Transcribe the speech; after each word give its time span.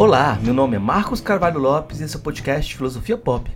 Olá, 0.00 0.38
meu 0.42 0.54
nome 0.54 0.76
é 0.76 0.78
Marcos 0.78 1.20
Carvalho 1.20 1.60
Lopes 1.60 2.00
e 2.00 2.04
esse 2.04 2.16
é 2.16 2.18
o 2.18 2.22
podcast 2.22 2.74
Filosofia 2.74 3.18
Pop. 3.18 3.50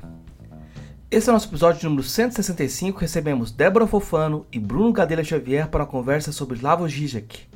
Esse 1.11 1.31
é 1.31 1.33
o 1.33 1.33
nosso 1.33 1.49
episódio 1.49 1.89
número 1.89 2.07
165. 2.07 3.01
Recebemos 3.01 3.51
Débora 3.51 3.87
Fofano 3.87 4.47
e 4.53 4.59
Bruno 4.59 4.93
Gadelha 4.93 5.25
Xavier 5.25 5.69
para 5.69 5.85
uma 5.85 5.91
conversa 5.91 6.33
sobre 6.33 6.57
Slavoj 6.57 6.93
Žižek. 6.95 7.49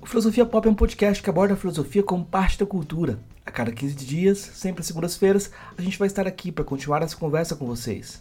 O 0.00 0.06
Filosofia 0.06 0.44
Pop 0.44 0.66
é 0.66 0.70
um 0.72 0.74
podcast 0.74 1.22
que 1.22 1.30
aborda 1.30 1.54
a 1.54 1.56
filosofia 1.56 2.02
como 2.02 2.24
parte 2.24 2.58
da 2.58 2.66
cultura. 2.66 3.20
A 3.46 3.52
cada 3.52 3.70
15 3.70 3.94
dias, 3.94 4.38
sempre 4.38 4.80
às 4.80 4.86
segundas-feiras, 4.88 5.52
a 5.78 5.80
gente 5.80 5.96
vai 5.96 6.08
estar 6.08 6.26
aqui 6.26 6.50
para 6.50 6.64
continuar 6.64 7.02
essa 7.02 7.16
conversa 7.16 7.54
com 7.54 7.66
vocês. 7.66 8.20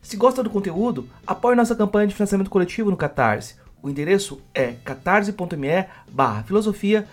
Se 0.02 0.16
gosta 0.16 0.42
do 0.42 0.50
conteúdo, 0.50 1.08
apoie 1.26 1.56
nossa 1.56 1.74
campanha 1.74 2.06
de 2.06 2.14
financiamento 2.14 2.50
coletivo 2.50 2.90
no 2.90 2.96
Catarse. 2.96 3.54
O 3.82 3.88
endereço 3.88 4.40
é 4.54 4.74
catarse.me 4.84 5.86
barra 6.10 6.42
filosofia 6.42 7.06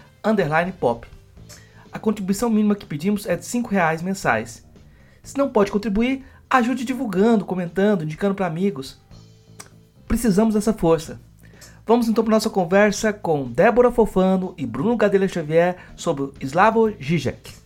pop. 0.79 1.07
A 1.91 1.99
contribuição 1.99 2.49
mínima 2.49 2.75
que 2.75 2.85
pedimos 2.85 3.25
é 3.25 3.35
de 3.35 3.57
R$ 3.57 3.63
reais 3.69 4.01
mensais. 4.01 4.65
Se 5.23 5.37
não 5.37 5.49
pode 5.49 5.71
contribuir, 5.71 6.23
ajude 6.49 6.85
divulgando, 6.85 7.45
comentando, 7.45 8.03
indicando 8.03 8.35
para 8.35 8.45
amigos. 8.47 8.99
Precisamos 10.07 10.53
dessa 10.53 10.73
força. 10.73 11.19
Vamos 11.85 12.07
então 12.07 12.23
para 12.23 12.33
nossa 12.33 12.49
conversa 12.49 13.13
com 13.13 13.43
Débora 13.51 13.91
Fofano 13.91 14.53
e 14.57 14.65
Bruno 14.65 14.97
Gadelha 14.97 15.27
Xavier 15.27 15.77
sobre 15.95 16.31
Slavoj 16.41 16.95
Žižek. 16.99 17.64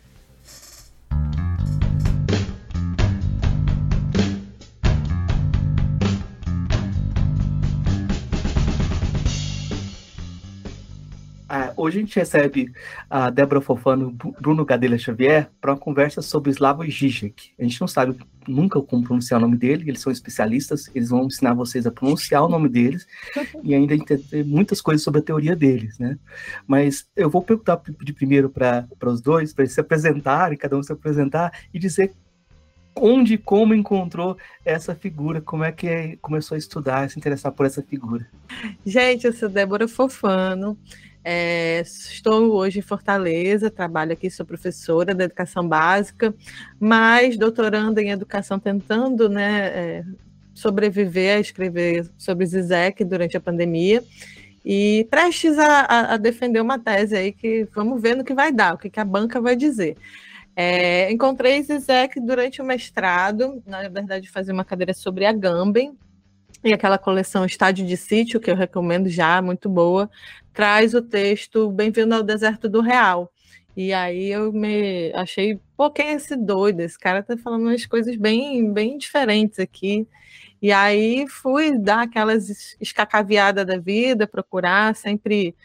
Hoje 11.82 11.98
a 11.98 12.02
gente 12.02 12.20
recebe 12.20 12.74
a 13.10 13.30
Débora 13.30 13.62
Fofano 13.62 14.14
e 14.14 14.42
Bruno 14.42 14.66
Gadelha 14.66 14.98
Xavier 14.98 15.50
para 15.62 15.72
uma 15.72 15.78
conversa 15.78 16.22
sobre 16.22 16.52
Slavoj 16.52 16.90
Žižek. 16.90 17.54
A 17.58 17.64
gente 17.64 17.80
não 17.80 17.88
sabe 17.88 18.18
nunca 18.46 18.82
como 18.82 19.06
pronunciar 19.06 19.40
o 19.40 19.42
nome 19.42 19.56
dele, 19.56 19.90
eles 19.90 20.02
são 20.02 20.12
especialistas, 20.12 20.92
eles 20.94 21.08
vão 21.08 21.28
ensinar 21.28 21.54
vocês 21.54 21.88
a 21.88 21.92
pronunciar 21.92 22.44
o 22.44 22.50
nome 22.50 22.68
deles 22.68 23.08
e 23.64 23.74
ainda 23.74 23.96
entender 23.96 24.44
muitas 24.44 24.82
coisas 24.82 25.02
sobre 25.02 25.22
a 25.22 25.24
teoria 25.24 25.56
deles, 25.56 25.98
né? 25.98 26.20
Mas 26.68 27.08
eu 27.16 27.30
vou 27.30 27.42
perguntar 27.42 27.82
de 28.04 28.12
primeiro 28.12 28.50
para 28.50 28.86
os 29.06 29.22
dois, 29.22 29.54
para 29.54 29.64
eles 29.64 29.74
se 29.74 29.80
apresentarem, 29.80 30.58
cada 30.58 30.78
um 30.78 30.84
se 30.84 30.92
apresentar 30.92 31.54
e 31.74 31.80
dizer 31.80 32.14
onde 32.94 33.38
como 33.38 33.74
encontrou 33.74 34.38
essa 34.66 34.94
figura, 34.94 35.40
como 35.40 35.64
é 35.64 35.72
que 35.72 36.18
começou 36.22 36.56
a 36.56 36.60
estudar, 36.60 37.10
se 37.10 37.18
interessar 37.18 37.54
por 37.54 37.66
essa 37.66 37.82
figura. 37.82 38.28
Gente, 38.86 39.26
eu 39.26 39.32
sou 39.32 39.48
Débora 39.48 39.88
Fofano, 39.88 40.78
é, 41.24 41.82
estou 41.82 42.54
hoje 42.54 42.80
em 42.80 42.82
Fortaleza, 42.82 43.70
trabalho 43.70 44.14
aqui, 44.14 44.30
sou 44.30 44.46
professora 44.46 45.14
da 45.14 45.26
educação 45.26 45.68
básica, 45.68 46.34
mas 46.80 47.38
doutorando 47.38 48.00
em 48.00 48.12
educação, 48.12 48.60
tentando 48.60 49.28
né, 49.28 49.68
é, 49.68 50.04
sobreviver 50.54 51.38
a 51.38 51.40
escrever 51.40 52.10
sobre 52.18 52.46
Zizek 52.46 53.04
durante 53.04 53.36
a 53.36 53.42
pandemia 53.42 54.04
e 54.64 55.08
prestes 55.10 55.58
a, 55.58 56.14
a, 56.14 56.18
defender 56.18 56.62
uma 56.62 56.80
tese 56.80 57.16
aí 57.16 57.32
que 57.32 57.68
vamos 57.74 58.02
ver 58.02 58.16
no 58.16 58.24
que 58.24 58.34
vai 58.34 58.52
dar, 58.52 58.76
o 58.76 58.78
que, 58.78 58.90
que 58.90 59.00
a 59.00 59.06
banca 59.06 59.42
vai 59.42 59.56
dizer. 59.56 59.98
É, 60.56 61.12
encontrei 61.12 61.62
Zizek 61.64 62.20
durante 62.20 62.62
o 62.62 62.66
mestrado, 62.66 63.64
na 63.66 63.88
verdade, 63.88 64.30
fazer 64.30 64.52
uma 64.52 64.66
cadeira 64.66 64.94
sobre 64.94 65.26
a 65.26 65.30
Agamben, 65.30 65.98
e 66.64 66.74
aquela 66.74 66.98
coleção 66.98 67.46
Estádio 67.46 67.86
de 67.86 67.96
Sítio, 67.96 68.40
que 68.40 68.52
eu 68.52 68.56
recomendo 68.56 69.10
já, 69.10 69.42
muito 69.42 69.70
boa, 69.70 70.10
traz 70.54 70.94
o 70.94 71.02
texto 71.02 71.72
Bem-vindo 71.72 72.14
ao 72.14 72.24
Deserto 72.24 72.68
do 72.68 72.82
Real. 72.82 73.32
E 73.78 73.94
aí 73.94 74.30
eu 74.30 74.52
me 74.52 75.12
achei, 75.14 75.60
pô, 75.78 75.90
quem 75.90 76.08
é 76.08 76.14
esse 76.14 76.36
doido? 76.36 76.82
Esse 76.82 77.00
cara 77.00 77.24
tá 77.24 77.38
falando 77.38 77.62
umas 77.62 77.86
coisas 77.86 78.16
bem, 78.18 78.74
bem 78.74 78.98
diferentes 78.98 79.60
aqui. 79.60 80.06
E 80.62 80.72
aí 80.72 81.26
fui 81.30 81.78
dar 81.78 82.02
aquelas 82.02 82.76
escacaviadas 82.82 83.66
da 83.66 83.78
vida, 83.78 84.28
procurar 84.28 84.94
sempre 84.96 85.56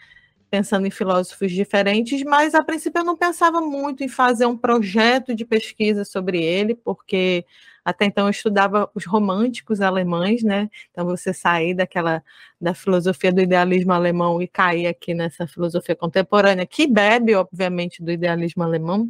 pensando 0.55 0.87
em 0.87 0.91
filósofos 0.91 1.51
diferentes, 1.51 2.23
mas 2.23 2.55
a 2.55 2.63
princípio 2.63 3.01
eu 3.01 3.05
não 3.05 3.17
pensava 3.17 3.61
muito 3.61 4.05
em 4.05 4.09
fazer 4.09 4.47
um 4.47 4.57
projeto 4.57 5.35
de 5.35 5.45
pesquisa 5.45 6.05
sobre 6.05 6.41
ele, 6.41 6.77
porque 6.77 7.45
até 7.85 8.05
então 8.05 8.27
eu 8.27 8.31
estudava 8.31 8.89
os 8.95 9.05
românticos 9.05 9.81
alemães, 9.81 10.45
né? 10.45 10.71
Então 10.93 11.05
você 11.07 11.35
sair 11.35 11.75
daquela 11.75 12.23
da 12.61 12.73
filosofia 12.73 13.33
do 13.33 13.41
idealismo 13.41 13.93
alemão 13.93 14.41
e 14.41 14.47
cair 14.47 14.87
aqui 14.87 15.13
nessa 15.13 15.45
filosofia 15.45 15.97
contemporânea 15.97 16.65
que 16.65 16.87
bebe, 16.87 17.35
obviamente, 17.35 18.01
do 18.01 18.13
idealismo 18.13 18.63
alemão, 18.63 19.09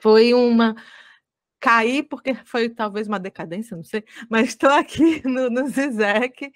foi 0.00 0.32
uma 0.32 0.76
cair 1.62 2.02
porque 2.02 2.34
foi 2.44 2.68
talvez 2.68 3.06
uma 3.06 3.20
decadência, 3.20 3.76
não 3.76 3.84
sei, 3.84 4.04
mas 4.28 4.48
estou 4.48 4.70
aqui 4.70 5.22
no, 5.26 5.48
no 5.48 5.68
Zizek 5.68 6.52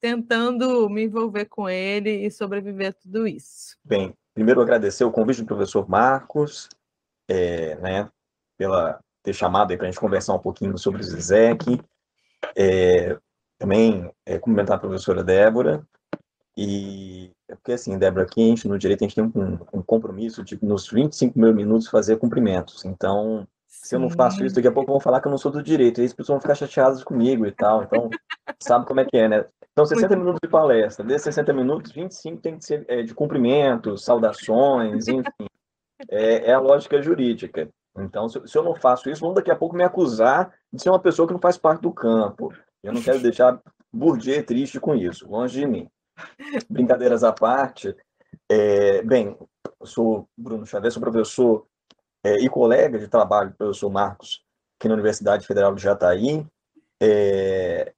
tentando 0.00 0.88
me 0.88 1.04
envolver 1.04 1.44
com 1.44 1.68
ele 1.68 2.26
e 2.26 2.30
sobreviver 2.30 2.88
a 2.88 2.92
tudo 2.94 3.28
isso. 3.28 3.76
Bem, 3.84 4.14
primeiro 4.34 4.62
agradecer 4.62 5.04
o 5.04 5.12
convite 5.12 5.42
do 5.42 5.46
professor 5.46 5.86
Marcos, 5.88 6.70
é, 7.28 7.76
né, 7.76 8.08
pela 8.56 8.98
ter 9.22 9.34
chamado 9.34 9.76
para 9.76 9.86
a 9.86 9.90
gente 9.90 10.00
conversar 10.00 10.34
um 10.34 10.38
pouquinho 10.38 10.78
sobre 10.78 11.00
o 11.00 11.04
Zizek. 11.04 11.80
É, 12.56 13.18
também 13.58 14.10
é, 14.24 14.38
cumprimentar 14.38 14.76
a 14.76 14.80
professora 14.80 15.24
Débora. 15.24 15.84
E 16.56 17.32
é 17.48 17.54
porque, 17.56 17.72
assim, 17.72 17.98
Débora, 17.98 18.24
aqui 18.24 18.40
a 18.40 18.46
gente, 18.46 18.68
no 18.68 18.78
direito, 18.78 19.04
a 19.04 19.08
gente 19.08 19.16
tem 19.16 19.24
um, 19.24 19.58
um 19.72 19.82
compromisso 19.82 20.44
de, 20.44 20.56
nos 20.64 20.88
25 20.88 21.38
mil 21.38 21.52
minutos, 21.52 21.88
fazer 21.88 22.16
cumprimentos. 22.18 22.84
Então. 22.84 23.46
Se 23.86 23.94
eu 23.94 24.00
não 24.00 24.10
faço 24.10 24.44
isso, 24.44 24.54
daqui 24.54 24.68
a 24.68 24.72
pouco 24.72 24.90
vão 24.90 25.00
falar 25.00 25.20
que 25.20 25.28
eu 25.28 25.30
não 25.30 25.38
sou 25.38 25.50
do 25.50 25.62
direito. 25.62 25.98
E 25.98 26.00
aí 26.02 26.06
as 26.06 26.12
pessoas 26.12 26.36
vão 26.36 26.40
ficar 26.40 26.54
chateadas 26.54 27.04
comigo 27.04 27.46
e 27.46 27.52
tal. 27.52 27.82
Então, 27.84 28.10
sabe 28.60 28.86
como 28.86 29.00
é 29.00 29.04
que 29.04 29.16
é, 29.16 29.28
né? 29.28 29.46
Então, 29.72 29.84
60 29.84 30.08
Muito 30.08 30.18
minutos 30.20 30.40
de 30.42 30.48
palestra. 30.48 31.04
Desses 31.04 31.24
60 31.24 31.52
minutos, 31.52 31.92
25 31.92 32.40
tem 32.40 32.58
que 32.58 32.64
ser 32.64 32.84
é, 32.88 33.02
de 33.02 33.14
cumprimentos, 33.14 34.04
saudações, 34.04 35.06
enfim. 35.08 35.46
É, 36.10 36.50
é, 36.50 36.52
a 36.52 36.60
lógica 36.60 37.00
jurídica. 37.00 37.68
Então, 37.98 38.28
se, 38.28 38.40
se, 38.46 38.56
eu 38.56 38.62
não 38.62 38.74
faço 38.74 39.08
isso, 39.08 39.20
vão 39.20 39.32
daqui 39.32 39.50
a 39.50 39.56
pouco 39.56 39.76
me 39.76 39.82
acusar 39.82 40.52
de 40.72 40.82
ser 40.82 40.90
uma 40.90 41.00
pessoa 41.00 41.26
que 41.26 41.32
não 41.32 41.40
faz 41.40 41.56
parte 41.56 41.82
do 41.82 41.92
campo. 41.92 42.52
Eu 42.82 42.92
não 42.92 43.02
quero 43.02 43.20
deixar 43.20 43.60
Bourdieu 43.92 44.44
triste 44.44 44.78
com 44.78 44.94
isso, 44.94 45.26
longe 45.28 45.60
de 45.60 45.66
mim. 45.66 45.88
Brincadeiras 46.68 47.24
à 47.24 47.32
parte, 47.32 47.94
é, 48.50 49.02
bem, 49.02 49.36
eu 49.80 49.86
sou 49.86 50.28
Bruno 50.36 50.66
Xavier, 50.66 50.92
sou 50.92 51.02
professor 51.02 51.66
é, 52.26 52.38
e 52.40 52.48
colega 52.48 52.98
de 52.98 53.08
trabalho 53.08 53.50
do 53.50 53.56
professor 53.56 53.90
Marcos, 53.90 54.42
aqui 54.78 54.88
na 54.88 54.94
Universidade 54.94 55.46
Federal 55.46 55.74
de 55.74 55.82
Jataí. 55.82 56.46
É, 57.00 57.92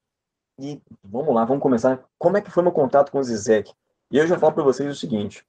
e 0.58 0.80
vamos 1.02 1.34
lá, 1.34 1.44
vamos 1.44 1.62
começar. 1.62 2.02
Como 2.18 2.36
é 2.36 2.40
que 2.40 2.50
foi 2.50 2.62
meu 2.62 2.72
contato 2.72 3.12
com 3.12 3.18
o 3.18 3.24
Zizek? 3.24 3.72
E 4.10 4.18
eu 4.18 4.26
já 4.26 4.38
falo 4.38 4.54
para 4.54 4.64
vocês 4.64 4.90
o 4.90 4.98
seguinte: 4.98 5.44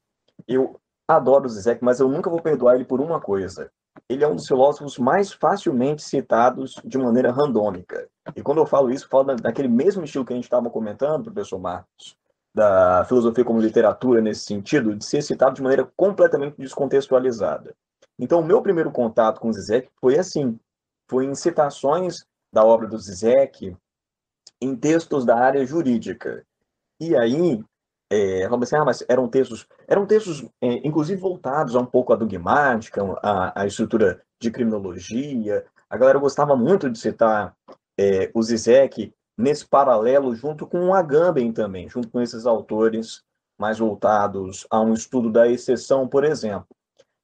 eu 0.47 0.79
adoro 1.07 1.45
o 1.45 1.50
Zizek, 1.50 1.84
mas 1.84 1.99
eu 1.99 2.08
nunca 2.08 2.29
vou 2.29 2.41
perdoar 2.41 2.76
ele 2.76 2.85
por 2.85 3.02
uma 3.02 3.20
coisa 3.20 3.72
ele 4.08 4.23
é 4.23 4.28
um 4.28 4.35
dos 4.35 4.47
filósofos 4.47 4.97
mais 4.97 5.34
facilmente 5.34 6.02
citados 6.02 6.76
de 6.85 6.97
maneira 6.97 7.31
randômica. 7.31 8.08
E 8.35 8.41
quando 8.41 8.59
eu 8.59 8.66
falo 8.66 8.91
isso, 8.91 9.08
falo 9.09 9.35
daquele 9.35 9.67
mesmo 9.67 10.03
estilo 10.03 10.26
que 10.26 10.34
a 10.34 10.35
gente 10.35 10.46
estava 10.46 10.70
comentando, 10.70 11.31
professor 11.31 11.59
Marcos, 11.59 12.16
da 12.53 13.03
filosofia 13.05 13.43
como 13.43 13.59
literatura 13.59 14.22
nesse 14.22 14.41
sentido, 14.41 14.96
de 14.96 15.03
ser 15.03 15.22
citado 15.22 15.55
de 15.55 15.61
maneira 15.61 15.90
completamente 15.97 16.55
descontextualizada. 16.58 17.76
Então, 18.19 18.41
o 18.41 18.45
meu 18.45 18.61
primeiro 18.61 18.91
contato 18.91 19.39
com 19.39 19.51
Zizek 19.51 19.89
foi 19.99 20.19
assim, 20.19 20.59
foi 21.09 21.25
em 21.25 21.33
citações 21.33 22.25
da 22.51 22.66
obra 22.66 22.85
do 22.87 22.97
Zizek, 22.97 23.75
em 24.61 24.75
textos 24.75 25.25
da 25.25 25.37
área 25.37 25.66
jurídica. 25.66 26.45
E 26.99 27.16
aí, 27.16 27.63
é, 28.11 28.45
assim, 28.45 28.75
ah, 28.75 28.83
mas 28.83 29.03
eram 29.07 29.27
textos, 29.29 29.66
eram 29.87 30.05
textos, 30.05 30.45
é, 30.61 30.85
inclusive 30.85 31.21
voltados 31.21 31.75
a 31.75 31.79
um 31.79 31.85
pouco 31.85 32.11
à 32.11 32.16
dogmática, 32.17 33.01
à, 33.23 33.61
à, 33.61 33.66
estrutura 33.66 34.21
de 34.41 34.51
criminologia. 34.51 35.66
A 35.89 35.97
galera 35.97 36.19
gostava 36.19 36.57
muito 36.57 36.89
de 36.89 36.99
citar 36.99 37.55
é, 37.97 38.29
o 38.33 38.43
Zizek 38.43 39.13
nesse 39.37 39.66
paralelo 39.66 40.35
junto 40.35 40.67
com 40.67 40.87
o 40.87 40.93
Agamben 40.93 41.53
também, 41.53 41.87
junto 41.87 42.09
com 42.09 42.21
esses 42.21 42.45
autores 42.45 43.23
mais 43.57 43.79
voltados 43.79 44.67
a 44.69 44.81
um 44.81 44.93
estudo 44.93 45.31
da 45.31 45.47
exceção, 45.47 46.07
por 46.07 46.25
exemplo. 46.25 46.67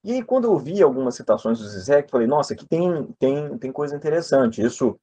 E 0.06 0.12
aí, 0.14 0.24
quando 0.24 0.46
eu 0.46 0.56
vi 0.56 0.84
algumas 0.84 1.16
citações 1.16 1.58
do 1.58 1.68
Zizek, 1.68 2.12
falei, 2.12 2.28
nossa, 2.28 2.54
aqui 2.54 2.64
tem, 2.68 3.08
tem, 3.18 3.58
tem 3.58 3.72
coisa 3.72 3.96
interessante. 3.96 4.62
Isso 4.62 5.00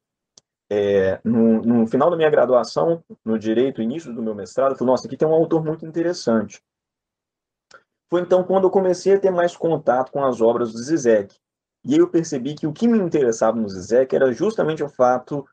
é, 0.71 1.19
no, 1.25 1.61
no, 1.61 1.85
final 1.87 2.09
da 2.09 2.15
minha 2.15 2.29
graduação, 2.29 3.03
no 3.25 3.37
direito, 3.37 3.81
início 3.81 4.13
do 4.13 4.23
meu 4.23 4.33
mestrado, 4.33 4.71
eu 4.71 4.77
falei, 4.77 4.93
nossa, 4.93 5.05
aqui 5.05 5.17
tem 5.17 5.27
um 5.27 5.33
autor 5.33 5.61
muito 5.61 5.85
interessante. 5.85 6.63
Foi 8.09 8.21
então 8.21 8.45
quando 8.45 8.63
eu 8.63 8.71
comecei 8.71 9.15
a 9.15 9.19
ter 9.19 9.29
mais 9.29 9.57
contato 9.57 10.09
com 10.09 10.23
as 10.23 10.39
obras 10.39 10.71
do 10.71 10.77
Zizek. 10.77 11.35
E 11.83 11.95
aí 11.95 11.99
eu 11.99 12.07
percebi 12.07 12.55
que 12.55 12.65
o 12.65 12.71
que 12.71 12.87
me 12.87 12.97
interessava 12.97 13.59
no 13.59 13.67
Zizek 13.67 14.15
era 14.15 14.31
justamente 14.31 14.81
o 14.81 14.87
fato 14.87 15.45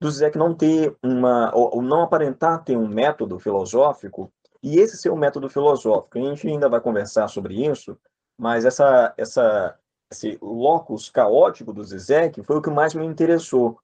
do 0.00 0.10
Zizek 0.10 0.38
não 0.38 0.54
ter 0.54 0.96
uma, 1.02 1.54
ou 1.54 1.82
não 1.82 2.00
aparentar 2.00 2.64
ter 2.64 2.78
um 2.78 2.88
método 2.88 3.38
filosófico, 3.38 4.32
e 4.62 4.78
esse 4.78 4.96
ser 4.96 5.10
o 5.10 5.16
método 5.16 5.50
filosófico. 5.50 6.18
A 6.18 6.22
gente 6.22 6.48
ainda 6.48 6.70
vai 6.70 6.80
conversar 6.80 7.28
sobre 7.28 7.66
isso, 7.66 7.98
mas 8.38 8.64
essa, 8.64 9.14
essa, 9.16 9.78
esse 10.10 10.38
locus 10.40 11.08
caótico 11.10 11.72
do 11.72 11.84
Zizek 11.84 12.42
foi 12.42 12.56
o 12.56 12.62
que 12.62 12.70
mais 12.70 12.94
me 12.94 13.04
interessou. 13.04 13.78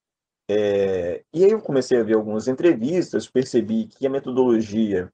É, 0.48 1.22
e 1.32 1.44
aí 1.44 1.50
eu 1.52 1.60
comecei 1.60 2.00
a 2.00 2.02
ver 2.02 2.14
algumas 2.14 2.48
entrevistas, 2.48 3.28
percebi 3.28 3.86
que 3.86 4.06
a 4.06 4.10
metodologia 4.10 5.12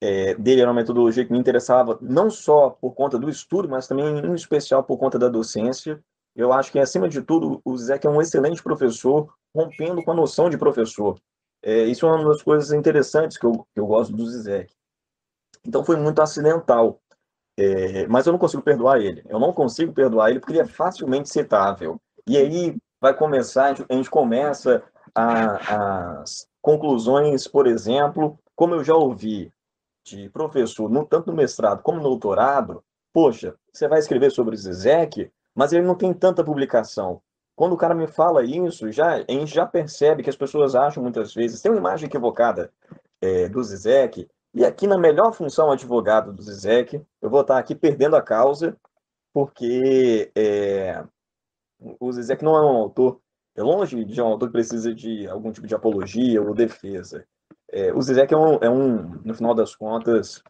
é, 0.00 0.34
dele 0.34 0.60
era 0.60 0.70
uma 0.70 0.80
metodologia 0.80 1.24
que 1.24 1.32
me 1.32 1.38
interessava 1.38 1.98
não 2.00 2.30
só 2.30 2.70
por 2.70 2.94
conta 2.94 3.18
do 3.18 3.28
estudo, 3.28 3.68
mas 3.68 3.88
também 3.88 4.18
em 4.18 4.34
especial 4.34 4.84
por 4.84 4.98
conta 4.98 5.18
da 5.18 5.28
docência. 5.28 6.02
Eu 6.36 6.52
acho 6.52 6.70
que, 6.70 6.78
acima 6.78 7.08
de 7.08 7.22
tudo, 7.22 7.60
o 7.64 7.76
Zizek 7.76 8.06
é 8.06 8.10
um 8.10 8.20
excelente 8.20 8.62
professor, 8.62 9.32
rompendo 9.54 10.02
com 10.04 10.10
a 10.10 10.14
noção 10.14 10.50
de 10.50 10.58
professor. 10.58 11.18
É, 11.62 11.84
isso 11.84 12.06
é 12.06 12.12
uma 12.12 12.28
das 12.28 12.42
coisas 12.42 12.72
interessantes 12.72 13.38
que 13.38 13.46
eu, 13.46 13.66
que 13.72 13.80
eu 13.80 13.86
gosto 13.86 14.14
do 14.14 14.26
Zizek. 14.26 14.74
Então 15.66 15.84
foi 15.84 15.96
muito 15.96 16.20
acidental. 16.20 17.00
É, 17.56 18.06
mas 18.08 18.26
eu 18.26 18.32
não 18.32 18.38
consigo 18.38 18.62
perdoar 18.62 19.00
ele. 19.00 19.24
Eu 19.28 19.38
não 19.38 19.52
consigo 19.52 19.92
perdoar 19.92 20.30
ele 20.30 20.40
porque 20.40 20.52
ele 20.52 20.60
é 20.60 20.66
facilmente 20.66 21.28
citável. 21.28 22.00
E 22.26 22.36
aí 22.36 22.76
vai 23.00 23.14
começar, 23.14 23.66
a 23.66 23.68
gente, 23.74 23.86
a 23.88 23.94
gente 23.94 24.10
começa 24.10 24.82
a, 25.14 26.20
as 26.20 26.46
conclusões, 26.60 27.46
por 27.46 27.66
exemplo, 27.66 28.38
como 28.56 28.74
eu 28.74 28.82
já 28.82 28.94
ouvi 28.94 29.52
de 30.04 30.28
professor, 30.30 30.90
no, 30.90 31.04
tanto 31.04 31.30
no 31.30 31.36
mestrado 31.36 31.82
como 31.82 31.98
no 31.98 32.08
doutorado, 32.08 32.82
poxa, 33.12 33.54
você 33.72 33.88
vai 33.88 33.98
escrever 33.98 34.30
sobre 34.30 34.56
Zizek, 34.56 35.30
mas 35.54 35.72
ele 35.72 35.86
não 35.86 35.94
tem 35.94 36.12
tanta 36.12 36.44
publicação. 36.44 37.20
Quando 37.56 37.74
o 37.74 37.76
cara 37.76 37.94
me 37.94 38.06
fala 38.06 38.44
isso, 38.44 38.90
já, 38.90 39.14
a 39.14 39.32
gente 39.32 39.54
já 39.54 39.64
percebe 39.64 40.22
que 40.22 40.30
as 40.30 40.36
pessoas 40.36 40.74
acham 40.74 41.02
muitas 41.02 41.32
vezes, 41.32 41.60
tem 41.60 41.70
uma 41.70 41.78
imagem 41.78 42.06
equivocada 42.06 42.72
é, 43.20 43.48
do 43.48 43.62
Zizek, 43.62 44.28
e 44.54 44.64
aqui 44.64 44.86
na 44.86 44.96
melhor 44.96 45.32
função 45.32 45.70
advogado 45.70 46.32
do 46.32 46.42
Zizek, 46.42 47.04
eu 47.20 47.28
vou 47.28 47.40
estar 47.40 47.58
aqui 47.58 47.74
perdendo 47.74 48.14
a 48.14 48.22
causa, 48.22 48.76
porque 49.32 50.30
é, 50.36 51.04
o 51.98 52.12
Zizek 52.12 52.44
não 52.44 52.56
é 52.56 52.62
um 52.62 52.76
autor, 52.76 53.20
é 53.56 53.62
longe 53.62 54.04
de 54.04 54.22
um 54.22 54.26
autor 54.26 54.48
que 54.48 54.52
precisa 54.52 54.94
de 54.94 55.26
algum 55.26 55.50
tipo 55.50 55.66
de 55.66 55.74
apologia 55.74 56.40
ou 56.40 56.54
defesa. 56.54 57.26
É, 57.70 57.92
o 57.92 58.00
Zizek 58.00 58.32
é 58.32 58.36
um, 58.36 58.54
é 58.62 58.70
um, 58.70 59.20
no 59.24 59.34
final 59.34 59.54
das 59.54 59.74
contas, 59.74 60.40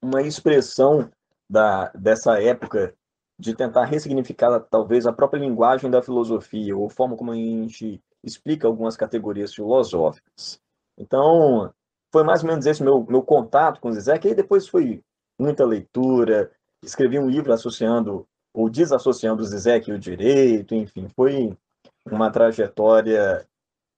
uma 0.00 0.22
expressão 0.22 1.10
da, 1.50 1.88
dessa 1.88 2.40
época 2.40 2.94
de 3.36 3.54
tentar 3.54 3.84
ressignificar 3.84 4.60
talvez 4.60 5.06
a 5.06 5.12
própria 5.12 5.40
linguagem 5.40 5.90
da 5.90 6.02
filosofia 6.02 6.76
ou 6.76 6.88
forma 6.88 7.16
como 7.16 7.32
a 7.32 7.36
gente 7.36 8.00
explica 8.22 8.66
algumas 8.66 8.96
categorias 8.96 9.54
filosóficas. 9.54 10.60
Então, 10.96 11.72
foi 12.10 12.24
mais 12.24 12.42
ou 12.42 12.48
menos 12.48 12.66
esse 12.66 12.82
meu, 12.82 13.04
meu 13.08 13.22
contato 13.22 13.80
com 13.80 13.88
o 13.88 13.92
Zizek, 13.92 14.28
e 14.28 14.34
depois 14.34 14.68
foi 14.68 15.02
muita 15.38 15.64
leitura, 15.64 16.50
escrevi 16.82 17.18
um 17.18 17.28
livro 17.28 17.52
associando 17.52 18.26
ou 18.52 18.68
desassociando 18.68 19.42
o 19.42 19.46
Zizek 19.46 19.90
e 19.90 19.94
o 19.94 19.98
direito, 19.98 20.74
enfim, 20.74 21.08
foi 21.14 21.56
uma 22.06 22.30
trajetória 22.30 23.46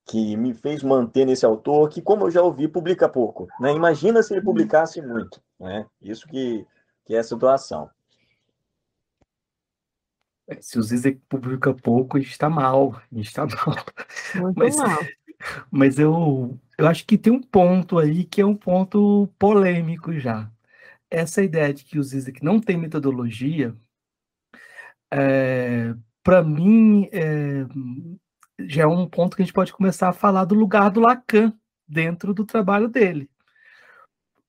que 0.05 0.37
me 0.37 0.53
fez 0.53 0.83
manter 0.83 1.25
nesse 1.25 1.47
autor, 1.47 1.89
que, 1.89 2.03
como 2.03 2.27
eu 2.27 2.31
já 2.31 2.43
ouvi, 2.43 2.67
publica 2.67 3.09
pouco. 3.09 3.47
Né? 3.61 3.73
Imagina 3.73 4.23
se 4.23 4.35
ele 4.35 4.43
publicasse 4.43 5.01
muito. 5.01 5.41
Né? 5.59 5.87
Isso 6.03 6.27
que, 6.27 6.67
que 7.05 7.15
é 7.15 7.21
a 7.21 7.25
situação. 7.25 7.89
É, 10.49 10.61
se 10.61 10.81
o 10.81 10.83
Zizek 10.83 11.21
publica 11.29 11.73
pouco, 11.73 12.17
a 12.17 12.21
gente 12.21 12.33
está 12.33 12.51
mal. 12.51 12.97
A 12.97 13.15
gente 13.15 13.29
está 13.29 13.47
mal. 13.47 13.77
Muito 14.35 14.59
mas, 14.59 14.77
mal. 14.77 14.99
Mas 15.71 15.99
eu, 15.99 16.59
eu 16.79 16.87
acho 16.87 17.07
que 17.07 17.19
tem 17.19 17.33
um 17.33 17.43
ponto 17.43 17.99
aí 17.99 18.25
que 18.25 18.41
é 18.41 18.47
um 18.47 18.57
ponto 18.57 19.29
polêmico 19.39 20.13
já. 20.19 20.51
Essa 21.11 21.43
ideia 21.43 21.75
de 21.75 21.85
que 21.85 21.99
o 21.99 22.03
Zizek 22.03 22.45
não 22.45 22.61
tem 22.61 22.77
metodologia, 22.77 23.75
é, 25.13 25.95
para 26.23 26.43
mim, 26.43 27.09
é, 27.13 27.67
já 28.61 28.83
é 28.83 28.87
um 28.87 29.07
ponto 29.07 29.37
que 29.37 29.43
a 29.43 29.45
gente 29.45 29.55
pode 29.55 29.73
começar 29.73 30.09
a 30.09 30.13
falar 30.13 30.45
do 30.45 30.55
lugar 30.55 30.91
do 30.91 31.01
Lacan 31.01 31.53
dentro 31.89 32.33
do 32.33 32.45
trabalho 32.45 32.89
dele. 32.89 33.29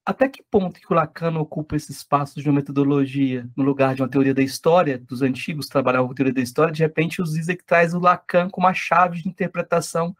Até 0.05 0.27
que 0.27 0.43
ponto 0.43 0.79
que 0.79 0.91
o 0.91 0.95
Lacan 0.95 1.37
ocupa 1.37 1.75
esse 1.75 1.91
espaço 1.91 2.41
de 2.41 2.49
uma 2.49 2.55
metodologia 2.55 3.47
no 3.55 3.63
lugar 3.63 3.95
de 3.95 4.01
uma 4.01 4.09
teoria 4.09 4.33
da 4.33 4.41
história, 4.41 4.97
dos 4.97 5.21
antigos 5.21 5.67
trabalhavam 5.67 6.07
com 6.07 6.15
teoria 6.15 6.33
da 6.33 6.41
história, 6.41 6.73
de 6.73 6.81
repente 6.81 7.21
o 7.21 7.25
Zizek 7.25 7.63
traz 7.63 7.93
o 7.93 7.99
Lacan 7.99 8.49
como 8.49 8.67
a 8.67 8.73
chave 8.73 9.21
de 9.21 9.29
interpretação 9.29 10.15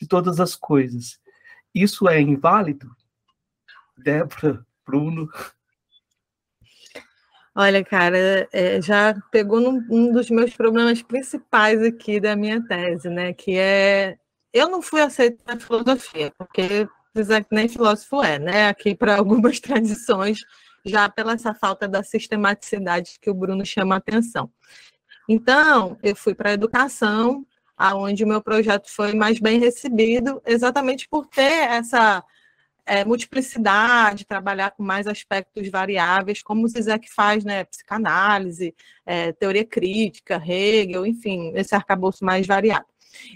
de 0.00 0.06
todas 0.06 0.40
as 0.40 0.54
coisas. 0.54 1.18
Isso 1.74 2.08
é 2.08 2.20
inválido? 2.20 2.90
Débora, 3.96 4.64
Bruno? 4.86 5.28
Olha, 7.54 7.84
cara, 7.84 8.48
é, 8.52 8.80
já 8.80 9.20
pegou 9.32 9.60
num, 9.60 9.84
um 9.90 10.12
dos 10.12 10.30
meus 10.30 10.54
problemas 10.54 11.02
principais 11.02 11.82
aqui 11.82 12.20
da 12.20 12.36
minha 12.36 12.64
tese, 12.64 13.08
né? 13.08 13.32
Que 13.32 13.56
é 13.58 14.16
eu 14.52 14.68
não 14.68 14.80
fui 14.80 15.00
aceita 15.00 15.42
na 15.46 15.60
filosofia, 15.60 16.32
porque 16.38 16.86
que 17.14 17.54
nem 17.54 17.68
filósofo 17.68 18.22
é, 18.22 18.38
né? 18.38 18.68
Aqui 18.68 18.94
para 18.94 19.16
algumas 19.16 19.58
tradições, 19.60 20.40
já 20.84 21.08
pela 21.08 21.32
essa 21.32 21.54
falta 21.54 21.88
da 21.88 22.02
sistematicidade 22.02 23.18
que 23.20 23.30
o 23.30 23.34
Bruno 23.34 23.64
chama 23.66 23.96
a 23.96 23.98
atenção. 23.98 24.50
Então, 25.28 25.98
eu 26.02 26.16
fui 26.16 26.34
para 26.34 26.50
a 26.50 26.54
educação, 26.54 27.44
aonde 27.78 28.24
o 28.24 28.26
meu 28.26 28.42
projeto 28.42 28.90
foi 28.90 29.14
mais 29.14 29.38
bem 29.38 29.60
recebido, 29.60 30.42
exatamente 30.44 31.08
por 31.08 31.26
ter 31.26 31.68
essa 31.70 32.24
é, 32.84 33.04
multiplicidade, 33.04 34.26
trabalhar 34.26 34.72
com 34.72 34.82
mais 34.82 35.06
aspectos 35.06 35.70
variáveis, 35.70 36.42
como 36.42 36.64
o 36.64 36.68
Zizek 36.68 37.08
faz, 37.12 37.44
né? 37.44 37.64
Psicanálise, 37.64 38.74
é, 39.06 39.32
teoria 39.32 39.64
crítica, 39.64 40.42
Hegel, 40.44 41.06
enfim, 41.06 41.52
esse 41.54 41.74
arcabouço 41.74 42.24
mais 42.24 42.46
variado. 42.46 42.86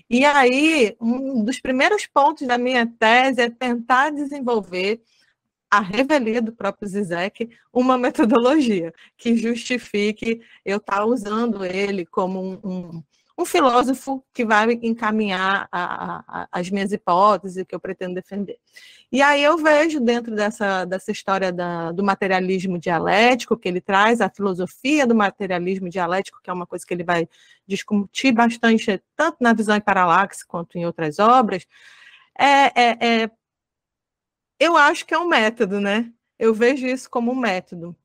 E 0.09 0.25
aí, 0.25 0.97
um 1.01 1.45
dos 1.45 1.61
primeiros 1.61 2.07
pontos 2.07 2.47
da 2.47 2.59
minha 2.59 2.87
tese 2.87 3.43
é 3.43 3.51
tentar 3.51 4.11
desenvolver 4.11 5.03
a 5.71 5.81
revelia 5.81 6.43
do 6.43 6.53
próprio 6.53 6.89
Zizek 6.89 7.49
uma 7.73 7.97
metodologia 7.97 8.93
que 9.17 9.37
justifique 9.37 10.41
eu 10.65 10.77
estar 10.79 11.05
usando 11.07 11.65
ele 11.65 12.05
como 12.05 12.43
um, 12.43 12.61
um 12.63 13.03
um 13.43 13.45
filósofo 13.45 14.25
que 14.33 14.45
vai 14.45 14.79
encaminhar 14.83 15.69
a, 15.71 16.43
a, 16.43 16.49
as 16.51 16.71
minhas 16.71 16.93
hipóteses 16.93 17.65
que 17.67 17.75
eu 17.75 17.81
pretendo 17.81 18.15
defender. 18.15 18.59
E 19.11 19.21
aí 19.21 19.43
eu 19.43 19.59
vejo 19.59 20.01
dentro 20.01 20.35
dessa, 20.35 20.85
dessa 20.85 21.11
história 21.11 21.53
da, 21.53 21.93
do 21.93 22.03
materialismo 22.03 22.79
dialético, 22.79 23.57
que 23.57 23.69
ele 23.69 23.81
traz 23.81 24.21
a 24.21 24.31
filosofia 24.31 25.07
do 25.07 25.15
materialismo 25.15 25.89
dialético, 25.89 26.41
que 26.43 26.49
é 26.49 26.53
uma 26.53 26.67
coisa 26.67 26.87
que 26.87 26.95
ele 26.95 27.05
vai 27.05 27.29
discutir 27.67 28.33
bastante, 28.33 29.03
tanto 29.17 29.39
na 29.41 29.53
visão 29.53 29.77
em 29.77 29.81
paralaxe 29.81 30.47
quanto 30.47 30.79
em 30.79 30.87
outras 30.87 31.19
obras, 31.19 31.67
é, 32.39 32.81
é, 32.81 33.23
é, 33.23 33.31
eu 34.59 34.77
acho 34.77 35.05
que 35.05 35.15
é 35.15 35.19
um 35.19 35.29
método, 35.29 35.81
né? 35.81 36.11
Eu 36.39 36.55
vejo 36.55 36.87
isso 36.87 37.11
como 37.11 37.33
um 37.33 37.37
método. 37.37 37.97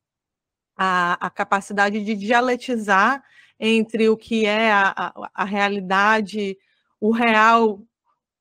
A, 0.76 1.26
a 1.26 1.30
capacidade 1.30 2.04
de 2.04 2.16
dialetizar 2.16 3.24
entre 3.60 4.10
o 4.10 4.18
que 4.18 4.46
é 4.46 4.72
a, 4.72 4.94
a, 4.96 5.32
a 5.34 5.44
realidade, 5.44 6.58
o 7.00 7.12
real, 7.12 7.82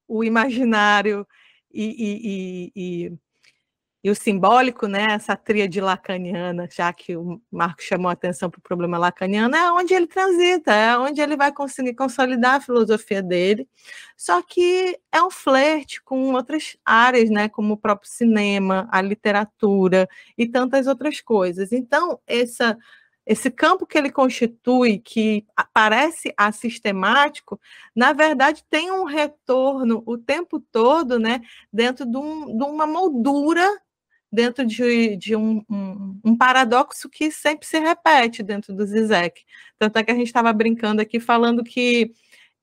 o 0.09 0.25
imaginário 0.25 1.27
e, 1.73 1.85
e, 1.85 2.73
e, 2.75 3.19
e, 4.05 4.11
o 4.11 4.15
simbólico, 4.15 4.87
né? 4.87 5.07
essa 5.11 5.37
tríade 5.37 5.81
lacaniana, 5.81 6.69
já 6.71 6.93
que 6.93 7.17
o 7.17 7.41
Marco 7.51 7.83
chamou 7.83 8.09
a 8.09 8.13
atenção 8.13 8.49
para 8.49 8.59
o 8.59 8.63
problema 8.63 8.99
lacaniano, 8.99 9.55
é 9.57 9.73
onde 9.73 9.95
ele 9.95 10.07
transita, 10.07 10.73
é 10.73 10.97
onde 10.97 11.21
ele 11.21 11.37
vai 11.37 11.53
conseguir 11.53 11.95
consolidar 11.95 12.55
a 12.57 12.61
filosofia 12.61 13.23
dele. 13.23 13.69
Só 14.17 14.41
que 14.43 14.99
é 15.13 15.23
um 15.23 15.31
flerte 15.31 16.03
com 16.03 16.33
outras 16.33 16.77
áreas, 16.85 17.29
né? 17.31 17.49
como 17.49 17.75
o 17.75 17.79
próprio 17.79 18.11
cinema, 18.11 18.89
a 18.91 19.03
literatura 19.03 20.09
e 20.39 20.47
tantas 20.47 20.87
outras 20.87 21.21
coisas. 21.21 21.73
Então, 21.73 22.21
essa 22.27 22.79
esse 23.27 23.51
campo 23.51 23.87
que 23.87 23.99
ele 23.99 24.11
constitui, 24.11 24.99
que 24.99 25.45
parece 25.73 26.33
assistemático, 26.37 27.61
na 27.95 28.13
verdade 28.13 28.65
tem 28.71 28.93
um 28.93 29.05
retorno 29.05 30.03
o 30.07 30.17
tempo 30.17 30.61
todo, 30.61 31.19
né, 31.19 31.41
dentro 31.73 32.07
de, 32.07 32.17
um, 32.17 32.57
de 32.57 32.65
uma 32.65 32.87
moldura, 32.87 33.69
dentro 34.31 34.65
de, 34.65 35.17
de 35.17 35.35
um, 35.35 35.63
um, 35.69 36.21
um, 36.25 36.37
paradoxo 36.37 37.09
que 37.09 37.31
sempre 37.31 37.67
se 37.67 37.79
repete 37.79 38.43
dentro 38.43 38.75
do 38.75 38.87
Zizek. 38.87 39.43
Tanto 39.79 39.99
é 39.99 40.05
que 40.05 40.11
a 40.11 40.15
gente 40.15 40.27
estava 40.27 40.53
brincando 40.53 41.01
aqui 41.01 41.19
falando 41.19 41.65
que 41.65 42.13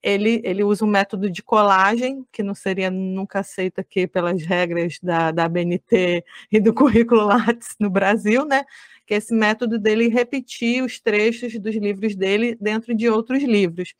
ele, 0.03 0.41
ele 0.43 0.63
usa 0.63 0.83
um 0.83 0.88
método 0.88 1.29
de 1.29 1.41
colagem, 1.41 2.25
que 2.31 2.43
não 2.43 2.53
seria 2.53 2.91
nunca 2.91 3.39
aceito 3.39 3.79
aqui 3.79 4.05
pelas 4.05 4.43
regras 4.43 5.00
da, 5.01 5.31
da 5.31 5.48
BNT 5.48 6.25
e 6.51 6.60
do 6.60 6.74
currículo 6.74 7.25
Lattes 7.25 7.75
no 7.79 7.89
Brasil, 7.89 8.45
né? 8.45 8.65
Que 9.05 9.13
é 9.13 9.17
esse 9.17 9.33
método 9.33 9.79
dele 9.79 10.10
repetir 10.10 10.83
os 10.83 11.00
trechos 11.00 11.57
dos 11.57 11.75
livros 11.75 12.15
dele 12.15 12.57
dentro 12.60 12.93
de 12.93 13.10
outros 13.10 13.41
livros. 13.43 13.95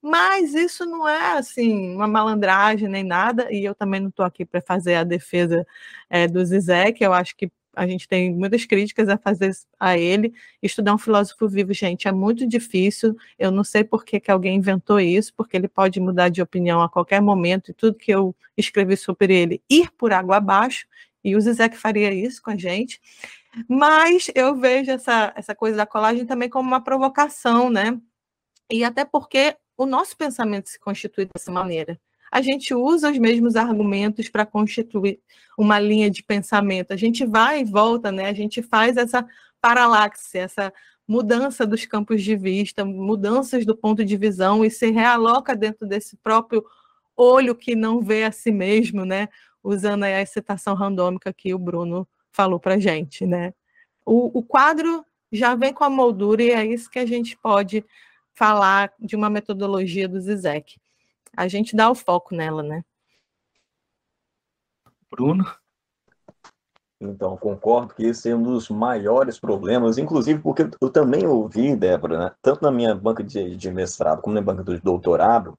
Mas 0.00 0.54
isso 0.54 0.86
não 0.86 1.06
é 1.06 1.38
assim 1.38 1.94
uma 1.94 2.08
malandragem 2.08 2.88
nem 2.88 3.04
nada, 3.04 3.52
e 3.52 3.64
eu 3.64 3.74
também 3.74 4.00
não 4.00 4.08
estou 4.08 4.24
aqui 4.24 4.44
para 4.44 4.60
fazer 4.60 4.96
a 4.96 5.04
defesa 5.04 5.66
é, 6.10 6.26
do 6.26 6.44
Zizek, 6.44 7.04
eu 7.04 7.12
acho 7.12 7.36
que 7.36 7.50
a 7.74 7.86
gente 7.86 8.06
tem 8.06 8.34
muitas 8.34 8.64
críticas 8.64 9.08
a 9.08 9.16
fazer 9.16 9.52
a 9.78 9.96
ele. 9.96 10.32
Estudar 10.62 10.94
um 10.94 10.98
filósofo 10.98 11.48
vivo, 11.48 11.72
gente, 11.72 12.08
é 12.08 12.12
muito 12.12 12.46
difícil. 12.46 13.16
Eu 13.38 13.50
não 13.50 13.64
sei 13.64 13.84
por 13.84 14.04
que, 14.04 14.20
que 14.20 14.30
alguém 14.30 14.56
inventou 14.56 15.00
isso, 15.00 15.32
porque 15.34 15.56
ele 15.56 15.68
pode 15.68 15.98
mudar 16.00 16.28
de 16.28 16.42
opinião 16.42 16.82
a 16.82 16.88
qualquer 16.88 17.20
momento 17.20 17.70
e 17.70 17.74
tudo 17.74 17.98
que 17.98 18.10
eu 18.10 18.34
escrevi 18.56 18.96
sobre 18.96 19.34
ele 19.34 19.62
ir 19.68 19.90
por 19.92 20.12
água 20.12 20.36
abaixo. 20.36 20.86
E 21.24 21.36
o 21.36 21.40
Zizek 21.40 21.76
faria 21.76 22.12
isso 22.12 22.42
com 22.42 22.50
a 22.50 22.56
gente. 22.56 23.00
Mas 23.68 24.30
eu 24.34 24.56
vejo 24.56 24.90
essa, 24.90 25.32
essa 25.36 25.54
coisa 25.54 25.76
da 25.76 25.86
colagem 25.86 26.26
também 26.26 26.48
como 26.48 26.66
uma 26.68 26.82
provocação, 26.82 27.70
né? 27.70 27.98
E 28.70 28.84
até 28.84 29.04
porque 29.04 29.56
o 29.76 29.86
nosso 29.86 30.16
pensamento 30.16 30.68
se 30.68 30.78
constitui 30.78 31.28
dessa 31.32 31.52
maneira 31.52 32.00
a 32.32 32.40
gente 32.40 32.74
usa 32.74 33.10
os 33.10 33.18
mesmos 33.18 33.56
argumentos 33.56 34.30
para 34.30 34.46
constituir 34.46 35.20
uma 35.56 35.78
linha 35.78 36.10
de 36.10 36.22
pensamento. 36.22 36.90
A 36.90 36.96
gente 36.96 37.26
vai 37.26 37.60
e 37.60 37.64
volta, 37.64 38.10
né? 38.10 38.24
A 38.24 38.32
gente 38.32 38.62
faz 38.62 38.96
essa 38.96 39.28
paralaxe, 39.60 40.38
essa 40.38 40.72
mudança 41.06 41.66
dos 41.66 41.84
campos 41.84 42.22
de 42.22 42.34
vista, 42.34 42.86
mudanças 42.86 43.66
do 43.66 43.76
ponto 43.76 44.02
de 44.02 44.16
visão 44.16 44.64
e 44.64 44.70
se 44.70 44.90
realoca 44.90 45.54
dentro 45.54 45.86
desse 45.86 46.16
próprio 46.16 46.64
olho 47.14 47.54
que 47.54 47.76
não 47.76 48.00
vê 48.00 48.24
a 48.24 48.32
si 48.32 48.50
mesmo, 48.50 49.04
né? 49.04 49.28
Usando 49.62 50.04
a 50.04 50.22
excitação 50.22 50.74
randômica 50.74 51.34
que 51.34 51.52
o 51.52 51.58
Bruno 51.58 52.08
falou 52.32 52.58
para 52.58 52.78
gente, 52.78 53.26
né? 53.26 53.52
O, 54.06 54.38
o 54.38 54.42
quadro 54.42 55.04
já 55.30 55.54
vem 55.54 55.74
com 55.74 55.84
a 55.84 55.90
moldura 55.90 56.42
e 56.42 56.50
é 56.50 56.64
isso 56.64 56.90
que 56.90 56.98
a 56.98 57.06
gente 57.06 57.36
pode 57.36 57.84
falar 58.32 58.90
de 58.98 59.14
uma 59.14 59.28
metodologia 59.28 60.08
do 60.08 60.18
Zizek 60.18 60.80
a 61.36 61.48
gente 61.48 61.74
dá 61.74 61.90
o 61.90 61.94
foco 61.94 62.34
nela, 62.34 62.62
né? 62.62 62.84
Bruno? 65.10 65.44
Então, 67.00 67.36
concordo 67.36 67.94
que 67.94 68.04
esse 68.04 68.30
é 68.30 68.36
um 68.36 68.42
dos 68.42 68.68
maiores 68.68 69.38
problemas, 69.38 69.98
inclusive 69.98 70.40
porque 70.40 70.70
eu 70.80 70.88
também 70.88 71.26
ouvi, 71.26 71.74
Débora, 71.74 72.18
né, 72.18 72.32
tanto 72.40 72.62
na 72.62 72.70
minha 72.70 72.94
banca 72.94 73.24
de, 73.24 73.56
de 73.56 73.70
mestrado 73.72 74.22
como 74.22 74.36
na 74.36 74.40
banca 74.40 74.62
do 74.62 74.80
doutorado, 74.80 75.58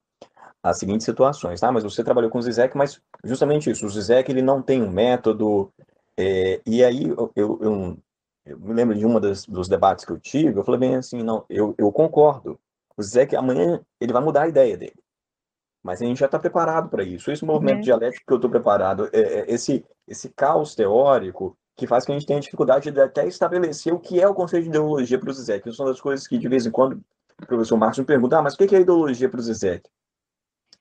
as 0.64 0.80
seguintes 0.80 1.04
situações, 1.04 1.60
tá? 1.60 1.70
Mas 1.70 1.84
você 1.84 2.02
trabalhou 2.02 2.32
com 2.32 2.40
o 2.40 2.42
Zizek, 2.42 2.78
mas 2.78 3.02
justamente 3.26 3.70
isso, 3.70 3.86
o 3.86 3.90
Zizek 3.90 4.32
ele 4.32 4.42
não 4.42 4.62
tem 4.62 4.82
um 4.82 4.90
método, 4.90 5.70
é, 6.18 6.62
e 6.66 6.82
aí 6.82 7.10
eu, 7.10 7.32
eu, 7.36 7.60
eu, 7.62 7.98
eu, 8.46 8.60
me 8.60 8.74
lembro 8.74 8.96
de 8.98 9.06
uma 9.06 9.20
das, 9.20 9.46
dos 9.46 9.68
debates 9.68 10.06
que 10.06 10.14
eu 10.14 10.20
tive, 10.20 10.58
eu 10.58 10.64
falei 10.64 10.80
bem 10.80 10.96
assim, 10.96 11.22
não, 11.22 11.44
eu, 11.50 11.76
eu 11.78 11.92
concordo, 11.92 12.58
o 12.96 13.04
Zizek 13.04 13.36
amanhã 13.36 13.82
ele 14.00 14.14
vai 14.14 14.24
mudar 14.24 14.44
a 14.44 14.48
ideia 14.48 14.78
dele, 14.78 15.03
mas 15.84 16.02
a 16.02 16.06
gente 16.06 16.20
já 16.20 16.28
está 16.28 16.40
preparado 16.40 16.90
para 16.90 17.04
isso. 17.04 17.30
Esse 17.30 17.44
movimento 17.44 17.78
uhum. 17.78 17.82
dialético 17.82 18.26
que 18.26 18.34
eu 18.34 18.38
estou 18.38 18.50
preparado, 18.50 19.10
é, 19.12 19.20
é, 19.20 19.54
esse, 19.54 19.86
esse 20.08 20.30
caos 20.30 20.74
teórico 20.74 21.58
que 21.76 21.86
faz 21.86 22.06
que 22.06 22.12
a 22.12 22.16
gente 22.16 22.26
tenha 22.26 22.40
dificuldade 22.40 22.90
de 22.90 23.02
até 23.02 23.28
estabelecer 23.28 23.94
o 23.94 24.00
que 24.00 24.22
é 24.22 24.28
o 24.28 24.34
conceito 24.34 24.64
de 24.64 24.70
ideologia 24.70 25.20
para 25.20 25.30
o 25.30 25.34
Zizek. 25.34 25.68
Isso 25.68 25.82
é 25.82 25.86
uma 25.86 25.92
das 25.92 26.00
coisas 26.00 26.28
que, 26.28 26.38
de 26.38 26.48
vez 26.48 26.66
em 26.66 26.72
quando, 26.72 27.04
o 27.42 27.46
professor 27.46 27.76
Marcos 27.78 28.00
me 28.00 28.06
pergunta, 28.06 28.38
ah, 28.38 28.42
mas 28.42 28.54
o 28.54 28.58
que 28.58 28.76
é 28.76 28.80
ideologia 28.80 29.28
para 29.28 29.40
o 29.40 29.44
Zizek? 29.44 29.90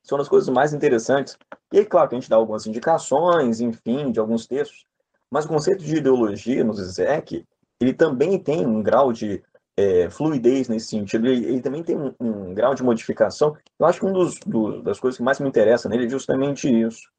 São 0.04 0.18
das 0.18 0.28
coisas 0.28 0.48
mais 0.48 0.72
interessantes. 0.72 1.36
E 1.72 1.78
aí, 1.78 1.84
claro, 1.86 2.08
que 2.08 2.14
a 2.14 2.20
gente 2.20 2.28
dá 2.28 2.36
algumas 2.36 2.66
indicações, 2.66 3.60
enfim, 3.60 4.12
de 4.12 4.20
alguns 4.20 4.46
textos, 4.46 4.84
mas 5.30 5.46
o 5.46 5.48
conceito 5.48 5.82
de 5.82 5.96
ideologia 5.96 6.62
no 6.62 6.74
Zizek, 6.74 7.46
ele 7.80 7.94
também 7.94 8.38
tem 8.38 8.66
um 8.66 8.82
grau 8.82 9.12
de 9.12 9.42
é, 9.76 10.10
fluidez 10.10 10.68
nesse 10.68 10.88
sentido. 10.88 11.26
Ele, 11.26 11.46
ele 11.46 11.60
também 11.60 11.82
tem 11.82 11.96
um, 11.96 12.14
um, 12.20 12.54
grau 12.54 12.74
de 12.74 12.82
modificação. 12.82 13.56
Eu 13.78 13.86
acho 13.86 14.00
que 14.00 14.06
uma 14.06 14.30
do, 14.46 14.82
das 14.82 15.00
coisas 15.00 15.18
que 15.18 15.22
mais 15.22 15.40
me 15.40 15.48
interessa 15.48 15.88
nele 15.88 16.06
é 16.06 16.08
justamente 16.08 16.68
isso. 16.68 17.10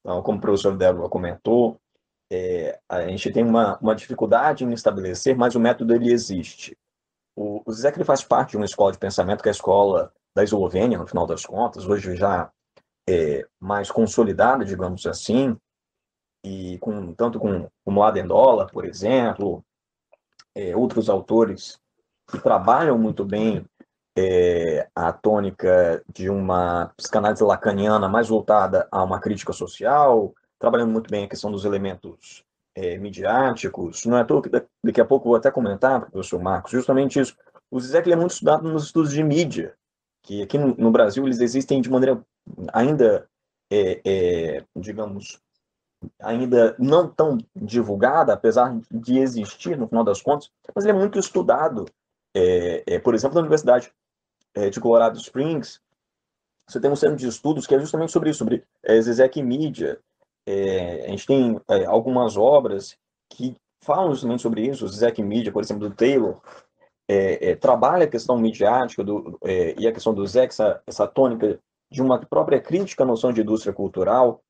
Então, 0.00 0.22
como 0.22 0.38
o 0.38 0.40
professor 0.40 0.76
Débora 0.76 1.08
comentou, 1.08 1.80
é, 2.32 2.78
a 2.88 3.06
gente 3.08 3.30
tem 3.32 3.44
uma, 3.44 3.78
uma 3.78 3.94
dificuldade 3.94 4.64
em 4.64 4.72
estabelecer, 4.72 5.36
mas 5.36 5.54
o 5.54 5.60
método 5.60 5.94
ele 5.94 6.12
existe. 6.12 6.76
O, 7.36 7.62
o 7.64 7.72
Zizek 7.72 8.02
faz 8.04 8.22
parte 8.22 8.50
de 8.50 8.56
uma 8.56 8.66
escola 8.66 8.92
de 8.92 8.98
pensamento 8.98 9.42
que 9.42 9.48
é 9.48 9.50
a 9.50 9.52
escola 9.52 10.12
da 10.34 10.44
Eslovênia, 10.44 10.98
no 10.98 11.06
final 11.06 11.26
das 11.26 11.44
contas, 11.44 11.86
hoje 11.86 12.14
já 12.16 12.50
é, 13.08 13.46
mais 13.58 13.90
consolidada, 13.90 14.64
digamos 14.64 15.04
assim, 15.06 15.56
e 16.44 16.78
com 16.78 17.12
tanto 17.14 17.38
com 17.38 17.68
o 17.84 17.90
Mladen 17.90 18.28
por 18.72 18.84
exemplo, 18.84 19.64
é, 20.54 20.76
outros 20.76 21.10
autores 21.10 21.80
que 22.30 22.38
trabalham 22.38 22.96
muito 22.98 23.24
bem 23.24 23.64
é, 24.16 24.88
a 24.94 25.12
tônica 25.12 26.02
de 26.12 26.28
uma 26.28 26.92
psicanálise 26.96 27.42
lacaniana 27.42 28.08
mais 28.08 28.28
voltada 28.28 28.88
a 28.90 29.02
uma 29.02 29.20
crítica 29.20 29.52
social, 29.52 30.34
trabalhando 30.58 30.92
muito 30.92 31.10
bem 31.10 31.24
a 31.24 31.28
questão 31.28 31.50
dos 31.50 31.64
elementos 31.64 32.44
é, 32.74 32.98
midiáticos. 32.98 34.04
Não 34.04 34.16
é 34.16 34.20
à 34.20 34.24
toa 34.24 34.42
que 34.42 34.50
daqui 34.50 35.00
a 35.00 35.04
pouco 35.04 35.28
vou 35.28 35.36
até 35.36 35.50
comentar, 35.50 36.10
professor 36.10 36.40
Marcos, 36.40 36.72
justamente 36.72 37.20
isso. 37.20 37.36
O 37.70 37.80
Zizek 37.80 38.10
é 38.10 38.16
muito 38.16 38.32
estudado 38.32 38.68
nos 38.68 38.84
estudos 38.84 39.12
de 39.12 39.22
mídia, 39.22 39.74
que 40.22 40.42
aqui 40.42 40.58
no, 40.58 40.74
no 40.76 40.90
Brasil 40.90 41.24
eles 41.24 41.40
existem 41.40 41.80
de 41.80 41.90
maneira 41.90 42.20
ainda, 42.72 43.28
é, 43.70 44.00
é, 44.04 44.64
digamos, 44.76 45.40
ainda 46.20 46.74
não 46.78 47.08
tão 47.08 47.38
divulgada, 47.54 48.32
apesar 48.32 48.76
de 48.90 49.18
existir 49.18 49.76
no 49.76 49.86
final 49.86 50.02
das 50.02 50.20
contas, 50.20 50.50
mas 50.74 50.84
ele 50.84 50.96
é 50.96 50.98
muito 50.98 51.18
estudado 51.18 51.86
é, 52.34 52.82
é, 52.86 52.98
por 52.98 53.14
exemplo, 53.14 53.34
na 53.34 53.40
Universidade 53.40 53.92
é, 54.54 54.70
de 54.70 54.80
Colorado 54.80 55.18
Springs, 55.18 55.80
você 56.68 56.80
tem 56.80 56.90
um 56.90 56.96
centro 56.96 57.16
de 57.16 57.26
estudos 57.26 57.66
que 57.66 57.74
é 57.74 57.78
justamente 57.78 58.12
sobre 58.12 58.30
isso, 58.30 58.38
sobre 58.38 58.64
é, 58.84 59.00
Zizek 59.00 59.42
Mídia. 59.42 59.98
É, 60.46 61.06
a 61.06 61.08
gente 61.08 61.26
tem 61.26 61.60
algumas 61.86 62.36
obras 62.36 62.96
que 63.28 63.56
falam 63.82 64.12
justamente 64.12 64.42
sobre 64.42 64.66
isso, 64.66 64.84
o 64.84 64.88
Zizek 64.88 65.22
Mídia, 65.22 65.52
por 65.52 65.62
exemplo, 65.62 65.88
do 65.88 65.94
Taylor, 65.94 66.40
é, 67.08 67.50
é, 67.50 67.56
trabalha 67.56 68.04
a 68.04 68.08
questão 68.08 68.38
midiática 68.38 69.02
do, 69.02 69.36
é, 69.42 69.74
e 69.76 69.88
a 69.88 69.92
questão 69.92 70.14
do 70.14 70.24
Zé, 70.24 70.44
essa, 70.44 70.80
essa 70.86 71.08
tônica 71.08 71.58
de 71.90 72.00
uma 72.00 72.20
própria 72.20 72.60
crítica 72.60 73.02
à 73.02 73.06
noção 73.06 73.32
de 73.32 73.40
indústria 73.40 73.72
cultural. 73.72 74.40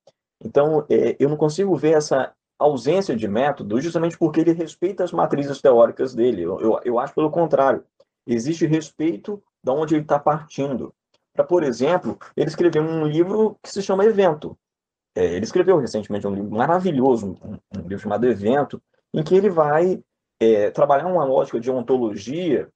Então, 0.44 0.87
eu 1.18 1.28
não 1.28 1.38
consigo 1.38 1.75
ver 1.75 1.96
essa 1.96 2.34
ausência 2.61 3.17
de 3.17 3.26
método 3.26 3.81
justamente 3.81 4.19
porque 4.19 4.40
ele 4.40 4.52
respeita 4.52 5.05
as 5.05 5.12
matrizes 5.12 5.61
teóricas 5.61 6.14
dele. 6.14 6.43
Eu, 6.43 6.61
eu, 6.61 6.81
eu 6.85 6.99
acho 6.99 7.14
pelo 7.14 7.31
contrário. 7.31 7.85
Existe 8.26 8.67
respeito 8.67 9.43
de 9.62 9.71
onde 9.71 9.95
ele 9.95 10.02
está 10.02 10.19
partindo. 10.19 10.95
Para, 11.33 11.45
por 11.45 11.62
exemplo, 11.62 12.19
ele 12.37 12.49
escreveu 12.49 12.83
um 12.83 13.07
livro 13.07 13.59
que 13.62 13.71
se 13.71 13.83
chama 13.83 14.05
Evento. 14.05 14.59
É, 15.17 15.25
ele 15.25 15.45
escreveu 15.45 15.79
recentemente 15.79 16.26
um 16.26 16.35
livro 16.35 16.50
maravilhoso, 16.50 17.37
um, 17.43 17.59
um 17.76 17.83
livro 17.83 17.99
chamado 17.99 18.26
Evento, 18.26 18.81
em 19.12 19.23
que 19.23 19.35
ele 19.35 19.50
vai 19.50 20.02
é, 20.40 20.71
trabalhar 20.71 21.07
uma 21.07 21.25
lógica 21.25 21.59
de 21.59 21.71
ontologia 21.71 22.71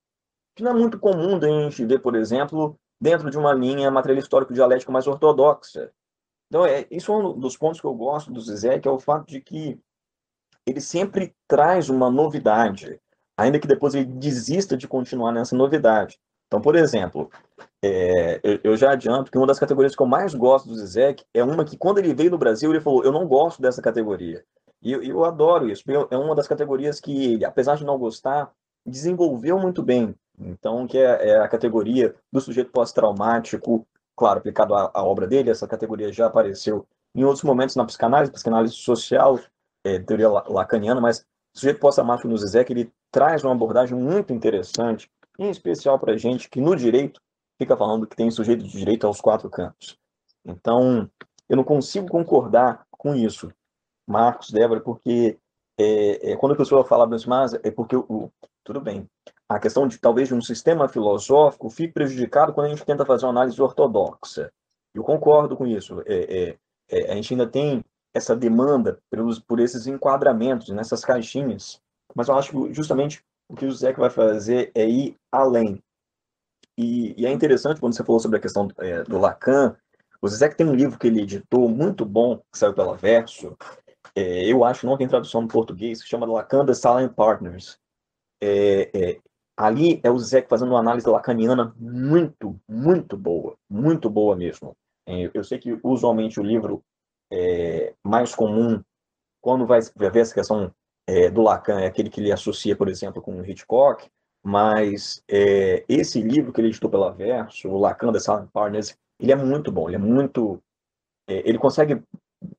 que 0.55 0.63
não 0.63 0.71
é 0.71 0.75
muito 0.75 0.99
comum 0.99 1.37
a 1.37 1.69
gente 1.69 1.85
ver, 1.85 2.01
por 2.01 2.15
exemplo, 2.15 2.79
dentro 3.01 3.31
de 3.31 3.37
uma 3.37 3.53
linha 3.53 3.91
material 3.91 4.19
histórico 4.19 4.55
dialética 4.55 4.93
mais 4.93 5.07
ortodoxa. 5.07 5.91
Então, 6.49 6.65
é, 6.65 6.87
isso 6.91 7.13
é 7.13 7.17
um 7.17 7.39
dos 7.39 7.57
pontos 7.57 7.81
que 7.81 7.87
eu 7.87 7.95
gosto 7.95 8.33
do 8.33 8.41
Zizek, 8.41 8.87
é 8.87 8.91
o 8.91 8.99
fato 8.99 9.27
de 9.27 9.41
que 9.41 9.79
ele 10.67 10.81
sempre 10.81 11.35
traz 11.49 11.89
uma 11.89 12.11
novidade, 12.11 13.01
ainda 13.37 13.59
que 13.59 13.67
depois 13.67 13.95
ele 13.95 14.07
desista 14.07 14.77
de 14.77 14.89
continuar 14.89 15.33
nessa 15.33 15.57
novidade. 15.57 16.19
Então, 16.47 16.61
por 16.61 16.77
exemplo, 16.77 17.31
é, 17.83 18.41
eu, 18.43 18.61
eu, 18.63 18.77
já 18.77 18.93
adianto 18.93 19.31
que 19.31 19.39
uma 19.39 19.47
das 19.47 19.59
categorias 19.59 19.97
que 19.97 20.03
eu 20.03 20.07
mais 20.07 20.35
gosto 20.35 20.69
do 20.69 20.77
Zizek 20.77 21.25
é 21.35 21.43
uma 21.43 21.65
que, 21.65 21.77
quando 21.77 21.99
ele 21.99 22.15
veio 22.15 22.31
no 22.31 22.39
Brasil, 22.39 22.71
ele 22.71 22.81
falou: 22.81 23.05
Eu 23.05 23.11
não 23.11 23.27
gosto 23.27 23.61
dessa 23.61 23.83
categoria. 23.83 24.45
E 24.81 24.93
eu, 24.93 25.03
eu 25.03 25.25
adoro 25.25 25.69
isso, 25.69 25.83
é 26.11 26.17
uma 26.17 26.35
das 26.35 26.47
categorias 26.47 27.01
que 27.01 27.45
apesar 27.45 27.77
de 27.77 27.85
não 27.85 27.99
gostar, 27.99 28.53
desenvolveu 28.87 29.59
muito 29.59 29.83
bem. 29.83 30.15
Então, 30.39 30.87
que 30.87 30.99
é, 30.99 31.31
é 31.31 31.39
a 31.39 31.49
categoria 31.49 32.15
do 32.31 32.41
sujeito 32.41 32.71
pós-traumático 32.71 33.87
claro, 34.17 34.39
aplicado 34.39 34.75
à, 34.75 34.91
à, 34.95 35.03
obra 35.03 35.27
dele, 35.27 35.51
essa 35.51 35.67
categoria 35.67 36.13
já 36.13 36.27
apareceu 36.27 36.87
em 37.15 37.25
outros 37.25 37.45
momentos 37.45 37.77
na 37.77 37.85
psicanálise, 37.85 38.33
psicanálise 38.33 38.75
social, 38.75 39.39
é, 39.85 39.99
teoria 39.99 40.29
lacaniana, 40.29 41.01
mas 41.01 41.21
o 41.55 41.59
sujeito 41.59 41.81
pós-traumático 41.81 42.29
no 42.29 42.37
Zizek, 42.37 42.73
ele 42.73 42.93
traz 43.11 43.45
uma 43.45 43.53
abordagem 43.53 43.97
muito 43.97 44.33
interessante, 44.33 45.11
em 45.39 45.51
especial 45.51 45.99
para 45.99 46.13
a 46.13 46.17
gente 46.17 46.49
que 46.49 46.61
no 46.61 46.75
direito 46.75 47.21
fica 47.59 47.77
falando 47.77 48.07
que 48.07 48.17
tem 48.17 48.31
sujeito 48.31 48.65
de 48.65 48.71
direito 48.71 49.07
aos 49.07 49.21
quatro 49.21 49.49
cantos. 49.49 49.97
Então, 50.45 51.09
eu 51.49 51.57
não 51.57 51.65
consigo 51.65 52.09
concordar 52.09 52.85
com 52.91 53.15
isso, 53.15 53.53
Marcos, 54.07 54.51
Débora, 54.51 54.81
porque 54.81 55.39
é, 55.79 56.33
é, 56.33 56.37
quando 56.37 56.53
a 56.53 56.57
pessoa 56.57 56.85
fala 56.85 57.07
mas 57.07 57.55
é 57.55 57.71
porque 57.71 57.97
o, 57.97 58.31
tudo 58.63 58.81
bem, 58.81 59.09
a 59.49 59.59
questão 59.59 59.87
de 59.87 59.99
talvez 59.99 60.29
de 60.29 60.35
um 60.35 60.41
sistema 60.41 60.89
filosófico 60.89 61.69
fique 61.69 61.93
prejudicado 61.93 62.53
quando 62.53 62.67
a 62.67 62.71
gente 62.71 62.85
tenta 62.85 63.05
fazer 63.05 63.27
uma 63.27 63.33
análise 63.33 63.61
ortodoxa. 63.61 64.51
Eu 64.95 65.03
concordo 65.03 65.57
com 65.57 65.67
isso. 65.67 66.03
É, 66.07 66.15
é, 66.17 66.59
é, 66.91 67.13
a 67.13 67.15
gente 67.15 67.35
ainda 67.35 67.47
tem 67.47 67.85
essa 68.15 68.35
demanda 68.35 68.99
pelos, 69.11 69.39
por 69.39 69.61
esses 69.61 69.87
enquadramentos 69.87 70.69
nessas 70.71 71.05
caixinhas, 71.05 71.81
mas 72.15 72.29
eu 72.29 72.39
acho 72.39 72.53
que 72.53 72.73
justamente 72.73 73.23
o 73.49 73.55
que 73.55 73.67
o 73.67 73.73
Zé 73.73 73.93
vai 73.93 74.11
fazer 74.11 74.71
é 74.75 74.89
ir 74.89 75.17
além. 75.31 75.83
E, 76.79 77.21
e, 77.21 77.27
é 77.27 77.33
interessante 77.33 77.81
quando 77.81 77.95
você 77.95 78.05
falou 78.05 78.21
sobre 78.21 78.39
a 78.39 78.41
questão 78.41 78.69
é, 78.79 79.03
do 79.05 79.19
Lacan. 79.19 79.77
O 80.21 80.29
Zizek 80.29 80.57
tem 80.57 80.67
um 80.67 80.75
livro 80.75 80.99
que 80.99 81.07
ele 81.07 81.23
editou 81.23 81.69
muito 81.69 82.05
bom, 82.05 82.39
que 82.51 82.59
saiu 82.59 82.73
pela 82.73 82.97
Verso. 82.97 83.57
É, 84.15 84.51
eu 84.51 84.65
acho, 84.65 84.87
não 84.87 84.97
tem 84.97 85.07
tradução 85.07 85.43
no 85.43 85.49
português, 85.49 86.03
que 86.03 86.09
chama 86.09 86.27
Lacan 86.27 86.65
The 86.65 86.75
Silent 86.75 87.13
Partners. 87.15 87.79
É, 88.41 88.91
é 88.95 89.21
ali 89.57 90.01
é 90.03 90.11
o 90.11 90.19
Zizek 90.19 90.49
fazendo 90.49 90.71
uma 90.71 90.81
análise 90.81 91.09
lacaniana 91.09 91.75
muito, 91.79 92.59
muito 92.69 93.17
boa. 93.17 93.57
Muito 93.69 94.11
boa 94.11 94.37
mesmo. 94.37 94.77
É, 95.07 95.31
eu 95.33 95.45
sei 95.45 95.59
que 95.59 95.79
usualmente 95.83 96.41
o 96.41 96.43
livro 96.43 96.83
é, 97.33 97.95
mais 98.03 98.35
comum, 98.35 98.83
quando 99.41 99.67
vai 99.67 99.81
ver 99.81 100.21
essa 100.21 100.35
questão 100.35 100.73
do 101.35 101.43
Lacan, 101.43 101.81
é 101.81 101.87
aquele 101.87 102.09
que 102.09 102.19
ele 102.19 102.33
associa, 102.33 102.75
por 102.75 102.89
exemplo, 102.89 103.21
com 103.21 103.45
Hitchcock, 103.45 104.09
mas 104.45 105.23
é, 105.27 105.83
esse 105.89 106.21
livro 106.21 106.53
que 106.53 106.61
ele 106.61 106.69
editou 106.69 106.91
pela 106.91 107.11
Verso, 107.11 107.69
o 107.69 107.79
Lacan 107.79 108.13
The 108.13 108.21
Silent 108.21 108.51
Partners, 108.53 108.97
ele 109.19 109.33
é 109.33 109.37
muito 109.37 109.73
bom, 109.73 109.89
ele 109.89 109.97
é 109.97 109.99
muito... 109.99 110.63
É, 111.27 111.49
ele 111.49 111.59
consegue 111.59 112.03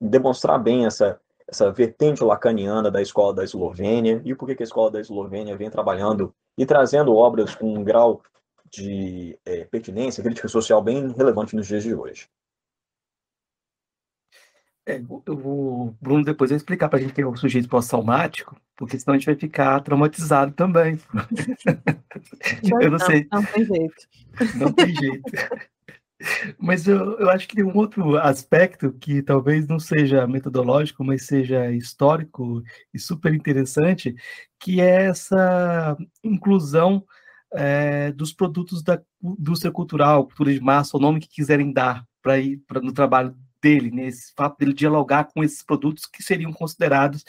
demonstrar 0.02 0.58
bem 0.58 0.88
essa, 0.88 1.20
essa 1.48 1.72
vertente 1.72 2.24
lacaniana 2.24 2.90
da 2.90 3.02
escola 3.02 3.36
da 3.36 3.44
Eslovênia 3.44 4.20
e 4.26 4.34
por 4.34 4.48
que 4.48 4.64
a 4.64 4.64
escola 4.64 4.90
da 4.90 5.00
Eslovênia 5.00 5.56
vem 5.56 5.70
trabalhando 5.70 6.34
e 6.58 6.66
trazendo 6.66 7.16
obras 7.16 7.54
com 7.56 7.74
um 7.74 7.84
grau 7.84 8.22
de 8.70 9.38
é, 9.46 9.66
pertinência, 9.66 10.24
crítica 10.24 10.48
social 10.48 10.82
bem 10.82 11.12
relevante 11.12 11.56
nos 11.56 11.68
dias 11.68 11.84
de 11.84 11.94
hoje. 11.94 12.28
É, 14.88 15.02
o 15.28 15.96
Bruno 16.00 16.24
depois 16.24 16.52
vai 16.52 16.58
explicar 16.58 16.90
para 16.90 17.00
a 17.00 17.02
gente 17.02 17.14
que 17.14 17.22
é 17.22 17.26
o 17.26 17.36
sujeito 17.36 17.68
pós-traumático, 17.68 18.56
porque 18.76 19.00
senão 19.00 19.16
a 19.16 19.18
gente 19.18 19.26
vai 19.26 19.36
ficar 19.36 19.80
traumatizado 19.82 20.52
também. 20.54 21.00
eu 22.64 22.92
não, 22.92 22.98
não 22.98 23.00
sei. 23.00 23.28
Não 23.32 23.44
tem 23.44 23.66
jeito. 23.66 24.08
Não 24.56 24.72
tem 24.72 24.96
jeito. 24.96 25.24
Mas 26.58 26.88
eu, 26.88 27.20
eu 27.20 27.30
acho 27.30 27.48
que 27.48 27.56
tem 27.56 27.66
um 27.66 27.76
outro 27.76 28.18
aspecto 28.18 28.94
que 28.94 29.22
talvez 29.22 29.68
não 29.68 29.80
seja 29.80 30.26
metodológico, 30.26 31.04
mas 31.04 31.26
seja 31.26 31.72
histórico 31.72 32.64
e 32.94 33.00
super 33.00 33.34
interessante, 33.34 34.16
que 34.60 34.80
é 34.80 35.06
essa 35.06 35.98
inclusão 36.24 37.04
é, 37.54 38.12
dos 38.12 38.34
produtos 38.34 38.82
da 38.82 39.02
indústria 39.22 39.72
cultural, 39.72 40.26
cultura 40.26 40.54
de 40.54 40.62
massa, 40.62 40.98
o 40.98 41.00
nome 41.00 41.20
que 41.20 41.28
quiserem 41.28 41.72
dar 41.72 42.06
para 42.22 42.40
ir 42.40 42.58
pra, 42.68 42.82
no 42.82 42.94
trabalho 42.94 43.36
dele, 43.62 43.90
nesse 43.90 44.28
né, 44.28 44.34
fato 44.36 44.60
dele 44.60 44.74
dialogar 44.74 45.26
com 45.26 45.44
esses 45.44 45.64
produtos 45.64 46.06
que 46.06 46.22
seriam 46.22 46.54
considerados 46.54 47.26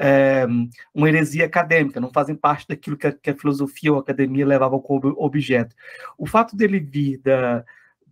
é, 0.00 0.44
uma 0.92 1.08
heresia 1.08 1.46
acadêmica, 1.46 2.00
não 2.00 2.10
fazem 2.10 2.34
parte 2.34 2.66
daquilo 2.66 2.96
que 2.96 3.06
a, 3.06 3.12
que 3.12 3.30
a, 3.30 3.36
filosofia 3.36 3.92
ou 3.92 3.98
a 3.98 4.00
academia 4.00 4.44
levavam 4.44 4.80
como 4.80 5.14
objeto. 5.16 5.76
O 6.18 6.26
fato 6.26 6.56
dele 6.56 6.80
vir 6.80 7.18
da, 7.18 7.64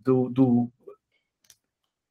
do, 0.05 0.29
do 0.29 0.71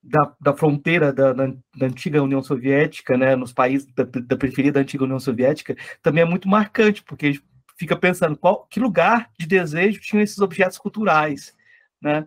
da, 0.02 0.36
da, 0.40 0.54
fronteira 0.54 1.12
da, 1.12 1.32
da, 1.32 1.46
da, 1.46 1.86
antiga 1.86 2.22
União 2.22 2.42
Soviética, 2.42 3.16
né, 3.16 3.34
nos 3.34 3.52
países 3.52 3.86
da, 3.94 4.04
da 4.04 4.36
periferia 4.36 4.72
da 4.72 4.80
antiga 4.80 5.04
União 5.04 5.20
Soviética, 5.20 5.74
também 6.02 6.22
é 6.22 6.26
muito 6.26 6.48
marcante, 6.48 7.02
porque 7.02 7.26
a 7.26 7.32
gente 7.32 7.44
fica 7.78 7.96
pensando 7.96 8.36
qual, 8.36 8.66
que 8.66 8.78
lugar 8.78 9.30
de 9.38 9.46
desejo 9.46 10.00
tinham 10.00 10.22
esses 10.22 10.38
objetos 10.40 10.76
culturais, 10.76 11.54
né, 12.02 12.26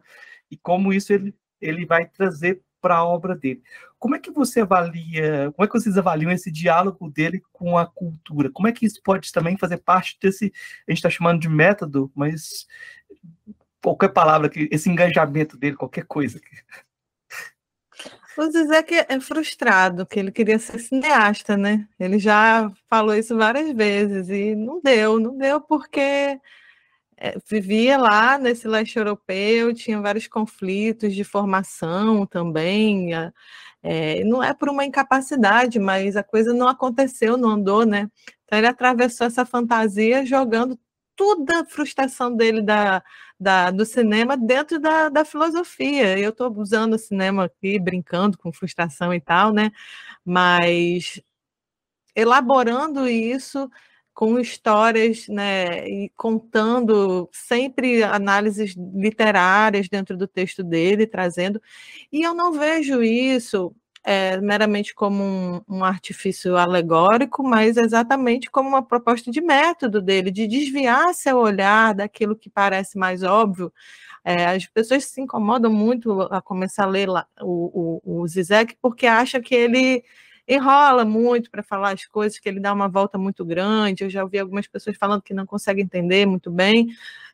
e 0.49 0.57
como 0.57 0.91
isso 0.91 1.13
ele, 1.13 1.35
ele 1.61 1.85
vai 1.85 2.07
trazer 2.07 2.61
para 2.81 2.97
a 2.97 3.05
obra 3.05 3.35
dele. 3.35 3.61
Como 3.99 4.15
é 4.15 4.19
que 4.19 4.31
você 4.31 4.61
avalia, 4.61 5.51
como 5.55 5.65
é 5.65 5.67
que 5.67 5.73
vocês 5.73 5.97
avaliam 5.97 6.31
esse 6.31 6.51
diálogo 6.51 7.09
dele 7.09 7.41
com 7.51 7.77
a 7.77 7.85
cultura? 7.85 8.51
Como 8.51 8.67
é 8.67 8.71
que 8.71 8.85
isso 8.85 9.01
pode 9.03 9.31
também 9.31 9.57
fazer 9.57 9.77
parte 9.77 10.17
desse, 10.21 10.53
a 10.87 10.91
gente 10.91 10.99
está 10.99 11.09
chamando 11.09 11.41
de 11.41 11.49
método, 11.49 12.11
mas 12.15 12.67
qualquer 13.87 14.09
palavra, 14.09 14.49
que 14.49 14.67
esse 14.71 14.89
engajamento 14.89 15.57
dele, 15.57 15.77
qualquer 15.77 16.05
coisa. 16.05 16.41
O 18.37 18.51
Zizek 18.51 18.93
é 19.07 19.19
frustrado, 19.19 20.05
que 20.05 20.19
ele 20.19 20.31
queria 20.31 20.59
ser 20.59 20.79
cineasta, 20.79 21.55
né? 21.55 21.87
Ele 21.99 22.19
já 22.19 22.71
falou 22.89 23.15
isso 23.15 23.35
várias 23.35 23.71
vezes 23.71 24.29
e 24.29 24.55
não 24.55 24.81
deu, 24.81 25.19
não 25.19 25.37
deu 25.37 25.61
porque 25.61 26.39
é, 27.17 27.37
vivia 27.49 27.97
lá 27.97 28.37
nesse 28.37 28.67
leste 28.67 28.97
europeu, 28.97 29.73
tinha 29.73 30.01
vários 30.01 30.27
conflitos 30.27 31.15
de 31.15 31.23
formação 31.23 32.25
também. 32.25 33.11
É, 33.81 34.23
não 34.25 34.43
é 34.43 34.53
por 34.53 34.69
uma 34.69 34.85
incapacidade, 34.85 35.79
mas 35.79 36.17
a 36.17 36.23
coisa 36.23 36.53
não 36.53 36.67
aconteceu, 36.67 37.37
não 37.37 37.51
andou, 37.51 37.85
né? 37.85 38.09
Então 38.45 38.59
ele 38.59 38.67
atravessou 38.67 39.25
essa 39.25 39.45
fantasia 39.45 40.25
jogando 40.25 40.77
toda 41.15 41.61
a 41.61 41.65
frustração 41.65 42.33
dele 42.35 42.61
da, 42.61 43.03
da, 43.39 43.71
do 43.71 43.85
cinema 43.85 44.35
dentro 44.37 44.79
da, 44.79 45.09
da 45.09 45.25
filosofia. 45.25 46.17
Eu 46.17 46.31
estou 46.31 46.51
usando 46.57 46.93
o 46.93 46.99
cinema 46.99 47.45
aqui, 47.45 47.79
brincando 47.79 48.37
com 48.37 48.51
frustração 48.51 49.13
e 49.13 49.21
tal, 49.21 49.53
né? 49.53 49.71
Mas 50.25 51.21
elaborando 52.15 53.07
isso 53.07 53.69
com 54.13 54.39
histórias, 54.39 55.27
né, 55.27 55.87
e 55.87 56.09
contando 56.15 57.29
sempre 57.31 58.01
análises 58.01 58.75
literárias 58.75 59.87
dentro 59.87 60.17
do 60.17 60.27
texto 60.27 60.63
dele, 60.63 61.05
trazendo. 61.05 61.61
E 62.11 62.23
eu 62.23 62.33
não 62.33 62.51
vejo 62.51 63.03
isso 63.03 63.75
é, 64.09 64.39
meramente 64.39 64.95
como 64.95 65.21
um, 65.21 65.61
um, 65.67 65.83
artifício 65.83 66.55
alegórico, 66.55 67.43
mas 67.43 67.75
exatamente 67.75 68.49
como 68.49 68.69
uma 68.69 68.81
proposta 68.81 69.29
de 69.29 69.41
método 69.41 70.01
dele, 70.01 70.31
de 70.31 70.47
desviar 70.47 71.13
seu 71.13 71.37
olhar 71.37 71.93
daquilo 71.93 72.33
que 72.33 72.49
parece 72.49 72.97
mais 72.97 73.21
óbvio. 73.21 73.69
É, 74.23 74.45
as 74.45 74.65
pessoas 74.65 75.03
se 75.03 75.19
incomodam 75.19 75.69
muito 75.73 76.21
a 76.21 76.41
começar 76.41 76.85
a 76.85 76.87
ler 76.87 77.09
lá, 77.09 77.27
o, 77.41 77.99
o, 78.01 78.21
o 78.21 78.27
Zizek 78.29 78.77
porque 78.81 79.05
acham 79.07 79.41
que 79.41 79.53
ele 79.53 80.05
enrola 80.47 81.03
muito 81.03 81.51
para 81.51 81.61
falar 81.61 81.93
as 81.93 82.05
coisas, 82.05 82.39
que 82.39 82.47
ele 82.47 82.59
dá 82.59 82.73
uma 82.73 82.87
volta 82.87 83.17
muito 83.17 83.43
grande. 83.45 84.03
Eu 84.03 84.09
já 84.09 84.23
ouvi 84.23 84.39
algumas 84.39 84.67
pessoas 84.67 84.97
falando 84.97 85.21
que 85.21 85.33
não 85.33 85.45
conseguem 85.45 85.83
entender 85.83 86.25
muito 86.25 86.49
bem. 86.49 86.87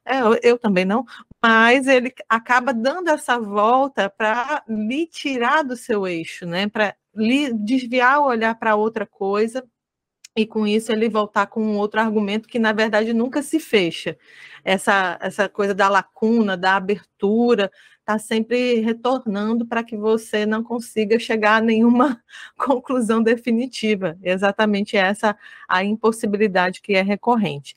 É, 0.06 0.20
eu, 0.22 0.38
eu, 0.44 0.58
também 0.58 0.84
não, 0.84 1.06
mas 1.42 1.88
ele 1.88 2.14
acaba 2.28 2.74
dando 2.74 3.10
essa 3.10 3.40
volta 3.40 4.10
para 4.10 4.64
lhe 4.68 5.08
tirar 5.08 5.64
do 5.64 5.78
seu 5.78 6.06
eixo, 6.06 6.46
né? 6.46 6.68
Para 6.68 6.96
lhe 7.16 7.54
desviar 7.54 8.20
o 8.20 8.26
olhar 8.26 8.56
para 8.56 8.76
outra 8.76 9.06
coisa 9.06 9.64
e 10.36 10.46
com 10.48 10.66
isso 10.68 10.92
ele 10.92 11.08
voltar 11.10 11.48
com 11.48 11.62
um 11.64 11.78
outro 11.78 12.00
argumento 12.02 12.50
que 12.50 12.60
na 12.60 12.74
verdade 12.74 13.14
nunca 13.14 13.42
se 13.42 13.60
fecha. 13.60 14.18
Essa 14.64 15.18
essa 15.22 15.48
coisa 15.50 15.74
da 15.74 15.90
lacuna, 15.90 16.58
da 16.58 16.76
abertura, 16.76 17.72
está 18.04 18.20
sempre 18.20 18.82
retornando 18.82 19.66
para 19.66 19.84
que 19.84 19.96
você 19.96 20.46
não 20.46 20.62
consiga 20.62 21.18
chegar 21.18 21.58
a 21.58 21.62
nenhuma 21.62 22.22
conclusão 22.58 23.24
definitiva. 23.24 24.18
Exatamente 24.22 24.98
essa 24.98 25.38
a 25.68 25.84
impossibilidade 25.84 26.82
que 26.82 26.94
é 26.94 27.02
recorrente. 27.02 27.76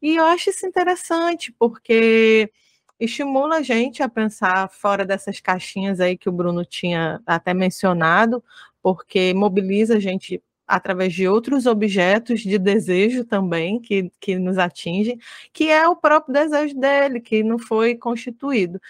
E 0.00 0.16
eu 0.16 0.24
acho 0.24 0.50
isso 0.50 0.66
interessante, 0.66 1.52
porque 1.58 2.50
estimula 2.98 3.56
a 3.58 3.62
gente 3.62 4.02
a 4.02 4.08
pensar 4.08 4.70
fora 4.70 5.04
dessas 5.04 5.40
caixinhas 5.40 6.00
aí 6.00 6.16
que 6.16 6.28
o 6.28 6.32
Bruno 6.32 6.64
tinha 6.64 7.20
até 7.26 7.52
mencionado, 7.52 8.42
porque 8.82 9.34
mobiliza 9.34 9.96
a 9.96 10.00
gente 10.00 10.42
através 10.66 11.14
de 11.14 11.28
outros 11.28 11.66
objetos 11.66 12.40
de 12.40 12.58
desejo 12.58 13.24
também 13.24 13.80
que, 13.80 14.10
que 14.20 14.38
nos 14.38 14.58
atingem, 14.58 15.18
que 15.52 15.70
é 15.70 15.88
o 15.88 15.96
próprio 15.96 16.34
desejo 16.34 16.74
dele, 16.78 17.20
que 17.20 17.42
não 17.42 17.58
foi 17.58 17.94
constituído. 17.94 18.80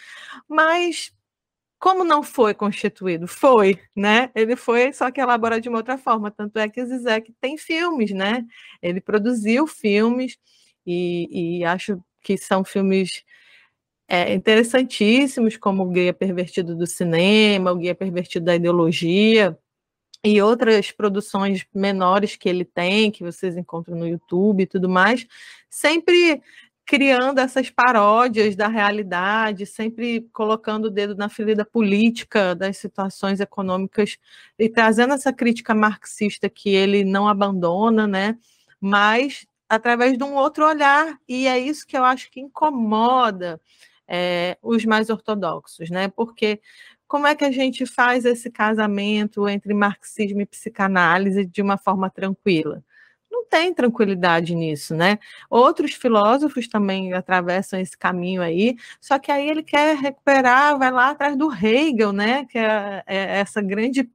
Mas 0.49 1.13
como 1.79 2.05
não 2.05 2.23
foi 2.23 2.55
constituído? 2.55 3.29
Foi, 3.29 3.79
né? 3.95 4.31
Ele 4.35 4.57
foi, 4.57 4.93
só 4.93 5.11
que 5.11 5.21
elaborado 5.21 5.61
de 5.61 5.69
uma 5.69 5.79
outra 5.79 5.99
forma. 5.99 6.31
Tanto 6.31 6.59
é 6.59 6.69
que 6.69 6.85
Zizek 6.85 7.33
tem 7.41 7.59
filmes, 7.59 8.13
né? 8.13 8.45
Ele 8.83 9.01
produziu 9.01 9.67
filmes 9.67 10.39
e, 10.87 11.59
e 11.61 11.65
acho 11.65 12.01
que 12.23 12.37
são 12.39 12.65
filmes 12.65 13.25
é, 14.09 14.35
interessantíssimos, 14.35 15.57
como 15.57 15.83
o 15.85 15.91
Guia 15.91 16.15
Pervertido 16.15 16.77
do 16.77 16.87
Cinema, 16.87 17.73
o 17.73 17.77
Guia 17.77 17.95
Pervertido 17.95 18.47
da 18.47 18.57
Ideologia, 18.57 19.59
e 20.25 20.41
outras 20.43 20.91
produções 20.91 21.67
menores 21.75 22.37
que 22.37 22.49
ele 22.49 22.65
tem, 22.65 23.11
que 23.11 23.23
vocês 23.23 23.57
encontram 23.57 23.97
no 23.97 24.07
YouTube 24.07 24.63
e 24.63 24.67
tudo 24.67 24.89
mais, 24.89 25.27
sempre 25.71 26.43
criando 26.87 27.41
essas 27.41 27.69
paródias 27.69 28.55
da 28.55 28.69
realidade, 28.69 29.67
sempre 29.67 30.23
colocando 30.33 30.85
o 30.87 30.91
dedo 30.91 31.17
na 31.17 31.29
ferida 31.29 31.65
política 31.65 32.55
das 32.55 32.77
situações 32.77 33.41
econômicas 33.41 34.17
e 34.57 34.69
trazendo 34.69 35.13
essa 35.13 35.33
crítica 35.33 35.75
marxista 35.75 36.49
que 36.49 36.71
ele 36.71 37.03
não 37.05 37.27
abandona, 37.27 38.07
né? 38.07 38.39
Mas 38.81 39.47
através 39.69 40.17
de 40.17 40.23
um 40.23 40.35
outro 40.35 40.65
olhar, 40.65 41.19
e 41.29 41.49
é 41.49 41.59
isso 41.59 41.85
que 41.85 41.97
eu 41.99 42.05
acho 42.05 42.31
que 42.31 42.41
incomoda 42.41 43.61
é, 44.09 44.57
os 44.63 44.85
mais 44.85 45.11
ortodoxos, 45.11 45.91
né? 45.91 46.07
Porque 46.09 46.61
como 47.09 47.27
é 47.27 47.35
que 47.35 47.45
a 47.45 47.51
gente 47.53 47.87
faz 47.87 48.25
esse 48.25 48.51
casamento 48.51 49.49
entre 49.49 49.73
marxismo 49.75 50.41
e 50.41 50.47
psicanálise 50.47 51.45
de 51.47 51.63
uma 51.63 51.79
forma 51.79 52.11
tranquila? 52.11 52.83
Não 53.31 53.45
tem 53.47 53.73
tranquilidade 53.75 54.55
nisso, 54.55 54.95
né? 54.95 55.19
Outros 55.51 55.93
filósofos 55.95 56.69
também 56.69 57.13
atravessam 57.13 57.79
esse 57.79 57.97
caminho 57.97 58.43
aí, 58.43 58.77
só 59.01 59.19
que 59.19 59.31
aí 59.31 59.49
ele 59.49 59.63
quer 59.63 59.97
recuperar, 59.97 60.79
vai 60.79 60.91
lá 60.91 61.11
atrás 61.11 61.37
do 61.37 61.53
Hegel, 61.53 62.13
né? 62.13 62.45
Que 62.47 62.59
é, 62.59 63.03
é 63.07 63.39
essa 63.41 63.61
grande 63.61 64.11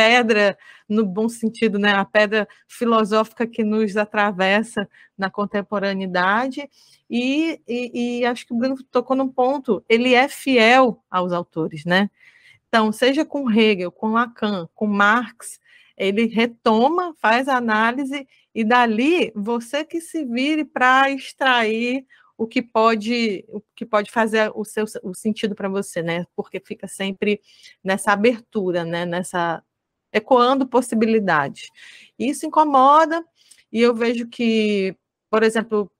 pedra, 0.00 0.56
no 0.88 1.04
bom 1.04 1.28
sentido, 1.28 1.78
né, 1.78 1.92
a 1.92 2.06
pedra 2.06 2.48
filosófica 2.66 3.46
que 3.46 3.62
nos 3.62 3.98
atravessa 3.98 4.88
na 5.16 5.28
contemporaneidade, 5.28 6.66
e, 7.08 7.60
e, 7.68 8.20
e, 8.20 8.24
acho 8.24 8.46
que 8.46 8.54
o 8.54 8.56
Bruno 8.56 8.82
tocou 8.90 9.14
num 9.14 9.28
ponto, 9.28 9.84
ele 9.86 10.14
é 10.14 10.26
fiel 10.26 11.04
aos 11.10 11.32
autores, 11.32 11.84
né? 11.84 12.08
Então, 12.66 12.90
seja 12.92 13.24
com 13.26 13.50
Hegel, 13.50 13.92
com 13.92 14.12
Lacan, 14.12 14.68
com 14.74 14.86
Marx, 14.86 15.60
ele 15.98 16.26
retoma, 16.26 17.14
faz 17.20 17.46
a 17.46 17.56
análise, 17.56 18.26
e 18.54 18.64
dali 18.64 19.30
você 19.34 19.84
que 19.84 20.00
se 20.00 20.24
vire 20.24 20.64
para 20.64 21.10
extrair 21.10 22.06
o 22.38 22.46
que 22.46 22.62
pode 22.62 23.44
o 23.48 23.60
que 23.76 23.84
pode 23.84 24.10
fazer 24.10 24.50
o 24.54 24.64
seu 24.64 24.86
o 25.02 25.12
sentido 25.14 25.54
para 25.54 25.68
você, 25.68 26.00
né? 26.00 26.24
Porque 26.34 26.58
fica 26.58 26.88
sempre 26.88 27.38
nessa 27.84 28.12
abertura, 28.12 28.82
né? 28.82 29.04
Nessa 29.04 29.62
ecoando 30.12 30.66
possibilidades. 30.66 31.68
Isso 32.18 32.46
incomoda, 32.46 33.24
e 33.72 33.80
eu 33.80 33.94
vejo 33.94 34.26
que, 34.28 34.96
por 35.30 35.42
exemplo, 35.42 35.90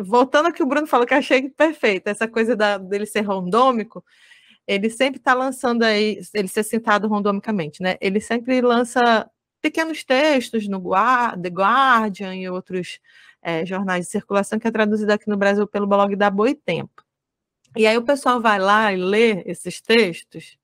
voltando 0.00 0.46
ao 0.46 0.52
que 0.52 0.62
o 0.62 0.66
Bruno 0.66 0.86
falou, 0.86 1.06
que 1.06 1.14
achei 1.14 1.48
perfeito, 1.48 2.08
essa 2.08 2.28
coisa 2.28 2.56
da, 2.56 2.78
dele 2.78 3.06
ser 3.06 3.22
randômico, 3.22 4.04
ele 4.66 4.90
sempre 4.90 5.18
está 5.18 5.34
lançando 5.34 5.82
aí, 5.82 6.20
ele 6.34 6.48
ser 6.48 6.62
citado 6.62 7.08
randomicamente, 7.08 7.82
né? 7.82 7.96
Ele 8.00 8.20
sempre 8.20 8.60
lança 8.60 9.28
pequenos 9.60 10.04
textos 10.04 10.68
no 10.68 10.80
The 11.42 11.48
Guardian 11.48 12.34
e 12.36 12.48
outros 12.48 13.00
é, 13.42 13.64
jornais 13.64 14.06
de 14.06 14.12
circulação, 14.12 14.58
que 14.58 14.68
é 14.68 14.70
traduzido 14.70 15.12
aqui 15.12 15.28
no 15.28 15.36
Brasil 15.36 15.66
pelo 15.66 15.86
blog 15.86 16.14
da 16.16 16.30
Boitempo. 16.30 17.04
E 17.76 17.86
aí 17.86 17.96
o 17.96 18.02
pessoal 18.04 18.40
vai 18.40 18.58
lá 18.58 18.92
e 18.92 18.96
lê 18.96 19.42
esses 19.46 19.80
textos 19.80 20.56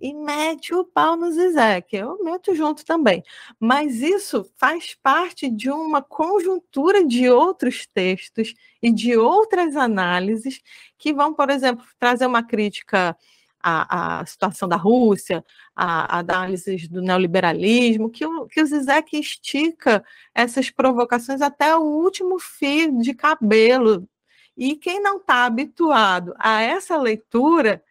e 0.00 0.14
mete 0.14 0.74
o 0.74 0.84
pau 0.84 1.16
no 1.16 1.30
Zizek. 1.30 1.94
Eu 1.94 2.22
meto 2.24 2.54
junto 2.54 2.84
também. 2.84 3.22
Mas 3.58 3.96
isso 4.00 4.50
faz 4.56 4.94
parte 4.94 5.50
de 5.50 5.70
uma 5.70 6.00
conjuntura 6.02 7.04
de 7.04 7.28
outros 7.28 7.86
textos 7.86 8.54
e 8.82 8.90
de 8.90 9.16
outras 9.16 9.76
análises 9.76 10.60
que 10.98 11.12
vão, 11.12 11.34
por 11.34 11.50
exemplo, 11.50 11.84
trazer 11.98 12.26
uma 12.26 12.42
crítica 12.42 13.16
à, 13.62 14.20
à 14.20 14.26
situação 14.26 14.68
da 14.68 14.76
Rússia, 14.76 15.44
a, 15.76 16.18
análises 16.20 16.88
do 16.88 17.02
neoliberalismo, 17.02 18.10
que 18.10 18.24
o, 18.24 18.46
que 18.46 18.62
o 18.62 18.66
Zizek 18.66 19.18
estica 19.18 20.02
essas 20.34 20.70
provocações 20.70 21.42
até 21.42 21.76
o 21.76 21.82
último 21.82 22.38
fio 22.38 22.98
de 23.00 23.12
cabelo. 23.14 24.08
E 24.56 24.76
quem 24.76 25.00
não 25.00 25.18
está 25.18 25.44
habituado 25.44 26.34
a 26.38 26.60
essa 26.62 26.96
leitura 26.96 27.82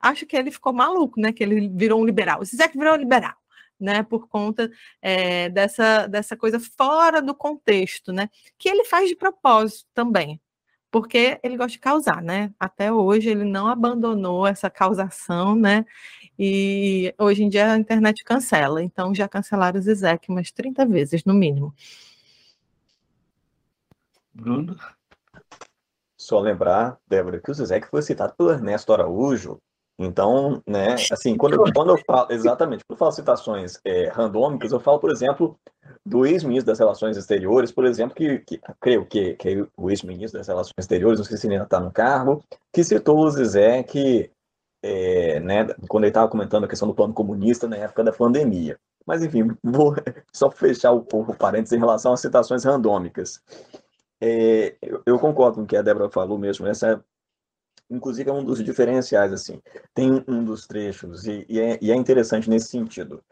acho 0.00 0.26
que 0.26 0.36
ele 0.36 0.50
ficou 0.50 0.72
maluco, 0.72 1.20
né? 1.20 1.32
Que 1.32 1.42
ele 1.42 1.68
virou 1.68 2.00
um 2.00 2.04
liberal. 2.04 2.40
O 2.40 2.44
Zizek 2.44 2.76
virou 2.76 2.94
um 2.94 2.98
liberal, 2.98 3.34
né? 3.78 4.02
Por 4.02 4.28
conta 4.28 4.70
é, 5.02 5.48
dessa, 5.50 6.06
dessa 6.06 6.36
coisa 6.36 6.58
fora 6.58 7.20
do 7.20 7.34
contexto, 7.34 8.12
né? 8.12 8.28
Que 8.58 8.68
ele 8.68 8.84
faz 8.84 9.08
de 9.08 9.16
propósito 9.16 9.86
também, 9.94 10.40
porque 10.90 11.38
ele 11.42 11.56
gosta 11.56 11.72
de 11.72 11.78
causar, 11.78 12.22
né? 12.22 12.52
Até 12.58 12.92
hoje 12.92 13.28
ele 13.30 13.44
não 13.44 13.66
abandonou 13.68 14.46
essa 14.46 14.70
causação, 14.70 15.54
né? 15.54 15.84
E 16.38 17.14
hoje 17.18 17.44
em 17.44 17.48
dia 17.48 17.72
a 17.72 17.78
internet 17.78 18.24
cancela, 18.24 18.82
então 18.82 19.14
já 19.14 19.28
cancelaram 19.28 19.78
o 19.78 19.82
Zizek 19.82 20.30
umas 20.30 20.50
30 20.50 20.86
vezes, 20.86 21.24
no 21.24 21.34
mínimo. 21.34 21.74
Bruno? 24.32 24.76
Só 26.16 26.38
lembrar, 26.38 26.98
Débora, 27.06 27.40
que 27.40 27.50
o 27.50 27.54
Zizek 27.54 27.88
foi 27.88 28.02
citado 28.02 28.34
pelo 28.34 28.50
Ernesto 28.50 28.92
Araújo 28.92 29.60
então, 30.02 30.62
né, 30.66 30.94
assim, 31.12 31.36
quando 31.36 31.56
eu, 31.56 31.72
quando 31.74 31.90
eu 31.90 31.98
falo, 32.06 32.32
exatamente, 32.32 32.82
quando 32.86 32.96
eu 32.96 32.98
falo 32.98 33.12
citações 33.12 33.78
é, 33.84 34.08
randômicas, 34.08 34.72
eu 34.72 34.80
falo, 34.80 34.98
por 34.98 35.10
exemplo, 35.10 35.58
do 36.06 36.24
ex-ministro 36.24 36.68
das 36.68 36.78
Relações 36.78 37.18
Exteriores, 37.18 37.70
por 37.70 37.84
exemplo, 37.84 38.14
que, 38.16 38.38
que 38.38 38.58
creio 38.80 39.04
que, 39.04 39.34
que 39.34 39.48
é 39.50 39.66
o 39.76 39.90
ex-ministro 39.90 40.38
das 40.38 40.48
Relações 40.48 40.72
Exteriores, 40.78 41.18
não 41.18 41.26
sei 41.26 41.36
se 41.36 41.46
ele 41.46 41.54
ainda 41.56 41.66
está 41.66 41.78
no 41.78 41.92
cargo, 41.92 42.42
que 42.72 42.82
citou 42.82 43.18
o 43.18 43.30
Zizek, 43.30 44.30
é, 44.82 45.38
né, 45.40 45.66
quando 45.86 46.04
ele 46.04 46.10
estava 46.10 46.28
comentando 46.28 46.64
a 46.64 46.68
questão 46.68 46.88
do 46.88 46.94
plano 46.94 47.12
comunista 47.12 47.68
na 47.68 47.76
época 47.76 48.02
da 48.02 48.10
pandemia. 48.10 48.78
Mas, 49.06 49.22
enfim, 49.22 49.54
vou 49.62 49.94
só 50.32 50.50
fechar 50.50 50.92
o, 50.92 51.06
o 51.12 51.34
parênteses 51.36 51.76
em 51.76 51.78
relação 51.78 52.14
às 52.14 52.20
citações 52.20 52.64
randômicas. 52.64 53.42
É, 54.18 54.76
eu, 54.80 55.02
eu, 55.04 55.18
concordo 55.18 55.56
com 55.56 55.62
o 55.64 55.66
que 55.66 55.76
a 55.76 55.82
Débora 55.82 56.08
falou 56.08 56.38
mesmo, 56.38 56.66
essa 56.66 57.04
inclusive 57.90 58.30
é 58.30 58.32
um 58.32 58.44
dos 58.44 58.62
diferenciais, 58.62 59.32
assim. 59.32 59.60
Tem 59.94 60.24
um 60.28 60.44
dos 60.44 60.66
trechos, 60.66 61.26
e, 61.26 61.44
e, 61.48 61.60
é, 61.60 61.78
e 61.82 61.90
é, 61.90 61.94
interessante 61.94 62.48
nesse 62.48 62.68
sentido. 62.68 63.22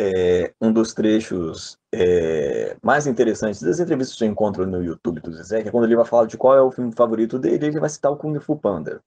É, 0.00 0.54
um 0.60 0.72
dos 0.72 0.94
trechos 0.94 1.76
é, 1.92 2.76
mais 2.80 3.08
interessantes 3.08 3.60
das 3.60 3.80
entrevistas 3.80 4.16
que 4.16 4.24
eu 4.24 4.28
encontro 4.28 4.64
no 4.64 4.82
YouTube 4.82 5.20
do 5.20 5.32
que 5.32 5.54
é 5.54 5.70
quando 5.72 5.84
ele 5.84 5.96
vai 5.96 6.04
falar 6.04 6.26
de 6.26 6.36
qual 6.36 6.56
é 6.56 6.62
o 6.62 6.70
filme 6.70 6.92
favorito 6.94 7.36
dele, 7.36 7.66
ele 7.66 7.80
vai 7.80 7.88
citar 7.88 8.12
o 8.12 8.16
Kung 8.16 8.38
Fu 8.38 8.56
Panda. 8.56 9.02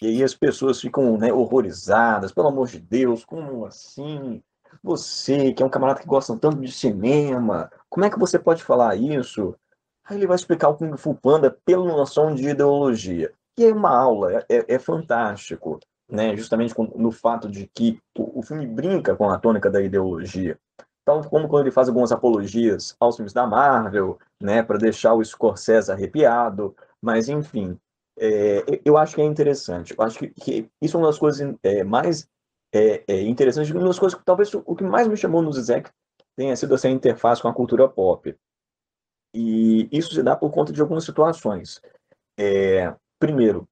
E 0.00 0.06
aí 0.06 0.22
as 0.22 0.34
pessoas 0.34 0.80
ficam 0.80 1.16
né, 1.18 1.32
horrorizadas, 1.32 2.30
pelo 2.30 2.48
amor 2.48 2.68
de 2.68 2.78
Deus, 2.78 3.24
como 3.24 3.66
assim? 3.66 4.42
Você, 4.82 5.52
que 5.52 5.62
é 5.62 5.66
um 5.66 5.70
camarada 5.70 6.00
que 6.00 6.06
gosta 6.06 6.36
tanto 6.36 6.60
de 6.60 6.70
cinema, 6.70 7.70
como 7.88 8.04
é 8.04 8.10
que 8.10 8.18
você 8.18 8.38
pode 8.38 8.62
falar 8.62 8.94
isso? 8.94 9.56
Aí 10.04 10.16
ele 10.16 10.26
vai 10.26 10.36
explicar 10.36 10.68
o 10.68 10.76
Kung 10.76 10.96
Fu 10.96 11.14
Panda 11.14 11.50
pela 11.64 11.84
noção 11.84 12.34
de 12.34 12.48
ideologia. 12.48 13.32
E 13.58 13.64
é 13.64 13.72
uma 13.72 13.90
aula, 13.90 14.32
é, 14.32 14.46
é, 14.48 14.74
é 14.74 14.78
fantástico, 14.78 15.80
né? 16.08 16.36
justamente 16.36 16.74
no 16.94 17.10
fato 17.10 17.48
de 17.48 17.66
que 17.66 17.98
o, 18.16 18.40
o, 18.40 18.42
filme 18.42 18.66
brinca 18.66 19.16
com 19.16 19.30
a 19.30 19.38
tônica 19.38 19.70
da 19.70 19.80
ideologia. 19.80 20.58
Tal 21.04 21.22
como 21.28 21.48
quando 21.48 21.64
ele 21.64 21.70
faz 21.70 21.88
algumas 21.88 22.12
apologias 22.12 22.94
aos 23.00 23.16
filmes 23.16 23.32
da 23.32 23.46
Marvel, 23.46 24.18
né, 24.42 24.62
para 24.62 24.76
deixar 24.76 25.14
o 25.14 25.24
Scorsese 25.24 25.90
arrepiado, 25.90 26.74
mas 27.00 27.28
enfim, 27.28 27.78
é, 28.18 28.80
eu 28.84 28.96
acho 28.96 29.14
que 29.14 29.22
é 29.22 29.24
interessante. 29.24 29.94
Eu 29.96 30.04
acho 30.04 30.18
que, 30.18 30.28
que 30.30 30.70
isso 30.82 30.96
é 30.96 31.00
uma 31.00 31.06
das 31.06 31.18
coisas 31.18 31.54
é, 31.62 31.84
mais 31.84 32.28
é, 32.74 33.04
é 33.06 33.22
interessantes, 33.22 33.70
uma 33.70 33.84
das 33.84 33.98
coisas 33.98 34.18
que 34.18 34.24
talvez 34.24 34.52
o 34.52 34.74
que 34.74 34.84
mais 34.84 35.06
me 35.06 35.16
chamou 35.16 35.40
no 35.40 35.52
Zizek 35.52 35.90
tenha 36.36 36.56
sido 36.56 36.74
essa 36.74 36.88
interface 36.88 37.40
com 37.40 37.48
a 37.48 37.54
cultura 37.54 37.88
pop. 37.88 38.34
E 39.34 39.88
isso 39.92 40.14
se 40.14 40.22
dá 40.22 40.34
por 40.34 40.50
conta 40.50 40.72
de 40.72 40.80
algumas 40.80 41.04
situações. 41.04 41.80
É, 42.38 42.94
Primeiro, 43.18 43.68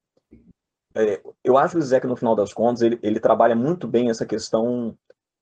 é, 0.95 1.21
eu 1.43 1.59
acho 1.59 1.75
que 1.75 1.79
o 1.79 1.83
Zeke, 1.83 2.07
no 2.07 2.17
final 2.17 2.37
das 2.37 2.53
contas, 2.53 2.83
ele, 2.83 2.99
ele 3.03 3.19
trabalha 3.19 3.57
muito 3.57 3.89
bem 3.89 4.11
essa 4.11 4.25
questão 4.25 4.97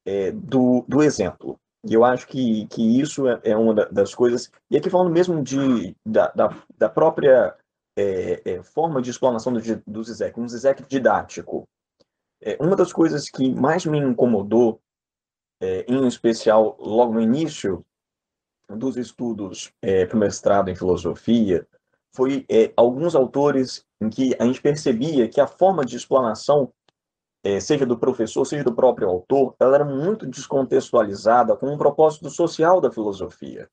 é, 0.04 0.32
do, 0.32 0.84
do 0.88 1.02
exemplo. 1.02 1.58
E 1.84 1.94
eu 1.94 2.04
acho 2.04 2.26
que, 2.26 2.66
que 2.68 3.00
isso 3.00 3.28
é, 3.28 3.40
é 3.44 3.56
uma 3.56 3.74
das 3.74 4.14
coisas. 4.14 4.50
E 4.70 4.76
aqui 4.76 4.88
falando 4.88 5.12
mesmo 5.12 5.42
de, 5.42 5.94
da, 6.06 6.28
da, 6.28 6.48
da 6.78 6.88
própria 6.88 7.54
é, 7.98 8.40
é, 8.44 8.62
forma 8.62 9.02
de 9.02 9.10
explanação 9.10 9.52
do, 9.52 9.60
do 9.86 10.02
Zizek, 10.02 10.38
um 10.40 10.48
Zizek 10.48 10.84
didático. 10.88 11.68
É, 12.40 12.56
uma 12.60 12.74
das 12.74 12.92
coisas 12.92 13.28
que 13.28 13.52
mais 13.54 13.84
me 13.84 13.98
incomodou, 13.98 14.80
em 15.86 16.08
especial 16.08 16.76
logo 16.80 17.14
no 17.14 17.20
início 17.20 17.86
dos 18.68 18.96
estudos 18.96 19.72
para 19.80 20.16
o 20.16 20.18
mestrado 20.18 20.68
em 20.68 20.74
filosofia, 20.74 21.64
foi 22.14 22.44
é, 22.48 22.72
alguns 22.76 23.14
autores 23.14 23.84
em 24.00 24.10
que 24.10 24.36
a 24.38 24.44
gente 24.44 24.60
percebia 24.60 25.28
que 25.28 25.40
a 25.40 25.46
forma 25.46 25.84
de 25.84 25.96
explanação, 25.96 26.72
é, 27.42 27.58
seja 27.58 27.86
do 27.86 27.98
professor, 27.98 28.44
seja 28.44 28.62
do 28.62 28.74
próprio 28.74 29.08
autor, 29.08 29.54
ela 29.58 29.76
era 29.76 29.84
muito 29.84 30.26
descontextualizada 30.26 31.56
com 31.56 31.72
um 31.72 31.78
propósito 31.78 32.28
social 32.30 32.80
da 32.80 32.90
filosofia, 32.90 33.68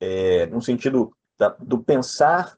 é, 0.00 0.46
no 0.46 0.60
sentido 0.60 1.12
da, 1.38 1.48
do 1.48 1.82
pensar 1.82 2.56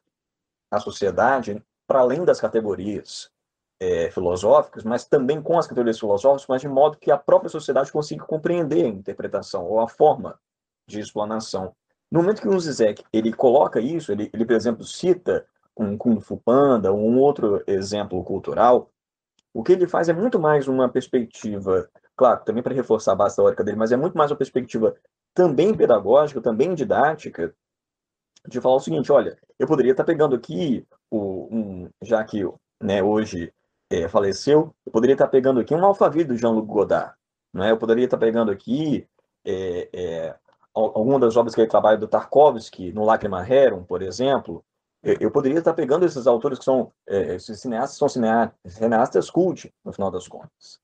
a 0.71 0.79
sociedade 0.79 1.63
para 1.87 1.99
além 1.99 2.25
das 2.25 2.41
categorias 2.41 3.31
é, 3.79 4.09
filosóficas, 4.11 4.83
mas 4.83 5.05
também 5.05 5.41
com 5.41 5.57
as 5.57 5.67
categorias 5.67 5.99
filosóficas, 5.99 6.47
mas 6.47 6.61
de 6.61 6.67
modo 6.67 6.97
que 6.97 7.11
a 7.11 7.17
própria 7.17 7.49
sociedade 7.49 7.91
consiga 7.91 8.25
compreender 8.25 8.85
a 8.85 8.89
interpretação 8.89 9.65
ou 9.65 9.79
a 9.79 9.87
forma 9.87 10.39
de 10.87 10.99
explanação. 10.99 11.75
No 12.11 12.21
momento 12.21 12.41
que 12.41 12.47
o 12.47 12.59
Zizek 12.59 13.03
ele 13.11 13.33
coloca 13.33 13.79
isso, 13.79 14.11
ele, 14.11 14.29
ele, 14.33 14.45
por 14.45 14.55
exemplo, 14.55 14.83
cita 14.83 15.45
um 15.75 15.97
Kung 15.97 16.19
Fu 16.21 16.37
Panda, 16.37 16.93
um 16.93 17.19
outro 17.19 17.63
exemplo 17.67 18.23
cultural, 18.23 18.89
o 19.53 19.63
que 19.63 19.71
ele 19.71 19.87
faz 19.87 20.09
é 20.09 20.13
muito 20.13 20.39
mais 20.39 20.67
uma 20.67 20.89
perspectiva, 20.89 21.89
claro, 22.15 22.43
também 22.43 22.63
para 22.63 22.73
reforçar 22.73 23.13
a 23.13 23.15
base 23.15 23.35
teórica 23.35 23.63
dele, 23.63 23.77
mas 23.77 23.91
é 23.91 23.97
muito 23.97 24.17
mais 24.17 24.31
uma 24.31 24.37
perspectiva 24.37 24.95
também 25.33 25.75
pedagógica, 25.75 26.41
também 26.41 26.73
didática, 26.73 27.53
de 28.47 28.61
falar 28.61 28.75
o 28.75 28.79
seguinte, 28.79 29.11
olha, 29.11 29.37
eu 29.57 29.67
poderia 29.67 29.91
estar 29.91 30.03
pegando 30.03 30.35
aqui, 30.35 30.85
o, 31.09 31.47
um, 31.51 31.89
já 32.01 32.23
que 32.23 32.41
né, 32.81 33.01
hoje 33.01 33.51
é, 33.89 34.07
faleceu, 34.07 34.73
eu 34.85 34.91
poderia 34.91 35.13
estar 35.13 35.27
pegando 35.27 35.59
aqui 35.59 35.73
um 35.73 35.85
alfaville 35.85 36.25
do 36.25 36.37
Jean-Luc 36.37 36.67
Godard, 36.67 37.13
né? 37.53 37.71
eu 37.71 37.77
poderia 37.77 38.05
estar 38.05 38.17
pegando 38.17 38.51
aqui 38.51 39.07
é, 39.43 39.89
é, 39.93 40.35
alguma 40.75 41.19
das 41.19 41.37
obras 41.37 41.55
que 41.55 41.61
ele 41.61 41.69
trabalha 41.69 41.97
do 41.97 42.07
Tarkovsky, 42.07 42.91
no 42.91 43.05
Lacrima 43.05 43.47
Heron, 43.47 43.83
por 43.83 44.01
exemplo, 44.01 44.63
eu 45.01 45.31
poderia 45.31 45.59
estar 45.59 45.73
pegando 45.73 46.05
esses 46.05 46.27
autores 46.27 46.57
que 46.57 46.65
são, 46.65 46.91
é, 47.07 47.35
esses 47.35 47.59
cineastas 47.59 47.97
são 47.97 48.09
cineastas 48.09 49.29
cult, 49.29 49.71
no 49.83 49.93
final 49.93 50.09
das 50.09 50.27
contas. 50.27 50.79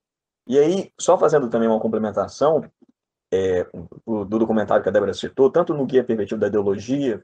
E 0.48 0.58
aí, 0.60 0.92
só 1.00 1.18
fazendo 1.18 1.50
também 1.50 1.68
uma 1.68 1.80
complementação 1.80 2.64
é, 3.32 3.66
do 4.06 4.40
documentário 4.40 4.84
que 4.84 4.90
a 4.90 4.92
Débora 4.92 5.14
citou, 5.14 5.52
tanto 5.52 5.74
no 5.74 5.86
Guia 5.86 6.04
Pervertido 6.04 6.40
da 6.40 6.48
Ideologia, 6.48 7.24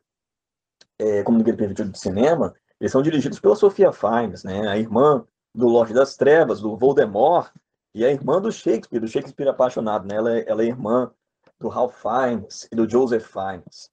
é, 0.97 1.23
como 1.23 1.38
no 1.38 1.43
Guia 1.43 1.56
Pervertido 1.56 1.91
do 1.91 1.97
Cinema, 1.97 2.56
eles 2.80 2.91
são 2.91 3.01
dirigidos 3.01 3.39
pela 3.39 3.56
Sofia 3.56 3.91
Fiennes, 3.91 4.43
né, 4.43 4.67
a 4.67 4.77
irmã 4.77 5.25
do 5.53 5.67
Lorde 5.67 5.93
das 5.93 6.15
Trevas, 6.15 6.62
do 6.62 6.75
Voldemort, 6.75 7.51
e 7.93 8.06
a 8.06 8.12
irmã 8.12 8.41
do 8.41 8.51
Shakespeare, 8.51 8.99
do 8.99 9.08
Shakespeare 9.08 9.49
apaixonado. 9.49 10.08
Né, 10.08 10.15
ela, 10.15 10.38
é, 10.38 10.45
ela 10.47 10.63
é 10.63 10.65
irmã 10.65 11.12
do 11.59 11.67
Ralph 11.67 11.95
Fiennes 11.95 12.67
e 12.71 12.75
do 12.75 12.89
Joseph 12.89 13.25
Fiennes. 13.25 13.89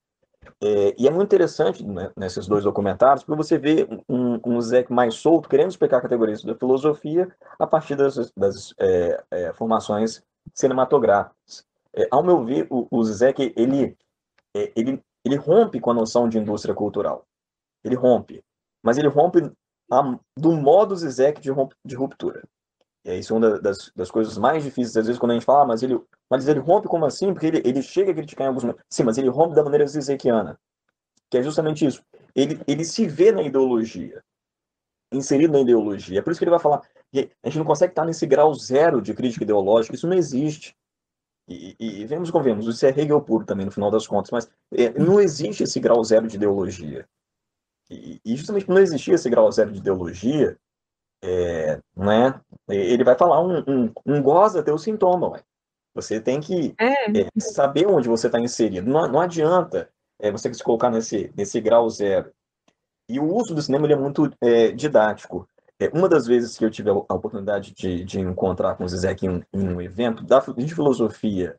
É, 0.62 0.94
e 0.98 1.06
é 1.06 1.10
muito 1.10 1.28
interessante 1.28 1.84
né, 1.84 2.10
nesses 2.16 2.46
dois 2.46 2.64
documentários, 2.64 3.24
porque 3.24 3.42
você 3.42 3.58
vê 3.58 3.88
um, 4.08 4.38
um 4.44 4.60
Zé 4.60 4.84
mais 4.90 5.14
solto, 5.14 5.48
querendo 5.48 5.70
explicar 5.70 6.00
categorias 6.00 6.42
da 6.42 6.54
filosofia 6.54 7.34
a 7.58 7.66
partir 7.66 7.96
das, 7.96 8.32
das 8.36 8.74
é, 8.78 9.24
é, 9.30 9.52
formações 9.52 10.22
cinematográficas. 10.52 11.64
É, 11.94 12.06
ao 12.10 12.22
meu 12.22 12.44
ver, 12.44 12.66
o, 12.70 12.86
o 12.90 13.04
Zizek, 13.04 13.52
ele, 13.56 13.96
é, 14.54 14.72
ele, 14.76 15.02
ele 15.24 15.36
rompe 15.36 15.80
com 15.80 15.90
a 15.90 15.94
noção 15.94 16.28
de 16.28 16.38
indústria 16.38 16.74
cultural. 16.74 17.26
Ele 17.82 17.94
rompe. 17.94 18.42
Mas 18.82 18.98
ele 18.98 19.08
rompe 19.08 19.50
a, 19.90 20.18
do 20.36 20.52
modo 20.52 20.96
Zizek 20.96 21.40
de, 21.40 21.50
de 21.84 21.94
ruptura. 21.94 22.42
É 23.04 23.18
isso 23.18 23.34
é 23.34 23.36
uma 23.36 23.60
das, 23.60 23.92
das 23.94 24.10
coisas 24.10 24.38
mais 24.38 24.64
difíceis, 24.64 24.96
às 24.96 25.06
vezes, 25.06 25.18
quando 25.18 25.32
a 25.32 25.34
gente 25.34 25.44
fala, 25.44 25.62
ah, 25.62 25.66
mas 25.66 25.82
ele, 25.82 26.00
mas 26.30 26.48
ele 26.48 26.58
rompe 26.58 26.88
como 26.88 27.04
assim? 27.04 27.32
Porque 27.32 27.46
ele, 27.46 27.62
ele 27.64 27.82
chega 27.82 28.12
a 28.12 28.14
criticar 28.14 28.46
em 28.46 28.48
alguns 28.48 28.64
momentos. 28.64 28.82
Sim, 28.88 29.02
mas 29.02 29.18
ele 29.18 29.28
rompe 29.28 29.54
da 29.54 29.62
maneira 29.62 29.86
zizekiana. 29.86 30.58
Que 31.30 31.38
é 31.38 31.42
justamente 31.42 31.84
isso. 31.84 32.02
Ele, 32.34 32.58
ele 32.66 32.84
se 32.84 33.06
vê 33.06 33.30
na 33.30 33.42
ideologia. 33.42 34.22
Inserido 35.12 35.52
na 35.52 35.60
ideologia. 35.60 36.18
É 36.18 36.22
por 36.22 36.30
isso 36.30 36.38
que 36.38 36.44
ele 36.44 36.50
vai 36.50 36.60
falar. 36.60 36.82
A 37.14 37.48
gente 37.48 37.58
não 37.58 37.64
consegue 37.64 37.92
estar 37.92 38.04
nesse 38.04 38.26
grau 38.26 38.54
zero 38.54 39.02
de 39.02 39.12
crítica 39.12 39.44
ideológica. 39.44 39.94
Isso 39.94 40.08
não 40.08 40.16
existe. 40.16 40.74
E, 41.46 41.76
e, 41.78 42.00
e 42.00 42.06
vemos 42.06 42.30
como 42.30 42.42
vemos, 42.42 42.66
isso 42.66 42.86
é 42.86 42.88
Hegel 42.88 43.20
puro 43.20 43.44
também, 43.44 43.66
no 43.66 43.72
final 43.72 43.90
das 43.90 44.06
contas, 44.06 44.30
mas 44.30 44.50
é, 44.72 44.98
não 44.98 45.20
existe 45.20 45.62
esse 45.62 45.78
grau 45.78 46.02
zero 46.02 46.26
de 46.26 46.36
ideologia. 46.36 47.06
E, 47.90 48.18
e 48.24 48.36
justamente 48.36 48.64
por 48.64 48.74
não 48.74 48.80
existir 48.80 49.12
esse 49.12 49.28
grau 49.28 49.50
zero 49.52 49.70
de 49.70 49.78
ideologia, 49.78 50.58
é, 51.24 51.80
né, 51.96 52.40
ele 52.68 53.02
vai 53.02 53.16
falar 53.16 53.40
um, 53.40 53.64
um, 53.66 53.92
um 54.04 54.22
goza 54.22 54.62
teu 54.62 54.76
sintoma, 54.76 55.30
ué. 55.30 55.42
Você 55.94 56.20
tem 56.20 56.40
que 56.40 56.74
é. 56.78 57.20
É, 57.20 57.28
saber 57.38 57.86
onde 57.86 58.08
você 58.08 58.26
está 58.26 58.40
inserido. 58.40 58.90
Não, 58.90 59.06
não 59.06 59.20
adianta 59.20 59.88
é, 60.18 60.30
você 60.30 60.52
se 60.52 60.62
colocar 60.62 60.90
nesse, 60.90 61.32
nesse 61.36 61.60
grau 61.60 61.88
zero. 61.88 62.32
E 63.08 63.20
o 63.20 63.32
uso 63.32 63.54
do 63.54 63.62
cinema 63.62 63.90
é 63.90 63.96
muito 63.96 64.30
é, 64.40 64.72
didático. 64.72 65.48
É, 65.78 65.88
uma 65.88 66.08
das 66.08 66.26
vezes 66.26 66.58
que 66.58 66.64
eu 66.64 66.70
tive 66.70 66.90
a 66.90 67.14
oportunidade 67.14 67.72
de, 67.72 68.04
de 68.04 68.20
encontrar 68.20 68.74
com 68.74 68.84
o 68.84 68.88
Zizek 68.88 69.24
em, 69.26 69.44
em 69.52 69.68
um 69.68 69.80
evento 69.80 70.24
da, 70.24 70.40
de 70.40 70.74
filosofia 70.74 71.56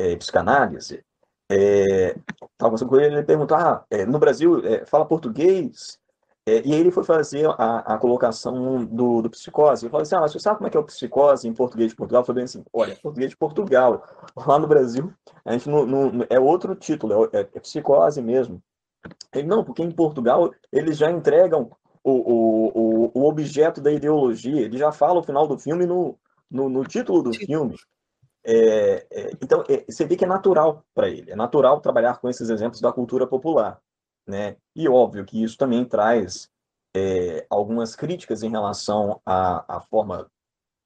e 0.00 0.16
psicanálise, 0.16 1.04
é, 1.50 2.16
conversando 2.58 2.88
com 2.88 2.96
ele, 2.96 3.16
ele 3.16 3.22
perguntou, 3.22 3.56
ah, 3.56 3.84
no 4.08 4.18
Brasil 4.18 4.62
fala 4.86 5.06
português? 5.06 5.98
É, 6.46 6.60
e 6.66 6.74
aí 6.74 6.80
ele 6.80 6.90
foi 6.90 7.04
fazer 7.04 7.46
a, 7.46 7.94
a 7.94 7.98
colocação 7.98 8.84
do, 8.84 9.22
do 9.22 9.30
psicose. 9.30 9.86
Eu 9.86 9.90
falei 9.90 10.02
assim, 10.02 10.14
ah, 10.14 10.20
você 10.20 10.38
sabe 10.38 10.58
como 10.58 10.68
é 10.68 10.70
que 10.70 10.76
é 10.76 10.80
o 10.80 10.84
psicose 10.84 11.48
em 11.48 11.54
português 11.54 11.90
de 11.90 11.96
Portugal? 11.96 12.20
Eu 12.20 12.26
falei 12.26 12.44
assim, 12.44 12.62
olha, 12.72 12.96
português 12.96 13.30
de 13.30 13.36
Portugal. 13.36 14.04
Lá 14.36 14.58
no 14.58 14.66
Brasil, 14.66 15.12
a 15.44 15.52
gente 15.52 15.70
não, 15.70 15.86
não 15.86 16.26
é 16.28 16.38
outro 16.38 16.74
título, 16.74 17.30
é, 17.32 17.40
é 17.40 17.60
psicose 17.60 18.20
mesmo. 18.20 18.62
Ele, 19.34 19.46
não, 19.46 19.64
porque 19.64 19.82
em 19.82 19.90
Portugal 19.90 20.50
eles 20.70 20.98
já 20.98 21.10
entregam 21.10 21.70
o, 22.02 22.12
o, 22.12 23.10
o, 23.14 23.26
objeto 23.26 23.80
da 23.80 23.90
ideologia. 23.90 24.60
Ele 24.60 24.76
já 24.76 24.92
fala 24.92 25.20
o 25.20 25.24
final 25.24 25.46
do 25.46 25.58
filme 25.58 25.86
no, 25.86 26.18
no, 26.50 26.68
no 26.68 26.84
título 26.84 27.22
do 27.22 27.32
filme. 27.32 27.76
É, 28.46 29.06
é, 29.10 29.30
então, 29.42 29.64
é, 29.68 29.84
você 29.88 30.04
vê 30.04 30.14
que 30.14 30.24
é 30.24 30.28
natural 30.28 30.84
para 30.94 31.08
ele. 31.08 31.30
É 31.30 31.36
natural 31.36 31.80
trabalhar 31.80 32.20
com 32.20 32.28
esses 32.28 32.50
exemplos 32.50 32.80
da 32.80 32.92
cultura 32.92 33.26
popular. 33.26 33.80
Né? 34.26 34.56
E 34.74 34.88
óbvio 34.88 35.24
que 35.24 35.42
isso 35.42 35.56
também 35.56 35.84
traz 35.84 36.50
é, 36.96 37.46
algumas 37.50 37.94
críticas 37.94 38.42
em 38.42 38.50
relação 38.50 39.20
à, 39.24 39.76
à 39.76 39.80
forma 39.80 40.30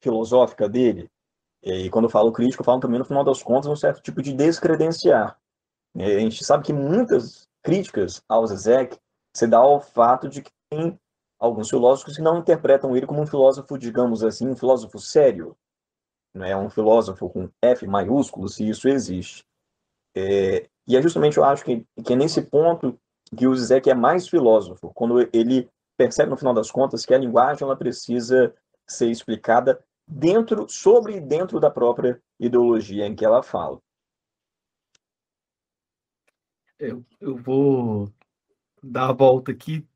filosófica 0.02 0.68
dele. 0.68 1.10
E 1.62 1.90
quando 1.90 2.04
eu 2.04 2.10
falo 2.10 2.32
crítico, 2.32 2.62
eu 2.62 2.64
falo 2.64 2.80
também, 2.80 2.98
no 2.98 3.04
final 3.04 3.24
das 3.24 3.42
contas, 3.42 3.70
um 3.70 3.76
certo 3.76 4.00
tipo 4.00 4.22
de 4.22 4.32
descredenciar. 4.32 5.38
A 5.96 6.20
gente 6.20 6.44
sabe 6.44 6.64
que 6.64 6.72
muitas 6.72 7.48
críticas 7.62 8.22
ao 8.28 8.46
Zizek 8.46 8.96
se 9.34 9.46
dá 9.46 9.58
ao 9.58 9.80
fato 9.80 10.28
de 10.28 10.42
que 10.42 10.50
tem 10.70 10.98
alguns 11.38 11.68
filósofos 11.68 12.16
que 12.16 12.22
não 12.22 12.38
interpretam 12.38 12.96
ele 12.96 13.06
como 13.06 13.22
um 13.22 13.26
filósofo, 13.26 13.78
digamos 13.78 14.22
assim, 14.24 14.48
um 14.48 14.56
filósofo 14.56 14.98
sério, 14.98 15.56
né? 16.34 16.56
um 16.56 16.70
filósofo 16.70 17.28
com 17.28 17.48
F 17.62 17.86
maiúsculo, 17.86 18.48
se 18.48 18.68
isso 18.68 18.88
existe. 18.88 19.44
É, 20.16 20.68
e 20.86 20.96
é 20.96 21.02
justamente, 21.02 21.36
eu 21.36 21.44
acho 21.44 21.64
que, 21.64 21.84
que 22.04 22.12
é 22.12 22.16
nesse 22.16 22.42
ponto 22.42 22.98
que 23.36 23.46
o 23.46 23.54
Zizek 23.54 23.88
é 23.90 23.94
mais 23.94 24.28
filósofo, 24.28 24.92
quando 24.94 25.28
ele 25.32 25.68
percebe, 25.96 26.30
no 26.30 26.36
final 26.36 26.54
das 26.54 26.70
contas, 26.70 27.04
que 27.04 27.14
a 27.14 27.18
linguagem 27.18 27.64
ela 27.64 27.76
precisa 27.76 28.54
ser 28.86 29.10
explicada 29.10 29.82
dentro, 30.06 30.68
sobre 30.68 31.16
e 31.16 31.20
dentro 31.20 31.58
da 31.58 31.70
própria 31.70 32.20
ideologia 32.38 33.06
em 33.06 33.14
que 33.14 33.24
ela 33.24 33.42
fala. 33.42 33.80
Eu, 36.78 37.04
eu 37.20 37.36
vou 37.36 38.12
dar 38.82 39.08
a 39.08 39.12
volta 39.12 39.50
aqui 39.50 39.87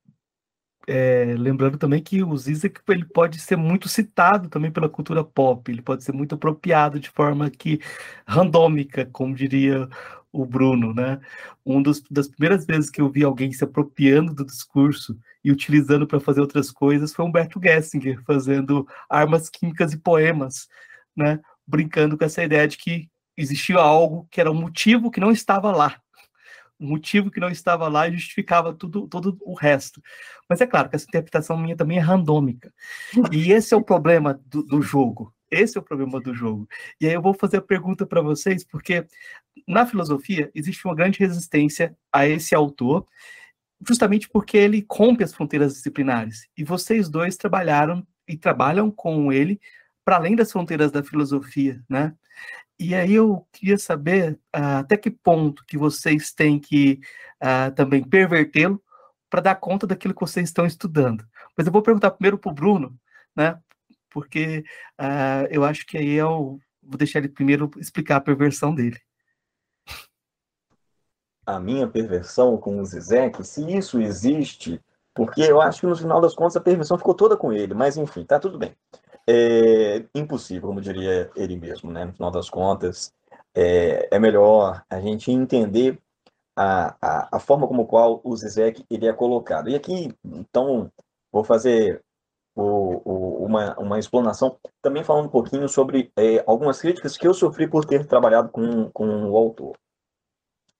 é, 0.86 1.34
lembrando 1.38 1.78
também 1.78 2.02
que 2.02 2.22
o 2.22 2.36
Zizek 2.36 2.80
ele 2.88 3.04
pode 3.04 3.38
ser 3.38 3.56
muito 3.56 3.88
citado 3.88 4.48
também 4.48 4.70
pela 4.70 4.88
cultura 4.88 5.22
pop, 5.22 5.70
ele 5.70 5.82
pode 5.82 6.02
ser 6.04 6.12
muito 6.12 6.34
apropriado 6.34 6.98
de 6.98 7.10
forma 7.10 7.50
que 7.50 7.80
randômica, 8.26 9.06
como 9.12 9.34
diria 9.34 9.88
o 10.32 10.46
Bruno, 10.46 10.94
né? 10.94 11.20
Um 11.64 11.82
dos, 11.82 12.02
das 12.10 12.26
primeiras 12.26 12.64
vezes 12.64 12.90
que 12.90 13.00
eu 13.00 13.08
vi 13.10 13.22
alguém 13.22 13.52
se 13.52 13.62
apropriando 13.62 14.34
do 14.34 14.46
discurso 14.46 15.16
e 15.44 15.52
utilizando 15.52 16.06
para 16.06 16.20
fazer 16.20 16.40
outras 16.40 16.70
coisas 16.70 17.14
foi 17.14 17.24
Humberto 17.24 17.60
Gessinger 17.62 18.22
fazendo 18.24 18.86
armas 19.08 19.50
químicas 19.50 19.92
e 19.92 19.98
poemas, 19.98 20.68
né? 21.16 21.40
Brincando 21.66 22.16
com 22.16 22.24
essa 22.24 22.42
ideia 22.42 22.66
de 22.66 22.78
que 22.78 23.08
existia 23.36 23.78
algo 23.78 24.26
que 24.30 24.40
era 24.40 24.50
um 24.50 24.54
motivo 24.54 25.10
que 25.10 25.20
não 25.20 25.30
estava 25.30 25.70
lá, 25.70 25.96
motivo 26.82 27.30
que 27.30 27.40
não 27.40 27.48
estava 27.48 27.88
lá 27.88 28.08
e 28.08 28.12
justificava 28.12 28.72
tudo, 28.72 29.06
todo 29.08 29.38
o 29.42 29.54
resto. 29.54 30.02
Mas 30.48 30.60
é 30.60 30.66
claro 30.66 30.88
que 30.88 30.96
essa 30.96 31.06
interpretação 31.06 31.56
minha 31.56 31.76
também 31.76 31.98
é 31.98 32.00
randômica. 32.00 32.72
E 33.30 33.52
esse 33.52 33.72
é 33.72 33.76
o 33.76 33.82
problema 33.82 34.40
do, 34.46 34.62
do 34.62 34.82
jogo. 34.82 35.34
Esse 35.50 35.76
é 35.76 35.80
o 35.80 35.84
problema 35.84 36.20
do 36.20 36.34
jogo. 36.34 36.68
E 37.00 37.06
aí 37.06 37.12
eu 37.12 37.22
vou 37.22 37.34
fazer 37.34 37.58
a 37.58 37.62
pergunta 37.62 38.06
para 38.06 38.22
vocês, 38.22 38.64
porque 38.64 39.06
na 39.68 39.86
filosofia 39.86 40.50
existe 40.54 40.84
uma 40.86 40.94
grande 40.94 41.18
resistência 41.18 41.94
a 42.10 42.26
esse 42.26 42.54
autor, 42.54 43.06
justamente 43.86 44.28
porque 44.28 44.56
ele 44.56 44.86
rompe 44.90 45.22
as 45.22 45.34
fronteiras 45.34 45.74
disciplinares. 45.74 46.48
E 46.56 46.64
vocês 46.64 47.08
dois 47.08 47.36
trabalharam 47.36 48.06
e 48.26 48.36
trabalham 48.36 48.90
com 48.90 49.32
ele 49.32 49.60
para 50.04 50.16
além 50.16 50.34
das 50.34 50.50
fronteiras 50.50 50.90
da 50.90 51.02
filosofia, 51.02 51.82
né? 51.88 52.14
E 52.82 52.96
aí 52.96 53.14
eu 53.14 53.46
queria 53.52 53.78
saber 53.78 54.32
uh, 54.56 54.80
até 54.80 54.96
que 54.96 55.08
ponto 55.08 55.64
que 55.66 55.78
vocês 55.78 56.32
têm 56.32 56.58
que 56.58 56.98
uh, 57.40 57.72
também 57.76 58.02
pervertê-lo 58.02 58.82
para 59.30 59.40
dar 59.40 59.54
conta 59.54 59.86
daquilo 59.86 60.12
que 60.12 60.20
vocês 60.20 60.48
estão 60.48 60.66
estudando. 60.66 61.24
Mas 61.56 61.64
eu 61.64 61.72
vou 61.72 61.80
perguntar 61.80 62.10
primeiro 62.10 62.36
para 62.36 62.50
o 62.50 62.54
Bruno, 62.54 62.98
né? 63.36 63.56
Porque 64.10 64.64
uh, 65.00 65.46
eu 65.48 65.62
acho 65.62 65.86
que 65.86 65.96
aí 65.96 66.10
eu 66.10 66.58
vou 66.82 66.98
deixar 66.98 67.20
ele 67.20 67.28
primeiro 67.28 67.70
explicar 67.76 68.16
a 68.16 68.20
perversão 68.20 68.74
dele. 68.74 68.98
A 71.46 71.60
minha 71.60 71.86
perversão 71.86 72.56
com 72.56 72.80
o 72.80 72.84
Zizek, 72.84 73.46
se 73.46 73.64
isso 73.76 74.00
existe, 74.00 74.80
porque 75.14 75.40
eu 75.40 75.60
acho 75.60 75.82
que 75.82 75.86
no 75.86 75.94
final 75.94 76.20
das 76.20 76.34
contas 76.34 76.56
a 76.56 76.60
perversão 76.60 76.98
ficou 76.98 77.14
toda 77.14 77.36
com 77.36 77.52
ele, 77.52 77.74
mas 77.74 77.96
enfim, 77.96 78.24
tá 78.24 78.40
tudo 78.40 78.58
bem 78.58 78.74
é 79.28 80.04
impossível, 80.14 80.68
como 80.68 80.80
diria 80.80 81.30
ele 81.36 81.56
mesmo, 81.56 81.90
né? 81.90 82.04
No 82.04 82.12
final 82.12 82.30
das 82.30 82.50
contas, 82.50 83.14
é, 83.54 84.08
é 84.10 84.18
melhor 84.18 84.82
a 84.88 85.00
gente 85.00 85.30
entender 85.30 85.98
a, 86.56 86.96
a, 87.00 87.36
a, 87.36 87.40
forma 87.40 87.66
como 87.66 87.86
qual 87.86 88.20
o 88.24 88.36
Zizek 88.36 88.84
ele 88.90 89.06
é 89.06 89.12
colocado. 89.12 89.68
E 89.68 89.74
aqui, 89.74 90.14
então, 90.24 90.90
vou 91.30 91.44
fazer 91.44 92.02
o, 92.54 93.00
o, 93.04 93.44
uma, 93.44 93.78
uma 93.78 93.98
explanação, 93.98 94.58
também 94.80 95.04
falando 95.04 95.26
um 95.26 95.30
pouquinho 95.30 95.68
sobre 95.68 96.12
é, 96.16 96.42
algumas 96.46 96.80
críticas 96.80 97.16
que 97.16 97.26
eu 97.26 97.34
sofri 97.34 97.68
por 97.68 97.84
ter 97.84 98.06
trabalhado 98.06 98.50
com, 98.50 98.90
com 98.90 99.30
o 99.30 99.36
autor. 99.36 99.76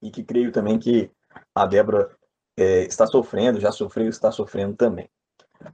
E 0.02 0.11
que 0.11 0.24
creio 0.24 0.52
também 0.52 0.78
que 0.78 1.11
a 1.55 1.66
Débora 1.66 2.11
é, 2.57 2.85
está 2.85 3.07
sofrendo, 3.07 3.61
já 3.61 3.72
sofreu, 3.72 4.09
está 4.09 4.31
sofrendo 4.31 4.76
também. 4.76 5.09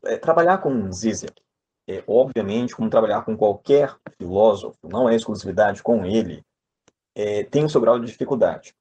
É, 0.04 0.16
trabalhar 0.18 0.58
com 0.58 0.92
Zizek, 0.92 1.42
é, 1.88 2.04
obviamente, 2.06 2.76
como 2.76 2.90
trabalhar 2.90 3.24
com 3.24 3.34
qualquer 3.34 3.96
filósofo, 4.18 4.76
não 4.84 5.08
é 5.08 5.16
exclusividade 5.16 5.82
com 5.82 6.04
ele, 6.04 6.44
é, 7.16 7.42
tem 7.44 7.64
o 7.64 7.70
seu 7.70 7.80
grau 7.80 7.98
de 7.98 8.06
dificuldade. 8.06 8.74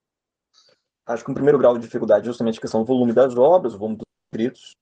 Acho 1.05 1.23
que 1.23 1.31
o 1.31 1.33
primeiro 1.33 1.57
grau 1.57 1.75
de 1.75 1.85
dificuldade 1.85 2.23
é 2.23 2.25
justamente 2.25 2.59
a 2.59 2.61
questão 2.61 2.81
do 2.81 2.85
volume 2.85 3.13
das 3.13 3.37
obras, 3.37 3.73
o 3.73 3.77
volume 3.77 3.95
dos 3.95 4.05
escritos. 4.27 4.75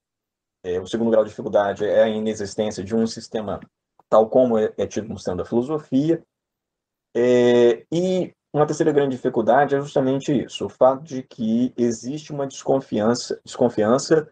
É, 0.64 0.80
o 0.80 0.88
segundo 0.88 1.12
grau 1.12 1.24
de 1.24 1.30
dificuldade 1.30 1.86
é 1.86 2.02
a 2.02 2.10
inexistência 2.10 2.84
de 2.84 2.96
um 2.96 3.06
sistema 3.06 3.60
tal 4.10 4.28
como 4.28 4.58
é, 4.58 4.74
é 4.76 4.88
tido 4.88 5.06
como 5.06 5.20
sendo 5.20 5.44
a 5.44 5.46
filosofia. 5.46 6.24
É, 7.16 7.86
e 7.92 8.34
uma 8.52 8.66
terceira 8.66 8.92
grande 8.92 9.16
dificuldade 9.16 9.76
é 9.76 9.80
justamente 9.80 10.34
isso, 10.34 10.66
o 10.66 10.70
fato 10.70 11.04
de 11.04 11.22
que 11.22 11.72
existe 11.78 12.32
uma 12.32 12.48
desconfiança, 12.48 13.40
desconfiança 13.46 14.28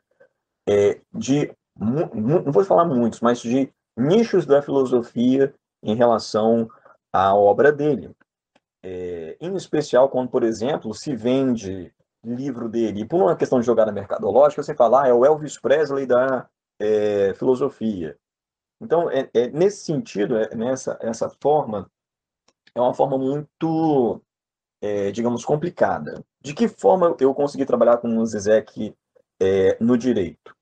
é, 0.67 0.99
de, 1.13 1.53
não 1.75 2.51
vou 2.51 2.65
falar 2.65 2.85
muitos, 2.85 3.19
mas 3.19 3.39
de 3.39 3.71
nichos 3.97 4.45
da 4.45 4.61
filosofia 4.61 5.53
em 5.81 5.95
relação 5.95 6.69
à 7.11 7.35
obra 7.35 7.71
dele. 7.71 8.11
É, 8.83 9.37
em 9.39 9.55
especial 9.55 10.09
quando, 10.09 10.29
por 10.29 10.43
exemplo, 10.43 10.93
se 10.93 11.15
vende 11.15 11.93
livro 12.25 12.69
dele, 12.69 13.01
e 13.01 13.05
por 13.05 13.21
uma 13.21 13.35
questão 13.35 13.59
de 13.59 13.65
jogada 13.65 13.91
mercadológica, 13.91 14.63
você 14.63 14.73
fala, 14.73 15.03
ah, 15.03 15.07
é 15.07 15.13
o 15.13 15.25
Elvis 15.25 15.59
Presley 15.59 16.05
da 16.05 16.49
é, 16.79 17.33
filosofia. 17.33 18.17
Então, 18.81 19.09
é, 19.09 19.29
é, 19.33 19.49
nesse 19.49 19.85
sentido, 19.85 20.37
é, 20.37 20.53
nessa 20.55 20.97
essa 21.01 21.29
forma, 21.41 21.89
é 22.75 22.81
uma 22.81 22.93
forma 22.93 23.17
muito, 23.17 24.21
é, 24.81 25.11
digamos, 25.11 25.45
complicada. 25.45 26.23
De 26.41 26.53
que 26.53 26.67
forma 26.67 27.15
eu 27.19 27.33
consegui 27.33 27.65
trabalhar 27.65 27.97
com 27.97 28.17
o 28.17 28.25
Zizek 28.25 28.95
é, 29.41 29.77
no 29.79 29.97
direito? 29.97 30.55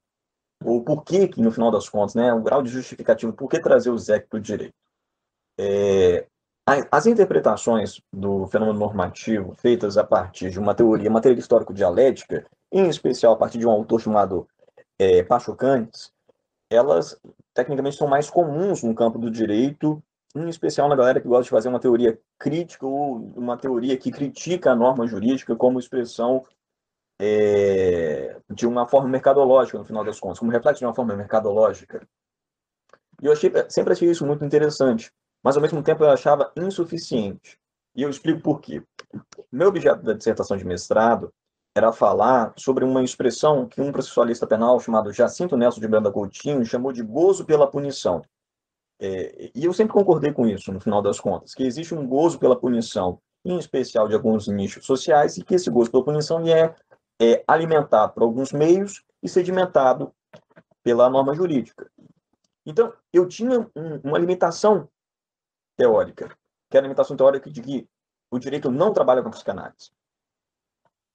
Ou 0.63 0.83
por 0.83 1.03
que, 1.03 1.27
que, 1.27 1.41
no 1.41 1.51
final 1.51 1.71
das 1.71 1.89
contas, 1.89 2.15
né, 2.15 2.33
o 2.33 2.41
grau 2.41 2.61
de 2.61 2.69
justificativo, 2.69 3.33
por 3.33 3.49
que 3.49 3.59
trazer 3.59 3.89
o 3.89 3.97
Zizek 3.97 4.27
para 4.27 4.37
o 4.37 4.41
direito? 4.41 4.73
É, 5.59 6.27
as 6.91 7.05
interpretações 7.05 8.01
do 8.13 8.45
fenômeno 8.47 8.79
normativo 8.79 9.55
feitas 9.55 9.97
a 9.97 10.03
partir 10.03 10.51
de 10.51 10.59
uma 10.59 10.75
teoria 10.75 11.09
matéria 11.09 11.39
histórico-dialética, 11.39 12.45
em 12.71 12.87
especial 12.87 13.33
a 13.33 13.37
partir 13.37 13.57
de 13.57 13.67
um 13.67 13.71
autor 13.71 13.99
chamado 13.99 14.47
é, 14.99 15.23
Pachocanes, 15.23 16.11
elas 16.69 17.19
tecnicamente 17.53 17.97
são 17.97 18.07
mais 18.07 18.29
comuns 18.29 18.83
no 18.83 18.95
campo 18.95 19.17
do 19.17 19.29
direito, 19.29 20.01
em 20.35 20.47
especial 20.47 20.87
na 20.87 20.95
galera 20.95 21.19
que 21.19 21.27
gosta 21.27 21.43
de 21.43 21.49
fazer 21.49 21.67
uma 21.67 21.79
teoria 21.79 22.17
crítica 22.39 22.85
ou 22.85 23.17
uma 23.35 23.57
teoria 23.57 23.97
que 23.97 24.11
critica 24.11 24.71
a 24.71 24.75
norma 24.75 25.05
jurídica 25.05 25.55
como 25.55 25.79
expressão 25.79 26.45
é, 27.23 28.35
de 28.49 28.65
uma 28.65 28.87
forma 28.87 29.07
mercadológica, 29.07 29.77
no 29.77 29.85
final 29.85 30.03
das 30.03 30.19
contas, 30.19 30.39
como 30.39 30.51
reflexo 30.51 30.79
de 30.79 30.85
uma 30.85 30.95
forma 30.95 31.15
mercadológica. 31.15 32.01
E 33.21 33.27
eu 33.27 33.31
achei, 33.31 33.53
sempre 33.69 33.93
achei 33.93 34.09
isso 34.09 34.25
muito 34.25 34.43
interessante, 34.43 35.11
mas 35.43 35.55
ao 35.55 35.61
mesmo 35.61 35.83
tempo 35.83 36.03
eu 36.03 36.09
achava 36.09 36.51
insuficiente. 36.57 37.59
E 37.95 38.01
eu 38.01 38.09
explico 38.09 38.41
por 38.41 38.59
quê. 38.59 38.81
Meu 39.51 39.67
objeto 39.67 40.01
da 40.01 40.13
dissertação 40.13 40.57
de 40.57 40.65
mestrado 40.65 41.31
era 41.75 41.91
falar 41.91 42.53
sobre 42.57 42.83
uma 42.83 43.03
expressão 43.03 43.67
que 43.67 43.79
um 43.79 43.91
processualista 43.91 44.47
penal 44.47 44.79
chamado 44.79 45.13
Jacinto 45.13 45.55
Nelson 45.55 45.79
de 45.79 45.87
Branda 45.87 46.11
Coutinho 46.11 46.65
chamou 46.65 46.91
de 46.91 47.03
gozo 47.03 47.45
pela 47.45 47.69
punição. 47.69 48.23
É, 48.99 49.51
e 49.53 49.63
eu 49.65 49.73
sempre 49.73 49.93
concordei 49.93 50.33
com 50.33 50.47
isso, 50.47 50.71
no 50.71 50.79
final 50.79 51.03
das 51.03 51.19
contas, 51.19 51.53
que 51.53 51.63
existe 51.63 51.93
um 51.93 52.07
gozo 52.07 52.39
pela 52.39 52.59
punição, 52.59 53.19
em 53.45 53.57
especial 53.57 54.07
de 54.07 54.15
alguns 54.15 54.47
nichos 54.47 54.85
sociais, 54.85 55.37
e 55.37 55.43
que 55.43 55.55
esse 55.55 55.69
gozo 55.69 55.91
pela 55.91 56.03
punição 56.03 56.45
é, 56.47 56.73
é 57.21 57.43
alimentado 57.47 58.13
por 58.13 58.23
alguns 58.23 58.51
meios 58.51 59.03
e 59.21 59.29
sedimentado 59.29 60.13
pela 60.83 61.09
norma 61.09 61.35
jurídica. 61.35 61.89
Então, 62.65 62.93
eu 63.13 63.27
tinha 63.27 63.59
um, 63.75 63.95
uma 64.03 64.17
limitação 64.17 64.89
teórica, 65.77 66.35
que 66.69 66.77
é 66.77 66.79
a 66.79 66.83
limitação 66.83 67.15
teórica 67.15 67.49
de 67.49 67.61
que 67.61 67.87
o 68.31 68.39
direito 68.39 68.71
não 68.71 68.91
trabalha 68.93 69.21
com 69.21 69.29
psicanálise 69.29 69.91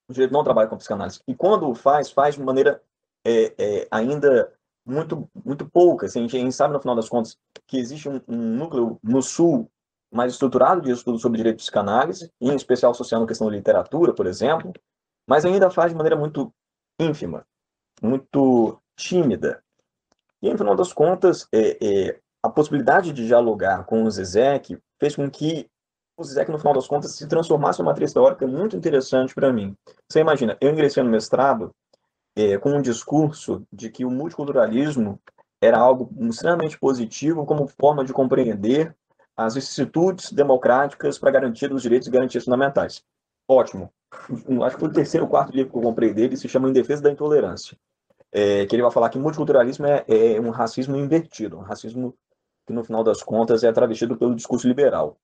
o 0.08 0.12
direito 0.12 0.32
não 0.32 0.44
trabalha 0.44 0.68
com 0.68 0.76
psicanálise. 0.76 1.20
E 1.26 1.34
quando 1.34 1.74
faz, 1.74 2.10
faz 2.10 2.34
de 2.36 2.42
maneira 2.42 2.82
é, 3.24 3.54
é, 3.58 3.88
ainda 3.90 4.52
muito, 4.84 5.28
muito 5.44 5.68
pouca. 5.68 6.06
Assim, 6.06 6.24
a, 6.24 6.28
gente, 6.28 6.52
sabe, 6.52 6.74
no 6.74 6.80
final 6.80 6.94
das 6.94 7.08
contas, 7.08 7.36
que 7.66 7.78
existe 7.78 8.08
um, 8.08 8.20
um, 8.28 8.36
núcleo 8.36 8.98
no 9.02 9.20
Sul 9.20 9.70
mais 10.10 10.32
estruturado 10.32 10.80
de 10.80 10.92
estudo 10.92 11.18
sobre 11.18 11.38
direito 11.38 11.56
de 11.56 11.62
psicanálise, 11.62 12.32
em 12.40 12.54
especial 12.54 12.92
associando 12.92 13.24
a 13.24 13.28
questão 13.28 13.48
da 13.48 13.56
literatura, 13.56 14.14
por 14.14 14.26
exemplo, 14.26 14.72
mas 15.26 15.44
ainda 15.44 15.70
faz 15.70 15.90
de 15.90 15.96
maneira 15.96 16.16
muito 16.16 16.52
ínfima, 16.98 17.46
muito 18.02 18.80
tímida. 18.96 19.62
E, 20.40 20.50
no 20.50 20.58
final 20.58 20.76
das 20.76 20.92
contas, 20.92 21.48
é, 21.52 21.76
é 21.80 22.20
a 22.42 22.48
possibilidade 22.48 23.12
de 23.12 23.26
dialogar 23.26 23.84
com 23.84 24.04
o 24.04 24.10
Zizek 24.10 24.78
fez 25.00 25.16
com 25.16 25.28
que 25.30 25.68
o 26.16 26.24
Zizek, 26.24 26.50
no 26.50 26.58
final 26.58 26.72
das 26.72 26.86
contas, 26.86 27.12
se 27.12 27.26
transformasse 27.26 27.80
numa 27.80 27.90
matriz 27.90 28.12
teórica 28.12 28.46
muito 28.46 28.76
interessante 28.76 29.34
para 29.34 29.52
mim. 29.52 29.76
Você 30.08 30.20
imagina, 30.20 30.56
eu 30.60 30.70
ingressei 30.70 31.02
no 31.02 31.10
mestrado 31.10 31.74
é, 32.34 32.56
com 32.56 32.70
um 32.70 32.80
discurso 32.80 33.66
de 33.72 33.90
que 33.90 34.04
o 34.04 34.10
multiculturalismo 34.10 35.20
era 35.60 35.78
algo 35.78 36.08
extremamente 36.28 36.78
positivo 36.78 37.44
como 37.44 37.66
forma 37.66 38.04
de 38.04 38.12
compreender 38.12 38.94
as 39.36 39.56
institutos 39.56 40.32
democráticas 40.32 41.18
para 41.18 41.30
garantir 41.30 41.72
os 41.72 41.82
direitos 41.82 42.08
e 42.08 42.10
garantias 42.10 42.44
fundamentais. 42.44 43.02
Ótimo. 43.48 43.92
Acho 44.64 44.76
que 44.76 44.80
foi 44.80 44.88
o 44.88 44.92
terceiro 44.92 45.24
ou 45.24 45.30
quarto 45.30 45.54
livro 45.54 45.72
que 45.72 45.78
eu 45.78 45.82
comprei 45.82 46.12
dele, 46.12 46.36
se 46.36 46.48
chama 46.48 46.68
Em 46.68 46.72
Defesa 46.72 47.02
da 47.02 47.10
Intolerância. 47.10 47.76
É, 48.32 48.66
que 48.66 48.74
ele 48.74 48.82
vai 48.82 48.90
falar 48.90 49.08
que 49.08 49.18
multiculturalismo 49.18 49.86
é, 49.86 50.04
é 50.08 50.40
um 50.40 50.50
racismo 50.50 50.96
invertido, 50.96 51.56
um 51.56 51.62
racismo 51.62 52.14
que, 52.66 52.72
no 52.72 52.84
final 52.84 53.02
das 53.02 53.22
contas, 53.22 53.62
é 53.64 53.72
travestido 53.72 54.16
pelo 54.16 54.34
discurso 54.34 54.66
liberal. 54.66 55.16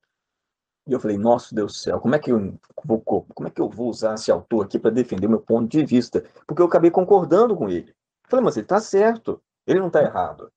E 0.87 0.92
eu 0.92 1.00
falei, 1.00 1.16
nossa 1.16 1.54
Deus 1.54 1.72
do 1.72 1.78
céu, 1.78 2.00
como 2.00 2.14
é 2.14 2.18
que 2.18 2.32
eu 2.32 2.58
vou, 2.85 3.00
como 3.00 3.48
é 3.48 3.50
que 3.50 3.61
eu 3.61 3.68
vou 3.68 3.88
usar 3.88 4.14
esse 4.14 4.30
autor 4.30 4.64
aqui 4.64 4.78
para 4.78 4.90
defender 4.90 5.28
meu 5.28 5.40
ponto 5.40 5.68
de 5.68 5.85
vista? 5.85 6.24
Porque 6.46 6.61
eu 6.61 6.66
acabei 6.66 6.90
concordando 6.90 7.56
com 7.56 7.68
ele. 7.68 7.90
Eu 7.90 8.30
falei, 8.30 8.44
mas 8.44 8.56
ele 8.56 8.64
está 8.64 8.80
certo, 8.80 9.40
ele 9.66 9.78
não 9.78 9.87
está 9.88 10.02
errado. 10.02 10.50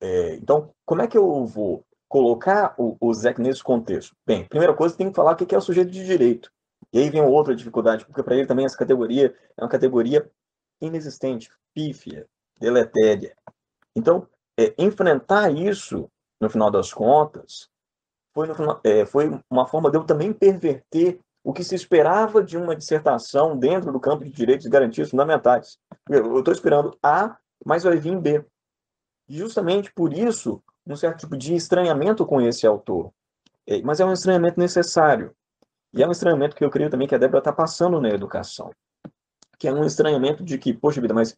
É, 0.00 0.34
então, 0.36 0.72
como 0.86 1.02
é 1.02 1.06
que 1.06 1.18
eu 1.18 1.44
vou 1.44 1.84
colocar 2.08 2.74
o, 2.78 2.96
o 3.00 3.12
Zeke 3.12 3.40
nesse 3.40 3.62
contexto? 3.62 4.16
Bem, 4.26 4.46
primeira 4.46 4.74
coisa, 4.74 4.96
tem 4.96 5.10
que 5.10 5.16
falar 5.16 5.32
o 5.32 5.36
que 5.36 5.54
é 5.54 5.58
o 5.58 5.60
sujeito 5.60 5.90
de 5.90 6.04
direito. 6.04 6.50
E 6.92 6.98
aí 6.98 7.10
vem 7.10 7.22
outra 7.22 7.54
dificuldade, 7.54 8.04
porque 8.04 8.22
para 8.22 8.36
ele 8.36 8.46
também 8.46 8.64
essa 8.64 8.76
categoria 8.76 9.34
é 9.56 9.62
uma 9.62 9.70
categoria 9.70 10.28
inexistente, 10.80 11.50
pífia, 11.72 12.26
deletéria. 12.58 13.36
Então, 13.94 14.26
é, 14.58 14.74
enfrentar 14.78 15.50
isso, 15.50 16.10
no 16.40 16.50
final 16.50 16.70
das 16.70 16.92
contas, 16.92 17.68
foi, 18.32 18.46
no, 18.46 18.80
é, 18.84 19.04
foi 19.06 19.40
uma 19.48 19.66
forma 19.66 19.90
de 19.90 19.98
eu 19.98 20.04
também 20.04 20.32
perverter 20.32 21.20
o 21.42 21.52
que 21.52 21.64
se 21.64 21.74
esperava 21.74 22.42
de 22.42 22.56
uma 22.56 22.76
dissertação 22.76 23.56
dentro 23.56 23.92
do 23.92 24.00
campo 24.00 24.24
de 24.24 24.30
direitos 24.30 24.66
e 24.66 24.70
garantias 24.70 25.10
fundamentais. 25.10 25.78
Eu 26.08 26.38
estou 26.38 26.52
esperando 26.52 26.96
A, 27.02 27.36
mas 27.64 27.82
vai 27.82 27.96
vir 27.96 28.18
B. 28.18 28.44
E 29.28 29.38
justamente 29.38 29.92
por 29.92 30.12
isso, 30.12 30.62
um 30.86 30.96
certo 30.96 31.20
tipo 31.20 31.36
de 31.36 31.54
estranhamento 31.54 32.26
com 32.26 32.40
esse 32.40 32.66
autor. 32.66 33.12
É, 33.66 33.80
mas 33.82 34.00
é 34.00 34.04
um 34.04 34.12
estranhamento 34.12 34.58
necessário. 34.58 35.34
E 35.92 36.02
é 36.02 36.06
um 36.06 36.12
estranhamento 36.12 36.54
que 36.54 36.64
eu 36.64 36.70
creio 36.70 36.90
também 36.90 37.08
que 37.08 37.14
a 37.14 37.18
Débora 37.18 37.38
está 37.38 37.52
passando 37.52 38.00
na 38.00 38.08
educação. 38.08 38.70
Que 39.58 39.68
é 39.68 39.72
um 39.72 39.84
estranhamento 39.84 40.44
de 40.44 40.56
que, 40.58 40.72
poxa 40.72 41.00
vida, 41.00 41.14
mas 41.14 41.36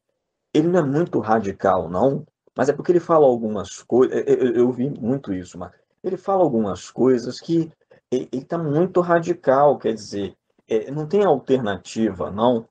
ele 0.53 0.69
não 0.69 0.81
é 0.81 0.83
muito 0.83 1.19
radical, 1.19 1.89
não? 1.89 2.27
Mas 2.57 2.69
é 2.69 2.73
porque 2.73 2.93
ele 2.93 3.01
fala 3.01 3.27
algumas 3.27 3.83
coisas. 3.83 4.17
Eu, 4.27 4.35
eu, 4.35 4.55
eu 4.55 4.73
vi 4.73 4.91
muito 4.91 5.33
isso, 5.33 5.59
mas 5.59 5.73
ele 6.05 6.17
fala 6.17 6.43
algumas 6.43 6.91
coisas 6.91 7.41
que 7.41 7.71
ele 8.11 8.29
está 8.33 8.59
muito 8.59 9.01
radical, 9.01 9.79
quer 9.79 9.95
dizer, 9.95 10.37
é, 10.69 10.91
não 10.91 11.07
tem 11.07 11.25
alternativa, 11.25 12.31
não. 12.31 12.69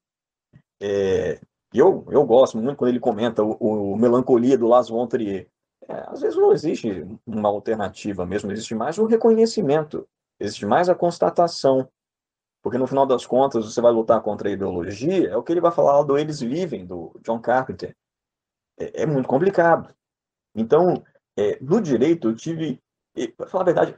É, 0.80 1.40
eu, 1.74 2.06
eu 2.10 2.24
gosto 2.26 2.58
muito 2.58 2.78
quando 2.78 2.90
ele 2.90 3.00
comenta 3.00 3.44
o, 3.44 3.94
o 3.94 3.98
Melancolia 3.98 4.58
do 4.58 4.68
Las 4.68 4.90
von 4.90 5.08
Trier. 5.08 5.48
É, 5.88 5.94
às 6.08 6.22
vezes 6.22 6.38
não 6.38 6.52
existe 6.52 7.08
uma 7.26 7.50
alternativa 7.50 8.26
mesmo, 8.26 8.52
existe 8.52 8.76
mais 8.76 9.00
um 9.00 9.06
reconhecimento, 9.06 10.08
existe 10.42 10.66
mais 10.66 10.90
a 10.90 10.96
constatação. 10.96 11.88
Porque 12.62 12.78
no 12.78 12.88
final 12.88 13.06
das 13.06 13.26
contas, 13.26 13.66
você 13.66 13.82
vai 13.82 13.92
lutar 13.92 14.22
contra 14.22 14.48
a 14.48 14.52
ideologia, 14.52 15.30
é 15.30 15.38
o 15.38 15.42
que 15.42 15.52
ele 15.52 15.62
vai 15.62 15.72
falar 15.72 16.04
do 16.04 16.18
Eles 16.18 16.42
Vivem, 16.42 16.86
do 16.86 17.20
John 17.24 17.40
Carpenter. 17.40 17.96
É, 18.80 19.04
é 19.04 19.06
muito 19.06 19.28
complicado. 19.28 19.94
Então, 20.56 21.04
é, 21.38 21.58
no 21.62 21.82
direito, 21.82 22.30
eu 22.30 22.36
tive 22.36 22.80
pra 23.36 23.48
falar 23.48 23.64
a 23.64 23.66
verdade, 23.66 23.96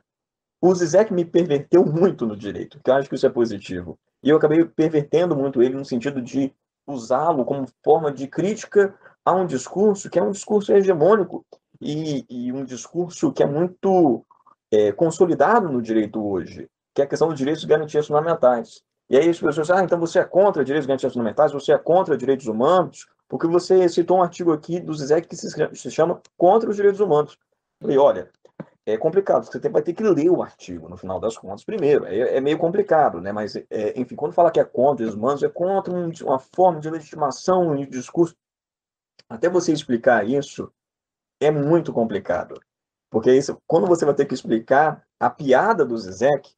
o 0.61 0.73
Zizek 0.73 1.13
me 1.13 1.25
perverteu 1.25 1.85
muito 1.85 2.25
no 2.25 2.37
direito, 2.37 2.79
que 2.83 2.89
eu 2.89 2.95
acho 2.95 3.09
que 3.09 3.15
isso 3.15 3.27
é 3.27 3.29
positivo. 3.29 3.99
E 4.23 4.29
eu 4.29 4.37
acabei 4.37 4.63
pervertendo 4.63 5.35
muito 5.35 5.61
ele 5.61 5.75
no 5.75 5.85
sentido 5.85 6.21
de 6.21 6.53
usá-lo 6.87 7.45
como 7.45 7.67
forma 7.83 8.11
de 8.11 8.27
crítica 8.27 8.97
a 9.25 9.33
um 9.33 9.45
discurso 9.45 10.09
que 10.09 10.19
é 10.19 10.23
um 10.23 10.31
discurso 10.31 10.73
hegemônico 10.73 11.45
e, 11.81 12.25
e 12.29 12.51
um 12.51 12.63
discurso 12.63 13.31
que 13.31 13.43
é 13.43 13.45
muito 13.45 14.25
é, 14.73 14.91
consolidado 14.91 15.69
no 15.69 15.81
direito 15.81 16.19
hoje, 16.25 16.67
que 16.95 17.01
é 17.01 17.05
a 17.05 17.07
questão 17.07 17.27
dos 17.27 17.37
direitos 17.37 17.63
e 17.63 17.67
garantias 17.67 18.07
fundamentais. 18.07 18.81
E 19.07 19.15
aí 19.15 19.29
as 19.29 19.39
pessoas 19.39 19.69
ah, 19.69 19.83
então 19.83 19.99
você 19.99 20.17
é 20.17 20.23
contra 20.23 20.65
direitos 20.65 20.87
garantidos 20.87 21.13
fundamentais, 21.13 21.51
você 21.51 21.73
é 21.73 21.77
contra 21.77 22.17
direitos 22.17 22.47
humanos, 22.47 23.07
porque 23.29 23.45
você 23.45 23.87
citou 23.87 24.17
um 24.17 24.23
artigo 24.23 24.51
aqui 24.51 24.79
do 24.79 24.93
Zizek 24.93 25.27
que 25.27 25.35
se 25.35 25.91
chama 25.91 26.21
Contra 26.35 26.69
os 26.69 26.75
Direitos 26.75 26.99
Humanos. 26.99 27.37
Eu 27.81 27.87
falei, 27.87 27.97
olha, 27.97 28.31
é 28.85 28.97
complicado, 28.97 29.45
você 29.45 29.69
vai 29.69 29.81
ter 29.81 29.93
que 29.93 30.03
ler 30.03 30.29
o 30.29 30.41
artigo, 30.41 30.89
no 30.89 30.97
final 30.97 31.19
das 31.19 31.37
contas, 31.37 31.63
primeiro. 31.63 32.05
É, 32.05 32.37
é 32.37 32.41
meio 32.41 32.57
complicado, 32.57 33.21
né? 33.21 33.31
Mas, 33.31 33.55
é, 33.55 33.99
enfim, 33.99 34.15
quando 34.15 34.33
fala 34.33 34.51
que 34.51 34.59
é 34.59 34.63
contra 34.63 35.05
os 35.05 35.13
humanos, 35.13 35.41
é 35.43 35.49
contra 35.49 35.93
um, 35.93 36.11
uma 36.23 36.39
forma 36.39 36.79
de 36.79 36.89
legitimação 36.89 37.75
de 37.75 37.85
discurso. 37.85 38.35
Até 39.29 39.49
você 39.49 39.71
explicar 39.71 40.27
isso 40.27 40.71
é 41.39 41.49
muito 41.49 41.93
complicado. 41.93 42.59
Porque 43.13 43.31
isso, 43.31 43.61
quando 43.67 43.85
você 43.85 44.05
vai 44.05 44.15
ter 44.15 44.25
que 44.25 44.33
explicar 44.33 45.03
a 45.19 45.29
piada 45.29 45.85
do 45.85 45.95
Zizek, 45.95 46.49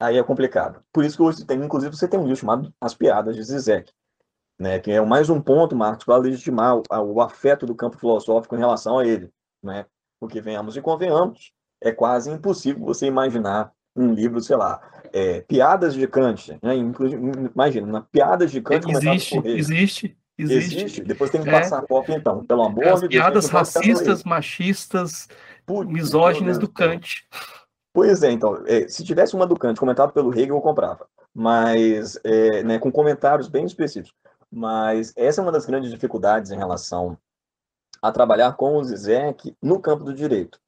aí 0.00 0.18
é 0.18 0.22
complicado. 0.24 0.82
Por 0.92 1.04
isso 1.04 1.16
que 1.16 1.22
hoje 1.22 1.46
tem, 1.46 1.62
inclusive, 1.62 1.96
você 1.96 2.08
tem 2.08 2.18
um 2.18 2.24
livro 2.24 2.40
chamado 2.40 2.74
As 2.80 2.94
Piadas 2.94 3.36
de 3.36 3.44
Zizek, 3.44 3.92
né? 4.58 4.80
Que 4.80 4.90
é 4.90 5.00
mais 5.00 5.30
um 5.30 5.40
ponto, 5.40 5.76
Marcos, 5.76 6.04
para 6.04 6.16
legitimar 6.16 6.78
o, 6.78 6.82
o 6.90 7.20
afeto 7.20 7.64
do 7.64 7.76
campo 7.76 7.96
filosófico 7.96 8.56
em 8.56 8.58
relação 8.58 8.98
a 8.98 9.06
ele, 9.06 9.30
né? 9.62 9.86
Porque, 10.18 10.40
venhamos 10.40 10.76
e 10.76 10.82
convenhamos, 10.82 11.52
é 11.80 11.92
quase 11.92 12.28
impossível 12.28 12.84
você 12.84 13.06
imaginar 13.06 13.72
um 13.94 14.12
livro, 14.12 14.40
sei 14.40 14.56
lá, 14.56 14.80
é, 15.12 15.42
Piadas 15.42 15.94
de 15.94 16.08
Kant, 16.08 16.58
né? 16.60 16.74
imagina, 16.74 18.02
Piadas 18.10 18.50
de 18.50 18.60
Kant 18.60 18.90
existe, 18.90 19.38
existe, 19.44 20.18
existe, 20.36 20.76
existe. 20.76 21.04
Depois 21.04 21.30
tem 21.30 21.40
que 21.40 21.48
é. 21.48 21.52
passar 21.52 21.78
a 21.78 21.86
cópia, 21.86 22.16
então, 22.16 22.44
pelo 22.44 22.62
amor 22.62 22.82
de 22.82 23.00
Deus. 23.00 23.08
Piadas 23.08 23.48
racistas, 23.48 24.24
machistas, 24.24 25.28
Misóginas 25.86 26.58
do 26.58 26.68
Kant. 26.68 27.26
Pois 27.92 28.22
é, 28.22 28.30
então, 28.30 28.62
é, 28.66 28.88
se 28.88 29.04
tivesse 29.04 29.34
uma 29.34 29.46
do 29.46 29.56
Kant 29.56 29.78
comentada 29.78 30.12
pelo 30.12 30.32
Hegel, 30.32 30.56
eu 30.56 30.60
comprava. 30.60 31.06
Mas, 31.34 32.18
é, 32.24 32.62
né, 32.62 32.78
com 32.78 32.90
comentários 32.90 33.48
bem 33.48 33.64
específicos. 33.64 34.14
Mas 34.50 35.12
essa 35.16 35.40
é 35.40 35.42
uma 35.42 35.52
das 35.52 35.66
grandes 35.66 35.90
dificuldades 35.90 36.50
em 36.50 36.56
relação 36.56 37.16
a 38.00 38.10
trabalhar 38.10 38.52
com 38.54 38.76
o 38.76 38.84
Zizek 38.84 39.56
no 39.62 39.80
campo 39.80 40.04
do 40.04 40.12
direito. 40.12 40.58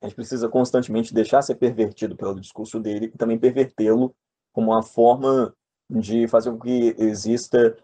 A 0.00 0.06
gente 0.06 0.16
precisa 0.16 0.48
constantemente 0.48 1.14
deixar 1.14 1.42
ser 1.42 1.56
pervertido 1.56 2.16
pelo 2.16 2.38
discurso 2.38 2.78
dele 2.78 3.06
e 3.06 3.18
também 3.18 3.38
pervertê-lo 3.38 4.14
como 4.52 4.70
uma 4.70 4.82
forma 4.82 5.54
de 5.90 6.28
fazer 6.28 6.50
com 6.50 6.60
que 6.60 6.94
exista 6.98 7.76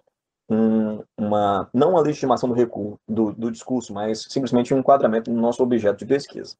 um, 0.51 1.05
uma, 1.16 1.70
não 1.72 1.96
a 1.96 2.01
legitimação 2.01 2.48
do 2.48 2.55
recuo 2.55 2.98
do, 3.09 3.32
do, 3.32 3.51
discurso, 3.53 3.94
mas 3.94 4.26
simplesmente 4.28 4.74
um 4.74 4.80
enquadramento 4.80 5.30
no 5.30 5.40
nosso 5.40 5.62
objeto 5.62 5.98
de 5.98 6.07
pesquisa. 6.07 6.57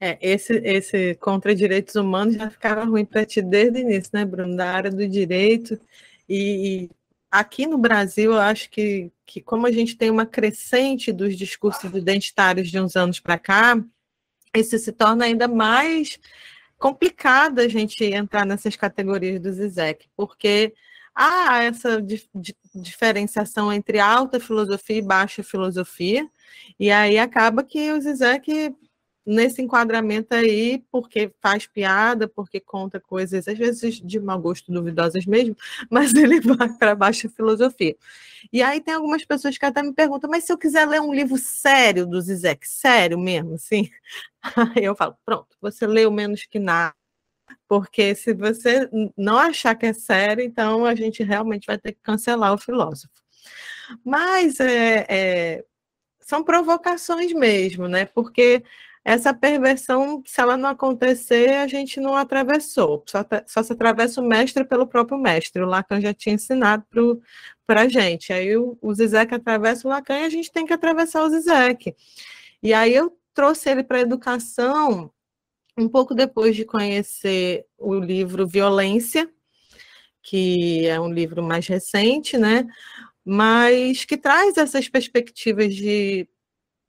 É, 0.00 0.16
esse, 0.20 0.54
esse 0.64 1.14
contra 1.16 1.54
direitos 1.54 1.94
humanos 1.94 2.36
já 2.36 2.48
ficava 2.48 2.84
ruim 2.84 3.04
para 3.04 3.26
ti 3.26 3.42
desde 3.42 3.78
o 3.78 3.82
início, 3.82 4.10
né, 4.14 4.24
Bruno, 4.24 4.56
da 4.56 4.70
área 4.70 4.90
do 4.90 5.06
direito, 5.06 5.78
e, 6.28 6.88
aqui 7.30 7.66
no 7.66 7.76
Brasil, 7.76 8.32
eu 8.32 8.40
acho 8.40 8.70
que, 8.70 9.10
que 9.26 9.42
como 9.42 9.66
a 9.66 9.72
gente 9.72 9.96
tem 9.96 10.10
uma 10.10 10.24
crescente 10.24 11.12
dos 11.12 11.36
discursos 11.36 11.92
identitários 11.92 12.70
de 12.70 12.80
uns 12.80 12.96
anos 12.96 13.20
para 13.20 13.38
cá, 13.38 13.76
isso 14.56 14.78
se 14.78 14.92
torna 14.92 15.24
ainda 15.24 15.48
mais 15.48 16.18
complicado 16.78 17.58
a 17.58 17.68
gente 17.68 18.04
entrar 18.04 18.46
nessas 18.46 18.76
categorias 18.76 19.40
do 19.40 19.52
Zizek, 19.52 20.06
porque 20.16 20.72
há 21.14 21.62
essa 21.64 22.00
di 22.02 22.28
di 22.34 22.54
diferenciação 22.74 23.72
entre 23.72 24.00
alta 24.00 24.40
filosofia 24.40 24.98
e 24.98 25.02
baixa 25.02 25.42
filosofia, 25.42 26.28
e 26.78 26.90
aí 26.90 27.18
acaba 27.18 27.62
que 27.64 27.92
o 27.92 28.00
Zizek 28.00 28.74
nesse 29.26 29.62
enquadramento 29.62 30.34
aí, 30.34 30.84
porque 30.90 31.32
faz 31.40 31.66
piada, 31.66 32.28
porque 32.28 32.60
conta 32.60 33.00
coisas, 33.00 33.48
às 33.48 33.56
vezes 33.56 34.00
de 34.00 34.20
mau 34.20 34.38
gosto 34.38 34.70
duvidosas 34.70 35.24
mesmo, 35.26 35.56
mas 35.90 36.14
ele 36.14 36.40
vai 36.40 36.68
para 36.78 36.94
baixa 36.94 37.28
filosofia. 37.28 37.96
E 38.52 38.62
aí 38.62 38.80
tem 38.80 38.94
algumas 38.94 39.24
pessoas 39.24 39.56
que 39.56 39.64
até 39.64 39.82
me 39.82 39.92
perguntam, 39.94 40.28
mas 40.30 40.44
se 40.44 40.52
eu 40.52 40.58
quiser 40.58 40.86
ler 40.86 41.00
um 41.00 41.14
livro 41.14 41.38
sério 41.38 42.06
do 42.06 42.20
Zizek, 42.20 42.68
sério 42.68 43.18
mesmo, 43.18 43.54
assim, 43.54 43.88
aí 44.76 44.84
eu 44.84 44.94
falo, 44.96 45.16
pronto, 45.24 45.56
você 45.60 45.86
leu 45.86 46.10
menos 46.10 46.44
que 46.44 46.58
nada, 46.58 46.94
porque 47.68 48.14
se 48.14 48.32
você 48.34 48.88
não 49.16 49.38
achar 49.38 49.74
que 49.74 49.86
é 49.86 49.92
sério, 49.92 50.44
então 50.44 50.84
a 50.84 50.94
gente 50.94 51.22
realmente 51.22 51.66
vai 51.66 51.78
ter 51.78 51.92
que 51.92 52.00
cancelar 52.02 52.52
o 52.54 52.58
filósofo. 52.58 53.12
Mas 54.04 54.60
é, 54.60 55.06
é, 55.08 55.64
são 56.20 56.42
provocações 56.42 57.32
mesmo, 57.32 57.88
né? 57.88 58.06
Porque 58.06 58.62
essa 59.04 59.34
perversão, 59.34 60.22
se 60.26 60.40
ela 60.40 60.56
não 60.56 60.70
acontecer, 60.70 61.56
a 61.56 61.66
gente 61.66 62.00
não 62.00 62.16
atravessou. 62.16 63.04
Só, 63.06 63.24
só 63.46 63.62
se 63.62 63.72
atravessa 63.72 64.20
o 64.20 64.24
mestre 64.26 64.64
pelo 64.64 64.86
próprio 64.86 65.18
mestre. 65.18 65.62
O 65.62 65.66
Lacan 65.66 66.00
já 66.00 66.14
tinha 66.14 66.34
ensinado 66.34 66.84
para 67.66 67.82
a 67.82 67.88
gente. 67.88 68.32
Aí 68.32 68.56
o, 68.56 68.78
o 68.80 68.94
Zizek 68.94 69.34
atravessa 69.34 69.86
o 69.86 69.90
Lacan 69.90 70.20
e 70.20 70.24
a 70.24 70.30
gente 70.30 70.50
tem 70.50 70.64
que 70.64 70.72
atravessar 70.72 71.22
o 71.22 71.28
Zizek. 71.28 71.94
E 72.62 72.72
aí 72.72 72.94
eu 72.94 73.14
trouxe 73.34 73.68
ele 73.68 73.84
para 73.84 73.98
a 73.98 74.00
educação 74.00 75.10
um 75.76 75.88
pouco 75.88 76.14
depois 76.14 76.56
de 76.56 76.64
conhecer 76.64 77.66
o 77.78 77.94
livro 77.94 78.46
Violência, 78.46 79.28
que 80.22 80.86
é 80.86 81.00
um 81.00 81.12
livro 81.12 81.42
mais 81.42 81.66
recente, 81.66 82.38
né? 82.38 82.66
Mas 83.24 84.04
que 84.04 84.16
traz 84.16 84.56
essas 84.56 84.88
perspectivas 84.88 85.74
de 85.74 86.28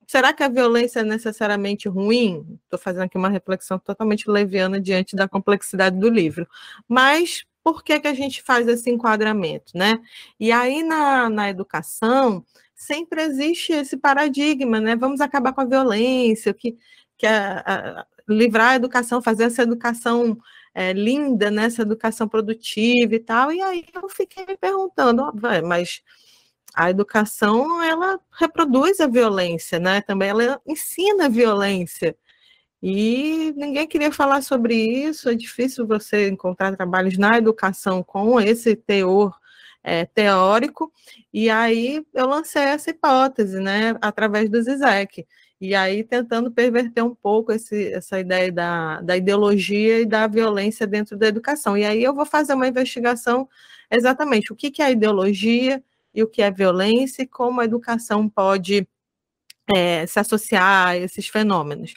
será 0.07 0.33
que 0.33 0.43
a 0.43 0.49
violência 0.49 0.99
é 0.99 1.03
necessariamente 1.03 1.89
ruim? 1.89 2.59
Estou 2.63 2.79
fazendo 2.79 3.03
aqui 3.03 3.17
uma 3.17 3.29
reflexão 3.29 3.79
totalmente 3.79 4.29
leviana 4.29 4.79
diante 4.79 5.15
da 5.15 5.27
complexidade 5.27 5.97
do 5.99 6.09
livro. 6.09 6.47
Mas 6.87 7.45
por 7.63 7.83
que, 7.83 7.99
que 7.99 8.07
a 8.07 8.13
gente 8.13 8.43
faz 8.43 8.67
esse 8.67 8.89
enquadramento, 8.91 9.75
né? 9.75 9.99
E 10.39 10.51
aí 10.51 10.83
na, 10.83 11.29
na 11.29 11.49
educação 11.49 12.45
sempre 12.75 13.23
existe 13.23 13.73
esse 13.73 13.97
paradigma, 13.97 14.79
né? 14.79 14.95
Vamos 14.95 15.21
acabar 15.21 15.53
com 15.53 15.61
a 15.61 15.65
violência, 15.65 16.53
que, 16.53 16.77
que 17.17 17.25
a, 17.25 17.63
a, 17.65 18.07
livrar 18.27 18.71
a 18.71 18.75
educação, 18.75 19.21
fazer 19.21 19.45
essa 19.45 19.63
educação 19.63 20.37
é, 20.73 20.93
linda, 20.93 21.49
né? 21.51 21.65
essa 21.65 21.81
educação 21.81 22.27
produtiva 22.27 23.15
e 23.15 23.19
tal. 23.19 23.51
E 23.51 23.61
aí 23.61 23.85
eu 23.93 24.09
fiquei 24.09 24.45
me 24.45 24.57
perguntando, 24.57 25.23
mas 25.63 26.01
a 26.73 26.89
educação 26.89 27.81
ela 27.81 28.19
reproduz 28.39 28.99
a 28.99 29.07
violência, 29.07 29.79
né? 29.79 30.01
Também 30.01 30.29
ela 30.29 30.61
ensina 30.67 31.25
a 31.27 31.29
violência. 31.29 32.15
E 32.83 33.53
ninguém 33.55 33.87
queria 33.87 34.11
falar 34.11 34.41
sobre 34.43 34.75
isso. 34.75 35.29
É 35.29 35.35
difícil 35.35 35.87
você 35.87 36.27
encontrar 36.29 36.75
trabalhos 36.75 37.17
na 37.17 37.37
educação 37.37 38.03
com 38.03 38.39
esse 38.39 38.75
teor 38.75 39.33
é, 39.83 40.05
teórico. 40.05 40.91
E 41.33 41.49
aí 41.49 42.05
eu 42.13 42.27
lancei 42.27 42.63
essa 42.63 42.89
hipótese, 42.89 43.59
né? 43.59 43.95
Através 44.01 44.49
do 44.49 44.61
Zizek. 44.61 45.25
E 45.65 45.75
aí 45.75 46.03
tentando 46.03 46.51
perverter 46.51 47.03
um 47.03 47.15
pouco 47.15 47.51
esse, 47.51 47.91
essa 47.93 48.19
ideia 48.19 48.51
da, 48.51 49.01
da 49.01 49.17
ideologia 49.17 50.01
e 50.01 50.05
da 50.05 50.27
violência 50.27 50.87
dentro 50.87 51.17
da 51.17 51.27
educação. 51.27 51.77
E 51.77 51.85
aí 51.85 52.03
eu 52.03 52.13
vou 52.13 52.25
fazer 52.25 52.53
uma 52.53 52.67
investigação 52.67 53.47
exatamente 53.89 54.51
o 54.51 54.55
que, 54.55 54.71
que 54.71 54.81
é 54.81 54.91
ideologia 54.91 55.83
e 56.13 56.23
o 56.23 56.27
que 56.27 56.41
é 56.41 56.51
violência 56.51 57.23
e 57.23 57.27
como 57.27 57.61
a 57.61 57.65
educação 57.65 58.29
pode 58.29 58.87
é, 59.75 60.05
se 60.05 60.19
associar 60.19 60.89
a 60.89 60.97
esses 60.97 61.27
fenômenos. 61.27 61.93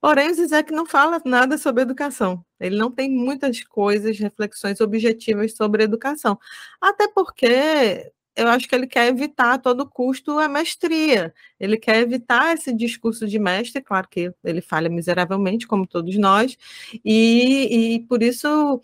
Porém, 0.00 0.30
o 0.30 0.34
Zizek 0.34 0.72
não 0.72 0.84
fala 0.84 1.22
nada 1.24 1.56
sobre 1.56 1.82
educação. 1.82 2.44
Ele 2.58 2.76
não 2.76 2.90
tem 2.90 3.08
muitas 3.08 3.62
coisas, 3.62 4.18
reflexões 4.18 4.80
objetivas 4.80 5.54
sobre 5.54 5.84
educação. 5.84 6.38
Até 6.80 7.06
porque 7.08 8.12
eu 8.36 8.48
acho 8.48 8.68
que 8.68 8.74
ele 8.74 8.86
quer 8.86 9.08
evitar 9.08 9.54
a 9.54 9.58
todo 9.58 9.88
custo 9.88 10.38
a 10.38 10.48
mestria. 10.48 11.34
Ele 11.60 11.76
quer 11.76 11.98
evitar 12.00 12.54
esse 12.54 12.72
discurso 12.74 13.26
de 13.26 13.38
mestre, 13.38 13.82
claro 13.82 14.08
que 14.08 14.32
ele 14.44 14.60
falha 14.60 14.88
miseravelmente, 14.88 15.66
como 15.66 15.86
todos 15.86 16.16
nós, 16.16 16.56
e, 17.04 17.94
e 17.96 18.00
por 18.06 18.22
isso 18.22 18.80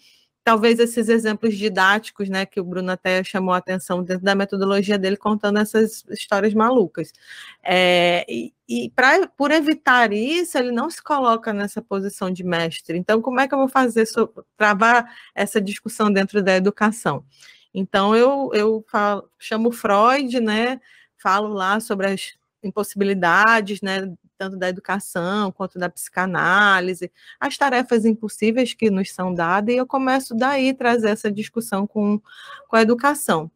talvez 0.49 0.79
esses 0.79 1.11
exemplos 1.11 1.59
didáticos, 1.59 2.31
né, 2.31 2.47
que 2.47 2.59
o 2.59 2.65
Bruno 2.65 2.91
até 2.91 3.23
chamou 3.23 3.53
a 3.53 3.59
atenção 3.59 4.03
dentro 4.03 4.25
da 4.25 4.35
metodologia 4.35 4.99
dele, 4.99 5.17
contando 5.17 5.59
essas 5.59 6.03
histórias 6.09 6.55
malucas. 6.55 7.13
É, 7.63 8.25
e, 8.27 8.55
e 8.67 8.91
por 9.37 9.51
evitar 9.51 10.11
isso, 10.11 10.57
ele 10.57 10.73
não 10.73 10.89
se 10.89 11.03
coloca 11.03 11.53
nessa 11.53 11.83
posição 11.83 12.31
de 12.31 12.43
mestre. 12.45 12.97
Então, 12.97 13.21
como 13.21 13.41
é 13.41 13.47
que 13.47 13.53
eu 13.55 13.59
vou 13.59 13.69
fazer, 13.69 14.07
so, 14.07 14.27
travar 14.57 15.15
essa 15.35 15.61
discussão 15.61 16.11
dentro 16.11 16.43
da 16.43 16.57
educação? 16.57 17.23
Então, 17.79 18.16
eu, 18.16 18.51
eu 18.53 18.85
falo, 18.89 19.31
chamo 19.39 19.70
Freud, 19.70 20.41
né, 20.41 20.81
falo 21.16 21.49
lá 21.49 21.79
sobre 21.79 22.09
as 22.09 22.35
impossibilidades, 22.61 23.81
né, 23.81 24.12
tanto 24.37 24.57
da 24.57 24.68
educação 24.68 25.53
quanto 25.53 25.79
da 25.79 25.89
psicanálise, 25.89 27.12
as 27.39 27.57
tarefas 27.57 28.05
impossíveis 28.05 28.74
que 28.74 28.91
nos 28.91 29.12
são 29.12 29.33
dadas, 29.33 29.74
e 29.74 29.79
eu 29.79 29.87
começo 29.87 30.35
daí 30.35 30.74
trazer 30.74 31.11
essa 31.11 31.31
discussão 31.31 31.87
com, 31.87 32.20
com 32.68 32.76
a 32.76 32.83
educação. 32.83 33.51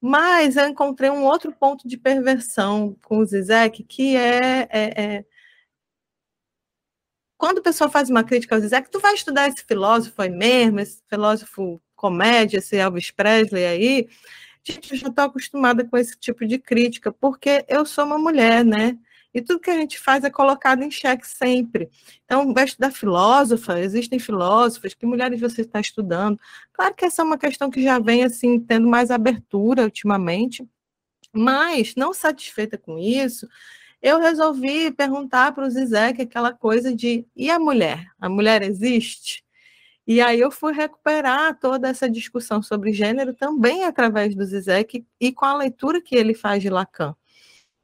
Mas 0.00 0.56
eu 0.56 0.66
encontrei 0.68 1.10
um 1.10 1.24
outro 1.24 1.52
ponto 1.52 1.86
de 1.86 1.98
perversão 1.98 2.96
com 3.04 3.18
o 3.18 3.26
Zizek, 3.26 3.84
que 3.84 4.16
é, 4.16 4.68
é, 4.70 5.02
é 5.04 5.24
quando 7.36 7.58
o 7.58 7.62
pessoal 7.62 7.90
faz 7.90 8.08
uma 8.08 8.24
crítica 8.24 8.54
ao 8.54 8.60
Zizek, 8.60 8.90
tu 8.90 9.00
vai 9.00 9.14
estudar 9.14 9.48
esse 9.48 9.64
filósofo 9.66 10.22
aí 10.22 10.30
mesmo, 10.30 10.80
esse 10.80 11.02
filósofo 11.08 11.80
comédia, 12.04 12.58
esse 12.58 12.76
Elvis 12.76 13.10
Presley 13.10 13.64
aí, 13.64 14.08
gente, 14.62 14.92
eu 14.92 14.98
já 14.98 15.08
estou 15.08 15.24
acostumada 15.24 15.86
com 15.86 15.96
esse 15.96 16.14
tipo 16.18 16.46
de 16.46 16.58
crítica, 16.58 17.10
porque 17.10 17.64
eu 17.66 17.86
sou 17.86 18.04
uma 18.04 18.18
mulher, 18.18 18.62
né? 18.62 18.98
E 19.32 19.40
tudo 19.40 19.58
que 19.58 19.70
a 19.70 19.74
gente 19.74 19.98
faz 19.98 20.22
é 20.22 20.28
colocado 20.28 20.82
em 20.82 20.90
xeque 20.90 21.26
sempre. 21.26 21.88
Então, 22.26 22.52
vai 22.52 22.64
estudar 22.66 22.92
filósofa, 22.92 23.80
existem 23.80 24.18
filósofas, 24.18 24.92
que 24.92 25.06
mulheres 25.06 25.40
você 25.40 25.62
está 25.62 25.80
estudando? 25.80 26.38
Claro 26.74 26.94
que 26.94 27.06
essa 27.06 27.22
é 27.22 27.24
uma 27.24 27.38
questão 27.38 27.70
que 27.70 27.82
já 27.82 27.98
vem, 27.98 28.22
assim, 28.22 28.60
tendo 28.60 28.86
mais 28.86 29.10
abertura 29.10 29.84
ultimamente, 29.84 30.62
mas, 31.32 31.94
não 31.96 32.12
satisfeita 32.12 32.76
com 32.76 32.98
isso, 32.98 33.48
eu 34.02 34.20
resolvi 34.20 34.90
perguntar 34.92 35.52
para 35.52 35.66
o 35.66 35.70
Zizek 35.70 36.20
aquela 36.20 36.52
coisa 36.52 36.94
de, 36.94 37.26
e 37.34 37.50
a 37.50 37.58
mulher? 37.58 38.06
A 38.20 38.28
mulher 38.28 38.62
existe? 38.62 39.43
E 40.06 40.20
aí 40.20 40.40
eu 40.40 40.50
fui 40.50 40.72
recuperar 40.72 41.58
toda 41.58 41.88
essa 41.88 42.08
discussão 42.08 42.62
sobre 42.62 42.92
gênero 42.92 43.32
também 43.32 43.84
através 43.84 44.34
do 44.34 44.44
Zizek 44.44 45.04
e 45.18 45.32
com 45.32 45.46
a 45.46 45.56
leitura 45.56 46.00
que 46.00 46.14
ele 46.14 46.34
faz 46.34 46.62
de 46.62 46.68
Lacan. 46.68 47.14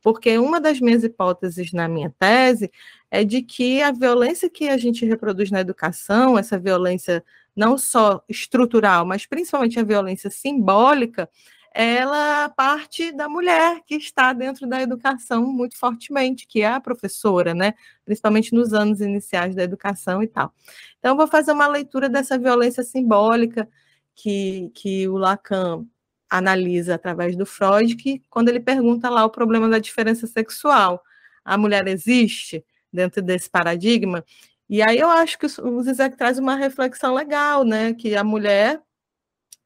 Porque 0.02 0.38
uma 0.38 0.60
das 0.60 0.80
minhas 0.80 1.02
hipóteses 1.04 1.72
na 1.72 1.88
minha 1.88 2.14
tese 2.18 2.70
é 3.10 3.24
de 3.24 3.42
que 3.42 3.82
a 3.82 3.90
violência 3.92 4.48
que 4.50 4.68
a 4.68 4.76
gente 4.76 5.04
reproduz 5.04 5.50
na 5.50 5.60
educação, 5.60 6.38
essa 6.38 6.58
violência 6.58 7.24
não 7.56 7.76
só 7.76 8.22
estrutural, 8.28 9.04
mas 9.04 9.26
principalmente 9.26 9.78
a 9.78 9.84
violência 9.84 10.30
simbólica, 10.30 11.28
ela 11.72 12.48
parte 12.50 13.12
da 13.12 13.28
mulher 13.28 13.80
que 13.86 13.94
está 13.94 14.32
dentro 14.32 14.66
da 14.66 14.82
educação 14.82 15.46
muito 15.46 15.76
fortemente, 15.78 16.46
que 16.46 16.62
é 16.62 16.68
a 16.68 16.80
professora, 16.80 17.54
né? 17.54 17.74
Principalmente 18.04 18.52
nos 18.54 18.72
anos 18.72 19.00
iniciais 19.00 19.54
da 19.54 19.62
educação 19.62 20.22
e 20.22 20.26
tal. 20.26 20.52
Então, 20.98 21.16
vou 21.16 21.28
fazer 21.28 21.52
uma 21.52 21.68
leitura 21.68 22.08
dessa 22.08 22.38
violência 22.38 22.82
simbólica 22.82 23.68
que, 24.14 24.70
que 24.74 25.08
o 25.08 25.16
Lacan 25.16 25.86
analisa 26.28 26.94
através 26.94 27.36
do 27.36 27.46
Freud, 27.46 27.96
que 27.96 28.22
quando 28.30 28.48
ele 28.48 28.60
pergunta 28.60 29.08
lá 29.10 29.24
o 29.24 29.30
problema 29.30 29.68
da 29.68 29.78
diferença 29.78 30.26
sexual, 30.26 31.02
a 31.44 31.56
mulher 31.58 31.86
existe 31.88 32.64
dentro 32.92 33.22
desse 33.22 33.48
paradigma? 33.48 34.24
E 34.68 34.82
aí 34.82 34.98
eu 34.98 35.08
acho 35.10 35.38
que 35.38 35.46
o 35.46 35.82
Zizek 35.82 36.16
traz 36.16 36.38
uma 36.38 36.56
reflexão 36.56 37.14
legal, 37.14 37.64
né? 37.64 37.94
Que 37.94 38.16
a 38.16 38.24
mulher 38.24 38.80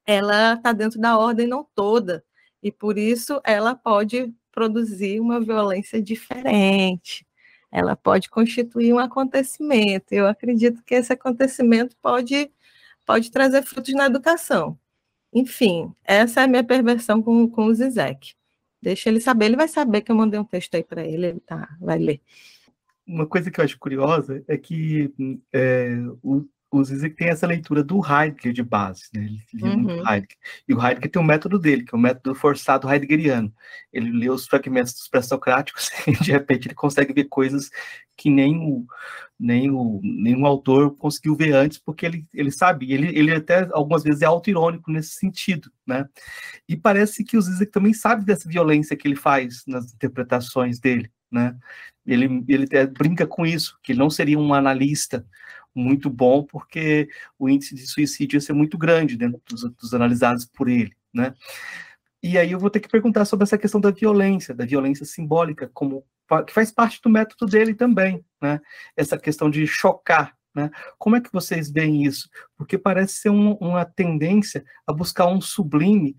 ela 0.07 0.55
está 0.55 0.73
dentro 0.73 1.01
da 1.01 1.19
ordem 1.19 1.47
não 1.47 1.67
toda, 1.75 2.25
e 2.63 2.71
por 2.73 2.99
isso 2.99 3.41
ela 3.45 3.75
pode 3.75 4.33
produzir 4.53 5.21
uma 5.21 5.41
violência 5.41 6.01
diferente. 6.01 7.27
Ela 7.71 7.97
pode 7.97 8.31
constituir 8.31 8.93
um 8.93 9.01
acontecimento. 9.01 10.13
Eu 10.13 10.29
acredito 10.29 10.83
que 10.85 10.95
esse 10.95 11.13
acontecimento 11.13 11.97
pode, 12.01 12.51
pode 13.05 13.31
trazer 13.33 13.63
frutos 13.63 13.93
na 13.95 14.07
educação. 14.07 14.79
Enfim, 15.33 15.93
essa 16.05 16.41
é 16.41 16.45
a 16.45 16.47
minha 16.47 16.63
perversão 16.63 17.21
com, 17.21 17.49
com 17.51 17.67
o 17.67 17.75
Zizek. 17.75 18.35
Deixa 18.81 19.09
ele 19.09 19.21
saber, 19.21 19.47
ele 19.47 19.57
vai 19.57 19.67
saber 19.67 20.03
que 20.03 20.13
eu 20.13 20.17
mandei 20.17 20.39
um 20.39 20.45
texto 20.45 20.77
aí 20.77 20.85
para 20.85 21.05
ele, 21.05 21.27
ele 21.27 21.41
tá, 21.41 21.77
vai 21.81 21.99
ler. 21.99 22.21
Uma 23.05 23.27
coisa 23.27 23.51
que 23.51 23.61
eu 23.61 23.65
acho 23.65 23.79
curiosa 23.79 24.45
é 24.47 24.57
que 24.57 25.13
é, 25.53 25.97
o, 26.23 26.45
o 26.75 26.85
Zizek 26.85 27.15
tem 27.15 27.29
essa 27.29 27.47
leitura 27.47 27.85
do 27.85 28.01
Heidegger 28.05 28.53
de 28.53 28.63
base, 28.63 29.05
né? 29.15 29.25
Ele 29.25 29.39
lia 29.53 29.67
uhum. 29.67 29.79
muito 29.79 30.09
Heidegger. 30.09 30.37
E 30.69 30.75
o 30.75 30.83
Heidegger 30.85 31.11
tem 31.11 31.23
o 31.23 31.25
método 31.25 31.59
dele, 31.59 31.85
que 31.85 31.95
é 31.95 31.99
o 31.99 32.01
método 32.01 32.35
forçado 32.35 32.91
heideggeriano. 32.91 33.53
Ele 33.93 34.11
lê 34.11 34.29
os 34.29 34.47
fragmentos 34.47 34.93
dos 34.95 35.09
pré-socráticos 35.09 35.91
e, 36.07 36.13
de 36.13 36.33
repente, 36.33 36.67
ele 36.67 36.75
consegue 36.75 37.13
ver 37.13 37.25
coisas 37.25 37.71
que 38.17 38.29
nem 38.29 38.57
o, 38.57 38.85
nem 39.39 39.71
o, 39.71 40.01
nenhum 40.03 40.47
autor 40.47 40.97
conseguiu 40.97 41.37
ver 41.37 41.55
antes, 41.55 41.79
porque 41.79 42.07
ele, 42.07 42.25
ele 42.33 42.51
sabe, 42.51 42.93
ele, 42.93 43.17
ele 43.17 43.33
até 43.33 43.69
algumas 43.73 44.03
vezes 44.03 44.23
é 44.23 44.27
auto-irônico 44.27 44.91
nesse 44.91 45.15
sentido, 45.15 45.71
né? 45.87 46.09
E 46.69 46.77
parece 46.77 47.25
que 47.25 47.37
o 47.37 47.43
Zizek 47.43 47.71
também 47.71 47.93
sabe 47.93 48.25
dessa 48.25 48.49
violência 48.49 48.97
que 48.97 49.07
ele 49.07 49.17
faz 49.17 49.65
nas 49.67 49.93
interpretações 49.93 50.81
dele, 50.81 51.11
né? 51.31 51.57
Ele, 52.07 52.45
ele 52.49 52.67
brinca 52.87 53.27
com 53.27 53.47
isso, 53.47 53.79
que 53.83 53.93
ele 53.93 53.99
não 53.99 54.11
seria 54.11 54.39
um 54.39 54.53
analista 54.53 55.25
muito 55.75 56.09
bom, 56.09 56.45
porque 56.45 57.09
o 57.39 57.49
índice 57.49 57.75
de 57.75 57.87
suicídio 57.87 58.37
ia 58.37 58.41
ser 58.41 58.53
muito 58.53 58.79
grande 58.79 59.17
dentro 59.17 59.41
dos, 59.49 59.63
dos 59.75 59.95
analisados 59.95 60.45
por 60.45 60.69
ele, 60.69 60.95
né? 61.13 61.35
E 62.23 62.39
aí 62.39 62.53
eu 62.53 62.59
vou 62.59 62.71
ter 62.71 62.81
que 62.81 62.89
perguntar 62.89 63.25
sobre 63.25 63.45
essa 63.45 63.59
questão 63.59 63.81
da 63.81 63.91
violência, 63.91 64.55
da 64.55 64.65
violência 64.65 65.05
simbólica, 65.05 65.71
como 65.75 66.05
que 66.47 66.53
faz 66.55 66.73
parte 66.73 67.01
do 67.03 67.11
método 67.11 67.45
dele 67.45 67.75
também, 67.75 68.25
né? 68.41 68.61
Essa 68.97 69.19
questão 69.19 69.51
de 69.51 69.67
chocar, 69.67 70.35
né? 70.55 70.71
Como 70.99 71.17
é 71.17 71.21
que 71.21 71.33
vocês 71.33 71.71
veem 71.71 72.05
isso? 72.05 72.31
Porque 72.57 72.79
parece 72.79 73.17
ser 73.17 73.31
um, 73.31 73.53
uma 73.55 73.85
tendência 73.85 74.65
a 74.87 74.93
buscar 74.93 75.27
um 75.27 75.41
sublime 75.41 76.17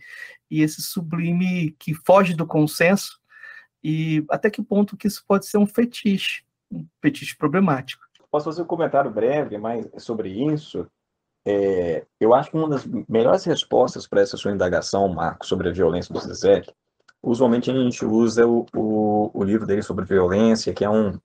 e 0.49 0.61
esse 0.61 0.81
sublime 0.81 1.75
que 1.79 1.93
foge 1.93 2.35
do 2.35 2.45
consenso 2.45 3.19
e 3.83 4.23
até 4.29 4.49
que 4.49 4.61
ponto 4.61 4.97
que 4.97 5.07
isso 5.07 5.23
pode 5.27 5.47
ser 5.47 5.57
um 5.57 5.65
fetiche, 5.65 6.43
um 6.71 6.85
fetiche 7.01 7.35
problemático. 7.35 8.04
Posso 8.35 8.49
fazer 8.49 8.63
um 8.63 8.65
comentário 8.65 9.09
breve 9.09 9.57
mais 9.57 9.87
sobre 9.97 10.27
isso? 10.27 10.85
É, 11.47 12.05
eu 12.19 12.33
acho 12.33 12.51
que 12.51 12.57
uma 12.57 12.67
das 12.67 12.85
melhores 13.07 13.45
respostas 13.45 14.05
para 14.05 14.19
essa 14.19 14.35
sua 14.35 14.51
indagação, 14.51 15.07
Marco, 15.07 15.45
sobre 15.45 15.69
a 15.69 15.71
violência 15.71 16.13
do 16.13 16.19
Zizek, 16.19 16.69
usualmente 17.23 17.71
a 17.71 17.73
gente 17.73 18.03
usa 18.03 18.45
o, 18.45 18.65
o, 18.75 19.31
o, 19.33 19.41
livro 19.41 19.65
dele 19.65 19.81
sobre 19.81 20.03
violência, 20.03 20.73
que 20.73 20.83
é 20.83 20.89
um, 20.89 21.17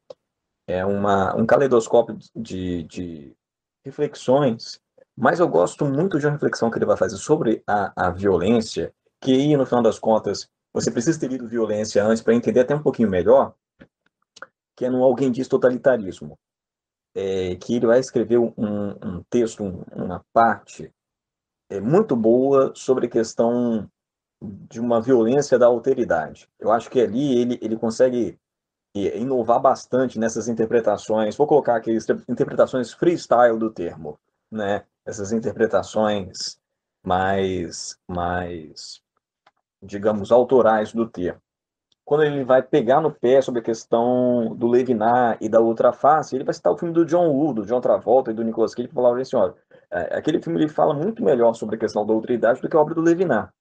é 0.69 0.87
uma, 0.87 1.35
um 1.35 1.45
caleidoscópio 1.45 2.17
de, 2.37 2.85
de 2.85 3.37
reflexões, 3.85 4.81
mas 5.17 5.41
eu 5.41 5.49
gosto 5.49 5.85
muito 5.85 6.17
de 6.17 6.27
uma 6.27 6.33
reflexão 6.35 6.71
que 6.71 6.79
ele 6.79 6.87
vai 6.87 6.97
fazer 6.97 7.17
sobre 7.17 7.61
a, 7.67 8.07
a 8.07 8.11
violência, 8.11 8.95
que, 9.21 9.57
no 9.57 9.67
final 9.67 9.83
das 9.83 9.99
contas, 9.99 10.49
você 10.73 10.93
precisa 10.93 11.19
ter 11.19 11.27
lido 11.27 11.49
violência 11.49 12.05
antes 12.05 12.23
para 12.23 12.35
entender 12.35 12.61
até 12.61 12.73
um 12.73 12.83
pouquinho 12.85 13.11
melhor, 13.11 13.53
que 14.77 14.85
é 14.85 14.89
no 14.89 15.03
Alguém 15.03 15.33
Diz 15.33 15.49
Totalitarismo, 15.49 16.39
é, 17.15 17.57
que 17.57 17.77
ele 17.77 17.87
vai 17.87 17.99
escrever 17.99 18.39
um, 18.39 18.53
um 18.57 19.23
texto, 19.29 19.63
um, 19.63 19.83
uma 19.93 20.25
parte 20.33 20.93
é, 21.69 21.81
muito 21.81 22.17
boa 22.17 22.73
sobre 22.75 23.07
a 23.07 23.11
questão 23.11 23.91
de 24.43 24.81
uma 24.81 25.01
violência 25.01 25.59
da 25.59 25.67
alteridade. 25.67 26.49
Eu 26.59 26.73
acho 26.73 26.91
que 26.91 27.01
ali 27.01 27.39
ele, 27.39 27.59
ele 27.61 27.77
consegue 27.77 28.39
é, 28.95 29.19
inovar 29.19 29.61
bastante 29.61 30.19
nessas 30.19 30.49
interpretações. 30.49 31.37
Vou 31.37 31.47
colocar 31.47 31.77
aqui 31.77 31.97
interpretações 32.29 32.93
freestyle 32.93 33.59
do 33.59 33.71
termo, 33.71 34.19
né? 34.51 34.85
Essas 35.05 35.33
interpretações 35.33 36.59
mais, 37.03 37.99
mais, 38.09 39.01
digamos, 39.83 40.33
autorais 40.33 40.93
do 40.93 41.09
termo. 41.09 41.41
Quando 42.11 42.25
ele 42.25 42.43
vai 42.43 42.61
pegar 42.61 43.01
no 43.01 43.13
pé 43.13 43.41
sobre 43.41 43.61
a 43.61 43.63
questão 43.63 44.53
do 44.57 44.67
Levinar 44.67 45.39
e 45.41 45.49
da 45.49 45.61
outra 45.61 45.93
face, 45.93 46.35
ele 46.35 46.43
vai 46.43 46.53
citar 46.53 46.73
o 46.73 46.77
filme 46.77 46.93
do 46.93 47.05
John 47.05 47.29
Woo, 47.29 47.55
do 47.55 47.65
John 47.65 47.81
Travolta 47.81 48.33
e 48.33 48.35
do 48.35 48.43
Nicolas 48.43 48.75
Cage, 48.75 48.89
para 48.89 49.01
falar 49.01 49.21
assim, 49.21 49.37
olha, 49.37 49.55
é, 49.93 50.19
aquele 50.19 50.43
filme 50.43 50.59
ele 50.59 50.69
fala 50.69 50.93
muito 50.93 51.23
melhor 51.23 51.55
sobre 51.55 51.77
a 51.77 51.79
questão 51.79 52.05
da 52.05 52.13
autoridade 52.13 52.61
do 52.61 52.69
que 52.69 52.77
a 52.77 52.81
obra 52.81 52.97
do 52.97 53.01
Levinar 53.01 53.55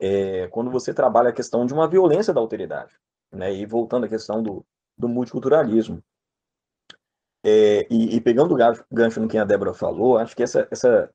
é, 0.00 0.48
quando 0.48 0.72
você 0.72 0.92
trabalha 0.92 1.28
a 1.28 1.32
questão 1.32 1.64
de 1.64 1.72
uma 1.72 1.86
violência 1.86 2.34
da 2.34 2.40
alteridade, 2.40 2.92
né? 3.32 3.54
E 3.54 3.64
voltando 3.64 4.06
à 4.06 4.08
questão 4.08 4.42
do, 4.42 4.66
do 4.98 5.08
multiculturalismo. 5.08 6.02
É, 7.44 7.86
e, 7.88 8.16
e, 8.16 8.20
pegando 8.20 8.54
o 8.54 8.56
gancho, 8.56 8.84
gancho 8.90 9.20
no 9.20 9.28
que 9.28 9.38
a 9.38 9.44
Débora 9.44 9.72
falou, 9.72 10.18
acho 10.18 10.34
que 10.34 10.42
essa, 10.42 10.66
essa, 10.68 11.10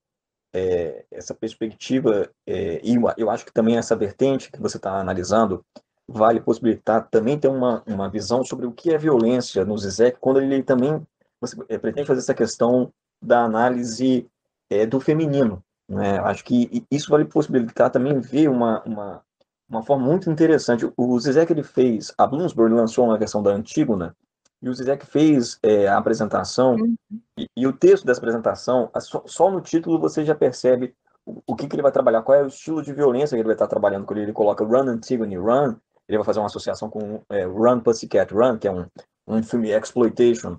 é, 0.54 1.04
essa 1.12 1.36
perspectiva, 1.36 2.32
é, 2.48 2.80
e 2.82 2.96
eu 3.18 3.30
acho 3.30 3.46
que 3.46 3.52
também 3.52 3.78
essa 3.78 3.98
vertente 3.98 4.50
que 4.50 4.62
você 4.62 4.78
está 4.78 4.98
analisando, 4.98 5.66
vale 6.12 6.40
possibilitar 6.40 7.08
também 7.10 7.38
ter 7.38 7.48
uma, 7.48 7.84
uma 7.86 8.10
visão 8.10 8.44
sobre 8.44 8.66
o 8.66 8.72
que 8.72 8.92
é 8.92 8.98
violência 8.98 9.64
no 9.64 9.78
Zizek, 9.78 10.18
quando 10.20 10.42
ele 10.42 10.64
também 10.64 11.06
você, 11.40 11.56
é, 11.70 11.78
pretende 11.78 12.08
fazer 12.08 12.20
essa 12.20 12.34
questão 12.34 12.92
da 13.22 13.44
análise 13.44 14.28
é, 14.70 14.86
do 14.86 15.00
feminino, 15.00 15.64
né? 15.88 16.20
Acho 16.20 16.44
que 16.44 16.86
isso 16.92 17.10
vai 17.10 17.24
possibilitar 17.26 17.90
também 17.90 18.20
ver 18.20 18.50
uma, 18.50 18.82
uma, 18.84 19.22
uma 19.70 19.84
forma 19.84 20.06
muito 20.06 20.30
interessante. 20.30 20.92
O 20.98 21.20
Zizek 21.20 21.52
ele 21.52 21.64
fez, 21.64 22.14
a 22.18 22.26
Bloomsbury 22.28 22.74
lançou 22.74 23.06
uma 23.06 23.18
versão 23.18 23.42
da 23.42 23.52
Antígona, 23.52 24.16
e 24.62 24.70
o 24.70 24.74
Zizek 24.74 25.06
fez 25.06 25.58
é, 25.64 25.88
a 25.88 25.98
apresentação, 25.98 26.76
uhum. 26.76 26.96
e, 27.38 27.48
e, 27.56 27.68
o 27.68 27.72
texto 27.72 28.06
dessa 28.06 28.20
apresentação, 28.20 28.92
só, 29.00 29.24
só, 29.26 29.50
no 29.50 29.62
título 29.62 30.00
você 30.00 30.26
já 30.26 30.36
percebe 30.36 30.94
o, 31.26 31.42
o 31.48 31.56
que, 31.56 31.68
que, 31.68 31.76
ele 31.76 31.82
vai 31.82 31.94
trabalhar, 31.94 32.22
qual 32.24 32.38
é 32.38 32.44
o 32.44 32.48
estilo 32.48 32.82
de 32.82 32.92
violência 32.92 33.36
que 33.36 33.42
ele 33.42 33.48
vai 33.48 33.56
estar 33.56 33.68
trabalhando, 33.68 34.06
quando 34.06 34.20
ele 34.20 34.34
coloca 34.34 34.66
Run 34.66 34.90
Antigone 34.90 35.38
Run, 35.38 35.76
ele 36.10 36.18
vai 36.18 36.26
fazer 36.26 36.40
uma 36.40 36.48
associação 36.48 36.90
com 36.90 37.22
é, 37.30 37.46
Run 37.46 37.80
Pussycat 37.80 38.34
Run, 38.34 38.58
que 38.58 38.68
é 38.68 38.72
um, 38.72 38.88
um 39.28 39.44
filme 39.44 39.70
exploitation 39.70 40.58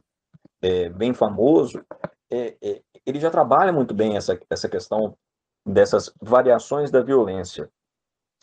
é, 0.63 0.89
bem 0.89 1.13
famoso, 1.13 1.85
é, 2.31 2.57
é, 2.63 2.81
ele 3.05 3.19
já 3.19 3.31
trabalha 3.31 3.73
muito 3.73 3.93
bem 3.93 4.17
essa, 4.17 4.39
essa 4.49 4.69
questão 4.69 5.17
dessas 5.67 6.13
variações 6.23 6.91
da 6.91 7.03
violência. 7.03 7.69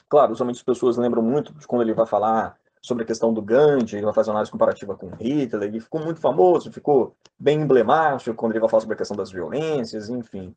Claro, 0.10 0.34
usualmente 0.34 0.58
as 0.58 0.64
pessoas 0.64 0.98
lembram 0.98 1.22
muito 1.22 1.54
de 1.54 1.66
quando 1.66 1.82
ele 1.84 1.94
vai 1.94 2.06
falar 2.06 2.58
sobre 2.82 3.04
a 3.04 3.08
questão 3.08 3.34
do 3.34 3.42
Gandhi, 3.42 3.96
ele 3.96 4.06
vai 4.06 4.14
fazer 4.14 4.30
uma 4.30 4.36
análise 4.36 4.52
comparativa 4.52 4.96
com 4.96 5.10
Hitler, 5.16 5.70
ele 5.70 5.80
ficou 5.80 6.02
muito 6.02 6.20
famoso, 6.20 6.72
ficou 6.72 7.16
bem 7.40 7.62
emblemático 7.62 8.36
quando 8.36 8.52
ele 8.52 8.60
vai 8.60 8.70
falar 8.70 8.82
sobre 8.82 8.96
a 8.96 8.98
questão 8.98 9.16
das 9.16 9.32
violências, 9.32 10.10
enfim. 10.10 10.54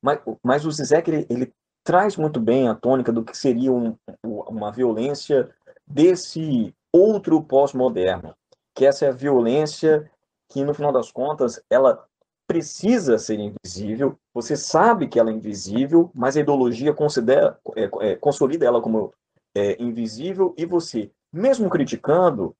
Mas, 0.00 0.20
mas 0.42 0.66
o 0.66 0.70
Zizek, 0.70 1.08
ele, 1.08 1.26
ele 1.30 1.54
traz 1.84 2.16
muito 2.16 2.40
bem 2.40 2.68
a 2.68 2.74
tônica 2.74 3.12
do 3.12 3.24
que 3.24 3.36
seria 3.36 3.72
um, 3.72 3.96
uma 4.22 4.70
violência 4.70 5.50
desse 5.92 6.74
outro 6.92 7.42
pós-moderno, 7.42 8.34
que 8.74 8.86
essa 8.86 9.04
é 9.04 9.08
a 9.08 9.12
violência 9.12 10.10
que, 10.48 10.64
no 10.64 10.74
final 10.74 10.92
das 10.92 11.12
contas, 11.12 11.62
ela 11.68 12.06
precisa 12.46 13.18
ser 13.18 13.38
invisível, 13.38 14.18
você 14.34 14.56
sabe 14.56 15.08
que 15.08 15.18
ela 15.18 15.30
é 15.30 15.34
invisível, 15.34 16.10
mas 16.14 16.36
a 16.36 16.40
ideologia 16.40 16.92
considera, 16.92 17.58
é, 17.76 17.90
é, 18.00 18.16
consolida 18.16 18.66
ela 18.66 18.80
como 18.80 19.12
é, 19.54 19.80
invisível 19.82 20.54
e 20.56 20.66
você, 20.66 21.10
mesmo 21.32 21.70
criticando, 21.70 22.54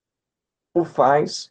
o 0.74 0.84
faz 0.84 1.50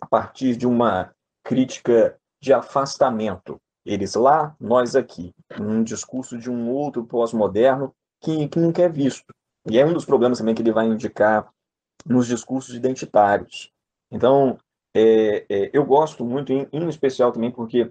a 0.00 0.06
partir 0.06 0.56
de 0.56 0.66
uma 0.66 1.14
crítica 1.44 2.18
de 2.40 2.52
afastamento. 2.52 3.60
Eles 3.84 4.14
lá, 4.14 4.54
nós 4.58 4.94
aqui, 4.94 5.34
um 5.60 5.82
discurso 5.82 6.38
de 6.38 6.50
um 6.50 6.70
outro 6.70 7.04
pós-moderno 7.04 7.94
que, 8.20 8.48
que 8.48 8.58
nunca 8.58 8.82
é 8.82 8.88
visto. 8.88 9.34
E 9.70 9.78
é 9.78 9.86
um 9.86 9.92
dos 9.92 10.04
problemas 10.04 10.38
também 10.38 10.54
que 10.54 10.62
ele 10.62 10.72
vai 10.72 10.86
indicar 10.86 11.48
nos 12.04 12.26
discursos 12.26 12.74
identitários. 12.74 13.70
Então, 14.10 14.58
é, 14.94 15.46
é, 15.48 15.70
eu 15.72 15.84
gosto 15.84 16.24
muito, 16.24 16.52
em, 16.52 16.68
em, 16.72 16.88
especial 16.88 17.32
também, 17.32 17.50
porque 17.50 17.90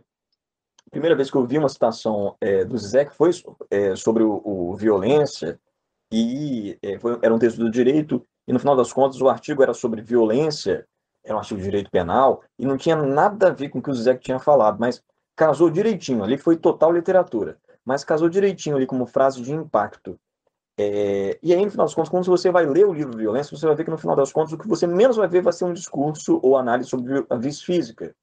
a 0.88 0.90
primeira 0.92 1.16
vez 1.16 1.32
que 1.32 1.38
eu 1.38 1.46
vi 1.46 1.58
uma 1.58 1.70
citação 1.70 2.36
é, 2.40 2.64
do 2.64 2.78
Zizek 2.78 3.16
foi 3.16 3.32
é, 3.70 3.96
sobre 3.96 4.24
o, 4.24 4.42
o, 4.44 4.76
violência, 4.76 5.60
e 6.12 6.78
é, 6.82 7.00
foi, 7.00 7.18
era 7.22 7.34
um 7.34 7.40
texto 7.40 7.58
do 7.58 7.72
direito, 7.72 8.26
e 8.48 8.54
no 8.54 8.60
final 8.60 8.76
das 8.76 8.92
contas 8.92 9.22
o 9.22 9.30
artigo 9.30 9.64
era 9.64 9.74
sobre 9.74 10.02
violência, 10.02 10.86
era 11.24 11.36
um 11.36 11.40
artigo 11.40 11.60
de 11.60 11.66
direito 11.66 11.90
penal, 11.90 12.44
e 12.60 12.66
não 12.66 12.78
tinha 12.78 12.96
nada 12.96 13.48
a 13.48 13.54
ver 13.54 13.70
com 13.70 13.80
o 13.80 13.82
que 13.82 13.90
o 13.90 13.94
Zizek 13.94 14.22
tinha 14.22 14.40
falado, 14.40 14.78
mas 14.80 15.02
casou 15.36 15.70
direitinho, 15.70 16.24
ali 16.24 16.38
foi 16.38 16.58
total 16.58 16.92
literatura, 16.92 17.58
mas 17.86 18.04
casou 18.04 18.30
direitinho 18.30 18.76
ali 18.76 18.86
como 18.86 19.08
frase 19.08 19.42
de 19.42 19.54
impacto. 19.54 20.20
É, 20.84 21.38
e 21.44 21.54
aí, 21.54 21.64
no 21.64 21.70
final 21.70 21.86
das 21.86 21.94
contas, 21.94 22.10
quando 22.10 22.26
você 22.26 22.50
vai 22.50 22.66
ler 22.66 22.88
o 22.88 22.94
livro 22.94 23.16
Violência, 23.16 23.56
você 23.56 23.68
vai 23.68 23.76
ver 23.76 23.84
que, 23.84 23.92
no 23.92 24.00
final 24.00 24.16
das 24.16 24.32
contas, 24.32 24.52
o 24.52 24.58
que 24.58 24.68
você 24.68 24.88
menos 24.88 25.16
vai 25.16 25.28
ver 25.28 25.44
vai 25.44 25.54
ser 25.54 25.66
um 25.66 25.74
discurso 25.74 26.40
ou 26.42 26.58
análise 26.58 26.90
sobre 26.90 27.24
a 27.30 27.36
vício 27.36 27.66
física. 27.66 28.16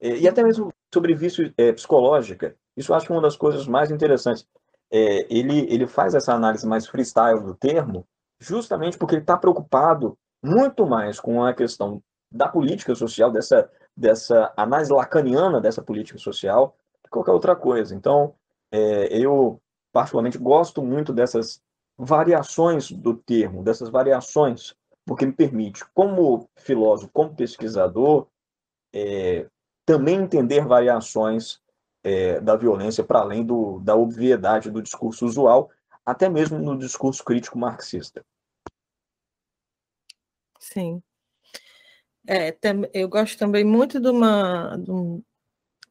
É, 0.00 0.16
e 0.16 0.28
até 0.28 0.42
mesmo 0.44 0.72
sobre 0.94 1.14
vício 1.14 1.52
é, 1.58 1.72
psicológica. 1.72 2.54
Isso 2.76 2.94
acho 2.94 3.06
que 3.06 3.12
é 3.12 3.16
uma 3.16 3.22
das 3.22 3.36
coisas 3.36 3.66
mais 3.66 3.90
interessantes. 3.90 4.46
É, 4.88 5.26
ele, 5.28 5.66
ele 5.72 5.86
faz 5.88 6.14
essa 6.14 6.32
análise 6.32 6.64
mais 6.64 6.86
freestyle 6.86 7.40
do 7.42 7.54
termo, 7.56 8.06
justamente 8.38 8.96
porque 8.96 9.16
ele 9.16 9.22
está 9.22 9.36
preocupado 9.36 10.16
muito 10.40 10.86
mais 10.86 11.18
com 11.18 11.42
a 11.42 11.52
questão 11.52 12.00
da 12.30 12.46
política 12.46 12.94
social, 12.94 13.32
dessa, 13.32 13.68
dessa 13.96 14.52
análise 14.56 14.92
lacaniana 14.92 15.60
dessa 15.60 15.82
política 15.82 16.18
social, 16.18 16.76
que 17.02 17.10
qualquer 17.10 17.32
outra 17.32 17.56
coisa. 17.56 17.96
Então, 17.96 18.34
é, 18.70 19.08
eu 19.18 19.60
particularmente 19.92 20.38
gosto 20.38 20.82
muito 20.82 21.12
dessas 21.12 21.60
variações 21.98 22.90
do 22.90 23.14
termo, 23.14 23.62
dessas 23.62 23.88
variações, 23.88 24.74
porque 25.04 25.24
me 25.24 25.32
permite, 25.32 25.84
como 25.94 26.48
filósofo, 26.56 27.10
como 27.12 27.34
pesquisador, 27.34 28.26
é, 28.92 29.46
também 29.84 30.16
entender 30.16 30.66
variações 30.66 31.60
é, 32.02 32.40
da 32.40 32.56
violência 32.56 33.02
para 33.02 33.20
além 33.20 33.44
do, 33.44 33.80
da 33.80 33.96
obviedade 33.96 34.70
do 34.70 34.82
discurso 34.82 35.24
usual, 35.26 35.70
até 36.04 36.28
mesmo 36.28 36.58
no 36.58 36.78
discurso 36.78 37.24
crítico 37.24 37.58
marxista. 37.58 38.24
Sim. 40.60 41.02
É, 42.28 42.56
eu 42.92 43.08
gosto 43.08 43.38
também 43.38 43.64
muito 43.64 44.00
de 44.00 44.08
uma. 44.08 44.76
De 44.76 44.90
um, 44.90 45.22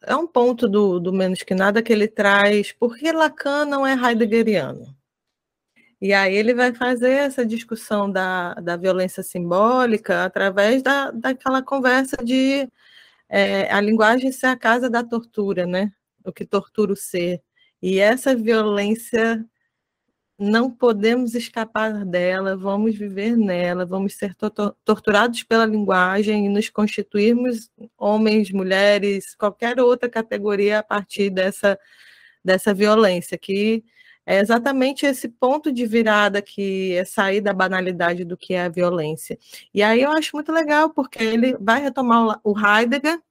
é 0.01 0.15
um 0.15 0.27
ponto 0.27 0.67
do, 0.69 0.99
do 0.99 1.11
Menos 1.11 1.43
que 1.43 1.55
Nada 1.55 1.81
que 1.81 1.91
ele 1.91 2.07
traz. 2.07 2.71
Por 2.73 2.97
que 2.97 3.11
Lacan 3.11 3.65
não 3.65 3.87
é 3.87 3.93
heideggeriano? 3.93 4.94
E 6.01 6.13
aí 6.13 6.35
ele 6.35 6.53
vai 6.53 6.73
fazer 6.73 7.11
essa 7.11 7.45
discussão 7.45 8.11
da, 8.11 8.53
da 8.55 8.75
violência 8.77 9.23
simbólica 9.23 10.25
através 10.25 10.81
da, 10.83 11.11
daquela 11.11 11.63
conversa 11.63 12.17
de 12.23 12.69
é, 13.29 13.71
a 13.71 13.81
linguagem 13.81 14.31
ser 14.31 14.47
a 14.47 14.57
casa 14.57 14.89
da 14.89 15.03
tortura, 15.03 15.65
né? 15.65 15.91
O 16.23 16.31
que 16.33 16.45
tortura 16.45 16.93
o 16.93 16.95
ser. 16.95 17.41
E 17.81 17.99
essa 17.99 18.35
violência 18.35 19.45
não 20.37 20.69
podemos 20.69 21.33
escapar 21.33 22.05
dela, 22.05 22.57
vamos 22.57 22.95
viver 22.97 23.37
nela, 23.37 23.85
vamos 23.85 24.15
ser 24.15 24.35
torturados 24.83 25.43
pela 25.43 25.65
linguagem 25.65 26.45
e 26.45 26.49
nos 26.49 26.69
constituirmos 26.69 27.69
homens, 27.97 28.51
mulheres, 28.51 29.33
qualquer 29.35 29.79
outra 29.79 30.09
categoria 30.09 30.79
a 30.79 30.83
partir 30.83 31.29
dessa, 31.29 31.79
dessa 32.43 32.73
violência, 32.73 33.37
que 33.37 33.83
é 34.25 34.39
exatamente 34.39 35.05
esse 35.05 35.29
ponto 35.29 35.71
de 35.71 35.85
virada 35.85 36.41
que 36.41 36.93
é 36.93 37.05
sair 37.05 37.41
da 37.41 37.53
banalidade 37.53 38.25
do 38.25 38.35
que 38.35 38.53
é 38.53 38.63
a 38.63 38.69
violência. 38.69 39.37
E 39.73 39.83
aí 39.83 40.01
eu 40.01 40.11
acho 40.11 40.35
muito 40.35 40.51
legal, 40.51 40.89
porque 40.89 41.23
ele 41.23 41.55
vai 41.59 41.81
retomar 41.81 42.39
o 42.43 42.55
Heidegger, 42.57 43.21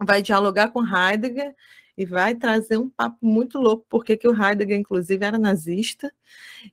vai 0.00 0.22
dialogar 0.22 0.68
com 0.68 0.84
Heidegger 0.84 1.54
e 1.96 2.06
vai 2.06 2.34
trazer 2.34 2.78
um 2.78 2.88
papo 2.88 3.18
muito 3.20 3.58
louco, 3.58 3.84
porque 3.88 4.16
que 4.16 4.26
o 4.26 4.32
Heidegger, 4.34 4.78
inclusive, 4.78 5.24
era 5.24 5.38
nazista, 5.38 6.10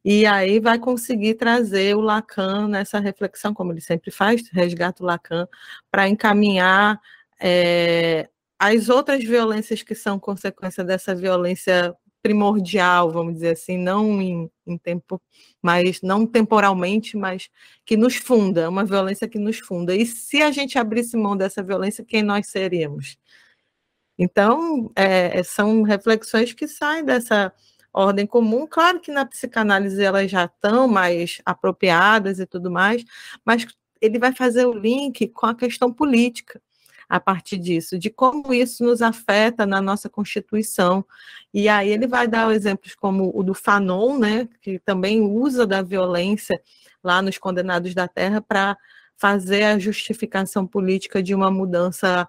e 0.05 0.26
aí 0.26 0.60
vai 0.60 0.80
conseguir 0.80 1.36
trazer 1.36 1.95
o 1.95 2.01
Lacan 2.01 2.68
nessa 2.68 2.99
reflexão, 2.99 3.53
como 3.53 3.74
ele 3.74 3.82
sempre 3.82 4.12
faz, 4.12 4.47
resgata 4.51 5.03
o 5.03 5.05
Lacan, 5.05 5.47
para 5.91 6.08
encaminhar 6.08 7.01
é, 7.41 8.30
as 8.60 8.88
outras 8.88 9.24
violências 9.24 9.84
que 9.84 9.95
são 9.95 10.20
consequência 10.20 10.84
dessa 10.84 11.14
violência 11.14 11.93
primordial, 12.28 13.09
vamos 13.09 13.36
dizer 13.36 13.53
assim, 13.53 13.78
não 13.78 14.21
em, 14.21 14.51
em, 14.65 14.78
tempo, 14.78 15.21
mas 15.61 16.01
não 16.01 16.28
temporalmente, 16.28 17.15
mas 17.15 17.49
que 17.86 17.95
nos 17.95 18.17
funda, 18.17 18.69
uma 18.69 18.84
violência 18.84 19.30
que 19.30 19.39
nos 19.39 19.59
funda. 19.59 19.95
E 19.95 20.05
se 20.05 20.41
a 20.41 20.51
gente 20.51 20.78
abrisse 20.78 21.15
mão 21.15 21.38
dessa 21.38 21.63
violência, 21.63 22.03
quem 22.03 22.21
nós 22.21 22.47
seríamos? 22.47 23.17
Então, 24.19 24.91
é, 24.93 25.41
são 25.41 25.84
reflexões 25.84 26.51
que 26.51 26.67
saem 26.67 27.05
dessa 27.05 27.53
ordem 27.93 28.28
comum. 28.28 28.67
Claro 28.67 28.99
que 28.99 29.11
na 29.11 29.25
psicanálise 29.25 30.03
elas 30.03 30.30
já 30.30 30.45
estão 30.45 30.86
mais 30.86 31.41
apropriadas 31.45 32.39
e 32.39 32.45
tudo 32.45 32.69
mais, 32.69 33.05
mas 33.45 33.65
ele 34.01 34.19
vai 34.19 34.34
fazer 34.34 34.65
o 34.65 34.73
link 34.73 35.30
com 35.30 35.45
a 35.45 35.55
questão 35.55 35.93
política 35.93 36.61
a 37.10 37.20
partir 37.20 37.58
disso, 37.58 37.97
de 37.97 38.10
como 38.10 38.53
isso 38.53 38.84
nos 38.84 39.01
afeta 39.01 39.66
na 39.66 39.82
nossa 39.82 40.10
Constituição. 40.10 41.05
E 41.53 41.70
aí 41.70 41.89
ele 41.89 42.08
vai 42.08 42.28
dar 42.28 42.53
exemplos 42.53 42.95
como 42.95 43.32
o 43.34 43.43
do 43.43 43.53
Fanon, 43.53 44.18
né, 44.18 44.47
que 44.62 44.80
também 44.80 45.22
usa 45.22 45.66
da 45.66 45.82
violência 45.82 46.62
lá 47.03 47.22
nos 47.22 47.38
Condenados 47.38 47.93
da 47.93 48.08
Terra 48.08 48.41
para 48.41 48.78
fazer 49.16 49.64
a 49.64 49.80
justificação 49.80 50.68
política 50.68 51.24
de 51.24 51.34
uma 51.34 51.49
mudança 51.49 52.28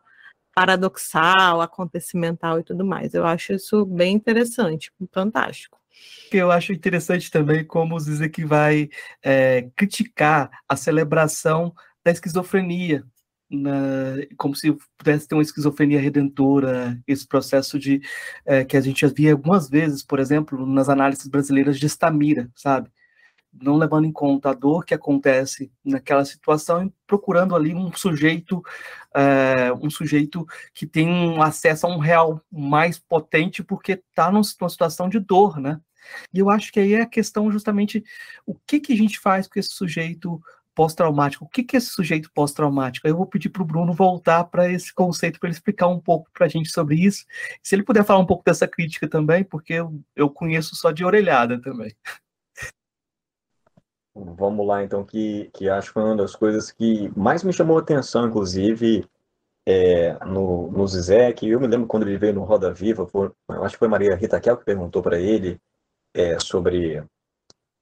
paradoxal, 0.55 1.61
acontecimental 1.61 2.59
e 2.59 2.65
tudo 2.65 2.85
mais. 2.85 3.15
Eu 3.15 3.27
acho 3.27 3.53
isso 3.53 3.85
bem 3.85 4.15
interessante, 4.15 4.91
fantástico. 5.13 5.79
Eu 6.33 6.51
acho 6.51 6.73
interessante 6.73 7.31
também 7.31 7.65
como 7.65 7.95
o 7.95 8.01
Zizek 8.01 8.45
vai 8.45 8.89
é, 9.23 9.69
criticar 9.77 10.51
a 10.69 10.77
celebração 10.77 11.75
da 12.05 12.11
esquizofrenia, 12.11 13.05
na, 13.51 14.17
como 14.37 14.55
se 14.55 14.77
pudesse 14.97 15.27
ter 15.27 15.35
uma 15.35 15.43
esquizofrenia 15.43 16.01
redentora, 16.01 17.01
esse 17.07 17.27
processo 17.27 17.79
de 17.79 18.01
é, 18.45 18.65
que 18.65 18.77
a 18.77 18.81
gente 18.81 19.07
via 19.09 19.33
algumas 19.33 19.69
vezes, 19.69 20.03
por 20.03 20.19
exemplo, 20.19 20.67
nas 20.67 20.89
análises 20.89 21.27
brasileiras 21.27 21.79
de 21.79 21.87
Estamira, 21.87 22.51
sabe? 22.55 22.91
Não 23.53 23.77
levando 23.77 24.05
em 24.05 24.13
conta 24.13 24.51
a 24.51 24.55
dor 24.55 24.85
que 24.85 24.95
acontece 24.95 25.73
naquela 25.85 26.25
situação 26.25 26.85
e 26.85 26.93
procurando 27.07 27.57
ali 27.57 27.75
um 27.75 27.91
sujeito, 27.93 28.63
é, 29.15 29.73
um 29.73 29.89
sujeito 29.91 30.47
que 30.75 30.87
tem 30.87 31.09
um 31.09 31.43
acesso 31.43 31.87
a 31.87 31.91
um 31.91 31.99
real 31.99 32.43
mais 32.53 32.99
potente 32.99 33.63
porque 33.63 33.93
está 33.93 34.31
numa 34.31 34.45
situação 34.45 35.09
de 35.09 35.19
dor, 35.19 35.59
né? 35.59 35.81
E 36.33 36.39
eu 36.39 36.51
acho 36.51 36.73
que 36.73 36.81
aí 36.81 36.95
é 36.95 37.03
a 37.03 37.07
questão 37.07 37.51
justamente 37.51 38.05
o 38.47 38.55
que, 38.55 38.81
que 38.81 38.93
a 38.93 38.97
gente 38.97 39.19
faz 39.19 39.47
com 39.47 39.59
esse 39.59 39.71
sujeito 39.71 40.41
pós-traumático. 40.79 41.45
O 41.45 41.49
que, 41.49 41.65
que 41.65 41.75
é 41.75 41.79
esse 41.79 41.89
sujeito 41.89 42.31
pós-traumático? 42.33 43.09
Eu 43.09 43.17
vou 43.17 43.27
pedir 43.27 43.49
para 43.49 43.63
o 43.63 43.65
Bruno 43.65 43.93
voltar 43.93 44.45
para 44.45 44.71
esse 44.71 44.95
conceito, 44.95 45.41
para 45.41 45.49
ele 45.49 45.57
explicar 45.57 45.89
um 45.89 45.99
pouco 45.99 46.31
para 46.33 46.47
a 46.47 46.49
gente 46.49 46.71
sobre 46.71 46.95
isso. 46.95 47.27
Se 47.65 47.75
ele 47.75 47.83
puder 47.83 48.05
falar 48.05 48.21
um 48.21 48.27
pouco 48.27 48.45
dessa 48.45 48.69
crítica 48.69 49.09
também, 49.09 49.43
porque 49.43 49.73
eu, 49.73 50.01
eu 50.15 50.31
conheço 50.31 50.77
só 50.77 50.93
de 50.93 51.05
orelhada 51.05 51.61
também. 51.61 51.93
Vamos 54.15 54.65
lá, 54.65 54.85
então, 54.85 55.05
que, 55.05 55.51
que 55.53 55.69
acho 55.69 55.89
que 55.89 55.95
foi 55.95 56.05
uma 56.05 56.17
das 56.17 56.37
coisas 56.37 56.71
que 56.71 57.11
mais 57.17 57.43
me 57.43 57.53
chamou 57.53 57.77
a 57.77 57.81
atenção, 57.81 58.29
inclusive, 58.29 59.05
é, 59.67 60.13
no, 60.27 60.71
no 60.71 60.87
Zizek. 60.87 61.45
Eu 61.45 61.59
me 61.59 61.67
lembro 61.67 61.89
quando 61.89 62.07
ele 62.07 62.19
veio 62.19 62.35
no 62.35 62.45
Roda 62.45 62.73
Viva, 62.73 63.05
acho 63.63 63.75
que 63.75 63.79
foi 63.81 63.89
Maria 63.89 64.15
Rita 64.15 64.41
Kel 64.41 64.57
que 64.57 64.65
perguntou 64.65 65.03
para 65.03 65.19
ele 65.19 65.61
é, 66.15 66.39
sobre 66.39 67.03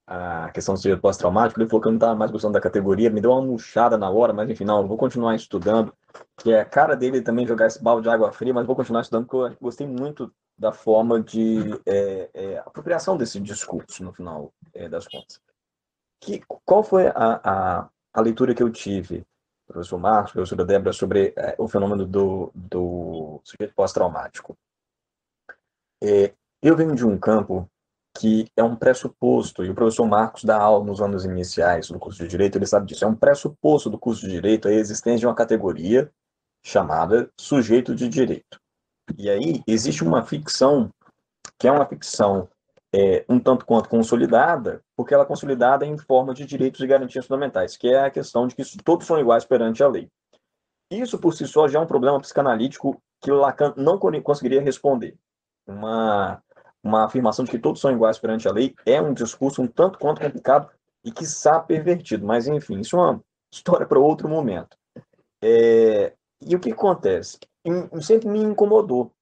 a 0.06 0.50
questão 0.52 0.74
do 0.74 0.78
sujeito 0.80 1.00
pós-traumático, 1.00 1.60
ele 1.60 1.68
falou 1.68 1.82
que 1.82 1.88
eu 1.88 1.92
não 1.92 1.96
estava 1.96 2.14
mais 2.14 2.30
gostando 2.30 2.52
da 2.52 2.60
categoria, 2.60 3.10
me 3.10 3.20
deu 3.20 3.32
uma 3.32 3.42
murchada 3.42 3.98
na 3.98 4.08
hora, 4.08 4.32
mas 4.32 4.48
enfim, 4.48 4.64
não, 4.64 4.86
vou 4.86 4.96
continuar 4.96 5.34
estudando, 5.34 5.92
que 6.36 6.52
é 6.52 6.60
a 6.60 6.64
cara 6.64 6.94
dele 6.94 7.20
também 7.20 7.46
jogar 7.46 7.66
esse 7.66 7.82
balde 7.82 8.04
de 8.04 8.08
água 8.08 8.32
fria, 8.32 8.54
mas 8.54 8.66
vou 8.66 8.76
continuar 8.76 9.00
estudando, 9.00 9.26
porque 9.26 9.54
eu 9.54 9.58
gostei 9.60 9.86
muito 9.86 10.32
da 10.56 10.72
forma 10.72 11.20
de 11.20 11.72
é, 11.84 12.30
é, 12.32 12.58
apropriação 12.58 13.16
desse 13.16 13.40
discurso, 13.40 14.04
no 14.04 14.12
final 14.12 14.52
é, 14.72 14.88
das 14.88 15.08
contas. 15.08 15.40
Que, 16.20 16.40
qual 16.64 16.82
foi 16.82 17.08
a, 17.08 17.12
a, 17.14 17.88
a, 18.14 18.20
leitura 18.20 18.54
que 18.54 18.62
eu 18.62 18.70
tive, 18.70 19.26
professor 19.66 19.98
Marcos, 19.98 20.32
professora 20.32 20.64
Débora, 20.64 20.92
sobre 20.92 21.34
é, 21.36 21.56
o 21.58 21.66
fenômeno 21.68 22.06
do, 22.06 22.50
do 22.54 23.40
sujeito 23.44 23.74
pós-traumático? 23.74 24.56
É, 26.02 26.32
eu 26.62 26.76
venho 26.76 26.94
de 26.94 27.04
um 27.04 27.18
campo 27.18 27.68
que 28.18 28.46
é 28.56 28.62
um 28.62 28.76
pressuposto, 28.76 29.64
e 29.64 29.70
o 29.70 29.74
professor 29.74 30.06
Marcos 30.06 30.44
dá 30.44 30.56
aula 30.58 30.84
nos 30.84 31.00
anos 31.00 31.24
iniciais 31.24 31.88
do 31.88 31.98
curso 31.98 32.22
de 32.22 32.28
Direito, 32.28 32.56
ele 32.56 32.66
sabe 32.66 32.86
disso, 32.86 33.04
é 33.04 33.08
um 33.08 33.14
pressuposto 33.14 33.90
do 33.90 33.98
curso 33.98 34.22
de 34.22 34.32
Direito 34.32 34.68
a 34.68 34.72
existência 34.72 35.20
de 35.20 35.26
uma 35.26 35.34
categoria 35.34 36.10
chamada 36.64 37.30
sujeito 37.38 37.94
de 37.94 38.08
direito. 38.08 38.58
E 39.16 39.30
aí 39.30 39.62
existe 39.68 40.02
uma 40.02 40.24
ficção, 40.24 40.90
que 41.58 41.68
é 41.68 41.70
uma 41.70 41.86
ficção 41.86 42.48
é, 42.92 43.24
um 43.28 43.38
tanto 43.38 43.64
quanto 43.64 43.88
consolidada, 43.88 44.82
porque 44.96 45.14
ela 45.14 45.22
é 45.22 45.26
consolidada 45.26 45.86
em 45.86 45.96
forma 45.96 46.34
de 46.34 46.44
direitos 46.44 46.80
e 46.80 46.86
garantias 46.86 47.26
fundamentais, 47.26 47.76
que 47.76 47.88
é 47.88 48.00
a 48.00 48.10
questão 48.10 48.46
de 48.46 48.56
que 48.56 48.64
todos 48.82 49.06
são 49.06 49.20
iguais 49.20 49.44
perante 49.44 49.82
a 49.82 49.88
lei. 49.88 50.08
Isso 50.90 51.18
por 51.18 51.34
si 51.34 51.46
só 51.46 51.68
já 51.68 51.78
é 51.78 51.82
um 51.82 51.86
problema 51.86 52.20
psicanalítico 52.20 53.00
que 53.20 53.30
Lacan 53.30 53.74
não 53.76 53.98
conseguiria 53.98 54.60
responder. 54.60 55.16
Uma, 55.66 56.42
uma 56.86 57.04
afirmação 57.04 57.44
de 57.44 57.50
que 57.50 57.58
todos 57.58 57.80
são 57.80 57.92
iguais 57.92 58.18
perante 58.18 58.48
a 58.48 58.52
lei 58.52 58.74
é 58.84 59.00
um 59.00 59.12
discurso 59.12 59.62
um 59.62 59.66
tanto 59.66 59.98
quanto 59.98 60.20
complicado 60.20 60.68
e 61.04 61.10
que 61.10 61.24
está 61.24 61.60
pervertido. 61.60 62.26
Mas, 62.26 62.46
enfim, 62.46 62.80
isso 62.80 62.96
é 62.96 63.00
uma 63.00 63.24
história 63.52 63.86
para 63.86 63.98
outro 63.98 64.28
momento. 64.28 64.76
É, 65.42 66.12
e 66.40 66.54
o 66.54 66.60
que 66.60 66.72
acontece? 66.72 67.38
sempre 68.00 68.28
me 68.28 68.40
incomodou. 68.40 69.12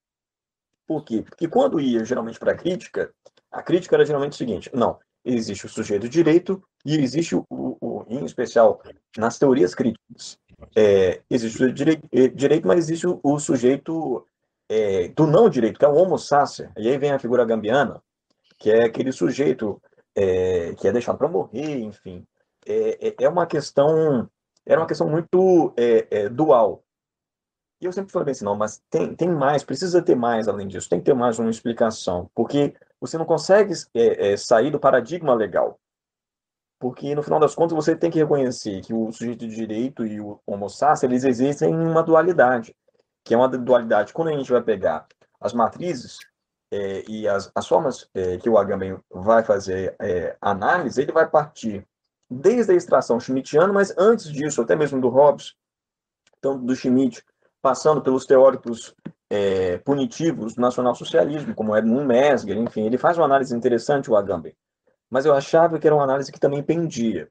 Por 0.86 1.02
quê? 1.02 1.22
Porque 1.22 1.48
quando 1.48 1.80
ia 1.80 2.04
geralmente 2.04 2.38
para 2.38 2.52
a 2.52 2.56
crítica, 2.56 3.10
a 3.50 3.62
crítica 3.62 3.96
era 3.96 4.04
geralmente 4.04 4.32
o 4.32 4.36
seguinte: 4.36 4.70
não, 4.74 4.98
existe 5.24 5.64
o 5.64 5.68
sujeito 5.68 6.08
direito 6.08 6.62
e 6.84 6.96
existe 6.96 7.34
o, 7.34 7.44
o 7.50 8.04
em 8.08 8.24
especial 8.24 8.82
nas 9.16 9.38
teorias 9.38 9.74
críticas, 9.74 10.38
é, 10.76 11.22
existe 11.30 11.64
o 11.64 11.72
direito, 11.72 12.06
é, 12.12 12.28
direito, 12.28 12.66
mas 12.66 12.78
existe 12.78 13.06
o, 13.06 13.18
o 13.22 13.38
sujeito 13.38 14.26
é, 14.68 15.08
do 15.08 15.26
não 15.26 15.48
direito, 15.48 15.78
que 15.78 15.84
é 15.84 15.88
o 15.88 15.94
homo 15.94 16.18
sacer. 16.18 16.70
E 16.76 16.88
aí 16.88 16.98
vem 16.98 17.12
a 17.12 17.18
figura 17.18 17.44
gambiana, 17.44 18.02
que 18.58 18.70
é 18.70 18.84
aquele 18.84 19.12
sujeito 19.12 19.80
é, 20.14 20.74
que 20.74 20.88
é 20.88 20.92
deixado 20.92 21.18
para 21.18 21.28
morrer, 21.28 21.80
enfim. 21.80 22.26
É, 22.66 23.08
é, 23.08 23.14
é 23.20 23.28
uma 23.28 23.46
questão, 23.46 24.28
era 24.64 24.80
uma 24.80 24.86
questão 24.86 25.08
muito 25.08 25.72
é, 25.76 26.28
dual. 26.28 26.82
E 27.80 27.86
eu 27.86 27.92
sempre 27.92 28.12
falei 28.12 28.32
assim, 28.32 28.44
não, 28.44 28.56
mas 28.56 28.82
tem, 28.88 29.14
tem 29.14 29.28
mais, 29.28 29.62
precisa 29.62 30.00
ter 30.00 30.14
mais 30.14 30.48
além 30.48 30.66
disso, 30.66 30.88
tem 30.88 31.00
que 31.00 31.04
ter 31.04 31.14
mais 31.14 31.38
uma 31.38 31.50
explicação, 31.50 32.30
porque 32.34 32.74
você 32.98 33.18
não 33.18 33.26
consegue 33.26 33.74
é, 33.92 34.32
é, 34.32 34.36
sair 34.36 34.70
do 34.70 34.80
paradigma 34.80 35.34
legal. 35.34 35.78
Porque, 36.78 37.14
no 37.14 37.22
final 37.22 37.38
das 37.38 37.54
contas, 37.54 37.74
você 37.74 37.94
tem 37.94 38.10
que 38.10 38.18
reconhecer 38.18 38.80
que 38.82 38.92
o 38.92 39.10
sujeito 39.12 39.46
de 39.46 39.54
direito 39.54 40.06
e 40.06 40.20
o 40.20 40.40
homo 40.46 40.68
sapiens, 40.68 41.02
eles 41.02 41.24
existem 41.24 41.70
em 41.70 41.86
uma 41.86 42.02
dualidade, 42.02 42.74
que 43.24 43.34
é 43.34 43.36
uma 43.36 43.48
dualidade, 43.48 44.12
quando 44.12 44.28
a 44.28 44.36
gente 44.36 44.52
vai 44.52 44.62
pegar 44.62 45.06
as 45.40 45.52
matrizes 45.52 46.18
é, 46.70 47.02
e 47.08 47.26
as, 47.26 47.50
as 47.54 47.66
formas 47.66 48.08
é, 48.14 48.36
que 48.36 48.48
o 48.48 48.58
Agamben 48.58 48.98
vai 49.10 49.42
fazer 49.42 49.96
é, 49.98 50.36
análise, 50.40 51.00
ele 51.00 51.12
vai 51.12 51.28
partir 51.28 51.86
desde 52.30 52.72
a 52.72 52.74
extração 52.74 53.18
schmittiana, 53.18 53.72
mas 53.72 53.94
antes 53.96 54.30
disso, 54.30 54.60
até 54.60 54.76
mesmo 54.76 55.00
do 55.00 55.08
Hobbes, 55.08 55.54
então 56.38 56.58
do 56.58 56.74
Schmitt, 56.74 57.24
passando 57.62 58.02
pelos 58.02 58.26
teóricos 58.26 58.94
é, 59.30 59.78
punitivos 59.78 60.54
do 60.54 60.60
nacionalsocialismo, 60.60 61.54
como 61.54 61.76
Edmund 61.76 62.06
Mesger, 62.06 62.56
enfim, 62.58 62.82
ele 62.82 62.98
faz 62.98 63.16
uma 63.16 63.24
análise 63.24 63.56
interessante, 63.56 64.10
o 64.10 64.16
Agamben. 64.16 64.54
Mas 65.08 65.24
eu 65.24 65.34
achava 65.34 65.78
que 65.78 65.86
era 65.86 65.94
uma 65.94 66.04
análise 66.04 66.30
que 66.30 66.40
também 66.40 66.62
pendia. 66.62 67.28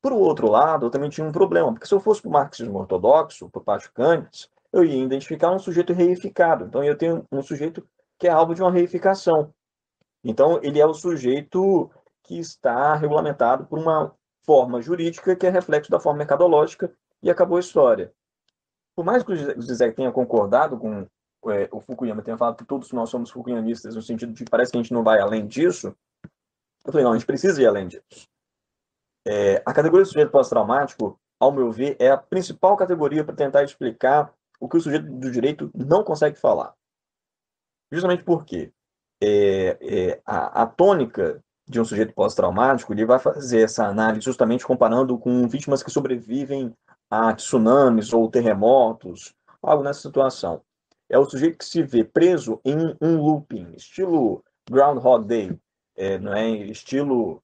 Por 0.00 0.12
outro 0.12 0.50
lado, 0.50 0.86
eu 0.86 0.90
também 0.90 1.08
tinha 1.10 1.26
um 1.26 1.32
problema, 1.32 1.72
porque 1.72 1.86
se 1.86 1.94
eu 1.94 2.00
fosse 2.00 2.20
para 2.20 2.28
o 2.28 2.32
marxismo 2.32 2.78
ortodoxo, 2.78 3.48
para 3.48 3.60
o 3.60 3.64
Pátio 3.64 3.90
Cantes, 3.94 4.48
eu 4.72 4.84
ia 4.84 5.02
identificar 5.02 5.52
um 5.52 5.58
sujeito 5.58 5.92
reificado. 5.92 6.64
Então, 6.64 6.82
eu 6.82 6.96
tenho 6.96 7.26
um 7.30 7.42
sujeito 7.42 7.86
que 8.18 8.26
é 8.26 8.30
alvo 8.30 8.54
de 8.54 8.62
uma 8.62 8.70
reificação. 8.70 9.52
Então, 10.24 10.60
ele 10.62 10.80
é 10.80 10.86
o 10.86 10.94
sujeito 10.94 11.90
que 12.22 12.38
está 12.38 12.94
regulamentado 12.94 13.66
por 13.66 13.78
uma 13.78 14.14
forma 14.44 14.80
jurídica 14.80 15.36
que 15.36 15.46
é 15.46 15.50
reflexo 15.50 15.90
da 15.90 16.00
forma 16.00 16.18
mercadológica 16.18 16.92
e 17.22 17.30
acabou 17.30 17.56
a 17.56 17.60
história 17.60 18.12
por 18.94 19.04
mais 19.04 19.22
que 19.22 19.32
o 19.32 19.62
Zizek 19.62 19.96
tenha 19.96 20.12
concordado 20.12 20.78
com 20.78 21.06
é, 21.50 21.68
o 21.72 21.80
Fukuyama, 21.80 22.22
tenha 22.22 22.36
falado 22.36 22.56
que 22.56 22.64
todos 22.64 22.92
nós 22.92 23.10
somos 23.10 23.30
Fukuyamistas, 23.30 23.94
no 23.94 24.02
sentido 24.02 24.32
de 24.32 24.44
que 24.44 24.50
parece 24.50 24.70
que 24.70 24.78
a 24.78 24.82
gente 24.82 24.92
não 24.92 25.02
vai 25.02 25.20
além 25.20 25.46
disso, 25.46 25.94
eu 26.84 26.92
falei, 26.92 27.04
não, 27.04 27.12
a 27.12 27.16
gente 27.16 27.26
precisa 27.26 27.60
ir 27.62 27.66
além 27.66 27.88
disso. 27.88 28.28
É, 29.26 29.62
a 29.64 29.72
categoria 29.72 30.04
do 30.04 30.08
sujeito 30.08 30.30
pós-traumático, 30.30 31.18
ao 31.38 31.52
meu 31.52 31.70
ver, 31.70 31.96
é 31.98 32.10
a 32.10 32.16
principal 32.16 32.76
categoria 32.76 33.24
para 33.24 33.34
tentar 33.34 33.62
explicar 33.62 34.32
o 34.62 34.68
que 34.68 34.76
o 34.76 34.80
sujeito 34.80 35.10
do 35.10 35.28
direito 35.28 35.68
não 35.74 36.04
consegue 36.04 36.38
falar. 36.38 36.72
Justamente 37.90 38.22
porque 38.22 38.72
é, 39.20 39.76
é, 39.80 40.22
a, 40.24 40.62
a 40.62 40.66
tônica 40.66 41.42
de 41.66 41.80
um 41.80 41.84
sujeito 41.84 42.14
pós-traumático, 42.14 42.92
ele 42.92 43.04
vai 43.04 43.18
fazer 43.18 43.62
essa 43.62 43.86
análise 43.86 44.24
justamente 44.24 44.64
comparando 44.64 45.18
com 45.18 45.48
vítimas 45.48 45.82
que 45.82 45.90
sobrevivem 45.90 46.72
a 47.10 47.34
tsunamis 47.34 48.12
ou 48.12 48.30
terremotos, 48.30 49.34
algo 49.60 49.82
nessa 49.82 50.02
situação. 50.02 50.62
É 51.10 51.18
o 51.18 51.24
sujeito 51.24 51.58
que 51.58 51.64
se 51.64 51.82
vê 51.82 52.04
preso 52.04 52.60
em 52.64 52.96
um 53.00 53.16
looping, 53.20 53.72
estilo 53.76 54.44
Groundhog 54.70 55.26
Day, 55.26 55.58
é, 55.96 56.18
não 56.18 56.32
é? 56.32 56.48
estilo 56.50 57.42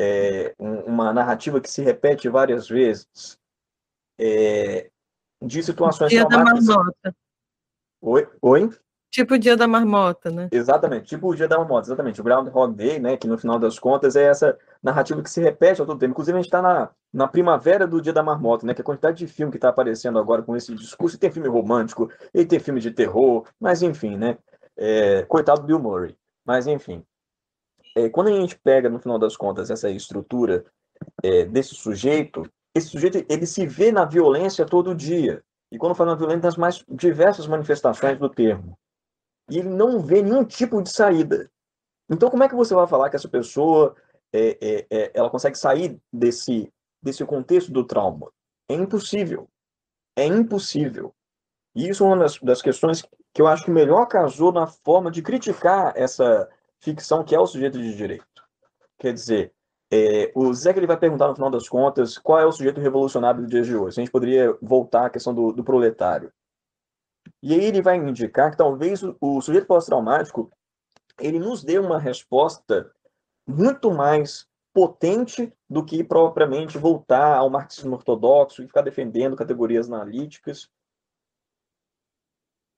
é, 0.00 0.54
um, 0.58 0.80
uma 0.84 1.12
narrativa 1.12 1.60
que 1.60 1.70
se 1.70 1.82
repete 1.82 2.30
várias 2.30 2.66
vezes, 2.66 3.38
é, 4.18 4.90
de 5.42 5.62
situações 5.62 6.10
Dia 6.10 6.26
traumáticas. 6.26 6.66
Da 6.66 6.74
marmota. 6.74 7.16
Oi? 8.00 8.28
Oi? 8.42 8.70
Tipo 9.10 9.34
o 9.34 9.38
dia 9.38 9.56
da 9.56 9.66
marmota, 9.66 10.30
né? 10.30 10.48
Exatamente, 10.52 11.06
tipo 11.06 11.28
o 11.28 11.34
dia 11.34 11.48
da 11.48 11.56
marmota, 11.56 11.86
exatamente. 11.88 12.20
O 12.20 12.24
Groundhog 12.24 12.74
Day, 12.74 12.98
né, 12.98 13.16
que 13.16 13.26
no 13.26 13.38
final 13.38 13.58
das 13.58 13.78
contas 13.78 14.14
é 14.14 14.24
essa 14.24 14.58
narrativa 14.82 15.22
que 15.22 15.30
se 15.30 15.40
repete 15.40 15.80
ao 15.80 15.86
todo 15.86 15.98
tempo. 15.98 16.10
Inclusive, 16.10 16.36
a 16.36 16.40
gente 16.42 16.48
está 16.48 16.60
na, 16.60 16.90
na 17.12 17.26
primavera 17.26 17.86
do 17.86 18.00
dia 18.00 18.12
da 18.12 18.22
marmota, 18.22 18.66
né, 18.66 18.74
que 18.74 18.82
a 18.82 18.84
quantidade 18.84 19.16
de 19.16 19.26
filme 19.26 19.50
que 19.50 19.56
está 19.56 19.70
aparecendo 19.70 20.18
agora 20.18 20.42
com 20.42 20.54
esse 20.54 20.74
discurso, 20.74 21.16
e 21.16 21.18
tem 21.18 21.30
filme 21.30 21.48
romântico, 21.48 22.10
e 22.34 22.44
tem 22.44 22.58
filme 22.58 22.80
de 22.80 22.90
terror, 22.90 23.46
mas 23.58 23.80
enfim, 23.80 24.16
né, 24.18 24.36
é, 24.76 25.22
coitado 25.22 25.62
do 25.62 25.66
Bill 25.66 25.78
Murray. 25.78 26.16
Mas 26.44 26.66
enfim, 26.66 27.02
é, 27.96 28.10
quando 28.10 28.28
a 28.28 28.32
gente 28.32 28.58
pega, 28.58 28.90
no 28.90 28.98
final 28.98 29.18
das 29.18 29.34
contas, 29.34 29.70
essa 29.70 29.88
estrutura 29.88 30.64
é, 31.22 31.46
desse 31.46 31.74
sujeito, 31.74 32.42
esse 32.76 32.88
sujeito, 32.88 33.24
ele 33.28 33.46
se 33.46 33.66
vê 33.66 33.90
na 33.90 34.04
violência 34.04 34.66
todo 34.66 34.94
dia. 34.94 35.42
E 35.70 35.78
quando 35.78 35.94
fala 35.94 36.12
na 36.12 36.18
violência, 36.18 36.42
nas 36.42 36.56
mais 36.56 36.84
diversas 36.88 37.46
manifestações 37.46 38.18
do 38.18 38.28
termo 38.28 38.78
e 39.48 39.58
ele 39.58 39.68
não 39.68 40.00
vê 40.00 40.22
nenhum 40.22 40.44
tipo 40.44 40.82
de 40.82 40.90
saída. 40.90 41.50
Então, 42.08 42.30
como 42.30 42.42
é 42.42 42.48
que 42.48 42.54
você 42.54 42.74
vai 42.74 42.86
falar 42.86 43.10
que 43.10 43.16
essa 43.16 43.28
pessoa 43.28 43.94
é, 44.32 44.58
é, 44.60 44.86
é, 44.90 45.10
ela 45.14 45.30
consegue 45.30 45.56
sair 45.56 46.00
desse, 46.12 46.72
desse 47.02 47.24
contexto 47.24 47.72
do 47.72 47.84
trauma? 47.84 48.30
É 48.68 48.74
impossível. 48.74 49.48
É 50.16 50.24
impossível. 50.24 51.14
E 51.74 51.88
isso 51.88 52.04
é 52.04 52.06
uma 52.06 52.18
das, 52.18 52.38
das 52.40 52.62
questões 52.62 53.02
que 53.32 53.42
eu 53.42 53.46
acho 53.46 53.64
que 53.64 53.70
melhor 53.70 54.06
casou 54.06 54.52
na 54.52 54.66
forma 54.66 55.10
de 55.10 55.22
criticar 55.22 55.92
essa 55.94 56.48
ficção 56.80 57.22
que 57.22 57.34
é 57.34 57.40
o 57.40 57.46
sujeito 57.46 57.78
de 57.78 57.94
direito. 57.94 58.26
Quer 58.98 59.12
dizer, 59.12 59.52
é, 59.92 60.32
o 60.34 60.52
que 60.52 60.68
ele 60.68 60.86
vai 60.86 60.96
perguntar 60.96 61.28
no 61.28 61.34
final 61.34 61.50
das 61.50 61.68
contas 61.68 62.18
qual 62.18 62.40
é 62.40 62.46
o 62.46 62.52
sujeito 62.52 62.80
revolucionário 62.80 63.42
do 63.42 63.48
dia 63.48 63.62
de 63.62 63.76
hoje. 63.76 64.00
A 64.00 64.02
gente 64.02 64.10
poderia 64.10 64.56
voltar 64.60 65.06
à 65.06 65.10
questão 65.10 65.34
do, 65.34 65.52
do 65.52 65.62
proletário. 65.62 66.32
E 67.42 67.54
aí 67.54 67.64
ele 67.64 67.82
vai 67.82 67.96
indicar 67.96 68.50
que 68.50 68.56
talvez 68.56 69.02
o, 69.02 69.16
o 69.20 69.40
sujeito 69.40 69.66
pós-traumático 69.66 70.50
ele 71.20 71.38
nos 71.38 71.62
dê 71.62 71.78
uma 71.78 71.98
resposta 71.98 72.90
muito 73.46 73.90
mais 73.90 74.46
potente 74.74 75.52
do 75.70 75.84
que 75.84 76.04
propriamente 76.04 76.76
voltar 76.76 77.36
ao 77.36 77.48
marxismo 77.48 77.94
ortodoxo 77.94 78.62
e 78.62 78.66
ficar 78.66 78.82
defendendo 78.82 79.36
categorias 79.36 79.90
analíticas. 79.90 80.68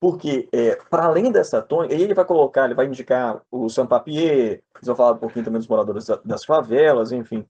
Porque, 0.01 0.49
é, 0.53 0.77
para 0.77 1.07
além 1.07 1.33
dessa 1.33 1.61
tônica, 1.61 1.93
ele 1.93 2.15
vai 2.15 2.25
colocar, 2.25 2.65
ele 2.65 2.75
vai 2.75 2.87
indicar 2.87 3.43
o 3.51 3.69
Sampapier, 3.69 4.63
eles 4.75 4.87
vão 4.87 4.95
falar 4.95 5.13
um 5.13 5.19
pouquinho 5.19 5.45
também 5.45 5.59
dos 5.59 5.69
moradores 5.69 6.07
das 6.25 6.45
favelas, 6.45 7.11
enfim. 7.11 7.45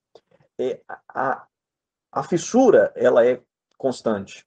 É, 0.59 0.81
a, 1.09 1.47
a 2.11 2.23
fissura, 2.23 2.93
ela 2.97 3.27
é 3.27 3.41
constante. 3.77 4.47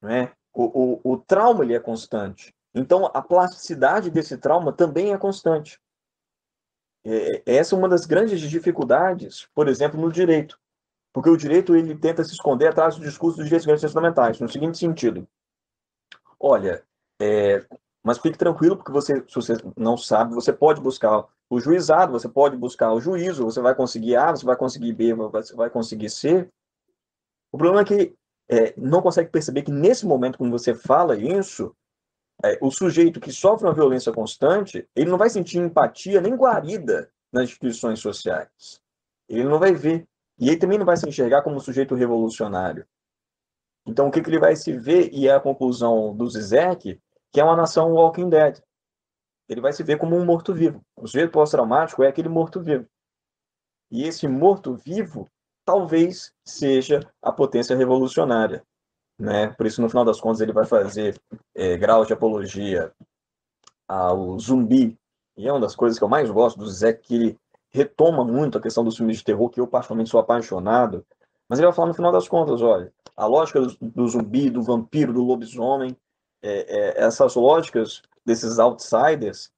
Não 0.00 0.10
é? 0.10 0.32
O, 0.52 1.00
o, 1.04 1.12
o 1.12 1.18
trauma 1.18 1.64
ele 1.64 1.74
é 1.74 1.80
constante. 1.80 2.54
Então, 2.74 3.10
a 3.12 3.20
plasticidade 3.20 4.10
desse 4.10 4.38
trauma 4.38 4.72
também 4.72 5.12
é 5.12 5.18
constante. 5.18 5.80
É, 7.04 7.42
essa 7.44 7.74
é 7.74 7.78
uma 7.78 7.88
das 7.88 8.06
grandes 8.06 8.40
dificuldades, 8.40 9.48
por 9.54 9.68
exemplo, 9.68 10.00
no 10.00 10.12
direito. 10.12 10.58
Porque 11.12 11.28
o 11.28 11.36
direito 11.36 11.74
ele 11.74 11.98
tenta 11.98 12.22
se 12.22 12.32
esconder 12.32 12.68
atrás 12.68 12.96
do 12.96 13.02
discurso 13.02 13.38
dos 13.38 13.48
direitos 13.48 13.82
fundamentais, 13.82 14.38
no 14.38 14.48
seguinte 14.48 14.78
sentido. 14.78 15.26
Olha, 16.38 16.84
é, 17.20 17.64
Mas 18.02 18.18
fique 18.18 18.38
tranquilo, 18.38 18.76
porque 18.76 18.92
você, 18.92 19.22
se 19.28 19.34
você 19.34 19.54
não 19.76 19.96
sabe, 19.96 20.34
você 20.34 20.52
pode 20.52 20.80
buscar 20.80 21.26
o 21.50 21.60
juizado, 21.60 22.12
você 22.12 22.28
pode 22.28 22.56
buscar 22.56 22.92
o 22.92 23.00
juízo, 23.00 23.44
você 23.44 23.60
vai 23.60 23.74
conseguir 23.74 24.16
A, 24.16 24.30
você 24.30 24.46
vai 24.46 24.56
conseguir 24.56 24.92
B, 24.92 25.14
você 25.14 25.54
vai 25.54 25.68
conseguir 25.68 26.08
C. 26.08 26.48
O 27.52 27.58
problema 27.58 27.82
é 27.82 27.84
que 27.84 28.14
é, 28.48 28.74
não 28.76 29.02
consegue 29.02 29.30
perceber 29.30 29.62
que 29.62 29.70
nesse 29.70 30.06
momento, 30.06 30.38
quando 30.38 30.52
você 30.52 30.74
fala 30.74 31.16
isso, 31.16 31.74
é, 32.42 32.58
o 32.60 32.70
sujeito 32.70 33.20
que 33.20 33.32
sofre 33.32 33.66
uma 33.66 33.74
violência 33.74 34.12
constante, 34.12 34.88
ele 34.96 35.10
não 35.10 35.18
vai 35.18 35.28
sentir 35.28 35.58
empatia 35.58 36.20
nem 36.20 36.34
guarida 36.34 37.10
nas 37.32 37.44
instituições 37.44 38.00
sociais. 38.00 38.80
Ele 39.28 39.44
não 39.44 39.58
vai 39.58 39.72
ver. 39.72 40.06
E 40.38 40.48
ele 40.48 40.56
também 40.56 40.78
não 40.78 40.86
vai 40.86 40.96
se 40.96 41.06
enxergar 41.06 41.42
como 41.42 41.56
um 41.56 41.60
sujeito 41.60 41.94
revolucionário. 41.94 42.86
Então, 43.86 44.08
o 44.08 44.10
que, 44.10 44.22
que 44.22 44.30
ele 44.30 44.38
vai 44.38 44.56
se 44.56 44.72
ver, 44.72 45.10
e 45.12 45.28
é 45.28 45.34
a 45.34 45.40
conclusão 45.40 46.16
do 46.16 46.28
Zizek, 46.28 46.98
que 47.32 47.40
é 47.40 47.44
uma 47.44 47.56
nação 47.56 47.92
Walking 47.92 48.28
Dead. 48.28 48.60
Ele 49.48 49.60
vai 49.60 49.72
se 49.72 49.82
ver 49.82 49.98
como 49.98 50.16
um 50.16 50.24
morto-vivo. 50.24 50.80
O 50.96 51.06
sujeito 51.06 51.32
pós-traumático 51.32 52.02
é 52.02 52.08
aquele 52.08 52.28
morto-vivo. 52.28 52.86
E 53.90 54.04
esse 54.04 54.28
morto-vivo 54.28 55.28
talvez 55.64 56.32
seja 56.44 57.00
a 57.20 57.32
potência 57.32 57.76
revolucionária. 57.76 58.64
Né? 59.18 59.48
Por 59.48 59.66
isso, 59.66 59.82
no 59.82 59.88
final 59.88 60.04
das 60.04 60.20
contas, 60.20 60.40
ele 60.40 60.52
vai 60.52 60.64
fazer 60.64 61.20
é, 61.54 61.76
grau 61.76 62.04
de 62.04 62.12
apologia 62.12 62.92
ao 63.86 64.38
zumbi. 64.38 64.96
E 65.36 65.48
é 65.48 65.52
uma 65.52 65.60
das 65.60 65.74
coisas 65.74 65.98
que 65.98 66.04
eu 66.04 66.08
mais 66.08 66.30
gosto 66.30 66.58
do 66.58 66.68
Zé, 66.68 66.92
que 66.92 67.14
ele 67.14 67.38
retoma 67.70 68.24
muito 68.24 68.56
a 68.56 68.60
questão 68.60 68.84
dos 68.84 68.96
filmes 68.96 69.18
de 69.18 69.24
terror, 69.24 69.48
que 69.50 69.60
eu 69.60 69.66
particularmente 69.66 70.10
sou 70.10 70.20
apaixonado. 70.20 71.04
Mas 71.48 71.58
ele 71.58 71.66
vai 71.66 71.74
falar 71.74 71.88
no 71.88 71.94
final 71.94 72.12
das 72.12 72.28
contas, 72.28 72.62
olha, 72.62 72.92
a 73.16 73.26
lógica 73.26 73.60
do, 73.60 73.76
do 73.80 74.08
zumbi, 74.08 74.48
do 74.48 74.62
vampiro, 74.62 75.12
do 75.12 75.22
lobisomem, 75.22 75.96
é, 76.42 76.98
é, 76.98 77.04
essas 77.04 77.34
lógicas 77.34 78.02
desses 78.24 78.58
outsiders 78.58 79.50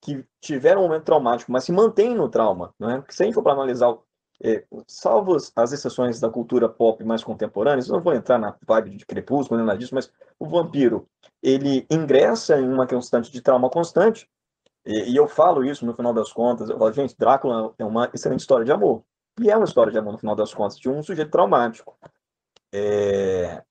que 0.00 0.24
tiveram 0.40 0.82
um 0.82 0.84
momento 0.88 1.04
traumático, 1.04 1.52
mas 1.52 1.64
se 1.64 1.72
mantêm 1.72 2.14
no 2.14 2.28
trauma, 2.28 2.74
né? 2.78 2.98
Porque 2.98 3.12
se 3.12 3.22
a 3.22 3.26
gente 3.26 3.34
for 3.34 3.42
para 3.42 3.52
analisar, 3.52 3.96
é, 4.42 4.64
salvo 4.86 5.36
as 5.36 5.72
exceções 5.72 6.18
da 6.18 6.30
cultura 6.30 6.68
pop 6.68 7.04
mais 7.04 7.22
contemporânea, 7.22 7.84
não 7.88 8.00
vou 8.00 8.14
entrar 8.14 8.38
na 8.38 8.56
vibe 8.66 8.96
de 8.96 9.04
crepúsculo, 9.04 9.58
nem 9.58 9.66
nada 9.66 9.78
disso, 9.78 9.94
mas 9.94 10.10
o 10.38 10.46
vampiro, 10.46 11.06
ele 11.42 11.86
ingressa 11.90 12.58
em 12.58 12.66
uma 12.66 12.86
constante 12.86 13.30
de 13.30 13.42
trauma 13.42 13.68
constante, 13.68 14.28
e, 14.86 15.12
e 15.12 15.16
eu 15.16 15.28
falo 15.28 15.64
isso 15.64 15.84
no 15.84 15.94
final 15.94 16.14
das 16.14 16.32
contas, 16.32 16.70
eu 16.70 16.78
falo, 16.78 16.92
gente, 16.92 17.14
Drácula 17.18 17.74
é 17.78 17.84
uma 17.84 18.10
excelente 18.14 18.40
história 18.40 18.64
de 18.64 18.72
amor, 18.72 19.02
e 19.38 19.50
é 19.50 19.56
uma 19.56 19.66
história 19.66 19.92
de 19.92 19.98
amor 19.98 20.12
no 20.12 20.18
final 20.18 20.34
das 20.34 20.54
contas, 20.54 20.78
de 20.78 20.88
um 20.88 21.02
sujeito 21.02 21.30
traumático. 21.30 21.96
É, 22.72 23.62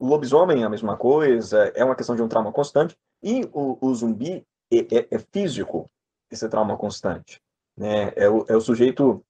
o 0.00 0.06
lobisomem 0.06 0.62
é 0.62 0.66
a 0.66 0.70
mesma 0.70 0.96
coisa, 0.96 1.70
é 1.74 1.84
uma 1.84 1.94
questão 1.94 2.16
de 2.16 2.22
um 2.22 2.28
trauma 2.28 2.50
constante. 2.50 2.96
E 3.22 3.48
o, 3.52 3.76
o 3.80 3.94
zumbi 3.94 4.46
é, 4.72 4.78
é, 4.78 5.08
é, 5.10 5.18
físico, 5.18 5.90
esse 6.30 6.48
trauma 6.48 6.76
constante. 6.76 7.40
Né? 7.76 8.10
É, 8.16 8.28
o, 8.28 8.46
é 8.48 8.56
o 8.56 8.60
sujeito 8.60 9.22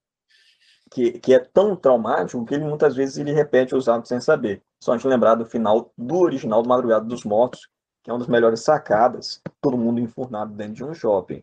que, 0.90 1.18
que 1.18 1.34
é 1.34 1.40
tão 1.40 1.74
traumático 1.74 2.44
que 2.44 2.54
ele 2.54 2.64
muitas 2.64 2.94
vezes 2.94 3.18
ele 3.18 3.32
repete 3.32 3.74
os 3.74 3.88
atos 3.88 4.08
sem 4.08 4.20
saber. 4.20 4.62
Só 4.80 4.92
a 4.92 4.96
gente 4.96 5.08
lembrar 5.08 5.34
do 5.34 5.44
final 5.44 5.92
do 5.98 6.18
original 6.18 6.62
do 6.62 6.68
Madrugada 6.68 7.04
dos 7.04 7.24
Mortos, 7.24 7.68
que 8.02 8.10
é 8.10 8.12
uma 8.12 8.20
das 8.20 8.28
melhores 8.28 8.60
sacadas, 8.60 9.42
todo 9.60 9.76
mundo 9.76 10.00
enfurnado 10.00 10.54
dentro 10.54 10.74
de 10.74 10.84
um 10.84 10.94
shopping. 10.94 11.42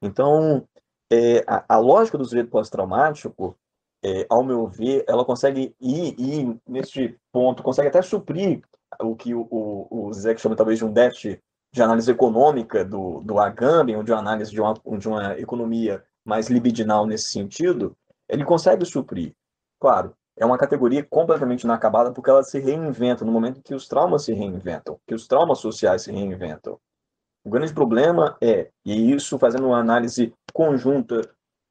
Então, 0.00 0.66
é, 1.10 1.44
a, 1.46 1.74
a, 1.74 1.78
lógica 1.78 2.16
do 2.16 2.24
sujeito 2.24 2.50
pós-traumático 2.50 3.56
é, 4.02 4.26
ao 4.28 4.42
meu 4.42 4.66
ver, 4.66 5.04
ela 5.08 5.24
consegue 5.24 5.74
ir, 5.80 6.14
ir 6.18 6.56
neste 6.66 7.18
ponto, 7.32 7.62
consegue 7.62 7.88
até 7.88 8.00
suprir 8.02 8.62
o 9.00 9.14
que 9.14 9.34
o, 9.34 9.46
o, 9.50 10.06
o 10.08 10.12
Zé 10.12 10.36
chama 10.36 10.56
talvez 10.56 10.78
de 10.78 10.84
um 10.84 10.92
déficit 10.92 11.40
de 11.72 11.82
análise 11.82 12.10
econômica 12.10 12.84
do, 12.84 13.20
do 13.20 13.38
Agamben, 13.38 13.96
ou 13.96 14.02
de 14.02 14.10
uma 14.10 14.18
análise 14.18 14.50
de 14.50 14.60
uma, 14.60 14.74
de 14.98 15.08
uma 15.08 15.38
economia 15.38 16.02
mais 16.24 16.48
libidinal 16.48 17.06
nesse 17.06 17.30
sentido, 17.30 17.96
ele 18.28 18.44
consegue 18.44 18.84
suprir. 18.84 19.34
Claro, 19.78 20.14
é 20.36 20.44
uma 20.44 20.58
categoria 20.58 21.04
completamente 21.04 21.62
inacabada 21.62 22.12
porque 22.12 22.30
ela 22.30 22.42
se 22.42 22.58
reinventa 22.58 23.24
no 23.24 23.32
momento 23.32 23.62
que 23.62 23.74
os 23.74 23.86
traumas 23.86 24.24
se 24.24 24.32
reinventam, 24.32 24.98
que 25.06 25.14
os 25.14 25.26
traumas 25.26 25.58
sociais 25.58 26.02
se 26.02 26.12
reinventam. 26.12 26.78
O 27.44 27.50
grande 27.50 27.72
problema 27.72 28.36
é, 28.40 28.70
e 28.84 29.12
isso 29.12 29.38
fazendo 29.38 29.66
uma 29.66 29.78
análise 29.78 30.32
conjunta 30.52 31.22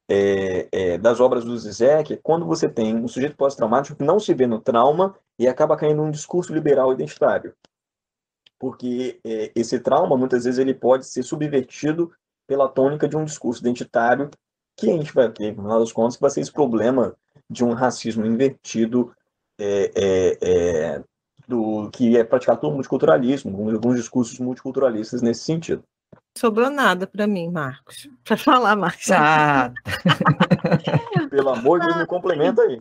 é, 0.10 0.68
é, 0.72 0.98
das 0.98 1.20
obras 1.20 1.46
do 1.46 1.56
Zizek, 1.56 2.14
é 2.14 2.20
quando 2.22 2.46
você 2.46 2.68
tem 2.68 2.96
um 2.96 3.08
sujeito 3.08 3.38
pós-traumático 3.38 3.96
que 3.96 4.04
não 4.04 4.20
se 4.20 4.34
vê 4.34 4.48
no 4.48 4.60
trauma 4.60 5.16
e 5.38 5.48
acaba 5.48 5.78
caindo 5.78 5.98
num 5.98 6.10
discurso 6.10 6.52
liberal 6.52 6.92
identitário. 6.92 7.54
Porque 8.58 9.20
é, 9.24 9.52
esse 9.56 9.80
trauma, 9.80 10.18
muitas 10.18 10.46
vezes, 10.46 10.60
ele 10.60 10.74
pode 10.74 11.06
ser 11.06 11.22
subvertido 11.22 12.12
pela 12.48 12.68
tônica 12.68 13.08
de 13.08 13.16
um 13.16 13.24
discurso 13.24 13.62
identitário 13.62 14.32
que 14.76 14.90
a 14.90 14.94
gente 14.94 15.14
vai 15.14 15.30
ter, 15.32 15.56
no 15.56 15.62
final 15.62 15.80
das 15.80 15.92
contas, 15.92 16.18
vai 16.18 16.32
ser 16.32 16.42
esse 16.42 16.52
problema 16.52 17.16
de 17.48 17.64
um 17.64 17.74
racismo 17.74 18.26
invertido 18.26 19.14
é, 19.60 19.92
é, 19.96 20.38
é 20.42 21.04
do 21.48 21.90
que 21.92 22.16
é 22.16 22.24
praticado 22.24 22.60
pelo 22.60 22.74
multiculturalismo, 22.74 23.72
alguns 23.72 23.98
discursos 23.98 24.38
multiculturalistas 24.40 25.22
nesse 25.22 25.42
sentido 25.42 25.84
sobrou 26.38 26.70
nada 26.70 27.06
para 27.08 27.28
mim, 27.28 27.50
Marcos, 27.50 28.10
para 28.24 28.38
falar 28.38 28.76
mais. 28.76 29.10
Ah. 29.12 29.74
Pelo 31.30 31.50
amor 31.50 31.80
de 31.80 31.88
Deus, 31.88 31.98
me 31.98 32.06
complementa 32.06 32.62
aí. 32.62 32.80